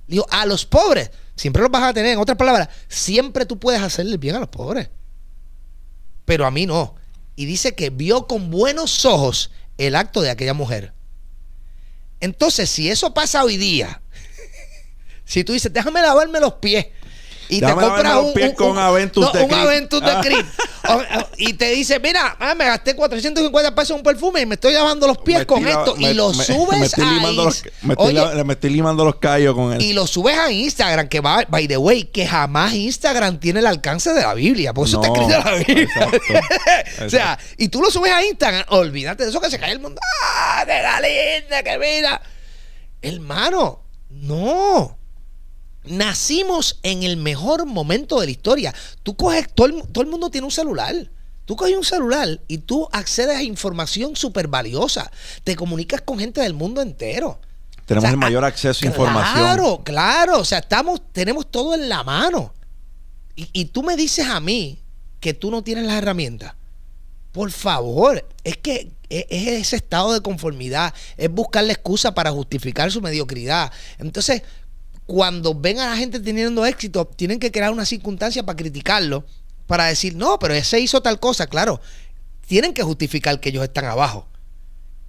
Dijo, 0.08 0.26
a 0.30 0.46
los 0.46 0.66
pobres 0.66 1.12
siempre 1.40 1.62
los 1.62 1.72
vas 1.72 1.84
a 1.84 1.94
tener. 1.94 2.12
En 2.12 2.20
otras 2.20 2.38
palabras, 2.38 2.68
siempre 2.90 3.46
tú 3.46 3.58
puedes 3.58 3.82
hacerle 3.82 4.18
bien 4.18 4.36
a 4.36 4.40
los 4.40 4.50
pobres. 4.50 4.90
Pero 6.26 6.46
a 6.46 6.52
mí 6.52 6.66
no. 6.66 6.96
Y 7.38 7.46
dice 7.46 7.76
que 7.76 7.90
vio 7.90 8.28
con 8.28 8.52
buenos 8.52 9.06
ojos 9.06 9.52
el 9.78 9.96
acto 9.96 10.22
de 10.22 10.32
aquella 10.32 10.54
mujer. 10.54 10.94
Entonces, 12.20 12.70
si 12.70 12.90
eso 12.90 13.14
pasa 13.14 13.44
hoy 13.46 13.56
día, 13.56 14.02
si 15.24 15.46
tú 15.46 15.54
dices, 15.54 15.72
déjame 15.72 16.02
lavarme 16.02 16.42
los 16.42 16.56
pies. 16.56 16.88
Y 17.52 17.60
Déjame 17.62 17.82
te 17.82 17.88
compras 17.90 18.16
un, 18.18 18.26
un- 18.44 18.52
con 18.56 18.70
un- 18.72 18.78
Aventus 18.78 19.26
no, 19.26 19.32
de 19.32 19.42
un 19.44 19.50
Creed. 19.50 19.62
Aventus 19.62 20.02
de 20.02 20.12
Creed. 20.22 20.46
O- 20.90 20.94
o- 20.94 21.30
y 21.38 21.54
te 21.54 21.70
dice, 21.72 22.00
mira, 22.00 22.36
ah, 22.40 22.56
me 22.56 22.66
gasté 22.66 22.96
450 22.96 23.76
pesos 23.76 23.92
en 23.92 23.96
un 23.98 24.04
perfume 24.04 24.42
y 24.42 24.46
me 24.48 24.56
estoy 24.56 24.74
lavando 24.74 25.06
los 25.08 25.20
pies 25.20 25.40
Me 25.40 25.46
con 25.46 25.68
esto. 25.68 25.96
me- 25.96 26.10
y 26.10 26.14
lo 26.16 26.34
me- 26.34 26.44
subes 26.46 26.94
a 26.98 27.32
los, 27.32 27.64
me 27.84 27.94
estoy, 27.94 28.08
Oye, 28.18 28.36
la- 28.36 28.44
me 28.44 28.54
estoy 28.54 28.72
limando 28.72 29.06
los 29.06 29.18
callos 29.18 29.54
con 29.54 29.74
él. 29.74 29.82
y 29.84 29.94
lo 29.94 30.08
subes 30.08 30.38
a 30.40 30.52
Instagram, 30.52 31.08
que 31.08 31.20
va, 31.20 31.44
by 31.48 31.68
the 31.68 31.78
way, 31.78 32.06
que 32.06 32.26
jamás 32.26 32.74
Instagram 32.74 33.40
tiene 33.40 33.60
el 33.60 33.68
alcance 33.68 34.14
de 34.14 34.22
la 34.22 34.34
Biblia. 34.34 34.74
Por 34.74 34.88
eso 34.88 35.00
No, 35.00 35.04
está 35.14 35.22
escrito 35.22 35.44
la 35.50 35.56
Biblia. 35.58 35.84
exacto, 35.84 37.06
o 37.06 37.10
sea, 37.10 37.40
y 37.58 37.68
tú 37.68 37.82
lo 37.82 37.92
subes 37.92 38.12
a 38.12 38.24
Instagram, 38.26 38.66
olvídate 38.70 39.24
de 39.26 39.30
eso 39.30 39.40
que 39.42 39.52
se 39.52 39.60
cae 39.60 39.74
el 39.74 39.80
mundo. 39.80 40.02
¡Ah, 40.24 40.64
qué 40.66 41.42
linda, 41.42 41.62
qué 41.62 41.78
mira! 41.78 42.20
Hermano, 43.02 43.82
no. 44.10 44.98
Nacimos 45.90 46.80
en 46.84 47.04
el 47.04 47.18
mejor 47.18 47.66
momento 47.66 48.20
de 48.20 48.28
la 48.28 48.32
historia. 48.32 48.74
Tú 49.02 49.16
coges, 49.16 49.52
todo 49.54 49.68
el, 49.68 49.84
todo 49.92 50.04
el 50.04 50.10
mundo 50.10 50.30
tiene 50.30 50.46
un 50.46 50.52
celular. 50.52 50.96
Tú 51.46 51.56
coges 51.56 51.76
un 51.76 51.84
celular 51.84 52.40
y 52.48 52.60
tú 52.60 52.88
accedes 52.92 53.36
a 53.36 53.42
información 53.42 54.16
súper 54.16 54.48
valiosa. 54.48 55.12
Te 55.44 55.56
comunicas 55.56 56.02
con 56.02 56.20
gente 56.20 56.42
del 56.42 56.54
mundo 56.54 56.82
entero. 56.82 57.42
Tenemos 57.88 58.04
O 58.04 58.08
sea, 58.08 58.12
el 58.12 58.18
mayor 58.18 58.46
ah, 58.46 58.50
acceso 58.50 58.86
a 58.86 58.88
información. 58.88 59.34
Claro, 59.34 59.82
claro. 59.84 60.40
O 60.40 60.46
sea, 60.46 60.60
estamos, 60.60 61.02
tenemos 61.12 61.50
todo 61.50 61.74
en 61.74 61.90
la 61.90 62.04
mano. 62.04 62.54
Y, 63.36 63.50
y 63.52 63.66
tú 63.66 63.82
me 63.82 63.96
dices 63.96 64.28
a 64.28 64.40
mí 64.40 64.84
que 65.20 65.34
tú 65.34 65.50
no 65.50 65.64
tienes 65.64 65.86
las 65.86 65.96
herramientas. 65.96 66.54
Por 67.32 67.50
favor, 67.50 68.28
es 68.44 68.58
que 68.58 68.92
es, 69.10 69.26
es 69.30 69.48
ese 69.48 69.76
estado 69.76 70.14
de 70.14 70.22
conformidad, 70.22 70.94
es 71.18 71.32
buscar 71.32 71.64
la 71.64 71.74
excusa 71.74 72.14
para 72.14 72.30
justificar 72.30 72.92
su 72.92 73.02
mediocridad. 73.02 73.72
Entonces, 73.98 74.44
cuando 75.10 75.56
ven 75.56 75.80
a 75.80 75.90
la 75.90 75.98
gente 75.98 76.20
teniendo 76.20 76.68
éxito, 76.68 77.04
tienen 77.04 77.40
que 77.40 77.52
crear 77.52 77.72
una 77.72 77.84
circunstancia 77.84 78.44
para 78.44 78.56
criticarlo, 78.56 79.26
para 79.66 79.86
decir, 79.86 80.16
no, 80.16 80.38
pero 80.38 80.54
ese 80.54 80.80
hizo 80.80 81.02
tal 81.02 81.20
cosa, 81.20 81.48
claro. 81.48 81.82
Tienen 82.46 82.76
que 82.76 82.84
justificar 82.84 83.40
que 83.40 83.50
ellos 83.50 83.64
están 83.64 83.86
abajo. 83.86 84.28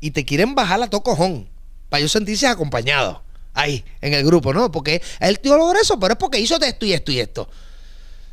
Y 0.01 0.13
te 0.13 0.25
quieren 0.25 0.55
bajar 0.55 0.83
a 0.83 0.89
todo 0.89 1.03
cojón, 1.03 1.51
para 1.91 2.01
ellos 2.01 2.13
sentirse 2.13 2.47
acompañados 2.47 3.19
ahí, 3.53 3.85
en 4.01 4.15
el 4.15 4.25
grupo, 4.25 4.55
¿no? 4.55 4.73
Porque 4.73 5.03
él 5.21 5.39
tío 5.39 5.59
logró 5.59 5.79
eso, 5.79 6.01
pero 6.01 6.15
es 6.15 6.19
porque 6.19 6.41
hizo 6.41 6.59
esto 6.59 6.87
y 6.87 6.95
esto 6.95 7.13
y 7.13 7.21
esto. 7.21 7.51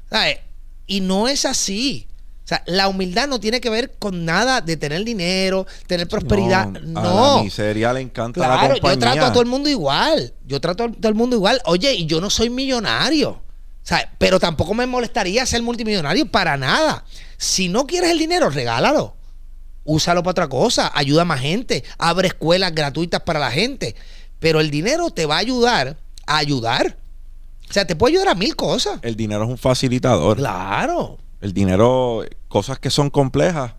¿Sabes? 0.09 0.37
Y 0.85 1.01
no 1.01 1.27
es 1.27 1.43
así. 1.43 2.07
O 2.47 2.49
sea, 2.49 2.63
la 2.65 2.87
humildad 2.87 3.27
no 3.27 3.41
tiene 3.41 3.59
que 3.59 3.69
ver 3.69 3.95
con 3.99 4.23
nada 4.23 4.61
de 4.61 4.77
tener 4.77 5.03
dinero, 5.03 5.67
tener 5.85 6.07
prosperidad. 6.07 6.67
No, 6.69 7.01
No. 7.01 7.33
A 7.33 7.37
la 7.39 7.43
miseria 7.43 7.91
le 7.91 7.99
encanta 7.99 8.39
la 8.39 8.45
Claro, 8.47 8.73
compañía. 8.75 8.93
yo 8.93 8.99
trato 8.99 9.25
a 9.25 9.31
todo 9.33 9.41
el 9.43 9.49
mundo 9.49 9.67
igual. 9.67 10.33
Yo 10.45 10.61
trato 10.61 10.85
a 10.85 10.91
todo 10.93 11.09
el 11.09 11.13
mundo 11.15 11.35
igual. 11.35 11.59
Oye, 11.65 11.93
y 11.93 12.05
yo 12.05 12.21
no 12.21 12.29
soy 12.29 12.49
millonario. 12.49 13.31
O 13.31 13.41
sea, 13.83 14.09
pero 14.17 14.39
tampoco 14.39 14.73
me 14.73 14.85
molestaría 14.87 15.45
ser 15.45 15.61
multimillonario 15.61 16.25
para 16.31 16.55
nada. 16.55 17.03
Si 17.35 17.67
no 17.67 17.85
quieres 17.85 18.11
el 18.11 18.17
dinero, 18.19 18.49
regálalo. 18.49 19.15
Úsalo 19.83 20.23
para 20.23 20.31
otra 20.31 20.47
cosa. 20.47 20.89
Ayuda 20.95 21.23
a 21.23 21.25
más 21.25 21.41
gente. 21.41 21.83
Abre 21.97 22.29
escuelas 22.29 22.73
gratuitas 22.73 23.21
para 23.23 23.39
la 23.39 23.51
gente. 23.51 23.93
Pero 24.39 24.61
el 24.61 24.71
dinero 24.71 25.09
te 25.11 25.25
va 25.25 25.35
a 25.35 25.39
ayudar 25.39 25.97
a 26.25 26.37
ayudar. 26.37 26.95
O 27.69 27.73
sea, 27.73 27.85
te 27.85 27.97
puede 27.97 28.13
ayudar 28.13 28.29
a 28.29 28.35
mil 28.35 28.55
cosas. 28.55 28.99
El 29.01 29.17
dinero 29.17 29.43
es 29.43 29.49
un 29.49 29.57
facilitador. 29.57 30.37
Claro. 30.37 31.17
El 31.39 31.53
dinero, 31.53 32.23
cosas 32.57 32.79
que 32.79 32.89
son 32.89 33.11
complejas, 33.11 33.73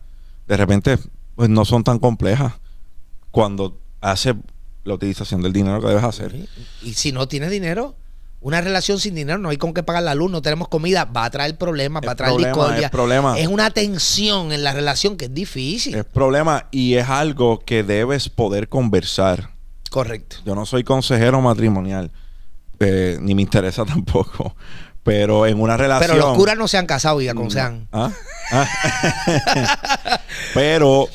de 0.46 0.56
repente, 0.56 0.98
pues 1.34 1.48
no 1.50 1.64
son 1.64 1.82
tan 1.82 1.98
complejas 1.98 2.52
cuando 3.32 3.76
hace 4.00 4.36
la 4.84 4.94
utilización 4.94 5.42
del 5.42 5.52
dinero 5.52 5.80
que 5.80 5.88
debes 5.88 6.04
hacer. 6.04 6.48
Y 6.80 6.94
si 6.94 7.10
no 7.10 7.26
tienes 7.26 7.50
dinero, 7.50 7.96
una 8.40 8.60
relación 8.60 9.00
sin 9.00 9.16
dinero, 9.16 9.36
no 9.38 9.48
hay 9.48 9.56
con 9.56 9.74
qué 9.74 9.82
pagar 9.82 10.04
la 10.04 10.14
luz, 10.14 10.30
no 10.30 10.42
tenemos 10.42 10.68
comida, 10.68 11.06
va 11.06 11.24
a 11.24 11.30
traer 11.30 11.58
problemas, 11.58 12.04
va 12.06 12.12
a 12.12 12.14
traer 12.14 12.34
problema, 12.34 12.54
discordia. 12.54 12.86
es 12.86 12.90
problema. 12.92 13.36
Es 13.36 13.48
una 13.48 13.72
tensión 13.72 14.52
en 14.52 14.62
la 14.62 14.72
relación 14.72 15.16
que 15.16 15.24
es 15.24 15.34
difícil. 15.34 15.96
Es 15.96 16.04
problema 16.04 16.68
y 16.70 16.94
es 16.94 17.08
algo 17.08 17.58
que 17.58 17.82
debes 17.82 18.28
poder 18.28 18.68
conversar. 18.68 19.50
Correcto. 19.90 20.36
Yo 20.46 20.54
no 20.54 20.66
soy 20.66 20.84
consejero 20.84 21.40
matrimonial, 21.40 22.12
eh, 22.78 23.18
ni 23.20 23.34
me 23.34 23.42
interesa 23.42 23.84
tampoco. 23.94 24.54
Pero 25.08 25.46
en 25.46 25.60
una 25.60 25.76
relación. 25.76 26.10
Pero 26.10 26.28
los 26.28 26.36
curas 26.36 26.56
no 26.56 26.68
se 26.68 26.78
han 26.78 26.86
casado 26.86 27.20
y 27.20 27.28
aconsejan. 27.28 27.88
¿Ah? 27.92 28.12
Ah. 28.52 28.68
Pero 30.54 31.08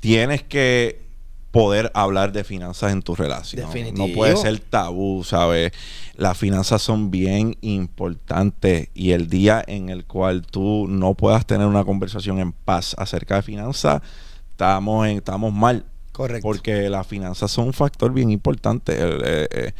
tienes 0.00 0.42
que 0.42 1.04
poder 1.50 1.90
hablar 1.94 2.32
de 2.32 2.42
finanzas 2.44 2.92
en 2.92 3.00
tu 3.00 3.14
relación. 3.14 3.66
Definitivo. 3.66 4.08
No 4.08 4.12
puede 4.12 4.36
ser 4.36 4.58
tabú, 4.58 5.22
¿sabes? 5.24 5.72
Las 6.16 6.36
finanzas 6.36 6.82
son 6.82 7.10
bien 7.10 7.56
importantes 7.60 8.88
y 8.92 9.12
el 9.12 9.28
día 9.28 9.62
en 9.66 9.88
el 9.88 10.04
cual 10.04 10.42
tú 10.42 10.86
no 10.88 11.14
puedas 11.14 11.46
tener 11.46 11.66
una 11.66 11.84
conversación 11.84 12.40
en 12.40 12.52
paz 12.52 12.94
acerca 12.98 13.36
de 13.36 13.42
finanzas, 13.42 14.02
estamos, 14.50 15.06
en, 15.06 15.18
estamos 15.18 15.52
mal. 15.52 15.86
Correcto. 16.12 16.42
Porque 16.42 16.90
las 16.90 17.06
finanzas 17.06 17.50
son 17.50 17.66
un 17.68 17.72
factor 17.72 18.12
bien 18.12 18.30
importante. 18.30 19.00
El, 19.00 19.22
eh, 19.24 19.48
eh, 19.50 19.72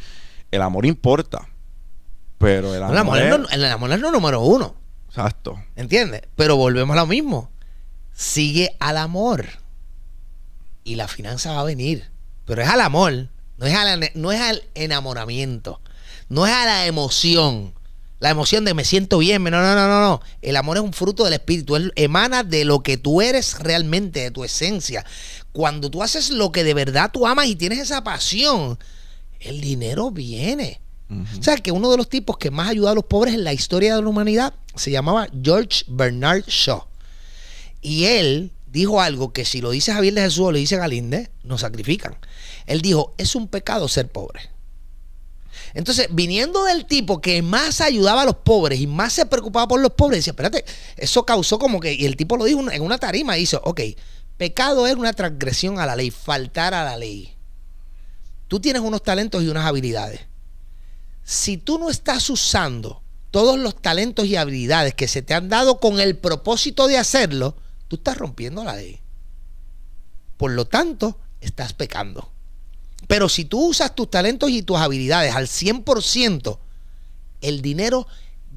el 0.51 0.61
amor 0.61 0.85
importa, 0.85 1.47
pero 2.37 2.73
el 2.75 2.83
amor, 2.83 2.93
el, 2.93 2.99
amor 2.99 3.17
es, 3.19 3.29
no- 3.39 3.49
el 3.49 3.65
amor 3.71 3.91
es 3.91 3.99
lo 3.99 4.11
número 4.11 4.41
uno. 4.41 4.75
Exacto. 5.07 5.61
¿Entiendes? 5.75 6.23
Pero 6.35 6.57
volvemos 6.57 6.95
a 6.95 6.99
lo 7.01 7.07
mismo. 7.07 7.49
Sigue 8.13 8.75
al 8.79 8.97
amor. 8.97 9.45
Y 10.83 10.95
la 10.95 11.07
finanza 11.07 11.53
va 11.53 11.61
a 11.61 11.65
venir. 11.65 12.09
Pero 12.45 12.61
es 12.61 12.67
al 12.69 12.81
amor. 12.81 13.29
No 13.57 13.65
es, 13.65 13.73
a 13.75 13.83
la- 13.95 14.09
no 14.13 14.31
es 14.31 14.41
al 14.41 14.63
enamoramiento. 14.75 15.79
No 16.29 16.45
es 16.45 16.53
a 16.53 16.65
la 16.65 16.85
emoción. 16.85 17.73
La 18.19 18.29
emoción 18.29 18.65
de 18.65 18.73
me 18.73 18.83
siento 18.85 19.17
bien. 19.19 19.43
No, 19.43 19.49
no, 19.51 19.75
no, 19.75 19.87
no, 19.87 20.01
no. 20.01 20.21
El 20.41 20.55
amor 20.57 20.77
es 20.77 20.83
un 20.83 20.93
fruto 20.93 21.23
del 21.23 21.33
espíritu. 21.33 21.75
Él 21.75 21.91
emana 21.95 22.43
de 22.43 22.65
lo 22.65 22.81
que 22.81 22.97
tú 22.97 23.21
eres 23.21 23.59
realmente, 23.59 24.19
de 24.21 24.31
tu 24.31 24.43
esencia. 24.43 25.05
Cuando 25.53 25.89
tú 25.89 26.03
haces 26.03 26.29
lo 26.29 26.51
que 26.51 26.63
de 26.63 26.73
verdad 26.73 27.11
tú 27.11 27.25
amas 27.27 27.47
y 27.47 27.55
tienes 27.55 27.79
esa 27.79 28.03
pasión, 28.03 28.77
el 29.39 29.61
dinero 29.61 30.11
viene. 30.11 30.81
O 31.09 31.43
sea, 31.43 31.57
que 31.57 31.71
uno 31.71 31.91
de 31.91 31.97
los 31.97 32.09
tipos 32.09 32.37
que 32.37 32.49
más 32.49 32.69
ayudó 32.69 32.89
a 32.89 32.95
los 32.95 33.05
pobres 33.05 33.35
en 33.35 33.43
la 33.43 33.53
historia 33.53 33.95
de 33.95 34.01
la 34.01 34.09
humanidad 34.09 34.53
se 34.75 34.89
llamaba 34.89 35.27
George 35.43 35.85
Bernard 35.87 36.43
Shaw. 36.47 36.83
Y 37.81 38.05
él 38.05 38.51
dijo 38.71 39.01
algo 39.01 39.31
que 39.31 39.45
si 39.45 39.61
lo 39.61 39.69
dice 39.69 39.93
Javier 39.93 40.15
de 40.15 40.21
Jesús 40.21 40.47
o 40.47 40.51
lo 40.51 40.57
dice 40.57 40.77
Galinde, 40.77 41.29
nos 41.43 41.61
sacrifican. 41.61 42.17
Él 42.65 42.81
dijo, 42.81 43.13
es 43.17 43.35
un 43.35 43.47
pecado 43.47 43.87
ser 43.87 44.07
pobre. 44.11 44.49
Entonces, 45.75 46.07
viniendo 46.09 46.63
del 46.63 46.85
tipo 46.85 47.21
que 47.21 47.41
más 47.41 47.81
ayudaba 47.81 48.23
a 48.23 48.25
los 48.25 48.37
pobres 48.37 48.79
y 48.79 48.87
más 48.87 49.13
se 49.13 49.25
preocupaba 49.25 49.67
por 49.67 49.79
los 49.79 49.91
pobres, 49.91 50.19
decía, 50.19 50.31
espérate, 50.31 50.65
eso 50.97 51.25
causó 51.25 51.59
como 51.59 51.79
que, 51.79 51.93
y 51.93 52.05
el 52.05 52.15
tipo 52.15 52.37
lo 52.37 52.45
dijo 52.45 52.71
en 52.71 52.81
una 52.81 52.97
tarima, 52.97 53.37
y 53.37 53.41
dice, 53.41 53.59
ok, 53.61 53.81
pecado 54.37 54.87
es 54.87 54.95
una 54.95 55.13
transgresión 55.13 55.79
a 55.79 55.85
la 55.85 55.95
ley, 55.95 56.11
faltar 56.11 56.73
a 56.73 56.83
la 56.83 56.97
ley. 56.97 57.33
Tú 58.47 58.59
tienes 58.59 58.81
unos 58.81 59.03
talentos 59.03 59.43
y 59.43 59.47
unas 59.47 59.65
habilidades 59.65 60.21
si 61.25 61.57
tú 61.57 61.79
no 61.79 61.89
estás 61.89 62.29
usando 62.29 63.01
todos 63.31 63.59
los 63.59 63.81
talentos 63.81 64.25
y 64.27 64.37
habilidades 64.37 64.93
que 64.93 65.07
se 65.09 65.23
te 65.23 65.33
han 65.33 65.49
dado 65.49 65.79
con 65.79 65.99
el 65.99 66.15
propósito 66.15 66.87
de 66.87 66.97
hacerlo, 66.97 67.57
tú 67.87 67.97
estás 67.97 68.17
rompiendo 68.17 68.63
la 68.63 68.75
ley. 68.75 69.01
Por 70.37 70.51
lo 70.51 70.65
tanto, 70.65 71.19
estás 71.41 71.73
pecando. 71.73 72.31
Pero 73.07 73.27
si 73.27 73.43
tú 73.43 73.69
usas 73.69 73.95
tus 73.95 74.09
talentos 74.09 74.51
y 74.51 74.61
tus 74.61 74.77
habilidades 74.77 75.35
al 75.35 75.47
100%, 75.47 76.59
el 77.41 77.61
dinero 77.61 78.07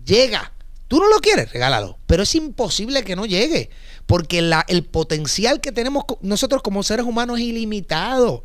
llega. 0.05 0.53
Tú 0.89 0.99
no 0.99 1.09
lo 1.09 1.21
quieres, 1.21 1.51
regálalo. 1.53 1.99
Pero 2.07 2.23
es 2.23 2.35
imposible 2.35 3.03
que 3.03 3.17
no 3.17 3.25
llegue. 3.25 3.71
Porque 4.07 4.39
el 4.69 4.85
potencial 4.85 5.61
que 5.61 5.73
tenemos 5.73 6.05
nosotros 6.21 6.63
como 6.63 6.83
seres 6.83 7.07
humanos 7.07 7.39
es 7.39 7.47
ilimitado. 7.47 8.43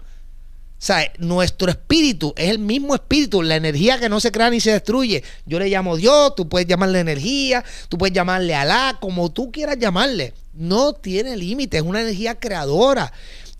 Sea, 0.83 1.13
nuestro 1.17 1.71
espíritu 1.71 2.33
es 2.35 2.49
el 2.49 2.59
mismo 2.59 2.93
espíritu, 2.93 3.41
la 3.41 3.55
energía 3.55 4.01
que 4.01 4.09
no 4.09 4.19
se 4.19 4.33
crea 4.33 4.49
ni 4.49 4.59
se 4.59 4.73
destruye. 4.73 5.23
Yo 5.45 5.57
le 5.57 5.69
llamo 5.69 5.95
Dios, 5.95 6.35
tú 6.35 6.49
puedes 6.49 6.67
llamarle 6.67 6.99
energía, 6.99 7.63
tú 7.87 7.97
puedes 7.97 8.13
llamarle 8.13 8.53
Alá, 8.53 8.97
como 8.99 9.31
tú 9.31 9.49
quieras 9.49 9.77
llamarle. 9.79 10.33
No 10.51 10.91
tiene 10.91 11.37
límite, 11.37 11.77
es 11.77 11.83
una 11.83 12.01
energía 12.01 12.37
creadora. 12.37 13.13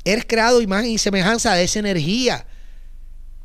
Eres 0.04 0.26
creado 0.26 0.60
imagen 0.60 0.92
y 0.92 0.98
semejanza 0.98 1.54
de 1.54 1.64
esa 1.64 1.80
energía. 1.80 2.46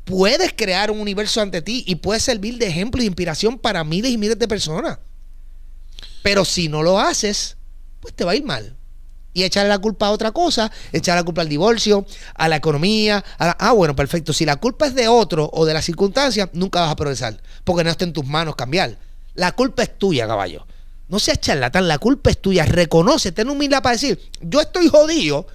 Puedes 0.03 0.51
crear 0.51 0.91
un 0.91 0.99
universo 0.99 1.39
ante 1.39 1.61
ti 1.61 1.85
y 1.87 1.95
puedes 1.95 2.23
servir 2.23 2.57
de 2.57 2.67
ejemplo 2.67 3.01
y 3.01 3.05
inspiración 3.05 3.57
para 3.57 3.85
miles 3.85 4.11
y 4.11 4.17
miles 4.17 4.37
de 4.37 4.49
personas. 4.49 4.99
Pero 6.21 6.43
si 6.43 6.67
no 6.67 6.83
lo 6.83 6.99
haces, 6.99 7.55
pues 8.01 8.13
te 8.13 8.25
va 8.25 8.33
a 8.33 8.35
ir 8.35 8.43
mal 8.43 8.75
y 9.39 9.43
echarle 9.43 9.69
la 9.69 9.79
culpa 9.79 10.07
a 10.07 10.11
otra 10.11 10.31
cosa, 10.31 10.71
echarle 10.91 11.21
la 11.21 11.25
culpa 11.25 11.41
al 11.41 11.49
divorcio, 11.49 12.05
a 12.35 12.47
la 12.47 12.55
economía. 12.57 13.23
a 13.37 13.47
la- 13.47 13.57
ah, 13.59 13.71
bueno, 13.71 13.95
perfecto. 13.95 14.33
Si 14.33 14.45
la 14.45 14.55
culpa 14.57 14.85
es 14.87 14.95
de 14.95 15.07
otro 15.07 15.49
o 15.53 15.65
de 15.65 15.73
las 15.73 15.85
circunstancias, 15.85 16.49
nunca 16.53 16.81
vas 16.81 16.91
a 16.91 16.95
progresar, 16.95 17.41
porque 17.63 17.83
no 17.83 17.89
está 17.89 18.03
en 18.05 18.13
tus 18.13 18.25
manos 18.25 18.55
cambiar. 18.55 18.97
La 19.35 19.51
culpa 19.53 19.83
es 19.83 19.97
tuya, 19.97 20.27
caballo. 20.27 20.65
No 21.07 21.17
seas 21.19 21.39
charlatán, 21.39 21.87
la 21.87 21.97
culpa 21.97 22.29
es 22.29 22.37
tuya. 22.39 22.65
Reconoce, 22.65 23.31
ten 23.31 23.49
humildad 23.49 23.81
para 23.81 23.93
decir, 23.93 24.19
yo 24.41 24.61
estoy 24.61 24.87
jodido 24.89 25.47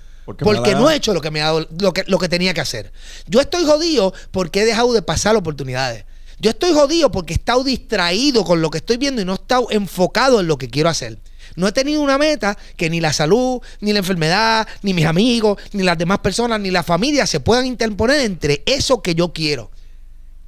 Porque 0.44 0.70
no 0.80 0.90
he 0.90 0.96
hecho 0.96 1.12
lo 1.12 1.20
que 1.20 1.30
me 1.30 1.42
ha 1.42 1.44
dado, 1.46 1.68
lo 1.78 1.92
que, 1.92 2.02
lo 2.06 2.18
que 2.18 2.28
tenía 2.30 2.54
que 2.54 2.60
hacer. 2.62 2.92
Yo 3.26 3.40
estoy 3.40 3.64
jodido 3.66 4.14
porque 4.30 4.62
he 4.62 4.64
dejado 4.64 4.92
de 4.94 5.02
pasar 5.02 5.36
oportunidades. 5.36 6.06
Yo 6.40 6.50
estoy 6.50 6.72
jodido 6.72 7.10
porque 7.12 7.34
he 7.34 7.36
estado 7.36 7.62
distraído 7.62 8.42
con 8.44 8.60
lo 8.62 8.70
que 8.70 8.78
estoy 8.78 8.96
viendo 8.96 9.20
y 9.22 9.24
no 9.26 9.32
he 9.32 9.36
estado 9.36 9.66
enfocado 9.70 10.40
en 10.40 10.46
lo 10.46 10.56
que 10.58 10.68
quiero 10.70 10.88
hacer. 10.88 11.18
No 11.56 11.68
he 11.68 11.72
tenido 11.72 12.00
una 12.00 12.18
meta 12.18 12.56
que 12.76 12.90
ni 12.90 13.00
la 13.00 13.12
salud, 13.12 13.60
ni 13.80 13.92
la 13.92 14.00
enfermedad, 14.00 14.66
ni 14.82 14.94
mis 14.94 15.06
amigos, 15.06 15.60
ni 15.72 15.82
las 15.82 15.98
demás 15.98 16.18
personas, 16.18 16.60
ni 16.60 16.70
la 16.70 16.82
familia 16.82 17.26
se 17.26 17.40
puedan 17.40 17.66
interponer 17.66 18.20
entre 18.20 18.62
eso 18.66 19.02
que 19.02 19.14
yo 19.14 19.32
quiero. 19.32 19.70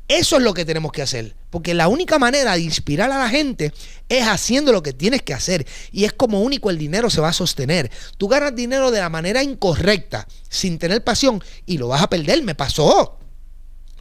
Eso 0.08 0.36
es 0.36 0.42
lo 0.42 0.54
que 0.54 0.64
tenemos 0.64 0.92
que 0.92 1.02
hacer. 1.02 1.34
Porque 1.50 1.74
la 1.74 1.88
única 1.88 2.18
manera 2.18 2.54
de 2.54 2.60
inspirar 2.60 3.10
a 3.10 3.18
la 3.18 3.28
gente 3.28 3.72
es 4.08 4.26
haciendo 4.26 4.72
lo 4.72 4.82
que 4.82 4.92
tienes 4.92 5.22
que 5.22 5.34
hacer. 5.34 5.66
Y 5.90 6.04
es 6.04 6.12
como 6.12 6.42
único 6.42 6.70
el 6.70 6.78
dinero 6.78 7.10
se 7.10 7.20
va 7.20 7.28
a 7.28 7.32
sostener. 7.32 7.90
Tú 8.16 8.28
ganas 8.28 8.54
dinero 8.54 8.90
de 8.90 9.00
la 9.00 9.08
manera 9.08 9.42
incorrecta, 9.42 10.28
sin 10.48 10.78
tener 10.78 11.02
pasión, 11.02 11.42
y 11.64 11.78
lo 11.78 11.88
vas 11.88 12.02
a 12.02 12.10
perder. 12.10 12.42
Me 12.42 12.54
pasó. 12.54 13.18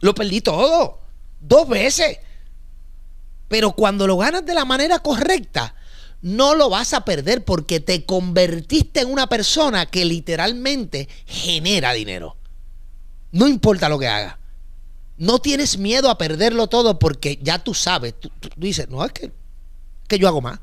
Lo 0.00 0.14
perdí 0.14 0.40
todo. 0.40 1.00
Dos 1.40 1.68
veces. 1.68 2.18
Pero 3.48 3.72
cuando 3.72 4.06
lo 4.06 4.16
ganas 4.16 4.44
de 4.44 4.54
la 4.54 4.64
manera 4.64 5.00
correcta, 5.00 5.74
no 6.22 6.54
lo 6.54 6.70
vas 6.70 6.92
a 6.92 7.04
perder 7.04 7.44
porque 7.44 7.80
te 7.80 8.04
convertiste 8.04 9.00
en 9.00 9.10
una 9.10 9.28
persona 9.28 9.86
que 9.86 10.04
literalmente 10.04 11.08
genera 11.26 11.92
dinero. 11.92 12.36
No 13.32 13.48
importa 13.48 13.88
lo 13.88 13.98
que 13.98 14.08
haga. 14.08 14.38
No 15.18 15.38
tienes 15.38 15.78
miedo 15.78 16.10
a 16.10 16.18
perderlo 16.18 16.66
todo 16.66 16.98
porque 16.98 17.38
ya 17.42 17.62
tú 17.62 17.74
sabes. 17.74 18.14
Tú, 18.18 18.30
dices, 18.56 18.88
no, 18.88 19.04
es 19.04 19.12
que, 19.12 19.32
que 20.08 20.18
yo 20.18 20.28
hago 20.28 20.40
más. 20.40 20.60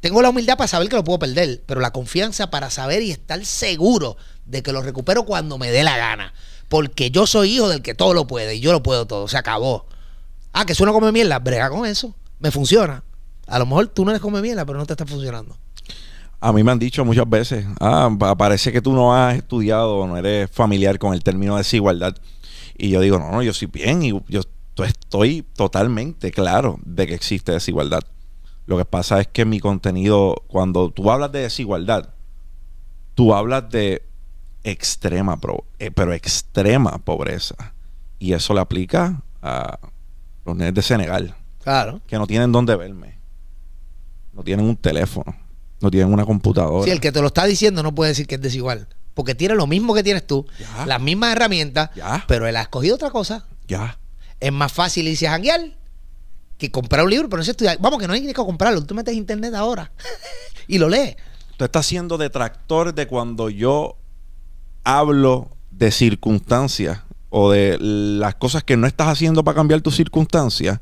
Tengo 0.00 0.20
la 0.22 0.30
humildad 0.30 0.56
para 0.56 0.68
saber 0.68 0.88
que 0.88 0.96
lo 0.96 1.04
puedo 1.04 1.20
perder, 1.20 1.62
pero 1.64 1.80
la 1.80 1.92
confianza 1.92 2.50
para 2.50 2.70
saber 2.70 3.02
y 3.02 3.12
estar 3.12 3.44
seguro 3.44 4.16
de 4.46 4.62
que 4.62 4.72
lo 4.72 4.82
recupero 4.82 5.24
cuando 5.24 5.58
me 5.58 5.70
dé 5.70 5.84
la 5.84 5.96
gana. 5.96 6.34
Porque 6.68 7.10
yo 7.10 7.26
soy 7.26 7.54
hijo 7.54 7.68
del 7.68 7.82
que 7.82 7.94
todo 7.94 8.12
lo 8.14 8.26
puede 8.26 8.56
y 8.56 8.60
yo 8.60 8.72
lo 8.72 8.82
puedo 8.82 9.06
todo. 9.06 9.28
Se 9.28 9.38
acabó. 9.38 9.86
Ah, 10.52 10.66
que 10.66 10.74
suena 10.74 10.92
come 10.92 11.12
mierda. 11.12 11.38
Brega 11.38 11.70
con 11.70 11.86
eso. 11.86 12.14
Me 12.40 12.50
funciona. 12.50 13.04
A 13.46 13.58
lo 13.58 13.66
mejor 13.66 13.88
tú 13.88 14.04
no 14.04 14.10
eres 14.10 14.20
come 14.22 14.40
mierda, 14.40 14.64
pero 14.64 14.78
no 14.78 14.86
te 14.86 14.92
está 14.94 15.06
funcionando. 15.06 15.56
A 16.40 16.52
mí 16.52 16.62
me 16.64 16.72
han 16.72 16.78
dicho 16.78 17.04
muchas 17.04 17.28
veces, 17.28 17.66
ah, 17.80 18.10
pa- 18.18 18.34
parece 18.36 18.72
que 18.72 18.82
tú 18.82 18.92
no 18.92 19.14
has 19.14 19.36
estudiado 19.36 20.06
no 20.06 20.16
eres 20.16 20.50
familiar 20.50 20.98
con 20.98 21.14
el 21.14 21.22
término 21.22 21.56
desigualdad. 21.56 22.16
Y 22.76 22.88
yo 22.90 23.00
digo, 23.00 23.18
no, 23.18 23.30
no, 23.30 23.42
yo 23.42 23.52
soy 23.52 23.68
bien 23.68 24.02
y 24.02 24.10
yo 24.28 24.42
to- 24.74 24.84
estoy 24.84 25.42
totalmente 25.54 26.30
claro 26.32 26.80
de 26.84 27.06
que 27.06 27.14
existe 27.14 27.52
desigualdad. 27.52 28.00
Lo 28.66 28.76
que 28.76 28.84
pasa 28.84 29.20
es 29.20 29.28
que 29.28 29.44
mi 29.44 29.60
contenido, 29.60 30.42
cuando 30.48 30.90
tú 30.90 31.10
hablas 31.10 31.30
de 31.32 31.40
desigualdad, 31.42 32.08
tú 33.14 33.34
hablas 33.34 33.68
de 33.70 34.02
extrema, 34.64 35.38
eh, 35.78 35.90
pero 35.90 36.12
extrema 36.12 36.98
pobreza. 36.98 37.74
Y 38.18 38.32
eso 38.32 38.54
le 38.54 38.60
aplica 38.60 39.22
a 39.42 39.78
los 40.44 40.56
nenes 40.56 40.74
de 40.74 40.82
Senegal 40.82 41.34
Claro. 41.62 42.00
que 42.06 42.16
no 42.18 42.26
tienen 42.26 42.50
dónde 42.52 42.74
verme. 42.76 43.18
No 44.32 44.42
tienen 44.42 44.66
un 44.66 44.76
teléfono. 44.76 45.36
No 45.80 45.90
tienen 45.90 46.12
una 46.12 46.24
computadora. 46.24 46.84
Si 46.84 46.90
el 46.90 47.00
que 47.00 47.10
te 47.12 47.20
lo 47.20 47.26
está 47.28 47.44
diciendo 47.44 47.82
no 47.82 47.94
puede 47.94 48.10
decir 48.10 48.26
que 48.26 48.36
es 48.36 48.40
desigual. 48.40 48.86
Porque 49.14 49.34
tiene 49.34 49.54
lo 49.54 49.66
mismo 49.66 49.94
que 49.94 50.02
tienes 50.02 50.26
tú, 50.26 50.46
Ya. 50.58 50.86
las 50.86 51.00
mismas 51.00 51.32
herramientas, 51.36 51.90
Ya. 51.94 52.24
pero 52.28 52.46
él 52.46 52.56
ha 52.56 52.62
escogido 52.62 52.94
otra 52.94 53.10
cosa. 53.10 53.44
Ya. 53.68 53.98
Es 54.40 54.52
más 54.52 54.72
fácil 54.72 55.06
irse 55.08 55.26
a 55.28 55.32
janguear 55.32 55.60
que 56.56 56.70
comprar 56.70 57.04
un 57.04 57.10
libro, 57.10 57.28
pero 57.28 57.38
no 57.38 57.42
es 57.42 57.48
estudiar. 57.48 57.76
Vamos, 57.80 57.98
que 58.00 58.06
no 58.06 58.14
hay 58.14 58.20
ni 58.20 58.28
que 58.28 58.34
comprarlo. 58.34 58.82
Tú 58.84 58.94
metes 58.94 59.14
internet 59.14 59.54
ahora 59.54 59.90
y 60.68 60.78
lo 60.78 60.88
lees. 60.88 61.16
Tú 61.56 61.64
estás 61.64 61.84
siendo 61.84 62.16
detractor 62.16 62.94
de 62.94 63.06
cuando 63.06 63.50
yo 63.50 63.96
hablo 64.84 65.50
de 65.70 65.90
circunstancias 65.90 67.00
o 67.30 67.50
de 67.50 67.78
las 67.80 68.34
cosas 68.36 68.62
que 68.64 68.76
no 68.76 68.86
estás 68.86 69.08
haciendo 69.08 69.42
para 69.44 69.56
cambiar 69.56 69.80
tus 69.80 69.96
circunstancias. 69.96 70.80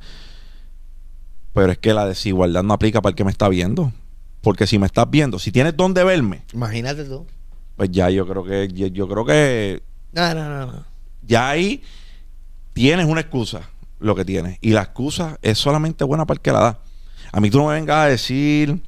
Pero 1.52 1.72
es 1.72 1.78
que 1.78 1.92
la 1.94 2.06
desigualdad 2.06 2.62
no 2.62 2.74
aplica 2.74 3.00
para 3.02 3.10
el 3.10 3.16
que 3.16 3.24
me 3.24 3.30
está 3.30 3.48
viendo. 3.48 3.92
Porque 4.40 4.66
si 4.66 4.78
me 4.78 4.86
estás 4.86 5.10
viendo, 5.10 5.38
si 5.38 5.52
tienes 5.52 5.76
dónde 5.76 6.02
verme, 6.04 6.42
Imagínate 6.54 7.04
tú. 7.04 7.26
pues 7.76 7.90
ya 7.90 8.08
yo 8.10 8.26
creo 8.26 8.42
que 8.44 8.68
yo, 8.72 8.86
yo 8.86 9.06
creo 9.08 9.24
que 9.26 9.82
No, 10.12 10.34
no, 10.34 10.48
no, 10.48 10.66
no. 10.72 10.84
ya 11.22 11.50
ahí 11.50 11.82
tienes 12.72 13.06
una 13.06 13.20
excusa, 13.20 13.68
lo 13.98 14.14
que 14.14 14.24
tienes. 14.24 14.56
Y 14.62 14.70
la 14.70 14.82
excusa 14.82 15.38
es 15.42 15.58
solamente 15.58 16.04
buena 16.04 16.24
para 16.24 16.36
el 16.38 16.40
que 16.40 16.52
la 16.52 16.60
da. 16.60 16.78
A 17.32 17.40
mí 17.40 17.50
tú 17.50 17.58
no 17.58 17.66
me 17.68 17.74
vengas 17.74 17.96
a 17.96 18.06
decir 18.08 18.80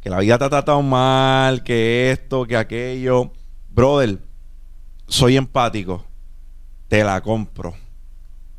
que 0.00 0.10
la 0.10 0.20
vida 0.20 0.38
te 0.38 0.44
ha 0.44 0.48
tratado 0.50 0.80
mal, 0.82 1.64
que 1.64 2.12
esto, 2.12 2.44
que 2.46 2.56
aquello. 2.56 3.32
Brother, 3.70 4.18
soy 5.08 5.36
empático, 5.36 6.04
te 6.88 7.02
la 7.02 7.20
compro. 7.20 7.74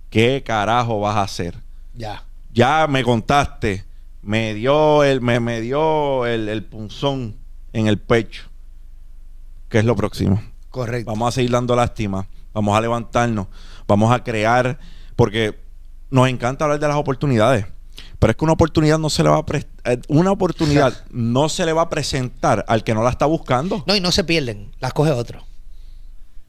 ¿Qué 0.10 0.44
carajo 0.46 1.00
vas 1.00 1.16
a 1.16 1.22
hacer? 1.24 1.56
Ya. 1.96 2.24
Ya 2.58 2.88
me 2.88 3.04
contaste, 3.04 3.86
me 4.24 4.56
dio 4.56 5.04
el, 5.04 5.22
me, 5.22 5.40
me 5.40 5.62
dio 5.62 6.26
el, 6.26 6.50
el 6.50 6.64
punzón 6.64 7.36
en 7.72 7.86
el 7.86 8.00
pecho. 8.00 8.50
¿Qué 9.70 9.78
es 9.78 9.86
lo 9.86 9.96
próximo? 9.96 10.42
Correcto. 10.72 11.12
Vamos 11.12 11.28
a 11.28 11.32
seguir 11.34 11.52
dando 11.52 11.76
lástima, 11.76 12.28
vamos 12.54 12.76
a 12.76 12.82
levantarnos, 12.82 13.46
vamos 13.88 14.12
a 14.12 14.24
crear, 14.24 14.80
porque 15.16 15.56
nos 16.10 16.30
encanta 16.30 16.66
hablar 16.66 16.80
de 16.80 16.88
las 16.88 16.98
oportunidades, 16.98 17.68
pero 18.18 18.32
es 18.32 18.38
que 18.38 18.46
una 18.46 18.54
oportunidad 18.54 18.98
no 18.98 19.12
se 19.12 19.22
le 19.22 19.30
va 19.30 19.38
a 19.38 19.46
eh, 19.92 20.02
una 20.08 20.32
oportunidad 20.32 21.06
no 21.12 21.50
se 21.50 21.64
le 21.64 21.74
va 21.74 21.84
a 21.84 21.90
presentar 21.90 22.66
al 22.68 22.84
que 22.84 22.96
no 22.96 23.04
la 23.04 23.12
está 23.12 23.28
buscando. 23.28 23.84
No, 23.86 23.96
y 23.96 24.02
no 24.02 24.12
se 24.12 24.24
pierden, 24.24 24.72
las 24.80 24.94
coge 24.94 25.12
otro. 25.12 25.46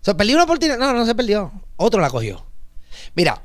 ¿Se 0.00 0.14
perdió 0.14 0.36
una 0.36 0.44
oportunidad? 0.44 0.78
No, 0.78 0.94
no 0.94 1.04
se 1.04 1.14
perdió. 1.14 1.52
Otro 1.76 2.00
la 2.00 2.08
cogió. 2.08 2.46
Mira, 3.14 3.42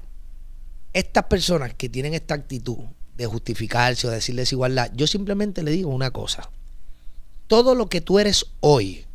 estas 0.94 1.26
personas 1.26 1.74
que 1.74 1.90
tienen 1.90 2.14
esta 2.14 2.36
actitud 2.36 2.78
de 3.18 3.26
justificarse 3.26 4.08
o 4.08 4.10
de 4.10 4.18
decir 4.18 4.36
desigualdad, 4.36 4.92
yo 4.96 5.08
simplemente 5.08 5.64
le 5.64 5.72
digo 5.72 5.90
una 5.90 6.12
cosa. 6.12 6.50
Todo 7.48 7.76
lo 7.76 7.88
que 7.88 8.02
tú 8.02 8.20
eres 8.20 8.46
hoy 8.60 9.06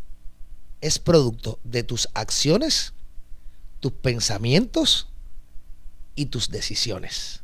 es 0.80 0.98
producto 0.98 1.59
de 1.64 1.82
tus 1.82 2.09
acciones, 2.14 2.92
tus 3.80 3.92
pensamientos 3.92 5.09
y 6.14 6.26
tus 6.26 6.50
decisiones. 6.50 7.42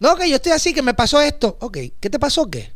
No, 0.00 0.16
que 0.16 0.28
yo 0.28 0.36
estoy 0.36 0.52
así, 0.52 0.74
que 0.74 0.82
me 0.82 0.94
pasó 0.94 1.20
esto. 1.20 1.56
Ok, 1.60 1.78
¿qué 2.00 2.10
te 2.10 2.18
pasó 2.18 2.50
qué? 2.50 2.72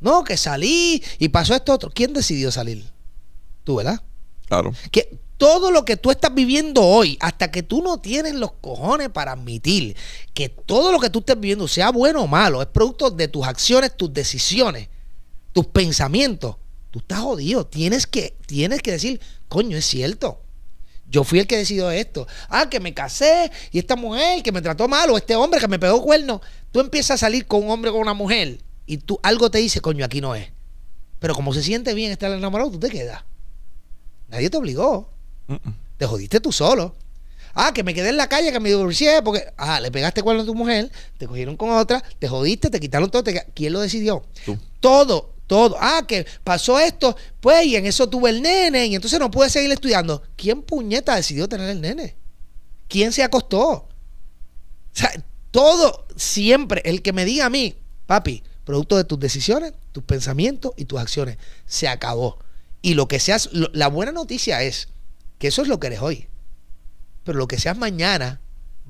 No, 0.00 0.24
que 0.24 0.36
salí 0.36 1.02
y 1.18 1.28
pasó 1.28 1.54
esto 1.54 1.72
otro. 1.72 1.90
¿Quién 1.90 2.12
decidió 2.12 2.50
salir? 2.50 2.90
Tú, 3.64 3.76
¿verdad? 3.76 4.00
Claro. 4.46 4.72
Que 4.90 5.18
todo 5.38 5.70
lo 5.70 5.84
que 5.84 5.96
tú 5.96 6.10
estás 6.10 6.34
viviendo 6.34 6.82
hoy, 6.82 7.16
hasta 7.20 7.50
que 7.50 7.62
tú 7.62 7.80
no 7.80 7.98
tienes 8.00 8.34
los 8.34 8.52
cojones 8.60 9.08
para 9.08 9.32
admitir 9.32 9.96
que 10.34 10.48
todo 10.48 10.92
lo 10.92 10.98
que 10.98 11.10
tú 11.10 11.20
estés 11.20 11.38
viviendo, 11.38 11.66
sea 11.68 11.90
bueno 11.90 12.22
o 12.22 12.26
malo, 12.26 12.60
es 12.60 12.68
producto 12.68 13.10
de 13.10 13.28
tus 13.28 13.46
acciones, 13.46 13.96
tus 13.96 14.12
decisiones, 14.12 14.88
tus 15.52 15.66
pensamientos, 15.66 16.56
tú 16.90 16.98
estás 16.98 17.20
jodido. 17.20 17.66
Tienes 17.66 18.06
que, 18.06 18.36
tienes 18.46 18.82
que 18.82 18.90
decir, 18.90 19.20
coño, 19.48 19.76
es 19.76 19.86
cierto. 19.86 20.42
Yo 21.10 21.24
fui 21.24 21.38
el 21.38 21.46
que 21.46 21.56
decidió 21.56 21.90
esto. 21.90 22.26
Ah, 22.48 22.68
que 22.68 22.80
me 22.80 22.92
casé 22.92 23.50
y 23.70 23.78
esta 23.78 23.96
mujer 23.96 24.42
que 24.42 24.52
me 24.52 24.60
trató 24.60 24.88
mal 24.88 25.08
o 25.10 25.16
este 25.16 25.36
hombre 25.36 25.60
que 25.60 25.68
me 25.68 25.78
pegó 25.78 26.02
cuerno. 26.02 26.42
Tú 26.72 26.80
empiezas 26.80 27.12
a 27.12 27.18
salir 27.26 27.46
con 27.46 27.64
un 27.64 27.70
hombre 27.70 27.90
o 27.90 27.94
con 27.94 28.02
una 28.02 28.12
mujer 28.12 28.58
y 28.86 28.98
tú 28.98 29.18
algo 29.22 29.50
te 29.50 29.58
dice, 29.58 29.80
coño, 29.80 30.04
aquí 30.04 30.20
no 30.20 30.34
es. 30.34 30.50
Pero 31.20 31.34
como 31.34 31.54
se 31.54 31.62
siente 31.62 31.94
bien 31.94 32.12
estar 32.12 32.30
enamorado, 32.30 32.72
tú 32.72 32.78
te 32.78 32.90
quedas. 32.90 33.24
Nadie 34.28 34.50
te 34.50 34.56
obligó. 34.56 35.17
Te 35.96 36.06
jodiste 36.06 36.40
tú 36.40 36.52
solo. 36.52 36.94
Ah, 37.54 37.72
que 37.74 37.82
me 37.82 37.92
quedé 37.94 38.10
en 38.10 38.16
la 38.16 38.28
calle, 38.28 38.52
que 38.52 38.60
me 38.60 38.68
divorcié, 38.68 39.20
porque, 39.22 39.44
ah, 39.56 39.80
le 39.80 39.90
pegaste 39.90 40.22
cuerno 40.22 40.42
a 40.42 40.46
tu 40.46 40.54
mujer, 40.54 40.92
te 41.16 41.26
cogieron 41.26 41.56
con 41.56 41.70
otra, 41.70 42.02
te 42.18 42.28
jodiste, 42.28 42.70
te 42.70 42.78
quitaron 42.78 43.10
todo. 43.10 43.24
te- 43.24 43.46
¿Quién 43.54 43.72
lo 43.72 43.80
decidió? 43.80 44.24
Tú. 44.44 44.56
Todo, 44.80 45.34
todo. 45.48 45.76
Ah, 45.80 46.04
que 46.06 46.24
pasó 46.44 46.78
esto, 46.78 47.16
pues, 47.40 47.66
y 47.66 47.74
en 47.76 47.86
eso 47.86 48.08
tuve 48.08 48.30
el 48.30 48.42
nene, 48.42 48.86
y 48.86 48.94
entonces 48.94 49.18
no 49.18 49.30
pude 49.30 49.50
seguir 49.50 49.72
estudiando. 49.72 50.22
¿Quién 50.36 50.62
puñeta 50.62 51.16
decidió 51.16 51.48
tener 51.48 51.68
el 51.70 51.80
nene? 51.80 52.14
¿Quién 52.86 53.12
se 53.12 53.24
acostó? 53.24 53.68
O 53.70 53.88
sea, 54.92 55.10
todo, 55.50 56.06
siempre, 56.16 56.82
el 56.84 57.02
que 57.02 57.12
me 57.12 57.24
diga 57.24 57.46
a 57.46 57.50
mí, 57.50 57.74
papi, 58.06 58.42
producto 58.64 58.96
de 58.96 59.04
tus 59.04 59.18
decisiones, 59.18 59.72
tus 59.92 60.04
pensamientos 60.04 60.72
y 60.76 60.84
tus 60.84 61.00
acciones, 61.00 61.38
se 61.66 61.88
acabó. 61.88 62.38
Y 62.82 62.94
lo 62.94 63.08
que 63.08 63.18
seas, 63.18 63.48
lo- 63.52 63.70
la 63.72 63.88
buena 63.88 64.12
noticia 64.12 64.62
es 64.62 64.88
que 65.38 65.48
eso 65.48 65.62
es 65.62 65.68
lo 65.68 65.78
que 65.80 65.88
eres 65.88 66.00
hoy. 66.00 66.26
Pero 67.24 67.38
lo 67.38 67.46
que 67.48 67.58
seas 67.58 67.76
mañana 67.76 68.40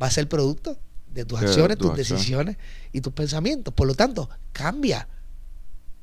va 0.01 0.07
a 0.07 0.11
ser 0.11 0.29
producto 0.29 0.79
de 1.12 1.25
tus 1.25 1.41
acciones, 1.41 1.79
tus 1.79 1.97
decisiones 1.97 2.57
y 2.93 3.01
tus 3.01 3.12
pensamientos. 3.12 3.75
Por 3.75 3.87
lo 3.87 3.95
tanto, 3.95 4.29
cambia. 4.53 5.09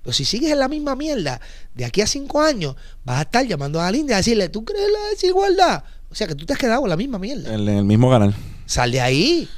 Pero 0.04 0.14
si 0.14 0.26
sigues 0.26 0.52
en 0.52 0.60
la 0.60 0.68
misma 0.68 0.96
mierda, 0.96 1.40
de 1.74 1.86
aquí 1.86 2.02
a 2.02 2.08
cinco 2.08 2.42
años, 2.42 2.76
vas 3.04 3.20
a 3.20 3.22
estar 3.24 3.46
llamando 3.46 3.82
a 3.82 3.90
la 3.90 3.98
India 3.98 4.16
a 4.16 4.18
decirle, 4.18 4.50
¿tú 4.50 4.64
crees 4.64 4.88
la 4.92 5.10
desigualdad? 5.10 5.84
O 6.10 6.16
sea 6.16 6.28
que 6.28 6.36
tú 6.36 6.46
te 6.46 6.54
has 6.54 6.60
quedado 6.60 6.84
en 6.84 6.90
la 6.90 6.98
misma 6.98 7.18
mierda. 7.18 7.54
En, 7.54 7.68
el 7.68 7.86
mismo 7.86 8.10
canal. 8.12 8.36
Sal 8.66 8.92
de 8.92 9.02
ahí. 9.02 9.50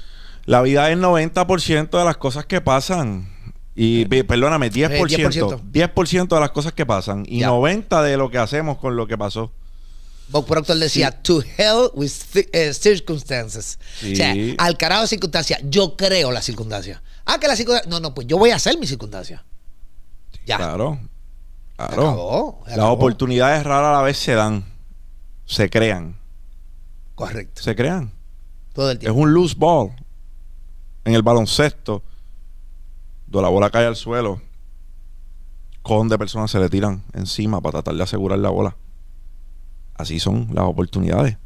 La 0.46 0.62
vida 0.62 0.90
es 0.90 0.98
90% 0.98 1.90
de 2.00 2.06
las 2.06 2.18
cosas 2.18 2.46
que 2.46 2.62
pasan. 2.62 3.28
Y 3.76 4.06
pe- 4.06 4.24
perdóname, 4.24 4.72
10%, 4.72 4.92
Eh, 4.92 5.04
10%. 5.30 5.62
10%. 5.72 6.36
de 6.36 6.40
las 6.40 6.52
cosas 6.52 6.72
que 6.74 6.86
pasan. 6.86 7.26
Y 7.28 7.40
Ya. 7.40 7.50
90% 7.50 8.02
de 8.04 8.18
lo 8.18 8.32
que 8.32 8.38
hacemos 8.38 8.78
con 8.78 8.96
lo 8.96 9.06
que 9.08 9.18
pasó. 9.18 9.52
Bob 10.30 10.46
Proctor 10.46 10.78
decía, 10.78 11.12
to 11.24 11.42
hell 11.58 11.90
with 11.94 12.12
eh, 12.52 12.74
circumstances. 12.74 13.80
Sí. 14.00 14.14
O 14.14 14.16
sea, 14.16 14.34
al 14.58 14.78
carajo 14.78 15.04
de 15.04 15.08
circunstancias. 15.08 15.62
Yo 15.64 15.96
creo 15.96 16.32
las 16.32 16.44
circunstancias. 16.46 17.02
Ah, 17.26 17.40
que 17.40 17.48
las 17.48 17.58
circunstancias. 17.58 17.90
No, 17.90 18.00
no, 18.00 18.14
pues 18.14 18.28
yo 18.28 18.38
voy 18.38 18.50
a 18.52 18.56
hacer 18.58 18.78
mis 18.78 18.90
circunstancias. 18.90 19.42
Ya. 20.46 20.58
Claro. 20.58 21.00
Se 21.00 21.76
Claro. 21.78 22.02
acabó, 22.10 22.64
se 22.68 22.78
Las 22.78 22.86
oportunidades 22.88 23.64
raras 23.64 23.90
a 23.90 23.94
la 23.94 24.02
vez 24.02 24.18
se 24.18 24.34
dan. 24.34 24.66
Se 25.46 25.70
crean. 25.70 26.18
Correcto. 27.16 27.62
Se 27.62 27.76
crean. 27.76 28.12
Todo 28.74 28.92
el 28.92 28.98
Es 28.98 29.02
tiempo. 29.02 29.20
un 29.20 29.34
loose 29.34 29.56
ball. 29.58 29.92
En 31.06 31.14
el 31.14 31.22
baloncesto, 31.22 32.04
donde 33.28 33.44
la 33.44 33.50
bola 33.50 33.70
cae 33.70 33.86
al 33.86 33.96
suelo, 33.96 34.42
con 35.82 36.10
de 36.10 36.18
personas 36.18 36.52
se 36.52 36.60
le 36.60 36.70
tiran 36.70 37.04
encima 37.14 37.62
para 37.62 37.74
tratar 37.82 37.96
de 37.96 38.04
asegurar 38.04 38.40
la 38.40 38.50
bola. 38.50 38.76
Así 39.98 40.20
son 40.20 40.48
las 40.54 40.66
oportunidades. 40.66 41.38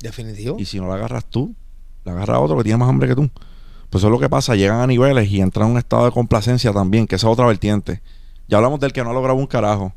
Definitivo. 0.00 0.56
Y 0.58 0.64
si 0.64 0.78
no 0.80 0.88
la 0.88 0.94
agarras 0.94 1.26
tú, 1.26 1.54
la 2.04 2.12
agarra 2.12 2.40
otro 2.40 2.56
que 2.56 2.64
tiene 2.64 2.78
más 2.78 2.88
hambre 2.88 3.08
que 3.08 3.14
tú. 3.14 3.30
Pues 3.90 4.00
eso 4.02 4.08
es 4.08 4.12
lo 4.12 4.18
que 4.20 4.28
pasa, 4.28 4.54
llegan 4.54 4.80
a 4.80 4.86
niveles 4.86 5.30
y 5.30 5.40
entran 5.40 5.66
en 5.68 5.72
un 5.72 5.78
estado 5.78 6.04
de 6.04 6.12
complacencia 6.12 6.72
también, 6.72 7.06
que 7.06 7.16
esa 7.16 7.26
es 7.26 7.32
otra 7.32 7.46
vertiente. 7.46 8.02
Ya 8.46 8.58
hablamos 8.58 8.80
del 8.80 8.92
que 8.92 9.02
no 9.02 9.10
ha 9.10 9.12
logrado 9.12 9.38
un 9.38 9.46
carajo. 9.46 9.92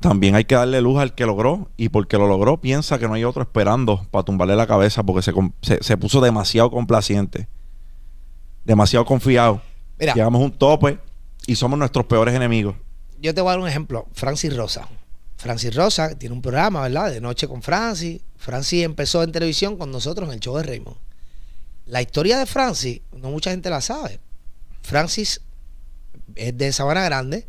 También 0.00 0.34
hay 0.34 0.44
que 0.44 0.54
darle 0.54 0.80
luz 0.80 0.98
al 0.98 1.14
que 1.14 1.24
logró 1.24 1.70
y 1.76 1.88
porque 1.88 2.18
lo 2.18 2.26
logró 2.26 2.60
piensa 2.60 2.98
que 2.98 3.08
no 3.08 3.14
hay 3.14 3.24
otro 3.24 3.42
esperando 3.42 4.06
para 4.10 4.24
tumbarle 4.24 4.54
la 4.54 4.66
cabeza 4.66 5.02
porque 5.02 5.22
se, 5.22 5.32
se 5.82 5.96
puso 5.96 6.20
demasiado 6.20 6.70
complaciente, 6.70 7.48
demasiado 8.64 9.04
confiado. 9.06 9.62
Mira, 9.98 10.12
Llegamos 10.14 10.42
a 10.42 10.44
un 10.44 10.52
tope 10.52 10.98
y 11.46 11.56
somos 11.56 11.78
nuestros 11.78 12.04
peores 12.06 12.34
enemigos. 12.34 12.74
yo 13.20 13.32
te 13.34 13.40
voy 13.40 13.48
a 13.48 13.52
dar 13.52 13.60
un 13.60 13.68
ejemplo. 13.68 14.06
Francis 14.12 14.54
Rosa. 14.54 14.86
Francis 15.36 15.74
Rosa 15.74 16.16
tiene 16.18 16.34
un 16.34 16.42
programa, 16.42 16.82
¿verdad? 16.82 17.10
De 17.10 17.20
noche 17.20 17.46
con 17.46 17.62
Francis. 17.62 18.20
Francis 18.36 18.84
empezó 18.84 19.22
en 19.22 19.32
televisión 19.32 19.76
con 19.76 19.90
nosotros 19.90 20.28
en 20.28 20.34
el 20.34 20.40
show 20.40 20.56
de 20.56 20.62
Raymond. 20.62 20.96
La 21.86 22.02
historia 22.02 22.38
de 22.38 22.46
Francis, 22.46 23.00
no 23.12 23.30
mucha 23.30 23.50
gente 23.50 23.70
la 23.70 23.80
sabe. 23.80 24.20
Francis 24.82 25.40
es 26.34 26.56
de 26.56 26.72
Sabana 26.72 27.04
Grande. 27.04 27.46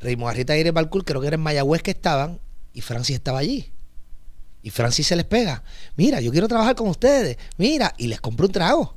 Raymond 0.00 0.30
Arrieta 0.30 0.56
y 0.56 0.60
Iris 0.60 0.72
Balcour, 0.72 1.04
creo 1.04 1.20
que 1.20 1.26
era 1.26 1.34
en 1.34 1.42
Mayagüez 1.42 1.82
que 1.82 1.90
estaban. 1.90 2.40
Y 2.72 2.80
Francis 2.80 3.16
estaba 3.16 3.38
allí. 3.38 3.72
Y 4.62 4.70
Francis 4.70 5.06
se 5.06 5.16
les 5.16 5.24
pega. 5.24 5.62
Mira, 5.96 6.20
yo 6.20 6.30
quiero 6.30 6.48
trabajar 6.48 6.74
con 6.74 6.88
ustedes. 6.88 7.36
Mira, 7.56 7.94
y 7.98 8.06
les 8.06 8.20
compro 8.20 8.46
un 8.46 8.52
trago. 8.52 8.96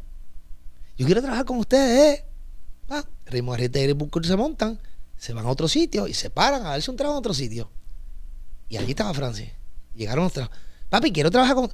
Yo 0.98 1.06
quiero 1.06 1.22
trabajar 1.22 1.46
con 1.46 1.58
ustedes. 1.58 2.24
Ah, 2.90 3.06
Raymond 3.26 3.56
Arrieta 3.56 3.80
y 3.80 3.84
Iris 3.84 3.98
Balcour 3.98 4.26
se 4.26 4.36
montan 4.36 4.80
se 5.22 5.34
van 5.34 5.46
a 5.46 5.50
otro 5.50 5.68
sitio 5.68 6.08
y 6.08 6.16
se 6.16 6.32
paran 6.32 6.66
a 6.66 6.70
darse 6.72 6.90
un 6.90 6.98
trago 6.98 7.14
en 7.14 7.20
otro 7.20 7.36
sitio. 7.36 7.70
Y 8.72 8.78
allí 8.78 8.92
estaba 8.92 9.14
Francis. 9.14 9.50
Llegaron 9.94 10.24
los. 10.24 10.50
Papi, 10.90 11.12
quiero 11.12 11.30
trabajar 11.30 11.56
con. 11.56 11.70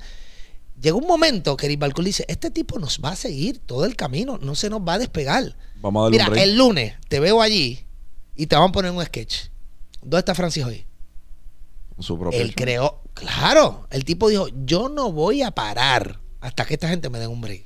Llegó 0.82 0.98
un 0.98 1.06
momento 1.06 1.56
que 1.56 1.68
Eric 1.68 1.80
Balcón 1.80 2.06
dice: 2.06 2.26
Este 2.28 2.50
tipo 2.50 2.80
nos 2.80 3.00
va 3.06 3.10
a 3.12 3.16
seguir 3.16 3.60
todo 3.60 3.86
el 3.86 3.96
camino, 3.96 4.40
no 4.42 4.56
se 4.56 4.68
nos 4.72 4.82
va 4.82 4.94
a 4.94 4.98
despegar. 4.98 5.56
Vamos 5.76 6.02
a 6.02 6.04
darle 6.06 6.16
Mira, 6.18 6.26
un 6.26 6.32
break. 6.32 6.44
el 6.48 6.58
lunes 6.58 6.94
te 7.08 7.20
veo 7.20 7.40
allí 7.44 7.86
y 8.36 8.48
te 8.48 8.56
van 8.56 8.70
a 8.70 8.72
poner 8.72 8.90
un 8.92 9.06
sketch. 9.06 9.50
¿Dónde 10.02 10.18
está 10.20 10.34
Francis 10.34 10.66
hoy? 10.66 10.88
Su 12.00 12.18
propio 12.18 12.40
Él 12.42 12.48
show. 12.48 12.56
creó, 12.56 13.02
claro, 13.14 13.88
el 13.92 14.04
tipo 14.04 14.30
dijo, 14.30 14.48
yo 14.66 14.90
no 14.90 15.12
voy 15.12 15.44
a 15.44 15.52
parar 15.52 16.20
hasta 16.42 16.66
que 16.66 16.74
esta 16.76 16.90
gente 16.90 17.12
me 17.12 17.20
den 17.20 17.30
un 17.30 17.42
break. 17.42 17.64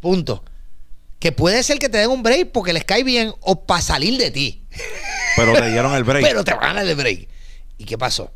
Punto. 0.00 0.44
Que 1.18 1.32
puede 1.32 1.62
ser 1.62 1.78
que 1.78 1.88
te 1.88 1.96
den 1.96 2.10
un 2.10 2.22
break 2.22 2.52
porque 2.52 2.74
les 2.74 2.84
cae 2.84 3.02
bien 3.02 3.32
o 3.40 3.64
para 3.64 3.80
salir 3.80 4.18
de 4.18 4.30
ti. 4.30 4.66
Pero 5.36 5.54
te 5.54 5.70
dieron 5.70 5.94
el 5.94 6.04
break. 6.04 6.22
Pero 6.28 6.44
te 6.44 6.52
van 6.52 6.70
a 6.70 6.74
dar 6.74 6.86
el 6.86 6.96
break. 6.96 7.28
¿Y 7.78 7.84
qué 7.84 7.98
pasó? 7.98 8.32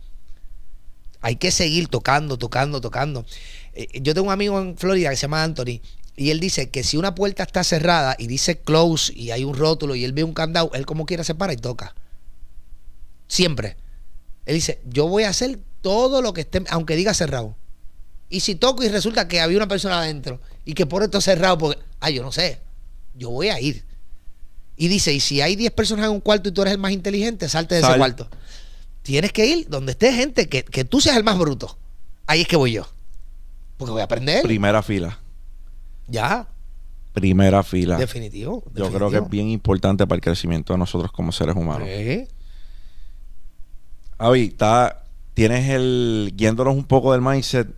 Hay 1.21 1.37
que 1.37 1.51
seguir 1.51 1.89
tocando, 1.89 2.39
tocando, 2.39 2.81
tocando. 2.81 3.27
Eh, 3.75 4.01
yo 4.01 4.15
tengo 4.15 4.29
un 4.29 4.33
amigo 4.33 4.59
en 4.61 4.77
Florida 4.77 5.11
que 5.11 5.17
se 5.17 5.23
llama 5.23 5.43
Anthony 5.43 5.81
y 6.17 6.31
él 6.31 6.41
dice 6.41 6.71
que 6.71 6.83
si 6.83 6.97
una 6.97 7.15
puerta 7.15 7.43
está 7.43 7.65
cerrada 7.65 8.17
y 8.19 8.27
dice 8.27 8.59
close 8.59 9.13
y 9.15 9.31
hay 9.31 9.45
un 9.45 9.55
rótulo 9.55 9.95
y 9.95 10.05
él 10.05 10.13
ve 10.13 10.25
un 10.25 10.35
candado, 10.35 10.71
él 10.75 10.87
como 10.87 11.07
quiera 11.07 11.25
se 11.25 11.35
para 11.35 11.53
y 11.53 11.57
toca. 11.57 11.95
Siempre. 13.29 13.77
Él 14.45 14.55
dice, 14.55 14.81
yo 14.85 15.07
voy 15.07 15.25
a 15.25 15.31
hacer 15.31 15.59
todo 15.81 16.21
lo 16.21 16.33
que 16.33 16.43
esté, 16.43 16.63
aunque 16.71 16.97
diga 16.97 17.15
cerrado. 17.15 17.57
Y 18.29 18.41
si 18.41 18.55
toco 18.55 18.83
y 18.83 18.89
resulta 18.89 19.29
que 19.29 19.41
había 19.41 19.57
una 19.57 19.69
persona 19.69 20.01
adentro 20.01 20.41
y 20.65 20.75
que 20.75 20.87
por 20.87 21.03
esto 21.03 21.21
cerrado, 21.21 21.59
porque, 21.59 21.81
ah, 22.01 22.11
yo 22.11 22.23
no 22.23 22.33
sé, 22.33 22.61
yo 23.15 23.31
voy 23.31 23.49
a 23.49 23.61
ir. 23.61 23.85
Y 24.77 24.89
dice, 24.89 25.13
y 25.13 25.21
si 25.21 25.41
hay 25.41 25.57
10 25.57 25.73
personas 25.73 26.07
en 26.07 26.13
un 26.13 26.21
cuarto 26.21 26.49
y 26.49 26.53
tú 26.53 26.63
eres 26.63 26.73
el 26.73 26.79
más 26.79 26.93
inteligente, 26.93 27.49
salte 27.49 27.75
de 27.75 27.83
ese 27.83 27.97
cuarto. 27.97 28.29
Tienes 29.03 29.33
que 29.33 29.47
ir 29.47 29.69
donde 29.69 29.93
esté 29.93 30.13
gente, 30.13 30.49
que, 30.49 30.65
que 30.65 30.85
tú 30.85 31.01
seas 31.01 31.17
el 31.17 31.25
más 31.25 31.39
bruto. 31.39 31.79
Ahí 32.27 32.43
es 32.43 32.49
que 32.49 32.57
voy 32.57 32.73
yo. 32.73 32.87
Porque 33.77 33.93
voy 33.93 34.01
a 34.03 34.05
aprender. 34.05 34.43
Primera 34.43 34.83
fila. 34.83 35.19
Ya. 36.07 36.49
Primera 37.13 37.63
fila. 37.63 37.97
Definitivo. 37.97 38.63
Yo 38.75 38.93
creo 38.93 39.11
que 39.11 39.17
es 39.17 39.29
bien 39.29 39.49
importante 39.49 40.07
para 40.07 40.17
el 40.17 40.23
crecimiento 40.23 40.73
de 40.73 40.79
nosotros 40.79 41.11
como 41.13 41.33
seres 41.33 41.57
humanos. 41.57 41.89
Sí. 41.89 42.29
Avi, 44.19 44.45
está, 44.49 45.05
tienes 45.33 45.69
el, 45.71 46.35
guiándonos 46.37 46.77
un 46.77 46.85
poco 46.85 47.13
del 47.13 47.23
mindset, 47.23 47.69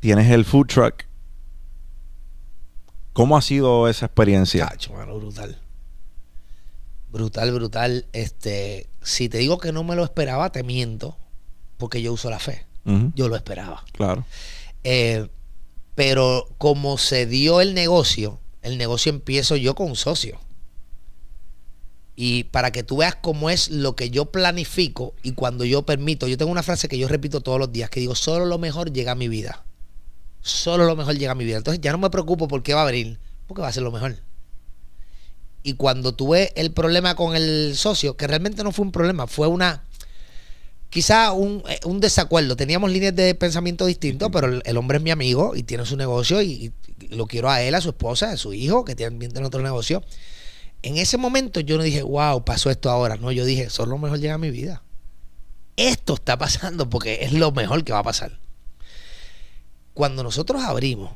tienes 0.00 0.30
el 0.30 0.44
food 0.44 0.66
truck. 0.66 1.04
¿Cómo 3.14 3.36
ha 3.36 3.42
sido 3.42 3.88
esa 3.88 4.06
experiencia? 4.06 4.68
Cacho, 4.68 4.92
mano, 4.92 5.18
brutal. 5.18 5.58
Brutal, 7.14 7.52
brutal. 7.52 8.06
Este, 8.12 8.88
si 9.00 9.28
te 9.28 9.38
digo 9.38 9.58
que 9.58 9.70
no 9.70 9.84
me 9.84 9.94
lo 9.94 10.02
esperaba, 10.02 10.50
te 10.50 10.64
miento, 10.64 11.16
porque 11.78 12.02
yo 12.02 12.12
uso 12.12 12.28
la 12.28 12.40
fe. 12.40 12.66
Yo 13.14 13.28
lo 13.28 13.36
esperaba. 13.36 13.84
Claro. 13.92 14.26
Eh, 14.82 15.28
pero 15.94 16.48
como 16.58 16.98
se 16.98 17.26
dio 17.26 17.60
el 17.60 17.72
negocio, 17.72 18.40
el 18.62 18.78
negocio 18.78 19.10
empiezo 19.10 19.54
yo 19.54 19.76
con 19.76 19.90
un 19.90 19.96
socio. 19.96 20.40
Y 22.16 22.44
para 22.44 22.72
que 22.72 22.82
tú 22.82 22.96
veas 22.96 23.14
cómo 23.14 23.48
es 23.48 23.70
lo 23.70 23.94
que 23.94 24.10
yo 24.10 24.26
planifico 24.26 25.14
y 25.22 25.32
cuando 25.32 25.64
yo 25.64 25.86
permito, 25.86 26.26
yo 26.26 26.36
tengo 26.36 26.50
una 26.50 26.64
frase 26.64 26.88
que 26.88 26.98
yo 26.98 27.06
repito 27.06 27.40
todos 27.40 27.60
los 27.60 27.70
días, 27.70 27.90
que 27.90 28.00
digo, 28.00 28.16
solo 28.16 28.44
lo 28.44 28.58
mejor 28.58 28.92
llega 28.92 29.12
a 29.12 29.16
mi 29.16 29.28
vida. 29.28 29.64
Solo 30.40 30.84
lo 30.84 30.96
mejor 30.96 31.16
llega 31.16 31.30
a 31.30 31.36
mi 31.36 31.44
vida. 31.44 31.58
Entonces 31.58 31.80
ya 31.80 31.92
no 31.92 31.98
me 31.98 32.10
preocupo 32.10 32.48
por 32.48 32.64
qué 32.64 32.74
va 32.74 32.82
a 32.82 32.86
venir, 32.86 33.20
porque 33.46 33.62
va 33.62 33.68
a 33.68 33.72
ser 33.72 33.84
lo 33.84 33.92
mejor. 33.92 34.16
Y 35.64 35.74
cuando 35.74 36.14
tuve 36.14 36.52
el 36.54 36.72
problema 36.72 37.16
con 37.16 37.34
el 37.34 37.72
socio, 37.74 38.16
que 38.16 38.26
realmente 38.26 38.62
no 38.62 38.70
fue 38.70 38.84
un 38.84 38.92
problema, 38.92 39.26
fue 39.26 39.48
una, 39.48 39.82
quizá 40.90 41.32
un, 41.32 41.64
eh, 41.68 41.80
un 41.86 42.00
desacuerdo. 42.00 42.54
Teníamos 42.54 42.92
líneas 42.92 43.16
de 43.16 43.34
pensamiento 43.34 43.86
distintos, 43.86 44.28
pero 44.30 44.46
el, 44.46 44.62
el 44.66 44.76
hombre 44.76 44.98
es 44.98 45.02
mi 45.02 45.10
amigo 45.10 45.56
y 45.56 45.62
tiene 45.62 45.86
su 45.86 45.96
negocio 45.96 46.42
y, 46.42 46.70
y 47.00 47.08
lo 47.08 47.26
quiero 47.26 47.50
a 47.50 47.62
él, 47.62 47.74
a 47.74 47.80
su 47.80 47.88
esposa, 47.88 48.30
a 48.30 48.36
su 48.36 48.52
hijo, 48.52 48.84
que 48.84 48.94
también 48.94 49.32
tiene 49.32 49.46
otro 49.46 49.62
negocio. 49.62 50.04
En 50.82 50.98
ese 50.98 51.16
momento 51.16 51.60
yo 51.60 51.78
no 51.78 51.82
dije, 51.82 52.02
wow, 52.02 52.44
pasó 52.44 52.70
esto 52.70 52.90
ahora. 52.90 53.16
No, 53.16 53.32
yo 53.32 53.46
dije, 53.46 53.70
solo 53.70 53.92
lo 53.92 53.98
mejor 53.98 54.20
llega 54.20 54.34
a 54.34 54.38
mi 54.38 54.50
vida. 54.50 54.82
Esto 55.76 56.12
está 56.12 56.36
pasando 56.36 56.90
porque 56.90 57.20
es 57.22 57.32
lo 57.32 57.52
mejor 57.52 57.84
que 57.84 57.94
va 57.94 58.00
a 58.00 58.04
pasar. 58.04 58.38
Cuando 59.94 60.22
nosotros 60.22 60.62
abrimos, 60.62 61.12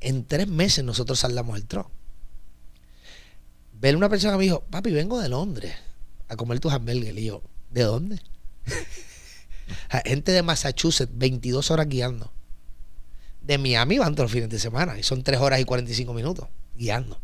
en 0.00 0.24
tres 0.24 0.46
meses 0.46 0.84
nosotros 0.84 1.18
saldamos 1.18 1.56
el 1.56 1.66
truck. 1.66 1.88
Ver 3.80 3.96
una 3.96 4.08
persona 4.08 4.32
que 4.32 4.38
me 4.38 4.44
dijo, 4.44 4.64
papi, 4.70 4.90
vengo 4.90 5.20
de 5.20 5.28
Londres 5.28 5.74
a 6.28 6.36
comer 6.36 6.58
tus 6.60 6.72
hamburguesas. 6.72 7.18
Y 7.18 7.26
yo, 7.26 7.42
¿de 7.70 7.82
dónde? 7.82 8.20
Gente 10.04 10.32
de 10.32 10.42
Massachusetts, 10.42 11.12
22 11.14 11.70
horas 11.70 11.88
guiando. 11.88 12.32
De 13.40 13.56
Miami 13.56 13.98
van 13.98 14.14
todos 14.14 14.26
los 14.26 14.32
fines 14.32 14.50
de 14.50 14.58
semana 14.58 14.98
y 14.98 15.02
son 15.02 15.22
3 15.22 15.40
horas 15.40 15.60
y 15.60 15.64
45 15.64 16.12
minutos 16.12 16.48
guiando. 16.74 17.20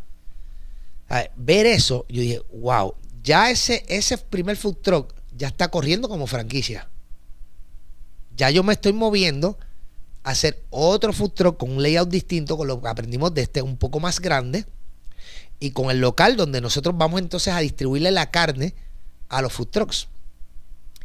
A 1.08 1.16
ver, 1.16 1.30
ver 1.36 1.66
eso, 1.66 2.06
yo 2.08 2.22
dije, 2.22 2.42
wow, 2.52 2.94
ya 3.22 3.50
ese, 3.50 3.84
ese 3.88 4.16
primer 4.16 4.56
food 4.56 4.76
truck 4.76 5.14
ya 5.36 5.48
está 5.48 5.68
corriendo 5.68 6.08
como 6.08 6.26
franquicia. 6.26 6.88
Ya 8.36 8.50
yo 8.50 8.62
me 8.62 8.72
estoy 8.72 8.92
moviendo 8.92 9.58
a 10.22 10.30
hacer 10.30 10.62
otro 10.70 11.12
food 11.12 11.32
truck 11.32 11.56
con 11.56 11.72
un 11.72 11.82
layout 11.82 12.08
distinto, 12.08 12.56
con 12.56 12.68
lo 12.68 12.80
que 12.80 12.88
aprendimos 12.88 13.34
de 13.34 13.42
este, 13.42 13.60
un 13.62 13.76
poco 13.76 14.00
más 14.00 14.20
grande, 14.20 14.64
y 15.64 15.70
con 15.70 15.90
el 15.90 15.98
local 15.98 16.36
donde 16.36 16.60
nosotros 16.60 16.94
vamos 16.98 17.22
entonces 17.22 17.54
a 17.54 17.60
distribuirle 17.60 18.10
la 18.10 18.30
carne 18.30 18.74
a 19.30 19.40
los 19.40 19.50
food 19.50 19.68
trucks. 19.68 20.08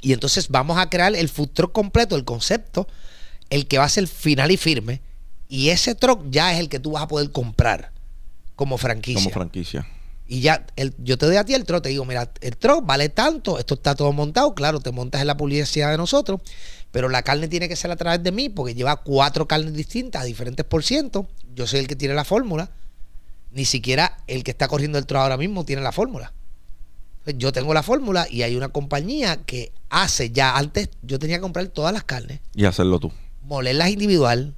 Y 0.02 0.11
entonces 0.11 0.49
vamos 0.49 0.77
a 0.77 0.90
crear 0.90 1.15
el 1.15 1.30
food 1.30 1.52
truck 1.53 1.72
completo, 1.72 2.18
el 2.18 2.26
concepto, 2.26 2.86
el 3.49 3.68
que 3.68 3.77
va 3.77 3.86
a 3.86 3.90
ser 3.90 4.06
final 4.07 4.52
y 4.52 4.57
firme. 4.57 5.02
Y 5.48 5.69
ese 5.69 5.95
truck 5.95 6.26
ya 6.30 6.52
es 6.52 6.60
el 6.60 6.68
que 6.68 6.80
tú 6.80 6.91
vas 6.91 7.03
a 7.03 7.07
poder 7.07 7.31
comprar 7.31 7.94
como 8.57 8.77
franquicia. 8.77 9.23
Como 9.23 9.34
franquicia. 9.34 9.88
Y 10.27 10.41
ya, 10.41 10.68
el, 10.76 10.94
yo 10.98 11.18
te 11.18 11.26
doy 11.26 11.38
a 11.38 11.45
ti 11.45 11.53
el 11.53 11.64
truck, 11.64 11.81
te 11.81 11.90
digo, 11.90 12.03
mira, 12.03 12.30
el 12.41 12.57
truck 12.57 12.86
vale 12.86 13.07
tanto, 13.07 13.60
esto 13.60 13.76
está 13.76 13.95
todo 13.95 14.11
montado, 14.11 14.53
claro, 14.53 14.81
te 14.81 14.91
montas 14.91 15.22
en 15.22 15.27
la 15.27 15.38
publicidad 15.38 15.90
de 15.90 15.98
nosotros, 15.98 16.41
pero 16.91 17.07
la 17.07 17.23
carne 17.23 17.48
tiene 17.48 17.69
que 17.69 17.77
ser 17.77 17.91
a 17.91 17.95
través 17.95 18.22
de 18.22 18.34
mí 18.34 18.49
porque 18.49 18.76
lleva 18.76 18.98
cuatro 18.98 19.48
carnes 19.48 19.73
distintas 19.73 20.22
a 20.22 20.26
diferentes 20.26 20.65
por 20.65 20.84
ciento. 20.84 21.30
Yo 21.56 21.65
soy 21.65 21.80
el 21.80 21.88
que 21.88 21.95
tiene 21.95 22.14
la 22.14 22.26
fórmula. 22.26 22.72
Ni 23.51 23.65
siquiera 23.65 24.17
el 24.27 24.43
que 24.43 24.51
está 24.51 24.67
corriendo 24.67 24.97
el 24.97 25.05
truck 25.05 25.21
ahora 25.21 25.38
mismo 25.38 25.65
tiene 25.65 25.81
la 25.81 25.91
fórmula. 25.91 26.34
Yo 27.35 27.51
tengo 27.51 27.73
la 27.73 27.84
fórmula 27.84 28.27
y 28.30 28.41
hay 28.43 28.55
una 28.55 28.69
compañía 28.69 29.38
que 29.45 29.71
hace 29.89 30.31
ya, 30.31 30.57
antes 30.57 30.89
yo 31.03 31.19
tenía 31.19 31.38
que 31.38 31.41
comprar 31.41 31.67
todas 31.67 31.93
las 31.93 32.03
carnes, 32.03 32.39
Y 32.55 32.65
hacerlo 32.65 32.99
tú. 32.99 33.11
molerlas 33.43 33.89
individual, 33.89 34.55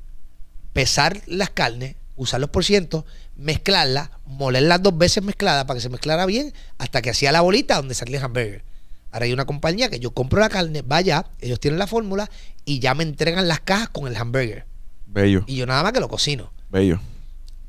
pesar 0.73 1.22
las 1.26 1.49
carnes, 1.49 1.95
usar 2.15 2.39
los 2.39 2.49
por 2.49 2.63
cientos, 2.63 3.03
mezclarlas, 3.35 4.09
molerlas 4.26 4.81
dos 4.81 4.97
veces 4.97 5.23
mezcladas 5.23 5.65
para 5.65 5.77
que 5.77 5.81
se 5.81 5.89
mezclara 5.89 6.26
bien, 6.26 6.53
hasta 6.77 7.01
que 7.01 7.09
hacía 7.09 7.31
la 7.31 7.41
bolita 7.41 7.76
donde 7.77 7.93
salía 7.93 8.19
el 8.19 8.23
hamburger. 8.26 8.63
Ahora 9.11 9.26
hay 9.26 9.34
una 9.34 9.45
compañía 9.45 9.89
que 9.89 9.99
yo 9.99 10.11
compro 10.11 10.39
la 10.39 10.47
carne, 10.49 10.81
vaya, 10.84 11.26
ellos 11.41 11.59
tienen 11.59 11.80
la 11.80 11.88
fórmula 11.88 12.30
y 12.63 12.80
ya 12.80 12.93
me 12.93 13.03
entregan 13.03 13.47
las 13.49 13.59
cajas 13.59 13.89
con 13.89 14.07
el 14.07 14.15
hamburger. 14.15 14.65
Bello. 15.07 15.43
Y 15.47 15.57
yo 15.57 15.65
nada 15.65 15.84
más 15.84 15.91
que 15.91 15.99
lo 15.99 16.07
cocino. 16.07 16.53
Bello. 16.69 17.01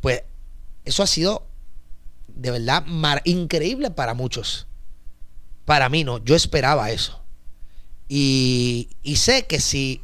Pues 0.01 0.23
eso 0.85 1.03
ha 1.03 1.07
sido 1.07 1.47
de 2.29 2.51
verdad 2.51 2.85
mar- 2.87 3.23
increíble 3.25 3.91
para 3.91 4.15
muchos. 4.15 4.67
Para 5.65 5.89
mí 5.89 6.03
no, 6.05 6.19
yo 6.25 6.35
esperaba 6.35 6.91
eso. 6.91 7.21
Y, 8.09 8.91
y 9.03 9.17
sé 9.17 9.47
que 9.47 9.61
si 9.61 10.01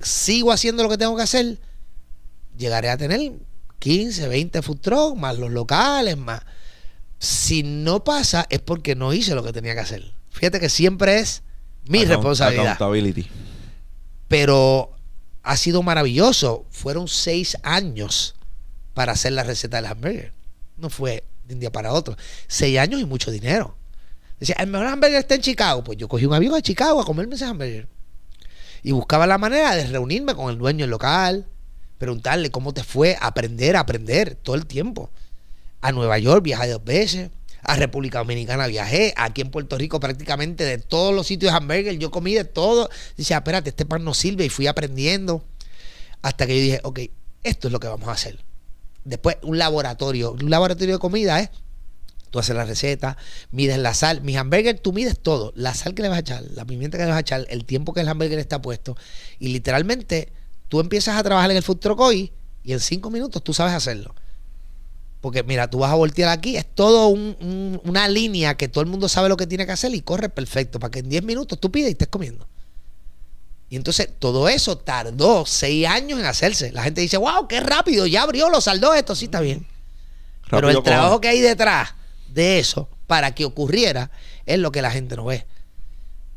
sigo 0.00 0.52
haciendo 0.52 0.82
lo 0.82 0.88
que 0.88 0.98
tengo 0.98 1.16
que 1.16 1.22
hacer, 1.22 1.60
llegaré 2.56 2.88
a 2.90 2.96
tener 2.96 3.32
15, 3.78 4.28
20 4.28 4.62
food 4.62 4.78
trucks, 4.78 5.18
más 5.20 5.38
los 5.38 5.50
locales, 5.50 6.16
más. 6.16 6.42
Si 7.18 7.62
no 7.62 8.04
pasa, 8.04 8.46
es 8.50 8.60
porque 8.60 8.94
no 8.94 9.12
hice 9.12 9.34
lo 9.34 9.42
que 9.42 9.52
tenía 9.52 9.74
que 9.74 9.80
hacer. 9.80 10.12
Fíjate 10.30 10.60
que 10.60 10.68
siempre 10.68 11.18
es 11.18 11.42
mi 11.88 11.98
Account- 12.00 12.08
responsabilidad 12.08 12.78
pero 14.28 14.92
ha 15.42 15.56
sido 15.56 15.82
maravilloso. 15.82 16.64
Fueron 16.70 17.08
seis 17.08 17.56
años 17.62 18.34
para 18.96 19.12
hacer 19.12 19.34
la 19.34 19.42
receta 19.42 19.76
del 19.76 19.84
hamburger. 19.84 20.32
No 20.78 20.88
fue 20.88 21.22
de 21.44 21.52
un 21.52 21.60
día 21.60 21.70
para 21.70 21.92
otro. 21.92 22.16
Seis 22.46 22.78
años 22.78 22.98
y 22.98 23.04
mucho 23.04 23.30
dinero. 23.30 23.76
Decía, 24.40 24.56
el 24.58 24.68
mejor 24.68 24.86
hamburger 24.86 25.18
está 25.18 25.34
en 25.34 25.42
Chicago. 25.42 25.84
Pues 25.84 25.98
yo 25.98 26.08
cogí 26.08 26.24
un 26.24 26.32
avión 26.32 26.54
a 26.54 26.62
Chicago 26.62 26.98
a 27.02 27.04
comerme 27.04 27.34
ese 27.34 27.44
hamburger. 27.44 27.88
Y 28.82 28.92
buscaba 28.92 29.26
la 29.26 29.36
manera 29.36 29.76
de 29.76 29.86
reunirme 29.86 30.34
con 30.34 30.48
el 30.48 30.56
dueño 30.56 30.84
del 30.84 30.90
local, 30.90 31.46
preguntarle 31.98 32.50
cómo 32.50 32.72
te 32.72 32.82
fue, 32.82 33.18
aprender, 33.20 33.76
aprender 33.76 34.34
todo 34.34 34.56
el 34.56 34.64
tiempo. 34.64 35.10
A 35.82 35.92
Nueva 35.92 36.18
York 36.18 36.42
viajé 36.42 36.70
dos 36.70 36.82
veces, 36.82 37.30
a 37.60 37.76
República 37.76 38.20
Dominicana 38.20 38.66
viajé, 38.66 39.12
aquí 39.18 39.42
en 39.42 39.50
Puerto 39.50 39.76
Rico 39.76 40.00
prácticamente 40.00 40.64
de 40.64 40.78
todos 40.78 41.14
los 41.14 41.26
sitios 41.26 41.52
de 41.52 41.58
hamburger, 41.58 41.98
yo 41.98 42.10
comí 42.10 42.32
de 42.32 42.44
todo. 42.44 42.88
Dice, 43.14 43.34
"Ah, 43.34 43.38
espérate, 43.38 43.68
este 43.68 43.84
pan 43.84 44.02
no 44.04 44.14
sirve 44.14 44.46
y 44.46 44.48
fui 44.48 44.66
aprendiendo 44.66 45.44
hasta 46.22 46.46
que 46.46 46.56
yo 46.56 46.62
dije, 46.62 46.80
ok, 46.82 47.00
esto 47.42 47.68
es 47.68 47.72
lo 47.72 47.78
que 47.78 47.88
vamos 47.88 48.08
a 48.08 48.12
hacer. 48.12 48.45
Después 49.06 49.36
un 49.42 49.56
laboratorio, 49.56 50.32
un 50.32 50.50
laboratorio 50.50 50.94
de 50.94 50.98
comida 50.98 51.40
es, 51.40 51.50
tú 52.30 52.40
haces 52.40 52.56
la 52.56 52.64
receta, 52.64 53.16
mides 53.52 53.78
la 53.78 53.94
sal, 53.94 54.20
mis 54.22 54.36
hamburgues 54.36 54.82
tú 54.82 54.92
mides 54.92 55.18
todo, 55.18 55.52
la 55.54 55.74
sal 55.74 55.94
que 55.94 56.02
le 56.02 56.08
vas 56.08 56.16
a 56.18 56.20
echar, 56.20 56.44
la 56.54 56.64
pimienta 56.64 56.98
que 56.98 57.04
le 57.04 57.10
vas 57.10 57.18
a 57.18 57.20
echar, 57.20 57.46
el 57.48 57.64
tiempo 57.64 57.92
que 57.94 58.00
el 58.00 58.08
hamburger 58.08 58.38
está 58.38 58.60
puesto 58.60 58.96
y 59.38 59.48
literalmente 59.48 60.32
tú 60.68 60.80
empiezas 60.80 61.16
a 61.16 61.22
trabajar 61.22 61.50
en 61.52 61.56
el 61.56 61.62
food 61.62 61.78
truck 61.78 62.00
hoy 62.00 62.32
y 62.64 62.72
en 62.72 62.80
cinco 62.80 63.10
minutos 63.10 63.42
tú 63.44 63.54
sabes 63.54 63.72
hacerlo. 63.74 64.14
Porque 65.20 65.42
mira, 65.44 65.70
tú 65.70 65.78
vas 65.78 65.90
a 65.92 65.94
voltear 65.94 66.28
aquí, 66.28 66.56
es 66.56 66.66
todo 66.66 67.08
un- 67.08 67.36
un- 67.40 67.80
una 67.84 68.08
línea 68.08 68.56
que 68.56 68.68
todo 68.68 68.82
el 68.82 68.90
mundo 68.90 69.08
sabe 69.08 69.28
lo 69.28 69.36
que 69.36 69.46
tiene 69.46 69.64
que 69.66 69.72
hacer 69.72 69.94
y 69.94 70.00
corre 70.00 70.28
perfecto 70.28 70.78
para 70.78 70.90
que 70.90 70.98
en 70.98 71.08
10 71.08 71.22
minutos 71.22 71.58
tú 71.60 71.70
pides 71.70 71.88
y 71.88 71.92
estés 71.92 72.08
comiendo. 72.08 72.46
Y 73.68 73.76
entonces 73.76 74.08
todo 74.18 74.48
eso 74.48 74.78
tardó 74.78 75.44
seis 75.44 75.86
años 75.86 76.20
en 76.20 76.26
hacerse. 76.26 76.70
La 76.72 76.84
gente 76.84 77.00
dice, 77.00 77.16
wow, 77.16 77.48
qué 77.48 77.60
rápido, 77.60 78.06
ya 78.06 78.22
abrió, 78.22 78.48
lo 78.48 78.60
saldó 78.60 78.94
esto, 78.94 79.14
sí 79.14 79.24
está 79.24 79.40
bien. 79.40 79.66
Pero 80.48 80.70
el 80.70 80.82
trabajo 80.82 81.20
que 81.20 81.28
hay 81.28 81.40
detrás 81.40 81.94
de 82.28 82.58
eso 82.58 82.88
para 83.06 83.34
que 83.34 83.44
ocurriera 83.44 84.10
es 84.46 84.58
lo 84.58 84.70
que 84.70 84.82
la 84.82 84.90
gente 84.90 85.16
no 85.16 85.24
ve. 85.24 85.46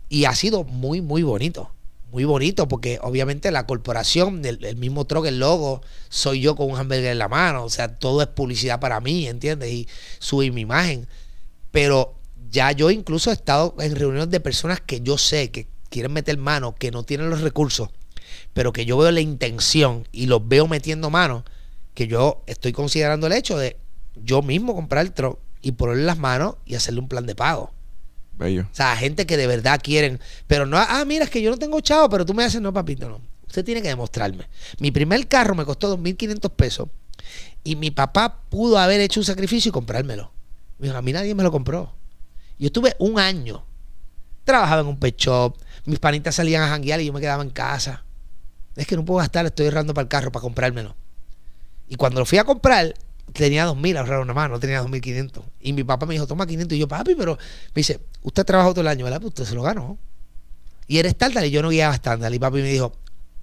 Y 0.10 0.26
ha 0.26 0.34
sido 0.34 0.64
muy, 0.64 1.02
muy 1.02 1.22
bonito. 1.22 1.72
Muy 2.12 2.24
bonito 2.24 2.68
porque 2.68 2.98
obviamente 3.04 3.52
la 3.52 3.68
corporación, 3.68 4.44
el, 4.44 4.66
el 4.66 4.76
mismo 4.76 5.06
truck, 5.06 5.28
el 5.28 5.38
logo, 5.38 5.84
soy 6.10 6.42
yo 6.42 6.56
con 6.56 6.72
un 6.72 6.76
hamburger 6.76 7.12
en 7.12 7.20
la 7.20 7.28
mano. 7.28 7.64
O 7.64 7.70
sea, 7.70 8.00
todo 8.00 8.24
es 8.24 8.28
publicidad 8.28 8.80
para 8.80 9.00
mí, 9.00 9.28
¿entiendes? 9.28 9.72
Y 9.72 9.88
subir 10.18 10.52
mi 10.52 10.62
imagen. 10.62 11.08
Pero 11.70 12.16
ya 12.50 12.72
yo 12.72 12.90
incluso 12.90 13.30
he 13.30 13.34
estado 13.34 13.76
en 13.80 13.96
reuniones 13.96 14.32
de 14.32 14.40
personas 14.40 14.82
que 14.82 15.02
yo 15.02 15.20
sé 15.20 15.52
que 15.52 15.68
quieren 15.90 16.14
meter 16.14 16.38
mano, 16.38 16.76
que 16.76 16.92
no 16.92 17.04
tienen 17.04 17.30
los 17.30 17.42
recursos, 17.42 17.90
pero 18.54 18.74
que 18.74 18.86
yo 18.86 18.98
veo 18.98 19.12
la 19.12 19.22
intención 19.22 20.08
y 20.12 20.28
los 20.28 20.48
veo 20.48 20.68
metiendo 20.68 21.10
mano, 21.10 21.44
que 21.94 22.08
yo 22.08 22.44
estoy 22.48 22.72
considerando 22.72 23.28
el 23.28 23.34
hecho 23.34 23.58
de 23.58 23.78
yo 24.16 24.42
mismo 24.42 24.76
comprar 24.76 25.06
el 25.06 25.14
truck 25.14 25.40
y 25.62 25.74
ponerle 25.74 26.04
las 26.04 26.18
manos 26.18 26.56
y 26.66 26.76
hacerle 26.76 27.00
un 27.00 27.08
plan 27.08 27.26
de 27.26 27.36
pago. 27.36 27.72
Bello. 28.38 28.68
O 28.72 28.76
sea, 28.76 28.96
gente 28.96 29.26
que 29.26 29.36
de 29.36 29.48
verdad 29.48 29.82
quieren, 29.84 30.20
pero 30.48 30.66
no, 30.66 30.78
ah, 30.78 31.04
mira, 31.06 31.26
es 31.26 31.30
que 31.30 31.42
yo 31.42 31.52
no 31.52 31.58
tengo 31.58 31.82
chavo, 31.82 32.10
pero 32.10 32.26
tú 32.26 32.34
me 32.34 32.44
haces, 32.44 32.62
no, 32.62 32.74
papito, 32.74 33.10
no. 33.10 33.22
Usted 33.48 33.66
tiene 33.66 33.82
que 33.82 33.88
demostrarme. 33.88 34.48
Mi 34.80 34.92
primer 34.92 35.28
carro 35.28 35.56
me 35.56 35.66
costó 35.66 35.98
2.500 35.98 36.52
pesos 36.52 36.88
y 37.64 37.76
mi 37.76 37.92
papá 37.92 38.42
pudo 38.50 38.78
haber 38.78 39.02
hecho 39.02 39.20
un 39.20 39.26
sacrificio 39.26 39.70
y 39.70 39.72
comprármelo. 39.72 40.32
a 40.94 41.02
mí 41.02 41.12
nadie 41.12 41.36
me 41.36 41.44
lo 41.44 41.52
compró. 41.52 41.92
Yo 42.58 42.68
estuve 42.68 42.96
un 43.00 43.20
año. 43.20 43.66
Trabajaba 44.44 44.82
en 44.82 44.88
un 44.88 45.00
pet 45.00 45.18
shop. 45.18 45.58
Mis 45.90 45.98
panitas 45.98 46.36
salían 46.36 46.62
a 46.62 46.68
janguear 46.68 47.02
y 47.02 47.06
yo 47.06 47.14
me 47.14 47.20
quedaba 47.20 47.42
en 47.42 47.50
casa. 47.50 48.04
Es 48.76 48.86
que 48.86 48.96
no 48.96 49.04
puedo 49.04 49.18
gastar, 49.18 49.48
estoy 49.48 49.66
ahorrando 49.66 49.96
para 49.96 50.04
el 50.04 50.08
carro, 50.08 50.32
para 50.32 50.42
comprármelo. 50.42 50.96
Y 51.88 51.96
cuando 51.96 52.20
lo 52.20 52.28
fui 52.28 52.38
a 52.38 52.44
comprar, 52.44 52.94
tenía 53.34 53.66
2.000 53.66 53.98
ahorrar 53.98 54.20
una 54.20 54.36
mano, 54.36 54.54
no 54.54 54.60
tenía 54.60 54.84
2.500. 54.84 55.44
Y 55.62 55.74
mi 55.74 55.84
papá 55.84 56.06
me 56.06 56.14
dijo, 56.14 56.28
toma 56.28 56.46
500. 56.46 56.76
Y 56.76 56.80
yo, 56.80 56.88
papi, 56.88 57.16
pero 57.16 57.38
me 57.38 57.74
dice, 57.74 58.00
usted 58.22 58.46
trabajó 58.46 58.70
todo 58.70 58.82
el 58.82 58.88
año, 58.88 59.04
¿verdad? 59.04 59.20
Pues 59.20 59.30
usted 59.30 59.46
se 59.46 59.56
lo 59.56 59.64
ganó. 59.64 59.98
Y 60.86 61.00
era 61.00 61.10
estándar 61.10 61.44
y 61.44 61.50
yo 61.50 61.64
no 61.64 61.70
guiaba 61.70 61.96
estándar. 61.96 62.32
Y 62.32 62.38
papi 62.38 62.58
me 62.58 62.72
dijo, 62.72 62.94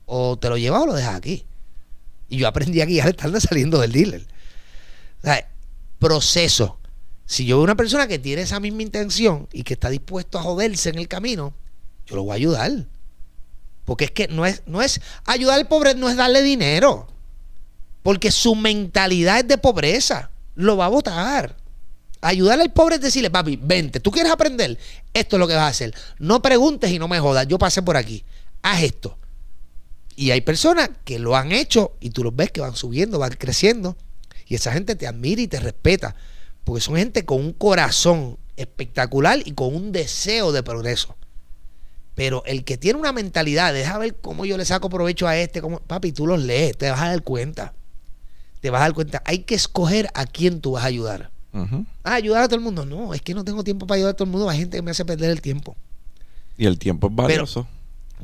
o 0.05 0.39
te 0.39 0.48
lo 0.48 0.56
llevas 0.56 0.82
o 0.82 0.86
lo 0.86 0.94
dejas 0.94 1.16
aquí. 1.16 1.44
Y 2.28 2.39
yo 2.39 2.47
aprendí 2.47 2.81
a 2.81 2.86
guiar 2.86 3.09
estándar 3.09 3.40
saliendo 3.43 3.81
del 3.81 3.90
dealer. 3.90 4.24
O 5.18 5.24
sea, 5.24 5.48
proceso. 5.98 6.78
Si 7.24 7.44
yo 7.44 7.56
veo 7.56 7.64
una 7.64 7.74
persona 7.74 8.06
que 8.06 8.20
tiene 8.20 8.43
esa 8.43 8.60
misma 8.60 8.82
intención 8.82 9.48
y 9.52 9.64
que 9.64 9.74
está 9.74 9.90
dispuesto 9.90 10.39
a 10.39 10.43
joderse 10.43 10.90
en 10.90 10.98
el 10.98 11.09
camino, 11.09 11.52
yo 12.06 12.16
lo 12.16 12.22
voy 12.22 12.32
a 12.32 12.34
ayudar. 12.36 12.72
Porque 13.84 14.06
es 14.06 14.10
que 14.10 14.28
no 14.28 14.44
es, 14.46 14.62
no 14.66 14.82
es 14.82 15.00
ayudar 15.24 15.58
al 15.58 15.68
pobre, 15.68 15.94
no 15.94 16.08
es 16.08 16.16
darle 16.16 16.42
dinero. 16.42 17.06
Porque 18.02 18.30
su 18.30 18.54
mentalidad 18.54 19.40
es 19.40 19.48
de 19.48 19.58
pobreza. 19.58 20.30
Lo 20.54 20.76
va 20.76 20.86
a 20.86 20.88
votar. 20.90 21.56
Ayudarle 22.20 22.64
al 22.64 22.72
pobre 22.72 22.96
es 22.96 23.00
decirle, 23.00 23.30
papi, 23.30 23.56
vente, 23.62 24.00
tú 24.00 24.10
quieres 24.10 24.32
aprender, 24.32 24.78
esto 25.12 25.36
es 25.36 25.40
lo 25.40 25.46
que 25.46 25.54
vas 25.54 25.64
a 25.64 25.68
hacer. 25.68 25.94
No 26.18 26.42
preguntes 26.42 26.90
y 26.90 26.98
no 26.98 27.08
me 27.08 27.20
jodas, 27.20 27.46
yo 27.46 27.58
pasé 27.58 27.82
por 27.82 27.96
aquí. 27.96 28.24
Haz 28.62 28.82
esto. 28.82 29.16
Y 30.16 30.30
hay 30.30 30.40
personas 30.40 30.90
que 31.04 31.18
lo 31.18 31.36
han 31.36 31.52
hecho 31.52 31.92
y 32.00 32.10
tú 32.10 32.24
los 32.24 32.34
ves 32.34 32.50
que 32.50 32.62
van 32.62 32.74
subiendo, 32.74 33.18
van 33.18 33.32
creciendo. 33.32 33.96
Y 34.46 34.54
esa 34.54 34.72
gente 34.72 34.96
te 34.96 35.06
admira 35.06 35.42
y 35.42 35.46
te 35.46 35.60
respeta. 35.60 36.16
Porque 36.64 36.80
son 36.80 36.96
gente 36.96 37.24
con 37.24 37.38
un 37.40 37.52
corazón 37.52 38.38
espectacular 38.56 39.40
y 39.44 39.52
con 39.52 39.74
un 39.74 39.92
deseo 39.92 40.52
de 40.52 40.62
progreso. 40.62 41.14
Pero 42.16 42.43
el 42.47 42.64
que 42.64 42.78
tiene 42.78 42.98
una 42.98 43.12
mentalidad, 43.12 43.74
deja 43.74 43.98
ver 43.98 44.16
cómo 44.16 44.47
yo 44.47 44.56
le 44.56 44.64
saco 44.64 44.88
provecho 44.88 45.28
a 45.28 45.36
este, 45.36 45.60
como, 45.60 45.80
papi, 45.80 46.12
tú 46.12 46.26
los 46.26 46.43
lees, 46.43 46.76
te 46.76 46.90
vas 46.90 47.01
a 47.02 47.09
dar 47.09 47.22
cuenta. 47.22 47.74
Te 48.60 48.70
vas 48.70 48.80
a 48.80 48.84
dar 48.84 48.94
cuenta. 48.94 49.22
Hay 49.26 49.40
que 49.40 49.55
escoger 49.55 50.09
a 50.14 50.24
quién 50.24 50.62
tú 50.62 50.72
vas 50.72 50.84
a 50.84 50.86
ayudar. 50.86 51.30
Ah, 52.05 52.14
ayudar 52.14 52.43
a 52.43 52.48
todo 52.48 52.56
el 52.56 52.62
mundo. 52.62 52.84
No, 52.86 53.14
es 53.14 53.20
que 53.20 53.34
no 53.34 53.44
tengo 53.44 53.62
tiempo 53.62 53.86
para 53.86 53.97
ayudar 53.97 54.12
a 54.12 54.16
todo 54.16 54.24
el 54.24 54.30
mundo. 54.30 54.48
Hay 54.48 54.59
gente 54.59 54.78
que 54.78 54.82
me 54.82 54.90
hace 54.90 55.05
perder 55.05 55.30
el 55.30 55.43
tiempo. 55.43 55.76
Y 56.56 56.64
el 56.64 56.78
tiempo 56.78 57.09
es 57.09 57.14
valioso. 57.14 57.66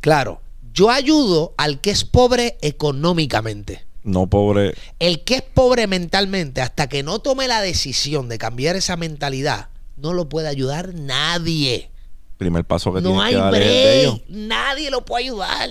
claro, 0.01 0.41
yo 0.73 0.91
ayudo 0.91 1.53
al 1.59 1.81
que 1.83 1.91
es 1.91 2.05
pobre 2.05 2.57
económicamente. 2.63 3.85
No 4.05 4.27
pobre. 4.27 4.75
El 4.99 5.23
que 5.23 5.37
es 5.37 5.43
pobre 5.43 5.87
mentalmente, 5.87 6.63
hasta 6.63 6.89
que 6.89 7.03
no 7.03 7.19
tome 7.19 7.47
la 7.47 7.61
decisión 7.61 8.31
de 8.31 8.39
cambiar 8.39 8.75
esa 8.75 8.97
mentalidad, 8.97 9.69
no 9.97 10.15
lo 10.15 10.31
puede 10.31 10.49
ayudar 10.49 10.95
nadie. 10.95 11.92
Primer 12.39 12.65
paso 12.65 12.93
que 12.93 13.01
no 13.01 13.21
hay 13.21 13.35
que 13.35 14.23
Nadie 14.29 14.91
lo 14.91 15.05
puede 15.05 15.25
ayudar. 15.25 15.71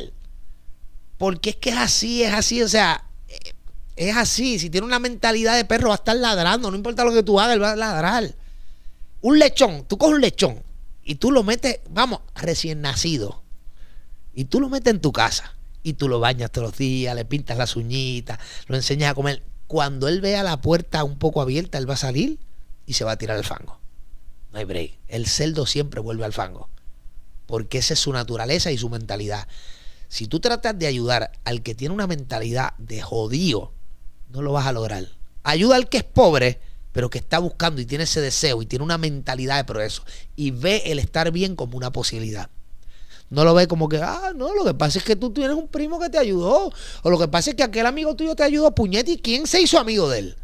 Porque 1.17 1.51
es 1.51 1.55
que 1.57 1.69
es 1.71 1.77
así, 1.77 2.23
es 2.23 2.33
así. 2.33 2.63
O 2.63 2.69
sea, 2.69 3.03
eh, 3.27 3.53
es 3.95 4.15
así. 4.15 4.57
Si 4.57 4.69
tiene 4.69 4.87
una 4.87 4.99
mentalidad 4.99 5.55
de 5.55 5.65
perro, 5.65 5.89
va 5.89 5.95
a 5.95 5.97
estar 5.97 6.15
ladrando. 6.15 6.71
No 6.71 6.77
importa 6.77 7.03
lo 7.03 7.13
que 7.13 7.23
tú 7.23 7.39
hagas, 7.39 7.55
él 7.55 7.61
va 7.61 7.71
a 7.71 7.75
ladrar. 7.75 8.35
Un 9.21 9.37
lechón, 9.37 9.85
tú 9.87 9.97
coges 9.97 10.15
un 10.15 10.21
lechón 10.21 10.63
y 11.03 11.15
tú 11.15 11.31
lo 11.31 11.43
metes, 11.43 11.79
vamos, 11.89 12.21
recién 12.35 12.81
nacido. 12.81 13.43
Y 14.33 14.45
tú 14.45 14.59
lo 14.59 14.69
metes 14.69 14.93
en 14.93 15.01
tu 15.01 15.11
casa 15.11 15.55
y 15.83 15.93
tú 15.93 16.07
lo 16.07 16.19
bañas 16.19 16.51
todos 16.51 16.69
los 16.69 16.77
días, 16.77 17.15
le 17.15 17.25
pintas 17.25 17.57
las 17.57 17.75
uñitas, 17.75 18.39
lo 18.67 18.75
enseñas 18.75 19.11
a 19.11 19.13
comer. 19.13 19.43
Cuando 19.67 20.07
él 20.07 20.21
vea 20.21 20.43
la 20.43 20.61
puerta 20.61 21.03
un 21.03 21.17
poco 21.17 21.41
abierta, 21.41 21.77
él 21.77 21.89
va 21.89 21.95
a 21.95 21.97
salir 21.97 22.39
y 22.85 22.93
se 22.93 23.03
va 23.03 23.11
a 23.11 23.17
tirar 23.17 23.37
al 23.37 23.43
fango. 23.43 23.80
No 24.51 24.59
hay 24.59 24.65
break. 24.65 24.99
El 25.07 25.27
celdo 25.27 25.65
siempre 25.65 26.01
vuelve 26.01 26.25
al 26.25 26.33
fango. 26.33 26.69
Porque 27.45 27.77
esa 27.77 27.93
es 27.93 27.99
su 27.99 28.11
naturaleza 28.13 28.71
y 28.71 28.77
su 28.77 28.89
mentalidad. 28.89 29.47
Si 30.07 30.27
tú 30.27 30.39
tratas 30.39 30.77
de 30.77 30.87
ayudar 30.87 31.31
al 31.45 31.61
que 31.63 31.75
tiene 31.75 31.93
una 31.93 32.07
mentalidad 32.07 32.73
de 32.77 33.01
jodío, 33.01 33.71
no 34.29 34.41
lo 34.41 34.51
vas 34.51 34.67
a 34.67 34.73
lograr. 34.73 35.07
Ayuda 35.43 35.75
al 35.77 35.89
que 35.89 35.97
es 35.97 36.03
pobre, 36.03 36.59
pero 36.91 37.09
que 37.09 37.17
está 37.17 37.39
buscando 37.39 37.81
y 37.81 37.85
tiene 37.85 38.03
ese 38.03 38.21
deseo 38.21 38.61
y 38.61 38.65
tiene 38.65 38.83
una 38.83 38.97
mentalidad 38.97 39.57
de 39.57 39.63
progreso 39.63 40.03
y 40.35 40.51
ve 40.51 40.83
el 40.87 40.99
estar 40.99 41.31
bien 41.31 41.55
como 41.55 41.77
una 41.77 41.91
posibilidad. 41.91 42.49
No 43.29 43.45
lo 43.45 43.53
ve 43.53 43.67
como 43.67 43.87
que, 43.87 43.97
ah, 43.97 44.33
no, 44.35 44.53
lo 44.53 44.65
que 44.65 44.73
pasa 44.73 44.99
es 44.99 45.05
que 45.05 45.15
tú 45.15 45.31
tienes 45.31 45.55
un 45.55 45.69
primo 45.69 45.97
que 45.97 46.09
te 46.09 46.17
ayudó. 46.17 46.73
O 47.01 47.09
lo 47.09 47.17
que 47.17 47.29
pasa 47.29 47.51
es 47.51 47.55
que 47.55 47.63
aquel 47.63 47.85
amigo 47.85 48.13
tuyo 48.13 48.35
te 48.35 48.43
ayudó, 48.43 48.75
puñete, 48.75 49.13
¿y 49.13 49.17
quién 49.17 49.47
se 49.47 49.61
hizo 49.61 49.79
amigo 49.79 50.09
de 50.09 50.19
él? 50.19 50.35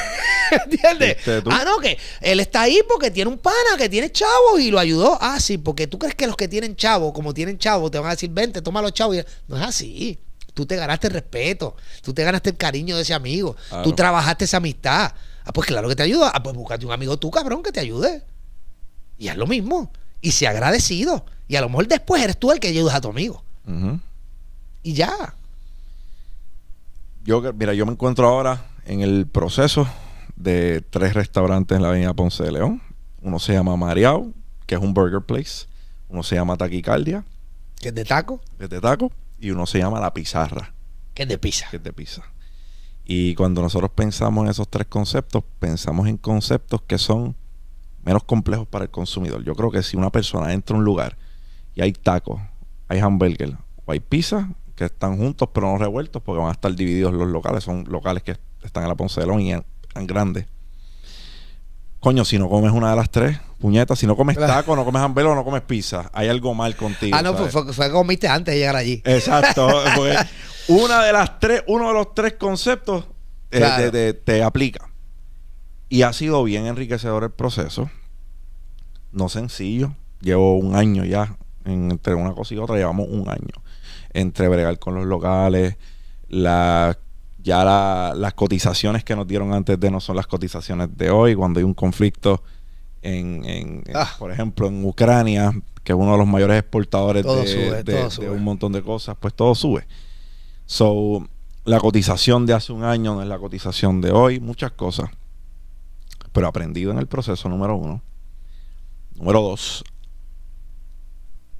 ¿Entiendes? 0.64 1.16
Ah, 1.50 1.64
no, 1.64 1.78
que 1.78 1.98
él 2.20 2.40
está 2.40 2.62
ahí 2.62 2.80
porque 2.88 3.10
tiene 3.10 3.30
un 3.30 3.38
pana 3.38 3.76
que 3.78 3.88
tiene 3.88 4.10
chavo 4.10 4.58
y 4.58 4.70
lo 4.70 4.78
ayudó. 4.78 5.18
Ah, 5.20 5.40
sí, 5.40 5.58
porque 5.58 5.86
tú 5.86 5.98
crees 5.98 6.14
que 6.14 6.26
los 6.26 6.36
que 6.36 6.48
tienen 6.48 6.76
chavo, 6.76 7.12
como 7.12 7.34
tienen 7.34 7.58
chavo, 7.58 7.90
te 7.90 7.98
van 7.98 8.08
a 8.08 8.10
decir, 8.10 8.30
vente, 8.30 8.62
toma 8.62 8.82
los 8.82 8.92
chavos. 8.92 9.16
No 9.48 9.56
es 9.56 9.62
así. 9.62 10.18
Tú 10.54 10.64
te 10.64 10.76
ganaste 10.76 11.08
el 11.08 11.12
respeto, 11.12 11.76
tú 12.02 12.14
te 12.14 12.24
ganaste 12.24 12.50
el 12.50 12.56
cariño 12.56 12.96
de 12.96 13.02
ese 13.02 13.12
amigo, 13.12 13.56
tú 13.84 13.92
trabajaste 13.92 14.46
esa 14.46 14.56
amistad. 14.56 15.12
Ah, 15.44 15.52
pues 15.52 15.66
claro 15.66 15.86
que 15.86 15.94
te 15.94 16.02
ayuda. 16.02 16.32
Ah, 16.34 16.42
pues 16.42 16.56
búscate 16.56 16.86
un 16.86 16.92
amigo 16.92 17.18
tú, 17.18 17.30
cabrón, 17.30 17.62
que 17.62 17.72
te 17.72 17.80
ayude. 17.80 18.22
Y 19.18 19.28
es 19.28 19.36
lo 19.36 19.46
mismo. 19.46 19.90
Y 20.22 20.32
se 20.32 20.46
agradecido. 20.46 21.26
Y 21.46 21.56
a 21.56 21.60
lo 21.60 21.68
mejor 21.68 21.88
después 21.88 22.22
eres 22.22 22.38
tú 22.38 22.52
el 22.52 22.58
que 22.58 22.68
ayudas 22.68 22.94
a 22.94 23.00
tu 23.02 23.08
amigo. 23.08 23.44
Y 24.82 24.94
ya. 24.94 25.34
Yo, 27.24 27.42
mira, 27.52 27.74
yo 27.74 27.84
me 27.84 27.92
encuentro 27.92 28.26
ahora 28.26 28.64
en 28.86 29.00
el 29.00 29.26
proceso 29.26 29.86
de 30.36 30.80
tres 30.80 31.14
restaurantes 31.14 31.76
en 31.76 31.82
la 31.82 31.88
avenida 31.88 32.14
Ponce 32.14 32.42
de 32.44 32.52
León. 32.52 32.82
Uno 33.20 33.38
se 33.38 33.52
llama 33.52 33.76
Mariao, 33.76 34.32
que 34.66 34.76
es 34.76 34.80
un 34.80 34.94
burger 34.94 35.22
place. 35.22 35.66
Uno 36.08 36.22
se 36.22 36.36
llama 36.36 36.56
Taquicardia. 36.56 37.24
Que 37.80 37.88
es 37.88 37.94
de 37.94 38.04
taco. 38.04 38.40
Que 38.58 38.64
es 38.64 38.70
de 38.70 38.80
taco. 38.80 39.10
Y 39.40 39.50
uno 39.50 39.66
se 39.66 39.78
llama 39.78 40.00
La 40.00 40.14
Pizarra. 40.14 40.72
Que 41.14 41.24
es 41.24 41.28
de 41.28 41.38
pizza. 41.38 41.66
Que 41.70 41.76
es 41.78 41.82
de 41.82 41.92
pizza. 41.92 42.22
Y 43.04 43.34
cuando 43.34 43.60
nosotros 43.60 43.90
pensamos 43.90 44.44
en 44.44 44.50
esos 44.50 44.68
tres 44.68 44.86
conceptos, 44.86 45.42
pensamos 45.58 46.06
en 46.08 46.16
conceptos 46.16 46.82
que 46.82 46.98
son 46.98 47.36
menos 48.04 48.24
complejos 48.24 48.68
para 48.68 48.84
el 48.84 48.90
consumidor. 48.90 49.42
Yo 49.44 49.54
creo 49.54 49.70
que 49.70 49.82
si 49.82 49.96
una 49.96 50.10
persona 50.10 50.52
entra 50.52 50.76
a 50.76 50.78
un 50.78 50.84
lugar 50.84 51.16
y 51.74 51.82
hay 51.82 51.92
tacos, 51.92 52.40
hay 52.88 53.00
hamburger 53.00 53.56
o 53.84 53.92
hay 53.92 54.00
pizza 54.00 54.50
que 54.74 54.84
están 54.84 55.16
juntos 55.16 55.48
pero 55.52 55.72
no 55.72 55.78
revueltos 55.78 56.22
porque 56.22 56.38
van 56.38 56.50
a 56.50 56.52
estar 56.52 56.74
divididos 56.74 57.12
los 57.14 57.28
locales. 57.28 57.64
Son 57.64 57.84
locales 57.88 58.22
que 58.22 58.36
están 58.66 58.84
en 58.84 58.88
la 58.88 58.94
Ponce 58.94 59.20
de 59.20 59.26
León 59.26 59.40
y 59.40 59.52
en, 59.52 59.64
grandes. 60.06 60.46
Coño, 62.00 62.24
si 62.24 62.38
no 62.38 62.48
comes 62.48 62.72
una 62.72 62.90
de 62.90 62.96
las 62.96 63.10
tres, 63.10 63.38
puñetas, 63.58 63.98
si 63.98 64.06
no 64.06 64.16
comes 64.16 64.36
taco, 64.36 64.76
no 64.76 64.84
comes 64.84 65.02
hamburger 65.02 65.32
o 65.32 65.34
no 65.34 65.44
comes 65.44 65.62
pizza, 65.62 66.10
hay 66.12 66.28
algo 66.28 66.54
mal 66.54 66.76
contigo. 66.76 67.16
Ah, 67.16 67.22
no, 67.22 67.36
pues 67.36 67.50
fue, 67.50 67.72
fue, 67.72 67.86
que 67.86 67.92
comiste 67.92 68.28
antes 68.28 68.54
de 68.54 68.60
llegar 68.60 68.76
allí. 68.76 69.02
Exacto. 69.04 69.66
una 70.68 71.02
de 71.02 71.12
las 71.12 71.40
tres, 71.40 71.64
uno 71.66 71.88
de 71.88 71.94
los 71.94 72.14
tres 72.14 72.34
conceptos 72.34 73.06
eh, 73.50 74.20
te 74.24 74.42
aplica. 74.42 74.90
Y 75.88 76.02
ha 76.02 76.12
sido 76.12 76.42
bien 76.44 76.66
enriquecedor 76.66 77.24
el 77.24 77.30
proceso. 77.30 77.90
No 79.12 79.28
sencillo. 79.28 79.94
Llevo 80.20 80.56
un 80.56 80.74
año 80.74 81.04
ya 81.04 81.36
entre 81.64 82.14
una 82.14 82.32
cosa 82.32 82.54
y 82.54 82.58
otra 82.58 82.76
llevamos 82.76 83.08
un 83.08 83.28
año. 83.28 83.62
Entre 84.12 84.48
bregar 84.48 84.78
con 84.78 84.94
los 84.94 85.06
locales, 85.06 85.76
la, 86.28 86.98
ya 87.46 87.64
las 88.16 88.34
cotizaciones 88.34 89.04
que 89.04 89.14
nos 89.14 89.24
dieron 89.24 89.52
antes 89.54 89.78
de 89.78 89.88
no 89.88 90.00
son 90.00 90.16
las 90.16 90.26
cotizaciones 90.26 90.88
de 90.96 91.10
hoy, 91.10 91.36
cuando 91.36 91.60
hay 91.60 91.64
un 91.64 91.74
conflicto 91.74 92.42
en, 93.02 93.84
ah. 93.94 94.16
por 94.18 94.32
ejemplo, 94.32 94.66
en 94.66 94.84
Ucrania, 94.84 95.52
que 95.84 95.92
es 95.92 95.96
uno 95.98 96.10
de 96.10 96.18
los 96.18 96.26
mayores 96.26 96.58
exportadores 96.58 97.24
de, 97.24 98.28
un 98.28 98.42
montón 98.42 98.72
de 98.72 98.82
cosas, 98.82 99.16
pues 99.20 99.32
todo 99.32 99.54
sube. 99.54 99.86
So, 100.64 101.24
la 101.64 101.78
cotización 101.78 102.46
de 102.46 102.54
hace 102.54 102.72
un 102.72 102.82
año 102.82 103.14
no 103.14 103.22
es 103.22 103.28
la 103.28 103.38
cotización 103.38 104.00
de 104.00 104.10
hoy, 104.10 104.40
muchas 104.40 104.72
cosas. 104.72 105.08
Pero 106.32 106.48
aprendido 106.48 106.90
en 106.90 106.98
el 106.98 107.06
proceso, 107.06 107.48
número 107.48 107.76
uno. 107.76 108.02
Número 109.14 109.40
dos, 109.40 109.84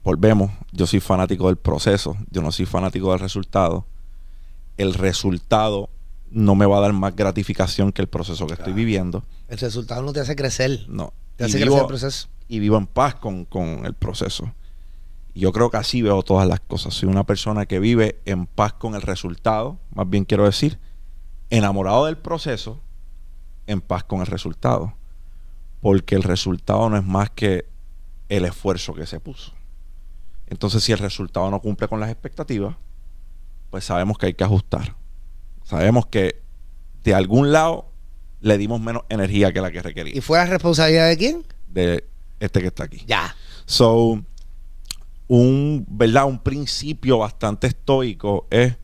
volvemos, 0.03 0.51
yo 0.73 0.85
soy 0.89 0.99
fanático 0.99 1.47
del 1.47 1.57
proceso, 1.57 2.17
yo 2.29 2.43
no 2.43 2.51
soy 2.51 2.67
fanático 2.67 3.13
del 3.13 3.21
resultado. 3.21 3.87
El 4.77 4.95
resultado 4.95 5.91
no 6.31 6.55
me 6.55 6.67
va 6.67 6.79
a 6.79 6.81
dar 6.81 6.93
más 6.93 7.15
gratificación 7.15 7.93
que 7.93 8.03
el 8.03 8.09
proceso 8.09 8.47
que 8.47 8.55
estoy 8.55 8.73
viviendo. 8.73 9.25
El 9.49 9.59
resultado 9.59 10.03
no 10.03 10.13
te 10.13 10.21
hace 10.21 10.37
crecer. 10.37 10.87
No. 10.89 11.13
Te 11.37 11.45
hace 11.45 11.59
crecer 11.61 11.81
el 11.81 11.87
proceso. 11.87 12.29
Y 12.49 12.59
vivo 12.59 12.77
en 12.77 12.87
paz 12.87 13.15
con, 13.15 13.45
con 13.45 13.87
el 13.87 13.95
proceso. 13.95 14.53
Yo 15.35 15.53
creo 15.53 15.71
que 15.71 15.77
así 15.77 16.03
veo 16.03 16.23
todas 16.23 16.49
las 16.49 16.61
cosas. 16.61 16.95
Soy 16.95 17.09
una 17.09 17.25
persona 17.25 17.67
que 17.67 17.79
vive 17.79 18.21
en 18.25 18.47
paz 18.47 18.73
con 18.73 18.95
el 18.95 19.03
resultado, 19.03 19.79
más 19.95 20.09
bien 20.09 20.25
quiero 20.25 20.45
decir, 20.45 20.79
enamorado 21.51 22.07
del 22.07 22.17
proceso, 22.17 22.81
en 23.67 23.81
paz 23.81 24.05
con 24.05 24.21
el 24.21 24.27
resultado. 24.27 24.95
Porque 25.81 26.15
el 26.15 26.23
resultado 26.23 26.89
no 26.89 26.97
es 26.97 27.05
más 27.05 27.31
que 27.31 27.67
el 28.29 28.45
esfuerzo 28.45 28.95
que 28.95 29.07
se 29.07 29.21
puso. 29.21 29.53
Entonces, 30.47 30.83
si 30.83 30.93
el 30.93 30.99
resultado 30.99 31.51
no 31.51 31.61
cumple 31.61 31.89
con 31.89 32.01
las 32.01 32.11
expectativas, 32.11 32.77
pues 33.77 33.85
sabemos 33.85 34.17
que 34.17 34.25
hay 34.25 34.33
que 34.33 34.43
ajustar. 34.43 34.97
Sabemos 35.63 36.07
que 36.07 36.41
de 37.05 37.13
algún 37.13 37.53
lado 37.53 37.93
le 38.41 38.57
dimos 38.57 38.81
menos 38.81 39.03
energía 39.11 39.53
que 39.53 39.61
la 39.61 39.71
que 39.71 39.83
requería. 39.83 40.17
¿Y 40.17 40.23
fue 40.23 40.39
la 40.39 40.47
responsabilidad 40.47 41.09
de 41.09 41.19
quién? 41.19 41.45
De 41.69 42.09
este 42.41 42.63
que 42.63 42.69
está 42.69 42.85
aquí. 42.85 43.05
Ya. 43.07 43.37
So, 43.67 44.25
un, 45.29 45.85
¿verdad? 45.91 46.25
Un 46.25 46.39
principio 46.39 47.19
bastante 47.19 47.67
estoico 47.67 48.47
es 48.49 48.79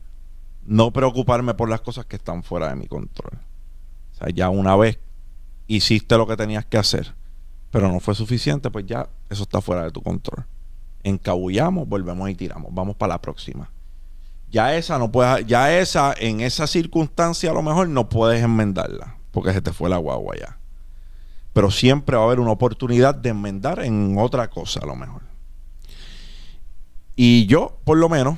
no 0.63 0.93
preocuparme 0.93 1.55
por 1.55 1.69
las 1.69 1.81
cosas 1.81 2.05
que 2.05 2.17
están 2.17 2.43
fuera 2.43 2.69
de 2.69 2.75
mi 2.75 2.85
control. 2.85 3.39
O 4.11 4.15
sea, 4.15 4.27
ya 4.29 4.49
una 4.49 4.75
vez 4.75 4.99
hiciste 5.65 6.15
lo 6.17 6.27
que 6.27 6.37
tenías 6.37 6.67
que 6.67 6.77
hacer, 6.77 7.15
pero 7.71 7.91
no 7.91 7.99
fue 7.99 8.13
suficiente, 8.13 8.69
pues 8.69 8.85
ya 8.85 9.09
eso 9.31 9.41
está 9.41 9.59
fuera 9.59 9.85
de 9.85 9.89
tu 9.89 10.03
control. 10.03 10.45
Encabullamos, 11.01 11.89
volvemos 11.89 12.29
y 12.29 12.35
tiramos. 12.35 12.71
Vamos 12.71 12.95
para 12.95 13.15
la 13.15 13.21
próxima. 13.21 13.72
Ya 14.53 14.75
esa 14.75 14.99
no 14.99 15.11
puedes, 15.11 15.47
ya 15.47 15.75
esa, 15.79 16.13
en 16.15 16.39
esa 16.39 16.67
circunstancia 16.67 17.49
a 17.49 17.55
lo 17.55 17.63
mejor 17.63 17.89
no 17.89 18.07
puedes 18.07 18.43
enmendarla, 18.43 19.17
porque 19.31 19.51
se 19.51 19.63
te 19.63 19.73
fue 19.73 19.89
la 19.89 19.97
guagua 19.97 20.35
ya. 20.39 20.59
Pero 21.53 21.71
siempre 21.71 22.15
va 22.15 22.21
a 22.21 22.25
haber 22.27 22.39
una 22.39 22.51
oportunidad 22.51 23.15
de 23.15 23.29
enmendar 23.29 23.83
en 23.83 24.15
otra 24.19 24.51
cosa 24.51 24.81
a 24.81 24.85
lo 24.85 24.95
mejor. 24.95 25.23
Y 27.15 27.47
yo, 27.47 27.79
por 27.83 27.97
lo 27.97 28.09
menos, 28.09 28.37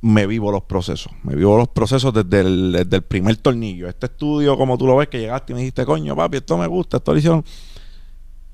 me 0.00 0.28
vivo 0.28 0.52
los 0.52 0.62
procesos. 0.62 1.12
Me 1.24 1.34
vivo 1.34 1.56
los 1.58 1.68
procesos 1.68 2.14
desde 2.14 2.42
el, 2.42 2.72
desde 2.72 2.96
el 2.98 3.02
primer 3.02 3.36
tornillo. 3.38 3.88
Este 3.88 4.06
estudio, 4.06 4.56
como 4.56 4.78
tú 4.78 4.86
lo 4.86 4.96
ves, 4.96 5.08
que 5.08 5.18
llegaste 5.18 5.52
y 5.52 5.54
me 5.54 5.60
dijiste, 5.62 5.84
coño, 5.84 6.14
papi, 6.14 6.36
esto 6.36 6.56
me 6.56 6.68
gusta, 6.68 6.98
esto 6.98 7.12
lo. 7.12 7.44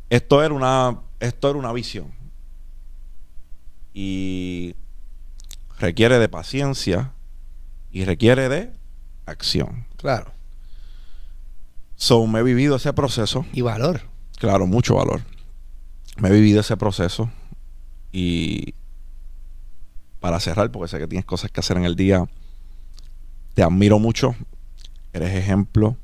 Esto 0.08 0.42
era 0.42 0.54
una, 0.54 0.98
esto 1.20 1.50
era 1.50 1.58
una 1.58 1.72
visión. 1.74 2.10
Y 3.92 4.74
requiere 5.78 6.18
de 6.18 6.28
paciencia 6.28 7.12
y 7.90 8.05
requiere 8.05 8.48
de 8.48 8.72
acción. 9.26 9.86
Claro. 9.96 10.32
So, 11.96 12.26
me 12.26 12.40
he 12.40 12.42
vivido 12.42 12.76
ese 12.76 12.92
proceso. 12.92 13.44
Y 13.52 13.62
valor. 13.62 14.02
Claro, 14.38 14.66
mucho 14.66 14.96
valor. 14.96 15.22
Me 16.18 16.28
he 16.28 16.32
vivido 16.32 16.60
ese 16.60 16.76
proceso 16.76 17.30
y 18.12 18.74
para 20.20 20.40
cerrar, 20.40 20.70
porque 20.70 20.88
sé 20.88 20.98
que 20.98 21.06
tienes 21.06 21.24
cosas 21.24 21.50
que 21.50 21.60
hacer 21.60 21.76
en 21.76 21.84
el 21.84 21.96
día, 21.96 22.28
te 23.55 23.62
admiro 23.62 23.98
mucho. 23.98 24.34
Eres 25.12 25.34
ejemplo 25.34 25.96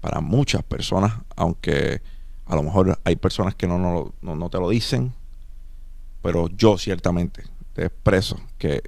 para 0.00 0.20
muchas 0.20 0.62
personas, 0.62 1.14
aunque 1.36 2.02
a 2.46 2.56
lo 2.56 2.62
mejor 2.62 2.98
hay 3.04 3.16
personas 3.16 3.54
que 3.54 3.66
no, 3.66 3.78
no, 3.78 4.14
no, 4.22 4.36
no 4.36 4.50
te 4.50 4.58
lo 4.58 4.68
dicen, 4.68 5.12
pero 6.22 6.48
yo 6.48 6.78
ciertamente 6.78 7.44
te 7.74 7.86
expreso 7.86 8.40
que 8.58 8.82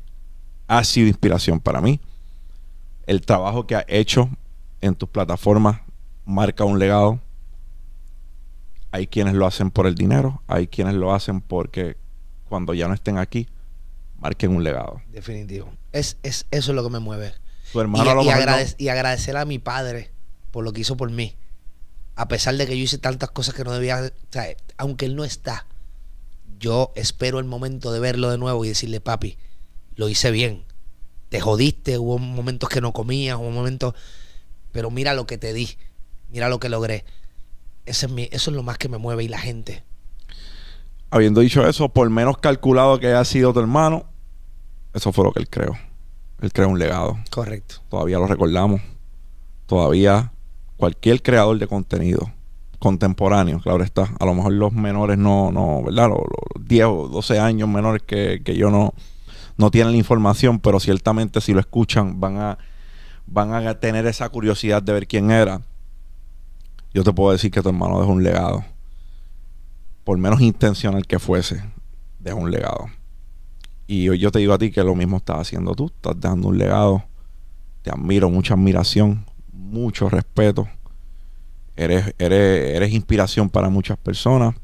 ha 0.79 0.85
sido 0.85 1.09
inspiración 1.09 1.61
para 1.61 1.81
mí. 1.81 2.01
El 3.07 3.21
trabajo 3.21 3.67
que 3.67 3.77
has 3.77 3.85
hecho 3.89 4.31
en 4.81 4.95
tus 4.95 5.09
plataformas 5.09 5.81
marca 6.25 6.65
un 6.65 6.79
legado. 6.79 7.21
Hay 8.91 9.07
quienes 9.07 9.35
lo 9.35 9.47
hacen 9.47 9.71
por 9.71 9.87
el 9.87 9.95
dinero, 9.95 10.43
hay 10.47 10.67
quienes 10.67 10.95
lo 10.95 11.15
hacen 11.15 11.41
porque 11.41 11.97
cuando 12.49 12.75
ya 12.75 12.89
no 12.89 12.95
estén 12.95 13.19
aquí, 13.19 13.49
marquen 14.19 14.55
un 14.55 14.65
legado. 14.65 15.01
Definitivo. 15.11 15.73
Es, 15.93 16.17
es, 16.23 16.47
eso 16.51 16.73
es 16.73 16.77
lo 16.77 16.83
que 16.85 16.91
me 16.91 16.99
mueve. 16.99 17.33
Tu 17.73 17.81
hermano 17.81 18.05
y, 18.05 18.09
a 18.09 18.15
lo 18.15 18.23
y 18.23 18.27
mejor 18.27 18.43
agradec- 18.43 18.75
y 18.79 18.89
agradecer 18.89 19.37
a 19.37 19.45
mi 19.45 19.59
padre 19.59 20.11
por 20.51 20.65
lo 20.65 20.73
que 20.73 20.83
hizo 20.83 20.97
por 20.97 21.11
mí. 21.11 21.35
A 22.17 22.29
pesar 22.29 22.55
de 22.57 22.67
que 22.67 22.77
yo 22.77 22.85
hice 22.85 22.99
tantas 22.99 23.31
cosas 23.31 23.55
que 23.55 23.65
no 23.65 23.73
debía, 23.73 23.99
o 23.99 24.33
sea, 24.33 24.45
aunque 24.77 25.07
él 25.07 25.17
no 25.17 25.25
está, 25.25 25.67
yo 26.59 26.93
espero 26.95 27.39
el 27.39 27.47
momento 27.47 27.93
de 27.93 28.01
verlo 28.01 28.31
de 28.31 28.37
nuevo 28.37 28.65
y 28.65 28.69
decirle, 28.69 29.01
papi, 29.01 29.39
lo 29.97 30.09
hice 30.09 30.31
bien. 30.31 30.65
Te 31.29 31.41
jodiste, 31.41 31.99
hubo 31.99 32.19
momentos 32.19 32.69
que 32.69 32.81
no 32.81 32.93
comías, 32.93 33.37
hubo 33.39 33.51
momentos, 33.51 33.95
pero 34.71 34.91
mira 34.91 35.15
lo 35.15 35.27
que 35.27 35.39
te 35.39 35.53
di, 35.53 35.71
mira 36.31 36.49
lo 36.49 36.61
que 36.61 36.69
logré. 36.69 37.05
Ese 37.87 38.07
es 38.07 38.13
mi, 38.13 38.29
eso 38.31 38.51
es 38.51 38.57
lo 38.57 38.63
más 38.63 38.79
que 38.79 38.89
me 38.89 38.99
mueve 38.99 39.25
y 39.25 39.29
la 39.29 39.39
gente. 39.39 39.83
habiendo 41.11 41.41
dicho 41.41 41.67
eso, 41.67 41.89
por 41.89 42.09
menos 42.11 42.39
calculado 42.39 42.99
que 43.01 43.09
haya 43.09 43.25
sido 43.25 43.53
tu 43.53 43.61
hermano, 43.61 44.05
eso 44.95 45.13
fue 45.13 45.25
lo 45.25 45.33
que 45.33 45.41
él 45.41 45.49
creó. 45.49 45.73
Él 46.41 46.53
creó 46.53 46.69
un 46.69 46.79
legado. 46.79 47.19
Correcto. 47.31 47.77
Todavía 47.89 48.19
lo 48.19 48.27
recordamos. 48.27 48.81
Todavía 49.67 50.33
cualquier 50.77 51.23
creador 51.23 51.59
de 51.59 51.67
contenido 51.67 52.33
contemporáneo, 52.83 53.61
claro 53.61 53.85
está. 53.85 54.13
A 54.19 54.27
lo 54.27 54.35
mejor 54.35 54.53
los 54.55 54.73
menores 54.73 55.17
no, 55.17 55.53
no, 55.53 55.85
¿verdad? 55.85 56.09
Los, 56.09 56.19
los 56.19 56.67
10 56.67 56.85
o 56.87 57.09
12 57.09 57.39
años 57.39 57.69
menores 57.69 58.03
que, 58.03 58.43
que 58.45 58.57
yo 58.57 58.71
no, 58.71 58.93
no 59.57 59.71
tienen 59.71 59.93
la 59.93 59.99
información, 59.99 60.59
pero 60.59 60.81
ciertamente 60.81 61.41
si 61.41 61.53
lo 61.53 61.61
escuchan 61.61 62.21
van 62.21 62.39
a, 62.39 62.59
van 63.27 63.53
a 63.55 63.75
tener 63.79 64.07
esa 64.07 64.29
curiosidad 64.29 64.83
de 64.83 64.93
ver 64.93 65.07
quién 65.07 65.31
era. 65.31 65.63
Yo 66.95 67.05
te 67.05 67.13
puedo 67.13 67.33
decir 67.33 67.51
que 67.51 67.63
tu 67.63 67.69
hermano 67.69 68.01
dejó 68.01 68.13
un 68.13 68.23
legado. 68.23 68.65
Por 70.05 70.19
menos 70.19 70.41
intencional 70.41 71.07
que 71.07 71.19
fuese, 71.19 71.63
dejó 72.19 72.39
un 72.39 72.51
legado. 72.51 72.87
Y 73.87 74.17
yo 74.19 74.31
te 74.31 74.39
digo 74.39 74.53
a 74.53 74.59
ti 74.59 74.71
que 74.71 74.83
lo 74.83 74.95
mismo 74.95 75.19
estás 75.19 75.39
haciendo 75.39 75.75
tú. 75.75 75.87
Estás 75.87 76.19
dejando 76.21 76.49
un 76.49 76.59
legado. 76.59 77.05
Te 77.83 77.91
admiro, 77.91 78.31
mucha 78.31 78.55
admiración, 78.55 79.25
mucho 79.53 80.09
respeto. 80.09 80.69
Eres, 81.77 82.15
eres, 82.19 82.75
eres 82.77 82.93
inspiración 82.93 83.49
para 83.49 83.69
muchas 83.69 83.97
personas. 83.97 84.55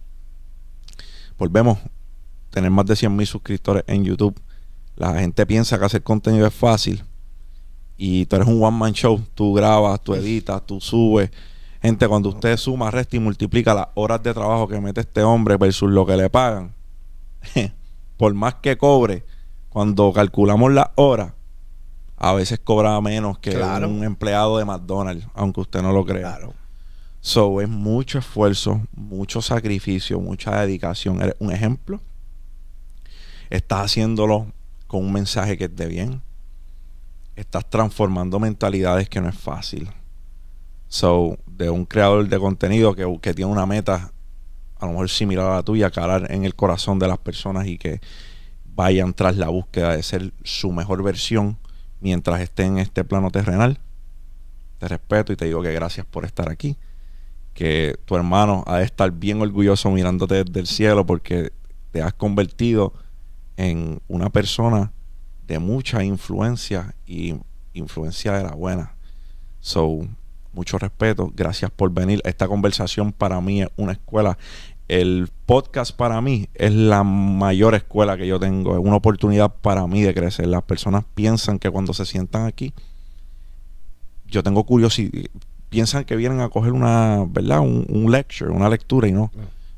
Volvemos 1.38 1.78
tener 2.50 2.70
más 2.70 2.86
de 2.86 2.96
100 2.96 3.14
mil 3.14 3.26
suscriptores 3.26 3.84
en 3.86 4.04
YouTube. 4.04 4.38
La 4.98 5.14
gente 5.20 5.46
piensa 5.46 5.78
que 5.78 5.84
hacer 5.84 6.02
contenido 6.02 6.44
es 6.46 6.52
fácil. 6.52 7.04
Y 7.96 8.26
tú 8.26 8.34
eres 8.36 8.48
un 8.48 8.60
one 8.62 8.76
man 8.76 8.92
show. 8.92 9.20
Tú 9.34 9.54
grabas, 9.54 10.02
tú 10.02 10.14
editas, 10.14 10.60
tú 10.66 10.80
subes. 10.80 11.30
Gente, 11.80 12.08
cuando 12.08 12.30
usted 12.30 12.56
suma, 12.56 12.90
resta 12.90 13.16
y 13.16 13.20
multiplica 13.20 13.72
las 13.74 13.86
horas 13.94 14.20
de 14.24 14.34
trabajo 14.34 14.66
que 14.66 14.80
mete 14.80 15.02
este 15.02 15.22
hombre 15.22 15.56
versus 15.56 15.88
lo 15.88 16.04
que 16.04 16.16
le 16.16 16.28
pagan, 16.28 16.74
por 18.16 18.34
más 18.34 18.56
que 18.56 18.76
cobre, 18.76 19.24
cuando 19.68 20.12
calculamos 20.12 20.72
las 20.72 20.88
horas, 20.96 21.32
a 22.16 22.32
veces 22.32 22.58
cobra 22.58 23.00
menos 23.00 23.38
que 23.38 23.52
Claro. 23.52 23.88
un 23.88 24.02
empleado 24.02 24.58
de 24.58 24.64
McDonald's, 24.64 25.28
aunque 25.34 25.60
usted 25.60 25.80
no 25.80 25.92
lo 25.92 26.04
crea. 26.04 26.36
Claro. 26.36 26.54
So, 27.20 27.60
es 27.60 27.68
mucho 27.68 28.18
esfuerzo, 28.18 28.80
mucho 28.92 29.40
sacrificio, 29.40 30.18
mucha 30.18 30.60
dedicación. 30.60 31.22
Eres 31.22 31.36
un 31.38 31.52
ejemplo. 31.52 32.00
Estás 33.50 33.84
haciéndolo 33.86 34.48
con 34.88 35.04
un 35.04 35.12
mensaje 35.12 35.56
que 35.56 35.68
de 35.68 35.86
bien. 35.86 36.22
Estás 37.36 37.70
transformando 37.70 38.40
mentalidades 38.40 39.08
que 39.08 39.20
no 39.20 39.28
es 39.28 39.38
fácil. 39.38 39.88
So, 40.88 41.38
de 41.46 41.70
un 41.70 41.84
creador 41.84 42.28
de 42.28 42.38
contenido 42.38 42.96
que, 42.96 43.18
que 43.22 43.34
tiene 43.34 43.52
una 43.52 43.66
meta 43.66 44.10
a 44.80 44.86
lo 44.86 44.92
mejor 44.92 45.10
similar 45.10 45.46
a 45.46 45.56
la 45.56 45.62
tuya, 45.62 45.90
calar 45.90 46.30
en 46.32 46.44
el 46.44 46.54
corazón 46.54 46.98
de 46.98 47.08
las 47.08 47.18
personas 47.18 47.66
y 47.66 47.78
que 47.78 48.00
vayan 48.74 49.12
tras 49.12 49.36
la 49.36 49.48
búsqueda 49.48 49.96
de 49.96 50.02
ser 50.02 50.32
su 50.44 50.72
mejor 50.72 51.02
versión 51.02 51.58
mientras 52.00 52.40
estén 52.40 52.74
en 52.74 52.78
este 52.78 53.04
plano 53.04 53.30
terrenal. 53.30 53.80
Te 54.78 54.86
respeto 54.86 55.32
y 55.32 55.36
te 55.36 55.46
digo 55.46 55.62
que 55.62 55.72
gracias 55.72 56.06
por 56.06 56.24
estar 56.24 56.48
aquí. 56.48 56.76
Que 57.54 57.98
tu 58.04 58.14
hermano 58.14 58.62
ha 58.68 58.78
de 58.78 58.84
estar 58.84 59.10
bien 59.10 59.42
orgulloso 59.42 59.90
mirándote 59.90 60.44
desde 60.44 60.60
el 60.60 60.66
cielo 60.68 61.04
porque 61.04 61.50
te 61.90 62.02
has 62.02 62.14
convertido 62.14 62.92
en 63.58 64.00
una 64.06 64.30
persona 64.30 64.92
de 65.46 65.58
mucha 65.58 66.04
influencia 66.04 66.94
y 67.06 67.34
influencia 67.74 68.32
de 68.32 68.44
la 68.44 68.52
buena. 68.52 68.94
So, 69.58 70.06
mucho 70.52 70.78
respeto. 70.78 71.32
Gracias 71.34 71.70
por 71.72 71.90
venir. 71.90 72.22
Esta 72.24 72.46
conversación 72.46 73.12
para 73.12 73.40
mí 73.40 73.62
es 73.62 73.68
una 73.76 73.92
escuela. 73.92 74.38
El 74.86 75.28
podcast 75.44 75.94
para 75.94 76.20
mí 76.20 76.48
es 76.54 76.72
la 76.72 77.02
mayor 77.02 77.74
escuela 77.74 78.16
que 78.16 78.28
yo 78.28 78.38
tengo. 78.38 78.74
Es 78.74 78.78
una 78.78 78.96
oportunidad 78.96 79.52
para 79.56 79.86
mí 79.88 80.02
de 80.02 80.14
crecer. 80.14 80.46
Las 80.46 80.62
personas 80.62 81.04
piensan 81.14 81.58
que 81.58 81.68
cuando 81.68 81.92
se 81.92 82.06
sientan 82.06 82.46
aquí, 82.46 82.72
yo 84.28 84.44
tengo 84.44 84.64
curiosidad. 84.64 85.28
Piensan 85.68 86.04
que 86.04 86.14
vienen 86.14 86.40
a 86.40 86.48
coger 86.48 86.72
una, 86.72 87.24
¿verdad? 87.28 87.60
Un, 87.60 87.84
un 87.88 88.12
lecture, 88.12 88.52
una 88.52 88.68
lectura 88.68 89.08
y 89.08 89.12
no. 89.12 89.32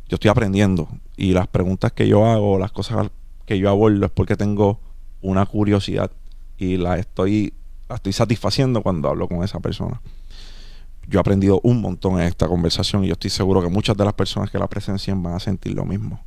Yo 0.07 0.17
estoy 0.17 0.31
aprendiendo. 0.31 0.87
Y 1.17 1.33
las 1.33 1.47
preguntas 1.47 1.93
que 1.93 2.07
yo 2.07 2.27
hago, 2.27 2.59
las 2.59 2.73
cosas 2.73 3.11
que 3.47 3.59
yo 3.59 3.69
abordo 3.69 4.07
es 4.07 4.13
porque 4.13 4.37
tengo 4.37 4.81
una 5.21 5.47
curiosidad 5.47 6.11
y 6.57 6.77
la 6.77 6.99
estoy, 6.99 7.55
la 7.89 7.97
estoy 7.97 8.13
satisfaciendo 8.13 8.83
cuando 8.83 9.09
hablo 9.09 9.29
con 9.29 9.43
esa 9.43 9.61
persona 9.61 10.01
yo 11.11 11.19
he 11.19 11.21
aprendido 11.21 11.61
un 11.65 11.81
montón 11.81 12.21
en 12.21 12.27
esta 12.27 12.47
conversación 12.47 13.05
y 13.05 13.09
yo 13.09 13.15
estoy 13.15 13.31
seguro 13.31 13.61
que 13.61 13.69
muchas 13.69 13.97
de 13.97 14.05
las 14.05 14.15
personas 14.15 14.49
que 14.49 14.59
la 14.59 14.69
presencien 14.69 15.21
van 15.23 15.35
a 15.35 15.41
sentir 15.41 15.75
lo 15.75 15.85
mismo. 15.85 16.25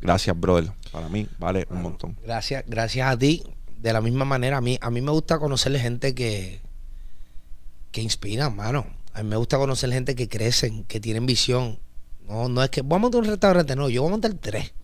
Gracias, 0.00 0.38
brother. 0.38 0.72
Para 0.92 1.08
mí 1.08 1.26
vale 1.38 1.66
un 1.68 1.82
montón. 1.82 2.16
Gracias, 2.22 2.64
gracias 2.66 3.10
a 3.12 3.18
ti. 3.18 3.42
De 3.78 3.92
la 3.92 4.00
misma 4.00 4.24
manera, 4.24 4.58
a 4.58 4.60
mí, 4.60 4.78
a 4.80 4.90
mí 4.90 5.00
me 5.00 5.10
gusta 5.10 5.38
conocerle 5.38 5.80
gente 5.80 6.14
que, 6.14 6.60
que 7.90 8.02
inspira, 8.02 8.50
mano. 8.50 8.86
A 9.14 9.22
mí 9.22 9.28
me 9.28 9.36
gusta 9.36 9.58
conocer 9.58 9.90
gente 9.90 10.14
que 10.14 10.28
crecen, 10.28 10.84
que 10.84 11.00
tienen 11.00 11.26
visión. 11.26 11.80
No, 12.28 12.48
no 12.48 12.62
es 12.62 12.70
que 12.70 12.82
vamos 12.82 12.96
a 12.96 13.00
montar 13.00 13.20
un 13.22 13.26
restaurante, 13.26 13.74
no, 13.74 13.88
yo 13.88 14.02
voy 14.02 14.10
a 14.10 14.12
montar 14.12 14.34
tres. 14.34 14.72
O 14.72 14.76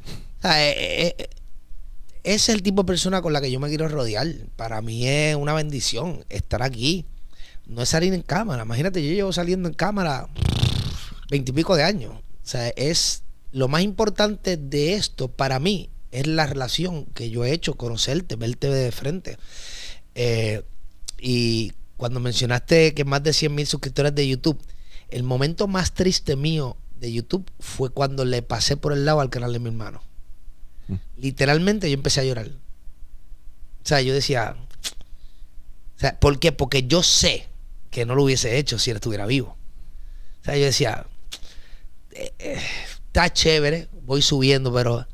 sea, 0.00 0.06
eh, 0.06 0.06
eh, 0.06 0.06
eh, 0.06 0.14
ese 0.14 0.27
es 0.42 2.48
el 2.48 2.62
tipo 2.62 2.82
de 2.82 2.86
persona 2.86 3.22
con 3.22 3.32
la 3.32 3.40
que 3.40 3.50
yo 3.50 3.60
me 3.60 3.68
quiero 3.68 3.88
rodear. 3.88 4.26
Para 4.56 4.82
mí 4.82 5.06
es 5.06 5.36
una 5.36 5.54
bendición 5.54 6.24
estar 6.28 6.62
aquí. 6.62 7.06
No 7.66 7.82
es 7.82 7.88
salir 7.88 8.14
en 8.14 8.22
cámara. 8.22 8.62
Imagínate, 8.62 9.06
yo 9.06 9.12
llevo 9.12 9.32
saliendo 9.32 9.68
en 9.68 9.74
cámara 9.74 10.28
veintipico 11.30 11.76
de 11.76 11.84
años. 11.84 12.14
O 12.14 12.50
sea, 12.50 12.68
es 12.68 13.22
lo 13.52 13.68
más 13.68 13.82
importante 13.82 14.56
de 14.56 14.94
esto 14.94 15.28
para 15.28 15.58
mí 15.58 15.90
es 16.10 16.26
la 16.26 16.46
relación 16.46 17.06
que 17.06 17.30
yo 17.30 17.44
he 17.44 17.52
hecho, 17.52 17.74
conocerte, 17.74 18.36
verte 18.36 18.68
de 18.68 18.92
frente. 18.92 19.38
Eh, 20.14 20.62
y 21.18 21.72
cuando 21.96 22.20
mencionaste 22.20 22.94
que 22.94 23.04
más 23.04 23.22
de 23.22 23.32
100 23.32 23.54
mil 23.54 23.66
suscriptores 23.66 24.14
de 24.14 24.28
YouTube, 24.28 24.60
el 25.10 25.22
momento 25.22 25.66
más 25.66 25.92
triste 25.92 26.36
mío 26.36 26.76
de 26.98 27.12
YouTube 27.12 27.50
fue 27.60 27.90
cuando 27.90 28.24
le 28.24 28.42
pasé 28.42 28.76
por 28.76 28.92
el 28.92 29.04
lado 29.04 29.20
al 29.20 29.30
canal 29.30 29.52
de 29.52 29.58
mi 29.58 29.68
hermano. 29.68 30.02
Mm. 30.88 30.94
Literalmente 31.16 31.90
yo 31.90 31.94
empecé 31.94 32.20
a 32.20 32.24
llorar. 32.24 32.48
O 32.48 33.86
sea, 33.88 34.00
yo 34.00 34.12
decía, 34.12 34.56
o 35.96 36.00
sea, 36.00 36.18
¿por 36.18 36.38
qué? 36.38 36.52
Porque 36.52 36.86
yo 36.86 37.02
sé 37.02 37.48
que 37.90 38.04
no 38.04 38.14
lo 38.14 38.24
hubiese 38.24 38.58
hecho 38.58 38.78
si 38.78 38.90
él 38.90 38.96
estuviera 38.96 39.26
vivo. 39.26 39.56
O 40.40 40.44
sea, 40.44 40.56
yo 40.56 40.64
decía, 40.64 41.06
eh, 42.12 42.32
eh, 42.38 42.62
está 43.06 43.32
chévere, 43.32 43.88
voy 44.02 44.22
subiendo, 44.22 44.72
pero 44.72 45.06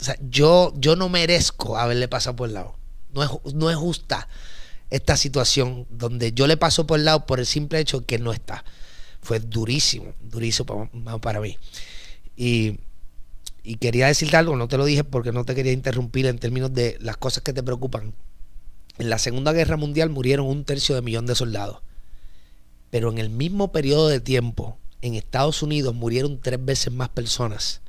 o 0.00 0.04
sea, 0.04 0.16
yo, 0.28 0.72
yo 0.76 0.96
no 0.96 1.08
merezco 1.08 1.78
haberle 1.78 2.08
pasado 2.08 2.36
por 2.36 2.48
el 2.48 2.54
lado. 2.54 2.76
No 3.12 3.22
es, 3.22 3.30
no 3.54 3.70
es 3.70 3.76
justa 3.76 4.28
esta 4.90 5.16
situación 5.16 5.86
donde 5.90 6.32
yo 6.32 6.46
le 6.46 6.56
paso 6.56 6.86
por 6.86 6.98
el 6.98 7.04
lado 7.04 7.26
por 7.26 7.40
el 7.40 7.46
simple 7.46 7.78
hecho 7.78 8.04
que 8.04 8.18
no 8.18 8.32
está. 8.32 8.64
Fue 9.22 9.40
durísimo, 9.40 10.12
durísimo 10.20 10.90
para, 11.20 11.40
mí. 11.40 11.56
Y, 12.36 12.78
y, 13.64 13.76
quería 13.76 14.06
decirte 14.06 14.36
algo, 14.36 14.56
no 14.56 14.68
te 14.68 14.76
lo 14.76 14.84
dije 14.84 15.02
porque 15.04 15.32
no 15.32 15.44
te 15.44 15.54
quería 15.54 15.72
interrumpir 15.72 16.26
en 16.26 16.38
términos 16.38 16.72
de 16.72 16.98
las 17.00 17.16
cosas 17.16 17.42
que 17.42 17.52
te 17.52 17.62
preocupan. 17.62 18.14
En 18.98 19.10
la 19.10 19.18
Segunda 19.18 19.52
Guerra 19.52 19.76
Mundial 19.76 20.10
murieron 20.10 20.46
un 20.46 20.64
tercio 20.64 20.94
de 20.94 21.02
millón 21.02 21.26
de 21.26 21.34
soldados. 21.34 21.78
Pero 22.90 23.10
en 23.10 23.18
el 23.18 23.30
mismo 23.30 23.72
periodo 23.72 24.08
de 24.08 24.20
tiempo, 24.20 24.78
en 25.02 25.14
Estados 25.14 25.62
Unidos 25.62 25.94
murieron 25.94 26.40
tres 26.40 26.64
veces 26.64 26.92
más 26.92 27.08
personas 27.08 27.80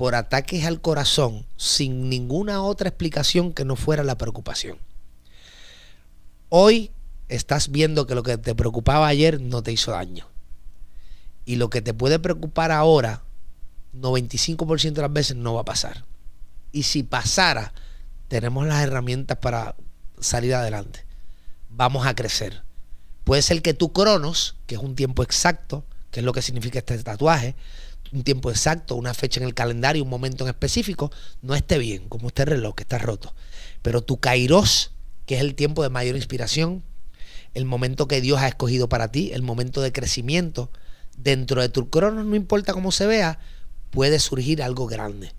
por 0.00 0.14
ataques 0.14 0.64
al 0.64 0.80
corazón 0.80 1.44
sin 1.58 2.08
ninguna 2.08 2.62
otra 2.62 2.88
explicación 2.88 3.52
que 3.52 3.66
no 3.66 3.76
fuera 3.76 4.02
la 4.02 4.16
preocupación. 4.16 4.78
Hoy 6.48 6.90
estás 7.28 7.70
viendo 7.70 8.06
que 8.06 8.14
lo 8.14 8.22
que 8.22 8.38
te 8.38 8.54
preocupaba 8.54 9.06
ayer 9.08 9.42
no 9.42 9.62
te 9.62 9.72
hizo 9.72 9.90
daño. 9.90 10.26
Y 11.44 11.56
lo 11.56 11.68
que 11.68 11.82
te 11.82 11.92
puede 11.92 12.18
preocupar 12.18 12.72
ahora, 12.72 13.24
95% 13.94 14.92
de 14.92 15.02
las 15.02 15.12
veces 15.12 15.36
no 15.36 15.54
va 15.54 15.62
a 15.62 15.64
pasar. 15.64 16.04
Y 16.72 16.84
si 16.84 17.02
pasara, 17.02 17.72
tenemos 18.28 18.66
las 18.66 18.82
herramientas 18.82 19.38
para 19.38 19.76
salir 20.20 20.54
adelante. 20.54 21.04
Vamos 21.68 22.06
a 22.06 22.14
crecer. 22.14 22.62
Puede 23.24 23.42
ser 23.42 23.62
que 23.62 23.74
tu 23.74 23.92
cronos, 23.92 24.56
que 24.66 24.76
es 24.76 24.80
un 24.80 24.94
tiempo 24.94 25.22
exacto, 25.22 25.84
que 26.10 26.20
es 26.20 26.26
lo 26.26 26.32
que 26.32 26.42
significa 26.42 26.78
este 26.78 26.98
tatuaje, 26.98 27.54
un 28.12 28.24
tiempo 28.24 28.50
exacto, 28.50 28.96
una 28.96 29.14
fecha 29.14 29.40
en 29.40 29.46
el 29.46 29.54
calendario, 29.54 30.02
un 30.02 30.10
momento 30.10 30.44
en 30.44 30.50
específico, 30.50 31.12
no 31.42 31.54
esté 31.54 31.78
bien, 31.78 32.08
como 32.08 32.28
este 32.28 32.44
reloj 32.44 32.74
que 32.74 32.82
está 32.82 32.98
roto. 32.98 33.34
Pero 33.82 34.02
tu 34.02 34.18
kairos, 34.18 34.92
que 35.26 35.36
es 35.36 35.40
el 35.40 35.54
tiempo 35.54 35.82
de 35.82 35.90
mayor 35.90 36.16
inspiración, 36.16 36.82
el 37.54 37.64
momento 37.64 38.08
que 38.08 38.20
Dios 38.20 38.40
ha 38.40 38.48
escogido 38.48 38.88
para 38.88 39.10
ti, 39.12 39.30
el 39.32 39.42
momento 39.42 39.80
de 39.80 39.92
crecimiento, 39.92 40.70
dentro 41.16 41.60
de 41.60 41.68
tu 41.68 41.90
cronos, 41.90 42.24
no 42.24 42.36
importa 42.36 42.72
cómo 42.72 42.92
se 42.92 43.06
vea, 43.06 43.38
puede 43.90 44.18
surgir 44.18 44.62
algo 44.62 44.86
grande 44.86 45.32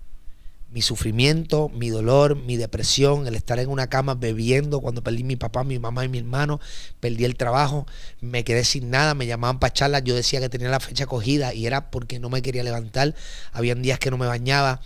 mi 0.72 0.80
sufrimiento, 0.80 1.68
mi 1.68 1.90
dolor, 1.90 2.34
mi 2.34 2.56
depresión, 2.56 3.26
el 3.26 3.34
estar 3.34 3.58
en 3.58 3.68
una 3.68 3.88
cama 3.88 4.14
bebiendo 4.14 4.80
cuando 4.80 5.02
perdí 5.02 5.22
mi 5.22 5.36
papá, 5.36 5.64
mi 5.64 5.78
mamá 5.78 6.06
y 6.06 6.08
mi 6.08 6.16
hermano, 6.16 6.60
perdí 6.98 7.26
el 7.26 7.36
trabajo, 7.36 7.86
me 8.22 8.42
quedé 8.42 8.64
sin 8.64 8.88
nada, 8.88 9.14
me 9.14 9.26
llamaban 9.26 9.58
para 9.58 9.74
charlas, 9.74 10.02
yo 10.04 10.14
decía 10.14 10.40
que 10.40 10.48
tenía 10.48 10.70
la 10.70 10.80
fecha 10.80 11.04
cogida 11.04 11.52
y 11.52 11.66
era 11.66 11.90
porque 11.90 12.18
no 12.18 12.30
me 12.30 12.40
quería 12.40 12.62
levantar, 12.62 13.14
habían 13.52 13.82
días 13.82 13.98
que 13.98 14.10
no 14.10 14.16
me 14.16 14.26
bañaba. 14.26 14.80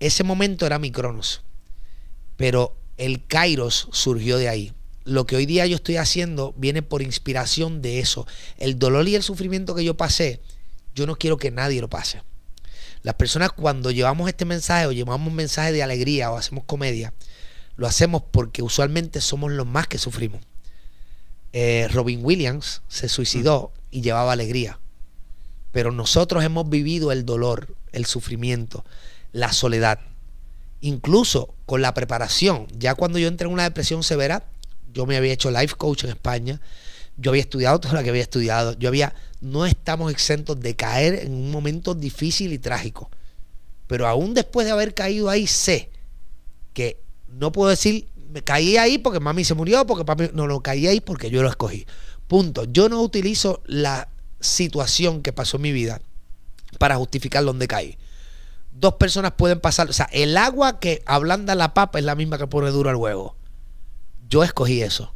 Ese 0.00 0.24
momento 0.24 0.66
era 0.66 0.80
mi 0.80 0.90
cronos, 0.90 1.42
pero 2.36 2.76
el 2.96 3.24
kairos 3.24 3.88
surgió 3.92 4.38
de 4.38 4.48
ahí. 4.48 4.72
Lo 5.04 5.24
que 5.24 5.36
hoy 5.36 5.46
día 5.46 5.66
yo 5.66 5.76
estoy 5.76 5.98
haciendo 5.98 6.52
viene 6.56 6.82
por 6.82 7.00
inspiración 7.00 7.80
de 7.80 8.00
eso. 8.00 8.26
El 8.58 8.78
dolor 8.78 9.08
y 9.08 9.14
el 9.14 9.22
sufrimiento 9.22 9.76
que 9.76 9.84
yo 9.84 9.96
pasé, 9.96 10.40
yo 10.96 11.06
no 11.06 11.16
quiero 11.16 11.36
que 11.36 11.52
nadie 11.52 11.80
lo 11.80 11.88
pase. 11.88 12.22
Las 13.02 13.14
personas 13.14 13.52
cuando 13.52 13.90
llevamos 13.90 14.28
este 14.28 14.44
mensaje 14.44 14.86
o 14.86 14.92
llevamos 14.92 15.28
un 15.28 15.34
mensaje 15.34 15.72
de 15.72 15.82
alegría 15.82 16.30
o 16.30 16.36
hacemos 16.36 16.64
comedia, 16.64 17.12
lo 17.76 17.86
hacemos 17.86 18.22
porque 18.30 18.62
usualmente 18.62 19.20
somos 19.20 19.52
los 19.52 19.66
más 19.66 19.86
que 19.86 19.98
sufrimos. 19.98 20.40
Eh, 21.52 21.88
Robin 21.92 22.20
Williams 22.22 22.82
se 22.88 23.08
suicidó 23.08 23.72
y 23.90 24.02
llevaba 24.02 24.32
alegría. 24.32 24.78
Pero 25.72 25.92
nosotros 25.92 26.44
hemos 26.44 26.68
vivido 26.68 27.12
el 27.12 27.24
dolor, 27.24 27.74
el 27.92 28.06
sufrimiento, 28.06 28.84
la 29.32 29.52
soledad. 29.52 30.00
Incluso 30.80 31.54
con 31.66 31.82
la 31.82 31.94
preparación. 31.94 32.66
Ya 32.78 32.94
cuando 32.94 33.18
yo 33.18 33.28
entré 33.28 33.46
en 33.46 33.52
una 33.52 33.64
depresión 33.64 34.02
severa, 34.02 34.44
yo 34.92 35.06
me 35.06 35.16
había 35.16 35.32
hecho 35.32 35.50
life 35.50 35.74
coach 35.76 36.04
en 36.04 36.10
España. 36.10 36.60
Yo 37.18 37.32
había 37.32 37.42
estudiado 37.42 37.78
todo 37.80 37.92
lo 37.94 38.02
que 38.02 38.10
había 38.10 38.22
estudiado. 38.22 38.78
Yo 38.78 38.88
había 38.88 39.14
no 39.40 39.66
estamos 39.66 40.10
exentos 40.10 40.58
de 40.58 40.74
caer 40.74 41.14
en 41.14 41.32
un 41.32 41.50
momento 41.50 41.94
difícil 41.94 42.52
y 42.52 42.58
trágico. 42.58 43.10
Pero 43.86 44.06
aún 44.06 44.34
después 44.34 44.66
de 44.66 44.72
haber 44.72 44.94
caído 44.94 45.30
ahí, 45.30 45.46
sé 45.46 45.90
que 46.72 47.00
no 47.28 47.52
puedo 47.52 47.70
decir, 47.70 48.08
me 48.30 48.42
caí 48.42 48.76
ahí 48.76 48.98
porque 48.98 49.20
mami 49.20 49.44
se 49.44 49.54
murió, 49.54 49.86
porque 49.86 50.04
papi, 50.04 50.30
no, 50.32 50.46
lo 50.46 50.60
caí 50.60 50.86
ahí 50.86 51.00
porque 51.00 51.30
yo 51.30 51.42
lo 51.42 51.48
escogí. 51.48 51.86
Punto. 52.26 52.64
Yo 52.64 52.88
no 52.88 53.00
utilizo 53.00 53.62
la 53.66 54.08
situación 54.40 55.22
que 55.22 55.32
pasó 55.32 55.56
en 55.56 55.62
mi 55.62 55.72
vida 55.72 56.00
para 56.78 56.96
justificar 56.96 57.44
dónde 57.44 57.66
caí. 57.66 57.96
Dos 58.72 58.94
personas 58.94 59.32
pueden 59.32 59.60
pasar, 59.60 59.88
o 59.88 59.92
sea, 59.92 60.08
el 60.12 60.36
agua 60.36 60.78
que 60.78 61.02
ablanda 61.06 61.54
la 61.54 61.74
papa 61.74 61.98
es 61.98 62.04
la 62.04 62.14
misma 62.14 62.38
que 62.38 62.46
pone 62.46 62.70
duro 62.70 62.90
al 62.90 62.96
huevo. 62.96 63.34
Yo 64.28 64.44
escogí 64.44 64.82
eso. 64.82 65.12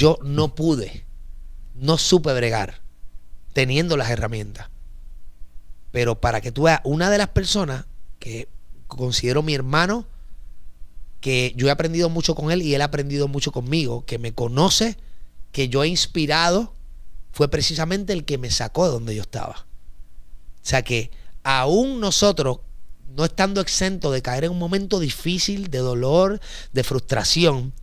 Yo 0.00 0.18
no 0.22 0.54
pude, 0.54 1.04
no 1.74 1.98
supe 1.98 2.32
bregar 2.32 2.80
teniendo 3.52 3.98
las 3.98 4.08
herramientas. 4.08 4.70
Pero 5.90 6.22
para 6.22 6.40
que 6.40 6.52
tú 6.52 6.62
veas, 6.62 6.80
una 6.84 7.10
de 7.10 7.18
las 7.18 7.28
personas 7.28 7.84
que 8.18 8.48
considero 8.86 9.42
mi 9.42 9.52
hermano, 9.52 10.06
que 11.20 11.52
yo 11.54 11.68
he 11.68 11.70
aprendido 11.70 12.08
mucho 12.08 12.34
con 12.34 12.50
él 12.50 12.62
y 12.62 12.74
él 12.74 12.80
ha 12.80 12.86
aprendido 12.86 13.28
mucho 13.28 13.52
conmigo, 13.52 14.06
que 14.06 14.18
me 14.18 14.32
conoce, 14.32 14.96
que 15.52 15.68
yo 15.68 15.84
he 15.84 15.88
inspirado, 15.88 16.72
fue 17.30 17.50
precisamente 17.50 18.14
el 18.14 18.24
que 18.24 18.38
me 18.38 18.50
sacó 18.50 18.86
de 18.86 18.92
donde 18.92 19.14
yo 19.14 19.20
estaba. 19.20 19.66
O 20.62 20.62
sea 20.62 20.80
que 20.80 21.10
aún 21.42 22.00
nosotros, 22.00 22.60
no 23.14 23.26
estando 23.26 23.60
exentos 23.60 24.14
de 24.14 24.22
caer 24.22 24.44
en 24.44 24.52
un 24.52 24.58
momento 24.58 24.98
difícil, 24.98 25.68
de 25.68 25.78
dolor, 25.80 26.40
de 26.72 26.84
frustración, 26.84 27.74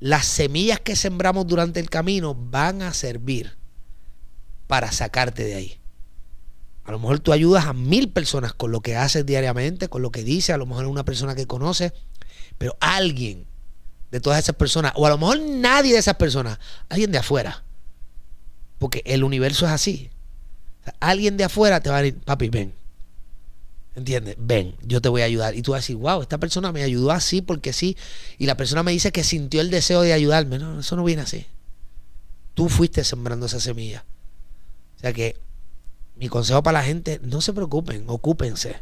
las 0.00 0.26
semillas 0.26 0.80
que 0.80 0.96
sembramos 0.96 1.46
durante 1.46 1.80
el 1.80 1.90
camino 1.90 2.34
van 2.34 2.82
a 2.82 2.92
servir 2.92 3.56
para 4.66 4.92
sacarte 4.92 5.44
de 5.44 5.54
ahí. 5.54 5.80
A 6.84 6.92
lo 6.92 6.98
mejor 6.98 7.18
tú 7.18 7.32
ayudas 7.32 7.66
a 7.66 7.72
mil 7.72 8.10
personas 8.10 8.52
con 8.52 8.70
lo 8.70 8.80
que 8.80 8.96
haces 8.96 9.26
diariamente, 9.26 9.88
con 9.88 10.02
lo 10.02 10.12
que 10.12 10.22
dices, 10.22 10.50
a 10.50 10.58
lo 10.58 10.66
mejor 10.66 10.86
una 10.86 11.04
persona 11.04 11.34
que 11.34 11.46
conoces, 11.46 11.92
pero 12.58 12.76
alguien 12.80 13.46
de 14.10 14.20
todas 14.20 14.38
esas 14.38 14.54
personas, 14.54 14.92
o 14.94 15.06
a 15.06 15.10
lo 15.10 15.18
mejor 15.18 15.40
nadie 15.40 15.92
de 15.92 15.98
esas 15.98 16.14
personas, 16.14 16.58
alguien 16.88 17.10
de 17.10 17.18
afuera, 17.18 17.64
porque 18.78 19.02
el 19.04 19.24
universo 19.24 19.66
es 19.66 19.72
así. 19.72 20.10
alguien 21.00 21.36
de 21.36 21.44
afuera 21.44 21.80
te 21.80 21.90
va 21.90 21.98
a 21.98 22.02
decir, 22.02 22.20
papi, 22.20 22.48
ven. 22.48 22.72
¿Entiendes? 23.96 24.36
Ven, 24.38 24.76
yo 24.82 25.00
te 25.00 25.08
voy 25.08 25.22
a 25.22 25.24
ayudar. 25.24 25.54
Y 25.54 25.62
tú 25.62 25.72
vas 25.72 25.78
a 25.78 25.80
decir, 25.80 25.96
wow, 25.96 26.20
esta 26.20 26.38
persona 26.38 26.70
me 26.70 26.82
ayudó 26.82 27.10
así 27.10 27.40
porque 27.40 27.72
sí. 27.72 27.96
Y 28.36 28.44
la 28.44 28.56
persona 28.56 28.82
me 28.82 28.92
dice 28.92 29.10
que 29.10 29.24
sintió 29.24 29.62
el 29.62 29.70
deseo 29.70 30.02
de 30.02 30.12
ayudarme. 30.12 30.58
No, 30.58 30.80
eso 30.80 30.96
no 30.96 31.04
viene 31.04 31.22
así. 31.22 31.46
Tú 32.52 32.68
fuiste 32.68 33.04
sembrando 33.04 33.46
esa 33.46 33.58
semilla. 33.58 34.04
O 34.96 35.00
sea 35.00 35.14
que 35.14 35.36
mi 36.14 36.28
consejo 36.28 36.62
para 36.62 36.80
la 36.80 36.84
gente, 36.84 37.20
no 37.22 37.40
se 37.40 37.54
preocupen, 37.54 38.04
ocúpense. 38.06 38.76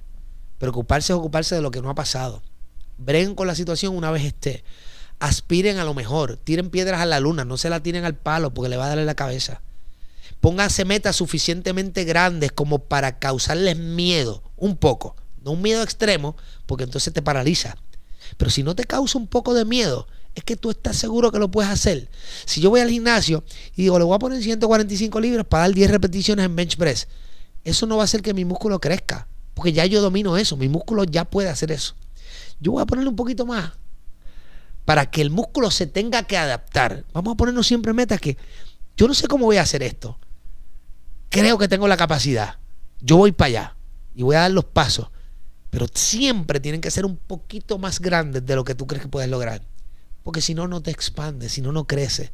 Preocuparse 0.58 1.12
es 1.12 1.18
ocuparse 1.18 1.54
de 1.54 1.62
lo 1.62 1.70
que 1.70 1.80
no 1.80 1.90
ha 1.90 1.94
pasado. 1.94 2.42
Breguen 2.98 3.36
con 3.36 3.46
la 3.46 3.54
situación 3.54 3.96
una 3.96 4.10
vez 4.10 4.24
esté. 4.24 4.64
Aspiren 5.20 5.78
a 5.78 5.84
lo 5.84 5.94
mejor. 5.94 6.38
Tiren 6.38 6.70
piedras 6.70 7.00
a 7.00 7.06
la 7.06 7.20
luna, 7.20 7.44
no 7.44 7.56
se 7.56 7.70
la 7.70 7.82
tiren 7.82 8.04
al 8.04 8.16
palo 8.16 8.52
porque 8.52 8.68
le 8.68 8.76
va 8.76 8.86
a 8.86 8.88
darle 8.88 9.04
la 9.04 9.14
cabeza. 9.14 9.62
Pónganse 10.40 10.84
metas 10.84 11.16
suficientemente 11.16 12.04
grandes 12.04 12.52
como 12.52 12.80
para 12.80 13.18
causarles 13.18 13.78
miedo, 13.78 14.42
un 14.64 14.76
poco. 14.76 15.14
No 15.44 15.52
un 15.52 15.62
miedo 15.62 15.82
extremo, 15.82 16.36
porque 16.66 16.84
entonces 16.84 17.12
te 17.12 17.22
paraliza. 17.22 17.76
Pero 18.36 18.50
si 18.50 18.62
no 18.62 18.74
te 18.74 18.84
causa 18.84 19.18
un 19.18 19.26
poco 19.26 19.52
de 19.52 19.64
miedo, 19.64 20.06
es 20.34 20.42
que 20.42 20.56
tú 20.56 20.70
estás 20.70 20.96
seguro 20.96 21.30
que 21.30 21.38
lo 21.38 21.50
puedes 21.50 21.70
hacer. 21.70 22.08
Si 22.46 22.60
yo 22.60 22.70
voy 22.70 22.80
al 22.80 22.90
gimnasio 22.90 23.44
y 23.76 23.82
digo, 23.82 23.98
le 23.98 24.04
voy 24.04 24.16
a 24.16 24.18
poner 24.18 24.42
145 24.42 25.20
libras 25.20 25.46
para 25.46 25.64
dar 25.64 25.74
10 25.74 25.90
repeticiones 25.90 26.46
en 26.46 26.56
bench 26.56 26.76
press, 26.76 27.08
eso 27.62 27.86
no 27.86 27.96
va 27.96 28.02
a 28.02 28.04
hacer 28.04 28.22
que 28.22 28.34
mi 28.34 28.44
músculo 28.44 28.80
crezca, 28.80 29.28
porque 29.52 29.72
ya 29.72 29.86
yo 29.86 30.00
domino 30.00 30.36
eso, 30.36 30.56
mi 30.56 30.68
músculo 30.68 31.04
ya 31.04 31.24
puede 31.24 31.48
hacer 31.48 31.70
eso. 31.70 31.94
yo 32.60 32.72
voy 32.72 32.82
a 32.82 32.86
ponerle 32.86 33.10
un 33.10 33.16
poquito 33.16 33.46
más 33.46 33.72
para 34.84 35.10
que 35.10 35.20
el 35.20 35.30
músculo 35.30 35.70
se 35.70 35.86
tenga 35.86 36.24
que 36.24 36.36
adaptar. 36.36 37.04
Vamos 37.12 37.34
a 37.34 37.36
ponernos 37.36 37.66
siempre 37.66 37.92
metas 37.92 38.20
que 38.20 38.36
yo 38.96 39.06
no 39.08 39.14
sé 39.14 39.28
cómo 39.28 39.46
voy 39.46 39.58
a 39.58 39.62
hacer 39.62 39.82
esto. 39.82 40.18
Creo 41.28 41.58
que 41.58 41.68
tengo 41.68 41.88
la 41.88 41.96
capacidad. 41.96 42.58
Yo 43.00 43.16
voy 43.16 43.32
para 43.32 43.46
allá 43.48 43.76
y 44.14 44.22
voy 44.22 44.36
a 44.36 44.40
dar 44.40 44.50
los 44.50 44.64
pasos. 44.64 45.08
Pero 45.70 45.86
siempre 45.92 46.60
tienen 46.60 46.80
que 46.80 46.90
ser 46.90 47.04
un 47.04 47.16
poquito 47.16 47.78
más 47.78 48.00
grandes 48.00 48.46
de 48.46 48.54
lo 48.54 48.64
que 48.64 48.74
tú 48.74 48.86
crees 48.86 49.02
que 49.02 49.08
puedes 49.08 49.28
lograr. 49.28 49.62
Porque 50.22 50.40
si 50.40 50.54
no, 50.54 50.68
no 50.68 50.82
te 50.82 50.90
expandes, 50.90 51.52
si 51.52 51.60
no, 51.60 51.72
no 51.72 51.86
creces, 51.86 52.30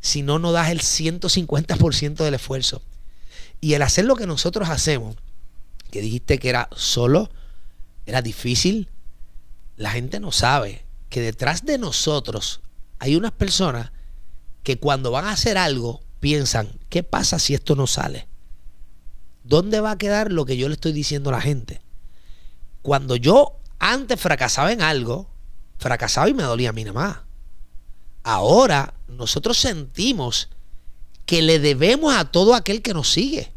si 0.00 0.22
no, 0.22 0.38
no 0.38 0.52
das 0.52 0.70
el 0.70 0.80
150% 0.80 2.16
del 2.16 2.34
esfuerzo. 2.34 2.82
Y 3.60 3.74
el 3.74 3.82
hacer 3.82 4.04
lo 4.04 4.16
que 4.16 4.26
nosotros 4.26 4.68
hacemos, 4.68 5.16
que 5.90 6.00
dijiste 6.00 6.38
que 6.38 6.48
era 6.48 6.68
solo, 6.74 7.30
era 8.06 8.22
difícil, 8.22 8.88
la 9.76 9.90
gente 9.90 10.20
no 10.20 10.32
sabe 10.32 10.84
que 11.08 11.20
detrás 11.20 11.64
de 11.64 11.78
nosotros 11.78 12.60
hay 12.98 13.16
unas 13.16 13.32
personas 13.32 13.92
que 14.62 14.78
cuando 14.78 15.10
van 15.10 15.26
a 15.26 15.32
hacer 15.32 15.58
algo 15.58 16.00
piensan, 16.20 16.68
¿qué 16.88 17.02
pasa 17.02 17.38
si 17.38 17.54
esto 17.54 17.76
no 17.76 17.86
sale? 17.86 18.28
¿Dónde 19.48 19.80
va 19.80 19.92
a 19.92 19.98
quedar 19.98 20.30
lo 20.30 20.44
que 20.44 20.58
yo 20.58 20.68
le 20.68 20.74
estoy 20.74 20.92
diciendo 20.92 21.30
a 21.30 21.32
la 21.32 21.40
gente? 21.40 21.80
Cuando 22.82 23.16
yo 23.16 23.56
antes 23.78 24.20
fracasaba 24.20 24.72
en 24.72 24.82
algo, 24.82 25.30
fracasaba 25.78 26.28
y 26.28 26.34
me 26.34 26.42
dolía 26.42 26.68
a 26.68 26.74
mí 26.74 26.84
nada 26.84 26.92
más. 26.92 27.18
Ahora 28.24 28.92
nosotros 29.06 29.56
sentimos 29.56 30.50
que 31.24 31.40
le 31.40 31.58
debemos 31.60 32.14
a 32.14 32.26
todo 32.26 32.54
aquel 32.54 32.82
que 32.82 32.92
nos 32.92 33.10
sigue. 33.10 33.54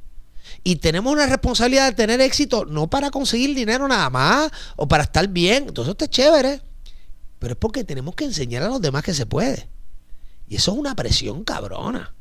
Y 0.64 0.78
tenemos 0.78 1.12
una 1.12 1.26
responsabilidad 1.26 1.90
de 1.90 1.96
tener 1.96 2.22
éxito, 2.22 2.64
no 2.64 2.90
para 2.90 3.12
conseguir 3.12 3.54
dinero 3.54 3.86
nada 3.86 4.10
más 4.10 4.50
o 4.78 4.88
para 4.88 5.04
estar 5.04 5.28
bien. 5.28 5.66
Entonces, 5.68 5.92
esto 5.92 6.06
es 6.06 6.12
chévere. 6.12 6.62
Pero 7.38 7.54
es 7.54 7.60
porque 7.60 7.84
tenemos 7.84 8.16
que 8.16 8.24
enseñar 8.24 8.64
a 8.64 8.70
los 8.70 8.80
demás 8.80 9.04
que 9.04 9.14
se 9.14 9.26
puede. 9.26 9.68
Y 10.48 10.56
eso 10.56 10.72
es 10.72 10.78
una 10.78 10.96
presión 10.96 11.44
cabrona. 11.44 12.14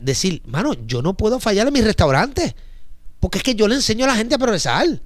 Decir, 0.00 0.42
mano, 0.46 0.74
yo 0.86 1.02
no 1.02 1.14
puedo 1.14 1.40
fallar 1.40 1.66
en 1.66 1.72
mi 1.72 1.80
restaurante. 1.80 2.54
Porque 3.18 3.38
es 3.38 3.44
que 3.44 3.54
yo 3.54 3.68
le 3.68 3.74
enseño 3.74 4.04
a 4.04 4.08
la 4.08 4.16
gente 4.16 4.34
a 4.34 4.38
progresar. 4.38 5.00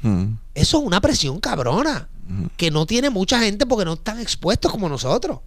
Hmm. 0.00 0.34
Eso 0.54 0.78
es 0.78 0.84
una 0.84 1.00
presión 1.00 1.40
cabrona. 1.40 2.08
Hmm. 2.26 2.46
Que 2.56 2.70
no 2.70 2.86
tiene 2.86 3.10
mucha 3.10 3.40
gente 3.40 3.66
porque 3.66 3.84
no 3.84 3.94
están 3.94 4.20
expuestos 4.20 4.70
como 4.70 4.88
nosotros. 4.88 5.40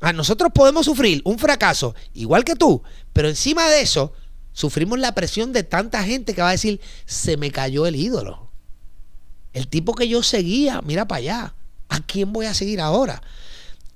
A 0.00 0.12
nosotros 0.12 0.50
podemos 0.54 0.84
sufrir 0.84 1.22
un 1.24 1.38
fracaso 1.38 1.94
igual 2.12 2.44
que 2.44 2.56
tú, 2.56 2.82
pero 3.12 3.28
encima 3.28 3.68
de 3.70 3.80
eso 3.80 4.12
sufrimos 4.52 4.98
la 4.98 5.14
presión 5.14 5.52
de 5.52 5.62
tanta 5.62 6.04
gente 6.04 6.34
que 6.34 6.42
va 6.42 6.48
a 6.48 6.52
decir, 6.52 6.80
se 7.06 7.36
me 7.36 7.50
cayó 7.50 7.86
el 7.86 7.96
ídolo. 7.96 8.50
El 9.52 9.68
tipo 9.68 9.94
que 9.94 10.08
yo 10.08 10.22
seguía, 10.22 10.82
mira 10.82 11.06
para 11.06 11.18
allá. 11.18 11.54
¿A 11.88 12.00
quién 12.00 12.32
voy 12.32 12.46
a 12.46 12.54
seguir 12.54 12.80
ahora? 12.80 13.22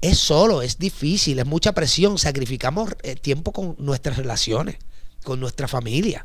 Es 0.00 0.18
solo, 0.18 0.62
es 0.62 0.78
difícil, 0.78 1.38
es 1.38 1.46
mucha 1.46 1.72
presión. 1.72 2.18
Sacrificamos 2.18 2.94
eh, 3.02 3.16
tiempo 3.16 3.52
con 3.52 3.74
nuestras 3.78 4.16
relaciones, 4.16 4.76
con 5.24 5.40
nuestra 5.40 5.66
familia. 5.66 6.24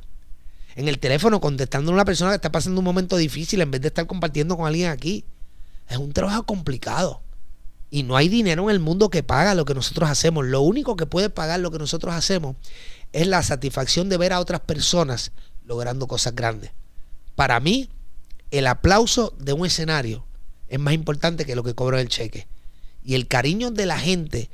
En 0.76 0.88
el 0.88 1.00
teléfono 1.00 1.40
contestando 1.40 1.92
a 1.92 1.96
una 1.96 2.06
persona 2.06 2.32
que 2.32 2.36
está 2.36 2.52
pasando 2.52 2.80
un 2.80 2.86
momento 2.86 3.18
difícil 3.18 3.62
en 3.62 3.72
vez 3.72 3.82
de 3.82 3.88
estar 3.88 4.06
compartiendo 4.06 4.58
con 4.58 4.68
alguien 4.68 4.90
aquí. 4.90 5.26
Es 5.90 5.98
un 5.98 6.14
trabajo 6.14 6.44
complicado. 6.44 7.22
Y 7.90 8.04
no 8.04 8.16
hay 8.16 8.28
dinero 8.28 8.64
en 8.64 8.70
el 8.72 8.80
mundo 8.80 9.10
que 9.10 9.22
paga 9.22 9.54
lo 9.56 9.66
que 9.66 9.76
nosotros 9.76 10.10
hacemos. 10.10 10.46
Lo 10.46 10.62
único 10.62 10.96
que 10.96 11.06
puede 11.06 11.30
pagar 11.30 11.60
lo 11.60 11.72
que 11.72 11.78
nosotros 11.78 12.14
hacemos 12.14 12.56
es 13.12 13.28
la 13.28 13.44
satisfacción 13.44 14.10
de 14.10 14.18
ver 14.18 14.34
a 14.34 14.40
otras 14.40 14.62
personas 14.62 15.32
logrando 15.64 16.08
cosas 16.08 16.36
grandes. 16.36 16.72
Para 17.36 17.60
mí, 17.60 17.90
el 18.52 18.68
aplauso 18.68 19.34
de 19.40 19.54
un 19.54 19.66
escenario 19.66 20.26
es 20.68 20.80
más 20.80 20.94
importante 20.94 21.46
que 21.46 21.56
lo 21.56 21.64
que 21.64 21.76
cobro 21.76 21.98
el 21.98 22.08
cheque. 22.08 22.48
Y 23.04 23.16
el 23.16 23.28
cariño 23.28 23.72
de 23.72 23.86
la 23.86 24.00
gente 24.00 24.50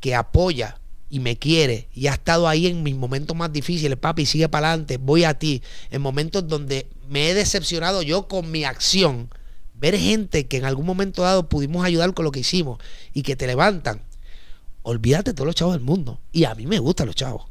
que 0.00 0.14
apoya 0.14 0.78
y 1.08 1.18
me 1.18 1.36
quiere 1.36 1.88
y 1.92 2.06
ha 2.06 2.12
estado 2.12 2.48
ahí 2.48 2.66
en 2.66 2.82
mis 2.82 2.94
momentos 2.94 3.36
más 3.36 3.52
difíciles, 3.52 3.98
papi, 3.98 4.26
sigue 4.26 4.48
para 4.48 4.68
adelante, 4.68 4.96
voy 4.96 5.24
a 5.24 5.34
ti, 5.34 5.62
en 5.90 6.00
momentos 6.00 6.46
donde 6.46 6.88
me 7.08 7.30
he 7.30 7.34
decepcionado 7.34 8.02
yo 8.02 8.28
con 8.28 8.50
mi 8.50 8.64
acción, 8.64 9.28
ver 9.74 9.98
gente 9.98 10.46
que 10.46 10.58
en 10.58 10.64
algún 10.64 10.86
momento 10.86 11.22
dado 11.22 11.48
pudimos 11.48 11.84
ayudar 11.84 12.14
con 12.14 12.24
lo 12.24 12.30
que 12.30 12.40
hicimos 12.40 12.78
y 13.12 13.22
que 13.22 13.34
te 13.34 13.46
levantan, 13.46 14.02
olvídate 14.82 15.30
de 15.30 15.34
todos 15.34 15.46
los 15.46 15.56
chavos 15.56 15.74
del 15.74 15.82
mundo. 15.82 16.20
Y 16.32 16.44
a 16.44 16.54
mí 16.54 16.66
me 16.66 16.78
gustan 16.78 17.06
los 17.06 17.16
chavos. 17.16 17.46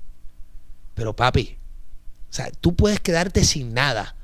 Pero 0.93 1.15
papi, 1.15 1.57
o 2.29 2.33
sea, 2.33 2.51
tú 2.51 2.75
puedes 2.75 2.99
quedarte 2.99 3.43
sin 3.43 3.73
nada 3.73 4.15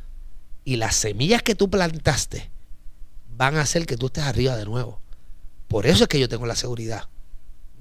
y 0.64 0.78
las 0.78 0.96
semillas 0.96 1.42
que 1.42 1.56
tú 1.56 1.70
plantaste 1.70 2.50
van 3.38 3.56
a 3.58 3.62
hacer 3.62 3.86
que 3.86 3.98
tú 3.98 4.08
estés 4.08 4.24
arriba 4.24 4.56
de 4.56 4.66
nuevo. 4.66 5.02
Por 5.68 5.86
eso 5.86 6.04
es 6.04 6.08
que 6.10 6.20
yo 6.20 6.30
tengo 6.30 6.46
la 6.46 6.56
seguridad. 6.56 7.10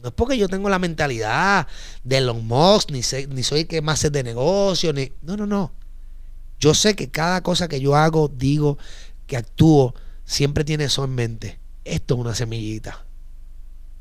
No 0.02 0.08
es 0.08 0.14
porque 0.14 0.36
yo 0.36 0.48
tengo 0.48 0.68
la 0.68 0.78
mentalidad 0.78 1.66
de 2.02 2.18
Elon 2.18 2.46
Musk, 2.46 2.90
ni, 2.90 3.00
ni 3.28 3.42
soy 3.42 3.60
el 3.60 3.66
que 3.66 3.80
más 3.80 4.00
sé 4.00 4.10
de 4.10 4.22
negocio, 4.22 4.92
ni... 4.92 5.12
No, 5.22 5.36
no, 5.36 5.46
no. 5.46 5.72
Yo 6.60 6.74
sé 6.74 6.94
que 6.94 7.10
cada 7.10 7.42
cosa 7.42 7.68
que 7.68 7.80
yo 7.80 7.96
hago, 7.96 8.28
digo, 8.28 8.78
que 9.26 9.36
actúo, 9.36 9.94
siempre 10.24 10.64
tiene 10.64 10.84
eso 10.84 11.04
en 11.04 11.14
mente. 11.14 11.58
Esto 11.84 12.14
es 12.14 12.20
una 12.20 12.34
semillita. 12.34 13.04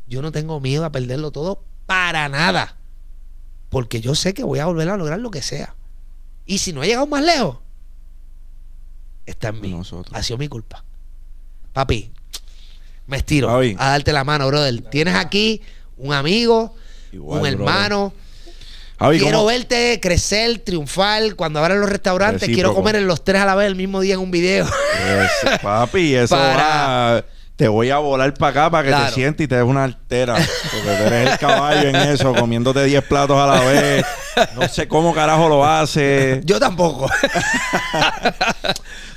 Yo 0.08 0.22
no 0.22 0.32
tengo 0.32 0.60
miedo 0.60 0.86
a 0.86 0.92
perderlo 0.92 1.32
todo 1.32 1.64
para 1.86 2.30
nada. 2.30 2.78
Porque 3.70 4.02
yo 4.02 4.16
sé 4.16 4.34
que 4.34 4.44
voy 4.44 4.60
a 4.60 4.66
volver 4.66 4.90
a 4.90 4.98
lograr 4.98 5.20
lo 5.20 5.32
que 5.32 5.42
sea. 5.42 5.76
Y 6.46 6.60
si 6.60 6.74
no 6.74 6.84
he 6.84 6.88
llegado 6.88 7.08
más 7.08 7.24
lejos, 7.24 7.60
está 9.26 9.50
en 9.50 9.62
mí. 9.62 9.82
Ha 10.12 10.24
sido 10.24 10.38
mi 10.38 10.48
culpa. 10.48 10.84
Papi, 11.72 12.12
me 13.08 13.18
estiro 13.18 13.50
a 13.50 13.90
darte 13.90 14.14
la 14.14 14.24
mano, 14.24 14.48
brother. 14.48 14.82
Tienes 14.90 15.16
aquí 15.16 15.62
un 15.98 16.14
amigo, 16.14 16.76
un 17.14 17.46
hermano. 17.46 18.14
quiero 18.98 19.46
verte 19.46 20.00
crecer, 20.02 20.60
triunfar. 20.60 21.36
Cuando 21.36 21.60
abran 21.60 21.80
los 21.80 21.90
restaurantes, 21.90 22.50
quiero 22.50 22.74
comer 22.74 22.96
en 22.96 23.08
los 23.08 23.24
tres 23.24 23.42
a 23.42 23.46
la 23.46 23.56
vez 23.56 23.68
el 23.68 23.76
mismo 23.76 24.02
día 24.02 24.16
en 24.16 24.20
un 24.20 24.32
video. 24.32 24.68
papi, 25.62 26.16
eso 26.16 26.36
va 26.36 27.24
te 27.56 27.68
voy 27.68 27.92
a 27.92 27.98
volar 28.00 28.34
para 28.34 28.50
acá 28.50 28.70
para 28.70 28.90
que 28.90 29.06
te 29.06 29.12
sientes 29.14 29.46
y 29.46 29.48
te 29.48 29.56
des 29.56 29.64
una 29.64 29.84
altera. 29.84 30.36
Porque 30.36 30.98
tú 30.98 31.04
eres 31.04 31.32
el 31.32 31.38
caballo 31.38 31.90
en 31.90 31.96
eso, 31.96 32.34
comiéndote 32.34 32.84
10 32.84 33.04
platos 33.04 33.38
a 33.38 33.46
la 33.48 33.60
vez. 33.62 34.06
No 34.56 34.68
sé 34.68 34.88
cómo 34.88 35.14
carajo 35.14 35.50
lo 35.50 35.66
hace. 35.66 36.42
Yo 36.46 36.60
tampoco. 36.60 37.10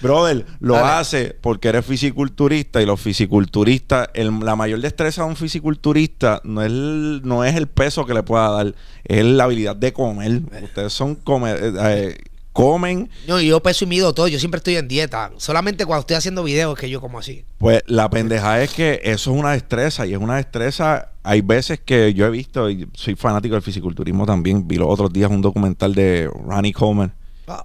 Brother, 0.01 0.47
lo 0.61 0.77
hace 0.77 1.37
porque 1.41 1.69
eres 1.69 1.85
fisiculturista 1.85 2.83
y 2.83 2.87
los 2.87 3.01
fisiculturistas, 3.01 4.09
la 4.15 4.57
mayor 4.57 4.81
destreza 4.81 5.23
de 5.23 5.29
un 5.29 5.37
fisiculturista 5.37 6.41
no 6.45 6.63
es, 6.63 6.67
el, 6.67 7.23
no 7.25 7.45
es 7.45 7.57
el 7.57 7.67
peso 7.67 8.05
que 8.05 8.15
le 8.15 8.23
pueda 8.23 8.51
dar, 8.51 8.75
es 9.05 9.25
la 9.25 9.45
habilidad 9.45 9.77
de 9.77 9.93
comer. 9.93 10.43
Ustedes 10.63 10.93
son 10.93 11.15
comer, 11.15 11.59
eh, 11.63 11.73
eh, 11.79 12.19
comen. 12.57 13.11
No, 13.29 13.39
yo 13.39 13.63
peso 13.63 13.85
y 13.85 13.89
mido 13.89 14.15
todo, 14.15 14.29
yo 14.29 14.39
siempre 14.39 14.57
estoy 14.57 14.77
en 14.77 14.89
dieta. 14.89 15.31
Solamente 15.37 15.85
cuando 15.85 16.01
estoy 16.01 16.17
haciendo 16.17 16.43
videos 16.43 16.75
es 16.75 16.81
que 16.81 16.89
yo 16.89 17.03
como 17.03 17.19
así. 17.19 17.45
Pues 17.59 17.83
la 17.87 18.09
pendeja 18.09 18.63
es 18.63 18.73
que 18.73 18.99
eso 19.05 19.33
es 19.33 19.39
una 19.39 19.53
destreza 19.53 20.07
y 20.07 20.15
es 20.15 20.19
una 20.19 20.37
destreza. 20.37 21.11
Hay 21.23 21.43
veces 21.43 21.81
que 21.81 22.15
yo 22.15 22.25
he 22.25 22.31
visto, 22.31 22.71
y 22.71 22.89
soy 22.95 23.15
fanático 23.15 23.55
del 23.55 23.63
fisiculturismo 23.63 24.25
también, 24.25 24.67
vi 24.67 24.77
los 24.77 24.89
otros 24.89 25.13
días 25.13 25.31
un 25.31 25.43
documental 25.43 25.95
de 25.95 26.31
Ronnie 26.47 26.73
Coleman. 26.73 27.13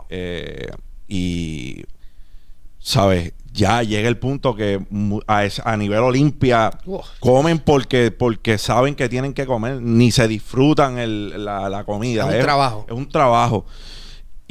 Eh, 0.09 0.67
y, 1.07 1.83
¿sabes? 2.79 3.31
Ya 3.53 3.83
llega 3.83 4.09
el 4.09 4.17
punto 4.17 4.55
que 4.55 4.85
a, 5.27 5.77
nivel 5.77 5.99
Olimpia 5.99 6.71
comen 7.19 7.59
porque, 7.59 8.11
porque 8.11 8.57
saben 8.57 8.95
que 8.95 9.07
tienen 9.07 9.33
que 9.33 9.45
comer, 9.45 9.81
ni 9.81 10.11
se 10.11 10.27
disfrutan 10.27 10.95
la, 11.45 11.83
comida. 11.85 12.29
Es 12.29 12.35
un 12.35 12.41
trabajo. 12.41 12.85
Es 12.89 12.93
un 12.93 13.09
trabajo. 13.09 13.65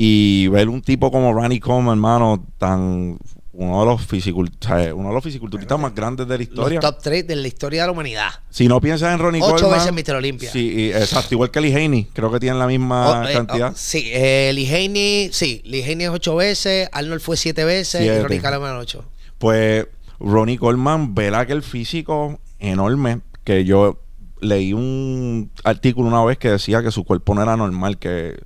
Y 0.03 0.49
ver 0.49 0.71
un 0.71 0.81
tipo 0.81 1.11
como 1.11 1.35
Randy 1.35 1.61
Coleman, 1.61 1.99
hermano, 1.99 2.47
tan 2.57 3.19
uno 3.53 3.81
de 3.81 3.85
los 3.85 4.07
fisiculturistas, 4.07 4.95
uno 4.95 5.09
de 5.09 5.15
los 5.15 5.23
fisiculturistas 5.23 5.79
más 5.79 5.95
grandes 5.95 6.27
de 6.27 6.39
la 6.39 6.43
historia. 6.43 6.81
Los 6.81 6.91
top 6.91 7.03
3 7.03 7.27
de 7.27 7.37
la 7.37 7.47
historia 7.47 7.83
de 7.83 7.89
la 7.89 7.93
humanidad. 7.93 8.31
Si 8.49 8.67
no 8.67 8.81
piensas 8.81 9.13
en 9.13 9.19
Ronnie 9.19 9.43
Ocho 9.43 9.57
Coleman. 9.57 9.79
Ocho 9.79 9.93
veces 9.93 10.09
Mr. 10.09 10.17
Olympia. 10.17 10.51
Sí, 10.51 10.91
exacto. 10.91 11.35
Igual 11.35 11.51
que 11.51 11.61
Lee 11.61 11.75
Haney. 11.75 12.05
Creo 12.15 12.33
que 12.33 12.41
tienen 12.41 12.59
la 12.59 12.67
misma 12.67 13.11
oh, 13.11 13.29
eh, 13.29 13.33
cantidad. 13.35 13.73
Oh, 13.73 13.77
sí, 13.77 14.11
eh, 14.11 14.53
Lee 14.55 14.75
Haney, 14.75 15.29
sí. 15.35 15.61
Lee 15.67 15.83
Haney 15.83 16.07
es 16.07 16.11
ocho 16.11 16.35
veces. 16.35 16.89
Arnold 16.93 17.21
fue 17.21 17.37
siete 17.37 17.67
veces. 17.67 18.01
Y 18.01 18.23
Ronnie 18.23 18.41
Coleman 18.41 18.79
ocho. 18.79 19.05
Pues 19.37 19.87
Ronnie 20.19 20.57
Coleman 20.57 21.15
ve 21.15 21.29
aquel 21.37 21.63
físico 21.63 22.41
enorme 22.59 23.21
que 23.45 23.67
yo 23.67 24.01
leí 24.41 24.73
un 24.73 25.51
artículo 25.63 26.09
una 26.09 26.25
vez 26.25 26.39
que 26.39 26.53
decía 26.53 26.83
que 26.83 26.91
su 26.91 27.05
cuerpo 27.05 27.35
no 27.35 27.43
era 27.43 27.55
normal, 27.55 27.99
que 27.99 28.41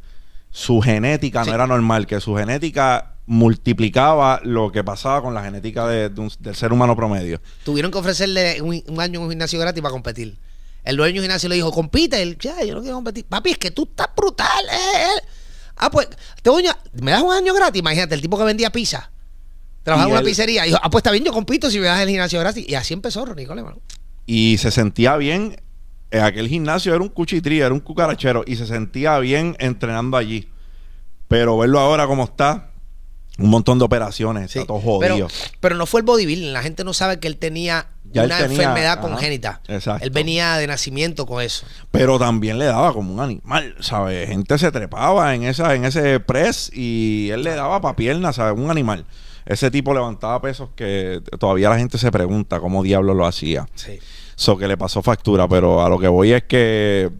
su 0.54 0.80
genética 0.80 1.44
no 1.44 1.52
era 1.52 1.66
normal, 1.66 2.06
que 2.06 2.20
su 2.20 2.36
genética 2.36 3.16
multiplicaba 3.26 4.40
lo 4.44 4.70
que 4.70 4.84
pasaba 4.84 5.20
con 5.20 5.34
la 5.34 5.42
genética 5.42 5.84
de, 5.88 6.10
del 6.10 6.54
ser 6.54 6.72
humano 6.72 6.94
promedio. 6.94 7.40
Tuvieron 7.64 7.90
que 7.90 7.98
ofrecerle 7.98 8.62
un, 8.62 8.76
año 9.00 9.18
en 9.18 9.24
un 9.24 9.30
gimnasio 9.30 9.58
gratis 9.58 9.82
para 9.82 9.90
competir. 9.90 10.38
El 10.84 10.96
dueño 10.96 11.14
del 11.14 11.22
gimnasio 11.22 11.48
le 11.48 11.56
dijo, 11.56 11.72
compite. 11.72 12.22
Él, 12.22 12.38
ya, 12.38 12.62
yo 12.62 12.76
no 12.76 12.82
quiero 12.82 12.94
competir. 12.94 13.24
Papi, 13.24 13.50
es 13.50 13.58
que 13.58 13.72
tú 13.72 13.88
estás 13.90 14.06
brutal. 14.16 14.64
Eh, 14.70 15.06
eh". 15.16 15.26
Ah, 15.74 15.90
pues, 15.90 16.08
te 16.40 16.50
voy 16.50 16.64
a, 16.68 16.78
me 17.02 17.10
das 17.10 17.22
un 17.22 17.32
año 17.32 17.52
gratis. 17.52 17.80
Imagínate, 17.80 18.14
el 18.14 18.20
tipo 18.20 18.38
que 18.38 18.44
vendía 18.44 18.70
pizza. 18.70 19.10
Trabajaba 19.82 20.08
en 20.08 20.12
una 20.12 20.20
él- 20.20 20.26
pizzería. 20.26 20.66
Y 20.66 20.68
dijo, 20.68 20.78
ah, 20.80 20.88
pues 20.88 21.00
está 21.00 21.10
bien, 21.10 21.24
yo 21.24 21.32
compito 21.32 21.68
si 21.68 21.80
me 21.80 21.86
das 21.86 22.00
el 22.00 22.10
gimnasio 22.10 22.38
gratis. 22.38 22.64
Y 22.68 22.76
así 22.76 22.94
empezó 22.94 23.26
Ronnie 23.26 23.46
Coleman. 23.46 23.74
y 24.24 24.56
se 24.58 24.70
sentía 24.70 25.16
bien. 25.16 25.56
En 26.14 26.22
aquel 26.22 26.48
gimnasio 26.48 26.94
era 26.94 27.02
un 27.02 27.08
cuchitrí, 27.08 27.60
era 27.60 27.72
un 27.74 27.80
cucarachero 27.80 28.44
y 28.46 28.54
se 28.56 28.66
sentía 28.66 29.18
bien 29.18 29.56
entrenando 29.58 30.16
allí. 30.16 30.48
Pero 31.28 31.58
verlo 31.58 31.80
ahora 31.80 32.06
como 32.06 32.22
está, 32.24 32.70
un 33.38 33.50
montón 33.50 33.80
de 33.80 33.84
operaciones, 33.84 34.52
Sí. 34.52 34.60
está 34.60 34.68
todo 34.68 34.80
jodido. 34.80 35.14
Pero, 35.26 35.28
pero 35.60 35.74
no 35.76 35.86
fue 35.86 36.00
el 36.00 36.06
bodybuilding. 36.06 36.52
La 36.52 36.62
gente 36.62 36.84
no 36.84 36.92
sabe 36.92 37.18
que 37.18 37.26
él 37.26 37.36
tenía 37.36 37.88
Ya 38.12 38.22
él 38.22 38.26
una 38.30 38.38
tenía, 38.38 38.56
enfermedad 38.62 38.92
ajá, 38.92 39.00
congénita. 39.00 39.60
exacto. 39.66 40.04
Él 40.04 40.10
venía 40.10 40.56
de 40.56 40.68
nacimiento 40.68 41.26
con 41.26 41.42
eso. 41.42 41.66
Pero 41.90 42.16
también 42.18 42.58
le 42.60 42.66
daba 42.66 42.92
como 42.92 43.12
un 43.12 43.18
animal, 43.18 43.74
¿sabes? 43.80 44.28
Gente 44.28 44.56
se 44.58 44.70
trepaba 44.70 45.34
en 45.34 45.42
esa 45.42 45.74
en 45.74 45.84
ese 45.84 46.20
press 46.20 46.70
y 46.72 47.30
él 47.32 47.42
le 47.42 47.56
daba 47.56 47.80
pa' 47.80 47.96
piernas, 47.96 48.36
¿sabes? 48.36 48.56
Un 48.56 48.70
animal. 48.70 49.04
Ese 49.46 49.68
tipo 49.72 49.92
levantaba 49.92 50.40
pesos 50.40 50.68
que 50.76 51.20
todavía 51.40 51.70
la 51.70 51.78
gente 51.78 51.98
se 51.98 52.12
pregunta 52.12 52.60
cómo 52.60 52.84
diablo 52.84 53.14
lo 53.14 53.26
hacía. 53.26 53.66
Sí. 53.74 53.98
So 54.36 54.56
que 54.56 54.68
le 54.68 54.76
pasó 54.76 55.02
factura, 55.02 55.48
pero 55.48 55.84
a 55.84 55.88
lo 55.88 55.98
que 55.98 56.08
voy 56.08 56.32
es 56.32 56.44
que 56.44 57.10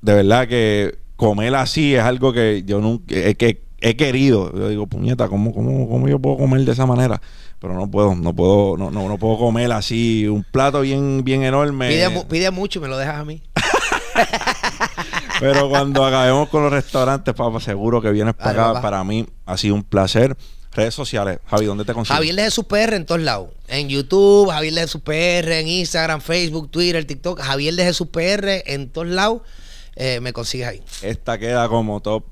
de 0.00 0.14
verdad 0.14 0.46
que 0.46 0.98
comer 1.16 1.54
así 1.56 1.94
es 1.94 2.02
algo 2.02 2.32
que 2.32 2.62
yo 2.64 2.80
nunca 2.80 3.14
he, 3.14 3.34
que 3.34 3.62
he 3.80 3.96
querido. 3.96 4.52
Yo 4.54 4.68
digo, 4.68 4.86
puñeta, 4.86 5.28
¿cómo, 5.28 5.52
cómo, 5.52 5.88
cómo 5.88 6.08
yo 6.08 6.18
puedo 6.18 6.36
comer 6.38 6.62
de 6.62 6.72
esa 6.72 6.86
manera? 6.86 7.20
Pero 7.60 7.74
no 7.74 7.90
puedo, 7.90 8.14
no 8.14 8.34
puedo, 8.34 8.76
no, 8.76 8.90
no, 8.90 9.08
no 9.08 9.18
puedo 9.18 9.38
comer 9.38 9.72
así 9.72 10.28
un 10.28 10.44
plato 10.44 10.82
bien, 10.82 11.24
bien 11.24 11.42
enorme. 11.42 11.88
Pide, 11.88 12.24
pide 12.28 12.50
mucho 12.50 12.78
y 12.78 12.82
me 12.82 12.88
lo 12.88 12.96
dejas 12.96 13.16
a 13.16 13.24
mí. 13.24 13.42
Pero 15.40 15.68
cuando 15.68 16.04
acabemos 16.04 16.48
con 16.48 16.62
los 16.62 16.72
restaurantes, 16.72 17.34
papá, 17.34 17.60
seguro 17.60 18.00
que 18.00 18.10
vienes 18.10 18.34
para 18.34 18.50
acá. 18.50 18.66
papá. 18.74 18.82
Para 18.82 19.04
mí 19.04 19.26
ha 19.46 19.56
sido 19.56 19.74
un 19.74 19.82
placer. 19.82 20.36
Redes 20.72 20.94
sociales, 20.94 21.38
Javi, 21.46 21.66
¿dónde 21.66 21.84
te 21.84 21.94
consigues? 21.94 22.16
Javier 22.16 22.34
de 22.34 22.42
Jesús 22.42 22.64
PR 22.64 22.94
en 22.94 23.06
todos 23.06 23.20
lados. 23.20 23.50
En 23.66 23.88
YouTube, 23.88 24.50
Javier 24.50 24.74
de 24.74 24.80
Jesús 24.82 25.00
PR, 25.00 25.52
en 25.52 25.68
Instagram, 25.68 26.20
Facebook, 26.20 26.70
Twitter, 26.70 27.04
TikTok. 27.04 27.40
Javier 27.40 27.74
de 27.74 27.84
Jesús 27.84 28.08
PR 28.08 28.62
en 28.66 28.90
todos 28.90 29.08
lados. 29.08 29.42
Eh, 29.96 30.20
me 30.20 30.32
consigues 30.32 30.68
ahí. 30.68 30.82
Esta 31.02 31.38
queda 31.38 31.68
como 31.68 32.00
top 32.00 32.24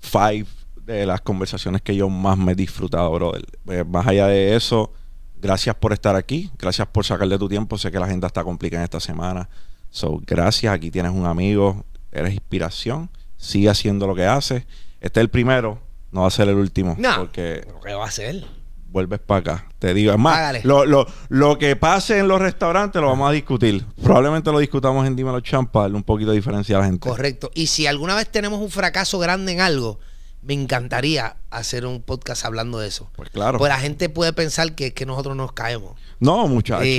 5 0.00 0.48
de 0.86 1.06
las 1.06 1.20
conversaciones 1.20 1.82
que 1.82 1.94
yo 1.94 2.08
más 2.08 2.38
me 2.38 2.52
he 2.52 2.54
disfrutado, 2.54 3.10
brother. 3.12 3.44
Eh, 3.68 3.84
más 3.84 4.06
allá 4.06 4.26
de 4.26 4.56
eso, 4.56 4.92
gracias 5.40 5.74
por 5.74 5.92
estar 5.92 6.16
aquí. 6.16 6.50
Gracias 6.58 6.88
por 6.88 7.04
sacarle 7.04 7.38
tu 7.38 7.48
tiempo. 7.48 7.76
Sé 7.78 7.90
que 7.90 7.98
la 7.98 8.06
agenda 8.06 8.28
está 8.28 8.42
complicada 8.44 8.84
esta 8.84 9.00
semana. 9.00 9.48
So, 9.90 10.22
gracias. 10.26 10.72
Aquí 10.72 10.90
tienes 10.90 11.12
un 11.12 11.26
amigo. 11.26 11.84
Eres 12.10 12.32
inspiración. 12.32 13.10
Sigue 13.36 13.68
haciendo 13.68 14.06
lo 14.06 14.14
que 14.14 14.24
haces. 14.24 14.64
Este 15.00 15.20
es 15.20 15.24
el 15.24 15.30
primero. 15.30 15.80
No 16.12 16.20
va 16.22 16.28
a 16.28 16.30
ser 16.30 16.48
el 16.48 16.56
último. 16.56 16.94
No. 16.98 17.16
Porque 17.16 17.66
¿Qué 17.84 17.94
va 17.94 18.04
a 18.04 18.08
hacer? 18.08 18.44
vuelves 18.88 19.20
para 19.20 19.40
acá. 19.40 19.68
Te 19.78 19.94
digo, 19.94 20.12
es 20.12 20.18
más, 20.18 20.62
lo, 20.64 20.84
lo, 20.84 21.06
lo 21.30 21.58
que 21.58 21.74
pase 21.76 22.18
en 22.18 22.28
los 22.28 22.38
restaurantes 22.40 23.00
lo 23.00 23.08
vamos 23.08 23.30
a 23.30 23.32
discutir. 23.32 23.84
Probablemente 24.02 24.52
lo 24.52 24.58
discutamos 24.58 25.06
en 25.06 25.16
Dímelo 25.16 25.40
Champ 25.40 25.70
para 25.70 25.84
darle 25.84 25.96
un 25.96 26.02
poquito 26.02 26.30
de 26.30 26.36
diferencia 26.36 26.76
a 26.76 26.80
la 26.80 26.84
gente. 26.84 27.08
Correcto. 27.08 27.50
Y 27.54 27.68
si 27.68 27.86
alguna 27.86 28.14
vez 28.14 28.30
tenemos 28.30 28.60
un 28.60 28.70
fracaso 28.70 29.18
grande 29.18 29.52
en 29.52 29.62
algo, 29.62 29.98
me 30.42 30.52
encantaría 30.52 31.36
hacer 31.50 31.86
un 31.86 32.02
podcast 32.02 32.44
hablando 32.44 32.78
de 32.80 32.88
eso. 32.88 33.10
Pues 33.16 33.30
claro. 33.30 33.56
Pues 33.58 33.70
la 33.70 33.78
gente 33.78 34.10
puede 34.10 34.34
pensar 34.34 34.74
que, 34.74 34.92
que 34.92 35.06
nosotros 35.06 35.34
nos 35.36 35.52
caemos. 35.52 35.98
no, 36.20 36.46
muchachos. 36.46 36.84
Y, 36.84 36.90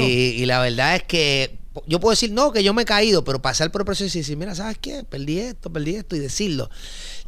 y 0.42 0.46
la 0.48 0.60
verdad 0.62 0.96
es 0.96 1.04
que 1.04 1.60
yo 1.88 2.00
puedo 2.00 2.12
decir, 2.12 2.32
no, 2.32 2.52
que 2.52 2.64
yo 2.64 2.74
me 2.74 2.84
he 2.84 2.86
caído, 2.86 3.24
pero 3.24 3.42
pasar 3.42 3.72
por 3.72 3.82
el 3.82 3.86
proceso 3.86 4.16
y 4.18 4.22
decir, 4.22 4.38
mira, 4.38 4.54
¿sabes 4.54 4.78
qué? 4.80 5.04
Perdí 5.04 5.40
esto, 5.40 5.72
perdí 5.74 5.96
esto 5.96 6.16
y 6.16 6.20
decirlo. 6.20 6.70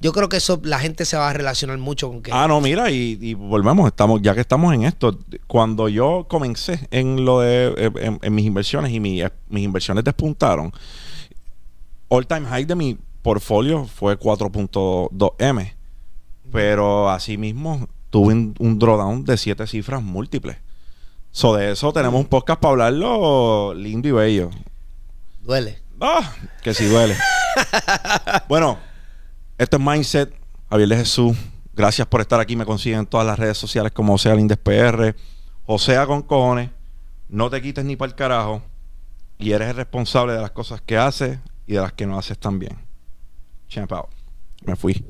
Yo 0.01 0.11
creo 0.13 0.30
que 0.30 0.38
eso 0.38 0.59
la 0.63 0.77
gente 0.80 1.03
se 1.05 1.17
va 1.17 1.30
a 1.30 1.34
relacionar 1.34 1.77
mucho 1.80 2.09
con 2.09 2.22
que... 2.22 2.31
Ah, 2.34 2.47
no, 2.47 2.61
mira, 2.61 2.91
y, 2.91 3.17
y 3.22 3.34
volvemos, 3.34 3.88
estamos, 3.88 4.22
ya 4.22 4.35
que 4.35 4.41
estamos 4.41 4.73
en 4.73 4.84
esto, 4.84 5.17
cuando 5.47 5.89
yo 5.89 6.26
comencé 6.27 6.88
en 6.91 7.26
lo 7.26 7.39
de 7.39 7.73
eh, 7.77 8.17
en, 8.22 8.35
mis 8.35 8.45
inversiones 8.45 8.91
y 8.91 8.99
mi- 8.99 9.22
mis 9.49 9.63
inversiones 9.63 10.03
despuntaron, 10.03 10.72
all 12.09 12.27
time 12.27 12.45
high 12.47 12.65
de 12.65 12.76
mi 12.76 12.97
portfolio 13.23 13.85
fue 13.85 14.19
4.2M. 14.19 15.73
Pero 16.51 17.09
asimismo 17.09 17.88
tuve 18.11 18.34
un, 18.34 18.53
un 18.59 18.77
drawdown 18.80 19.23
de 19.26 19.38
siete 19.38 19.65
cifras 19.67 20.01
múltiples. 20.03 20.57
So 21.35 21.53
de 21.53 21.69
eso 21.69 21.91
tenemos 21.91 22.17
un 22.17 22.27
podcast 22.27 22.61
para 22.61 22.71
hablarlo 22.71 23.73
lindo 23.73 24.07
y 24.07 24.11
bello. 24.13 24.51
Duele. 25.41 25.81
Ah, 25.99 26.33
que 26.63 26.73
si 26.73 26.85
duele. 26.85 27.17
bueno, 28.47 28.79
esto 29.57 29.75
es 29.75 29.83
Mindset. 29.83 30.33
Javier 30.69 30.87
de 30.87 30.95
Jesús. 30.95 31.35
Gracias 31.73 32.07
por 32.07 32.21
estar 32.21 32.39
aquí. 32.39 32.55
Me 32.55 32.65
consiguen 32.65 32.99
en 32.99 33.05
todas 33.05 33.27
las 33.27 33.37
redes 33.37 33.57
sociales 33.57 33.91
como 33.91 34.13
Osea 34.13 34.33
Lindes 34.33 34.57
PR. 34.57 35.13
Osea 35.65 36.07
con 36.07 36.21
cojones. 36.21 36.69
No 37.27 37.49
te 37.49 37.61
quites 37.61 37.83
ni 37.83 37.97
para 37.97 38.11
el 38.11 38.15
carajo. 38.15 38.61
Y 39.37 39.51
eres 39.51 39.71
el 39.71 39.75
responsable 39.75 40.31
de 40.31 40.39
las 40.39 40.51
cosas 40.51 40.79
que 40.79 40.97
haces 40.97 41.39
y 41.67 41.73
de 41.73 41.81
las 41.81 41.91
que 41.91 42.05
no 42.05 42.17
haces 42.17 42.39
también. 42.39 42.77
Champ 43.67 43.91
out. 43.91 44.07
Me 44.65 44.77
fui. 44.77 45.05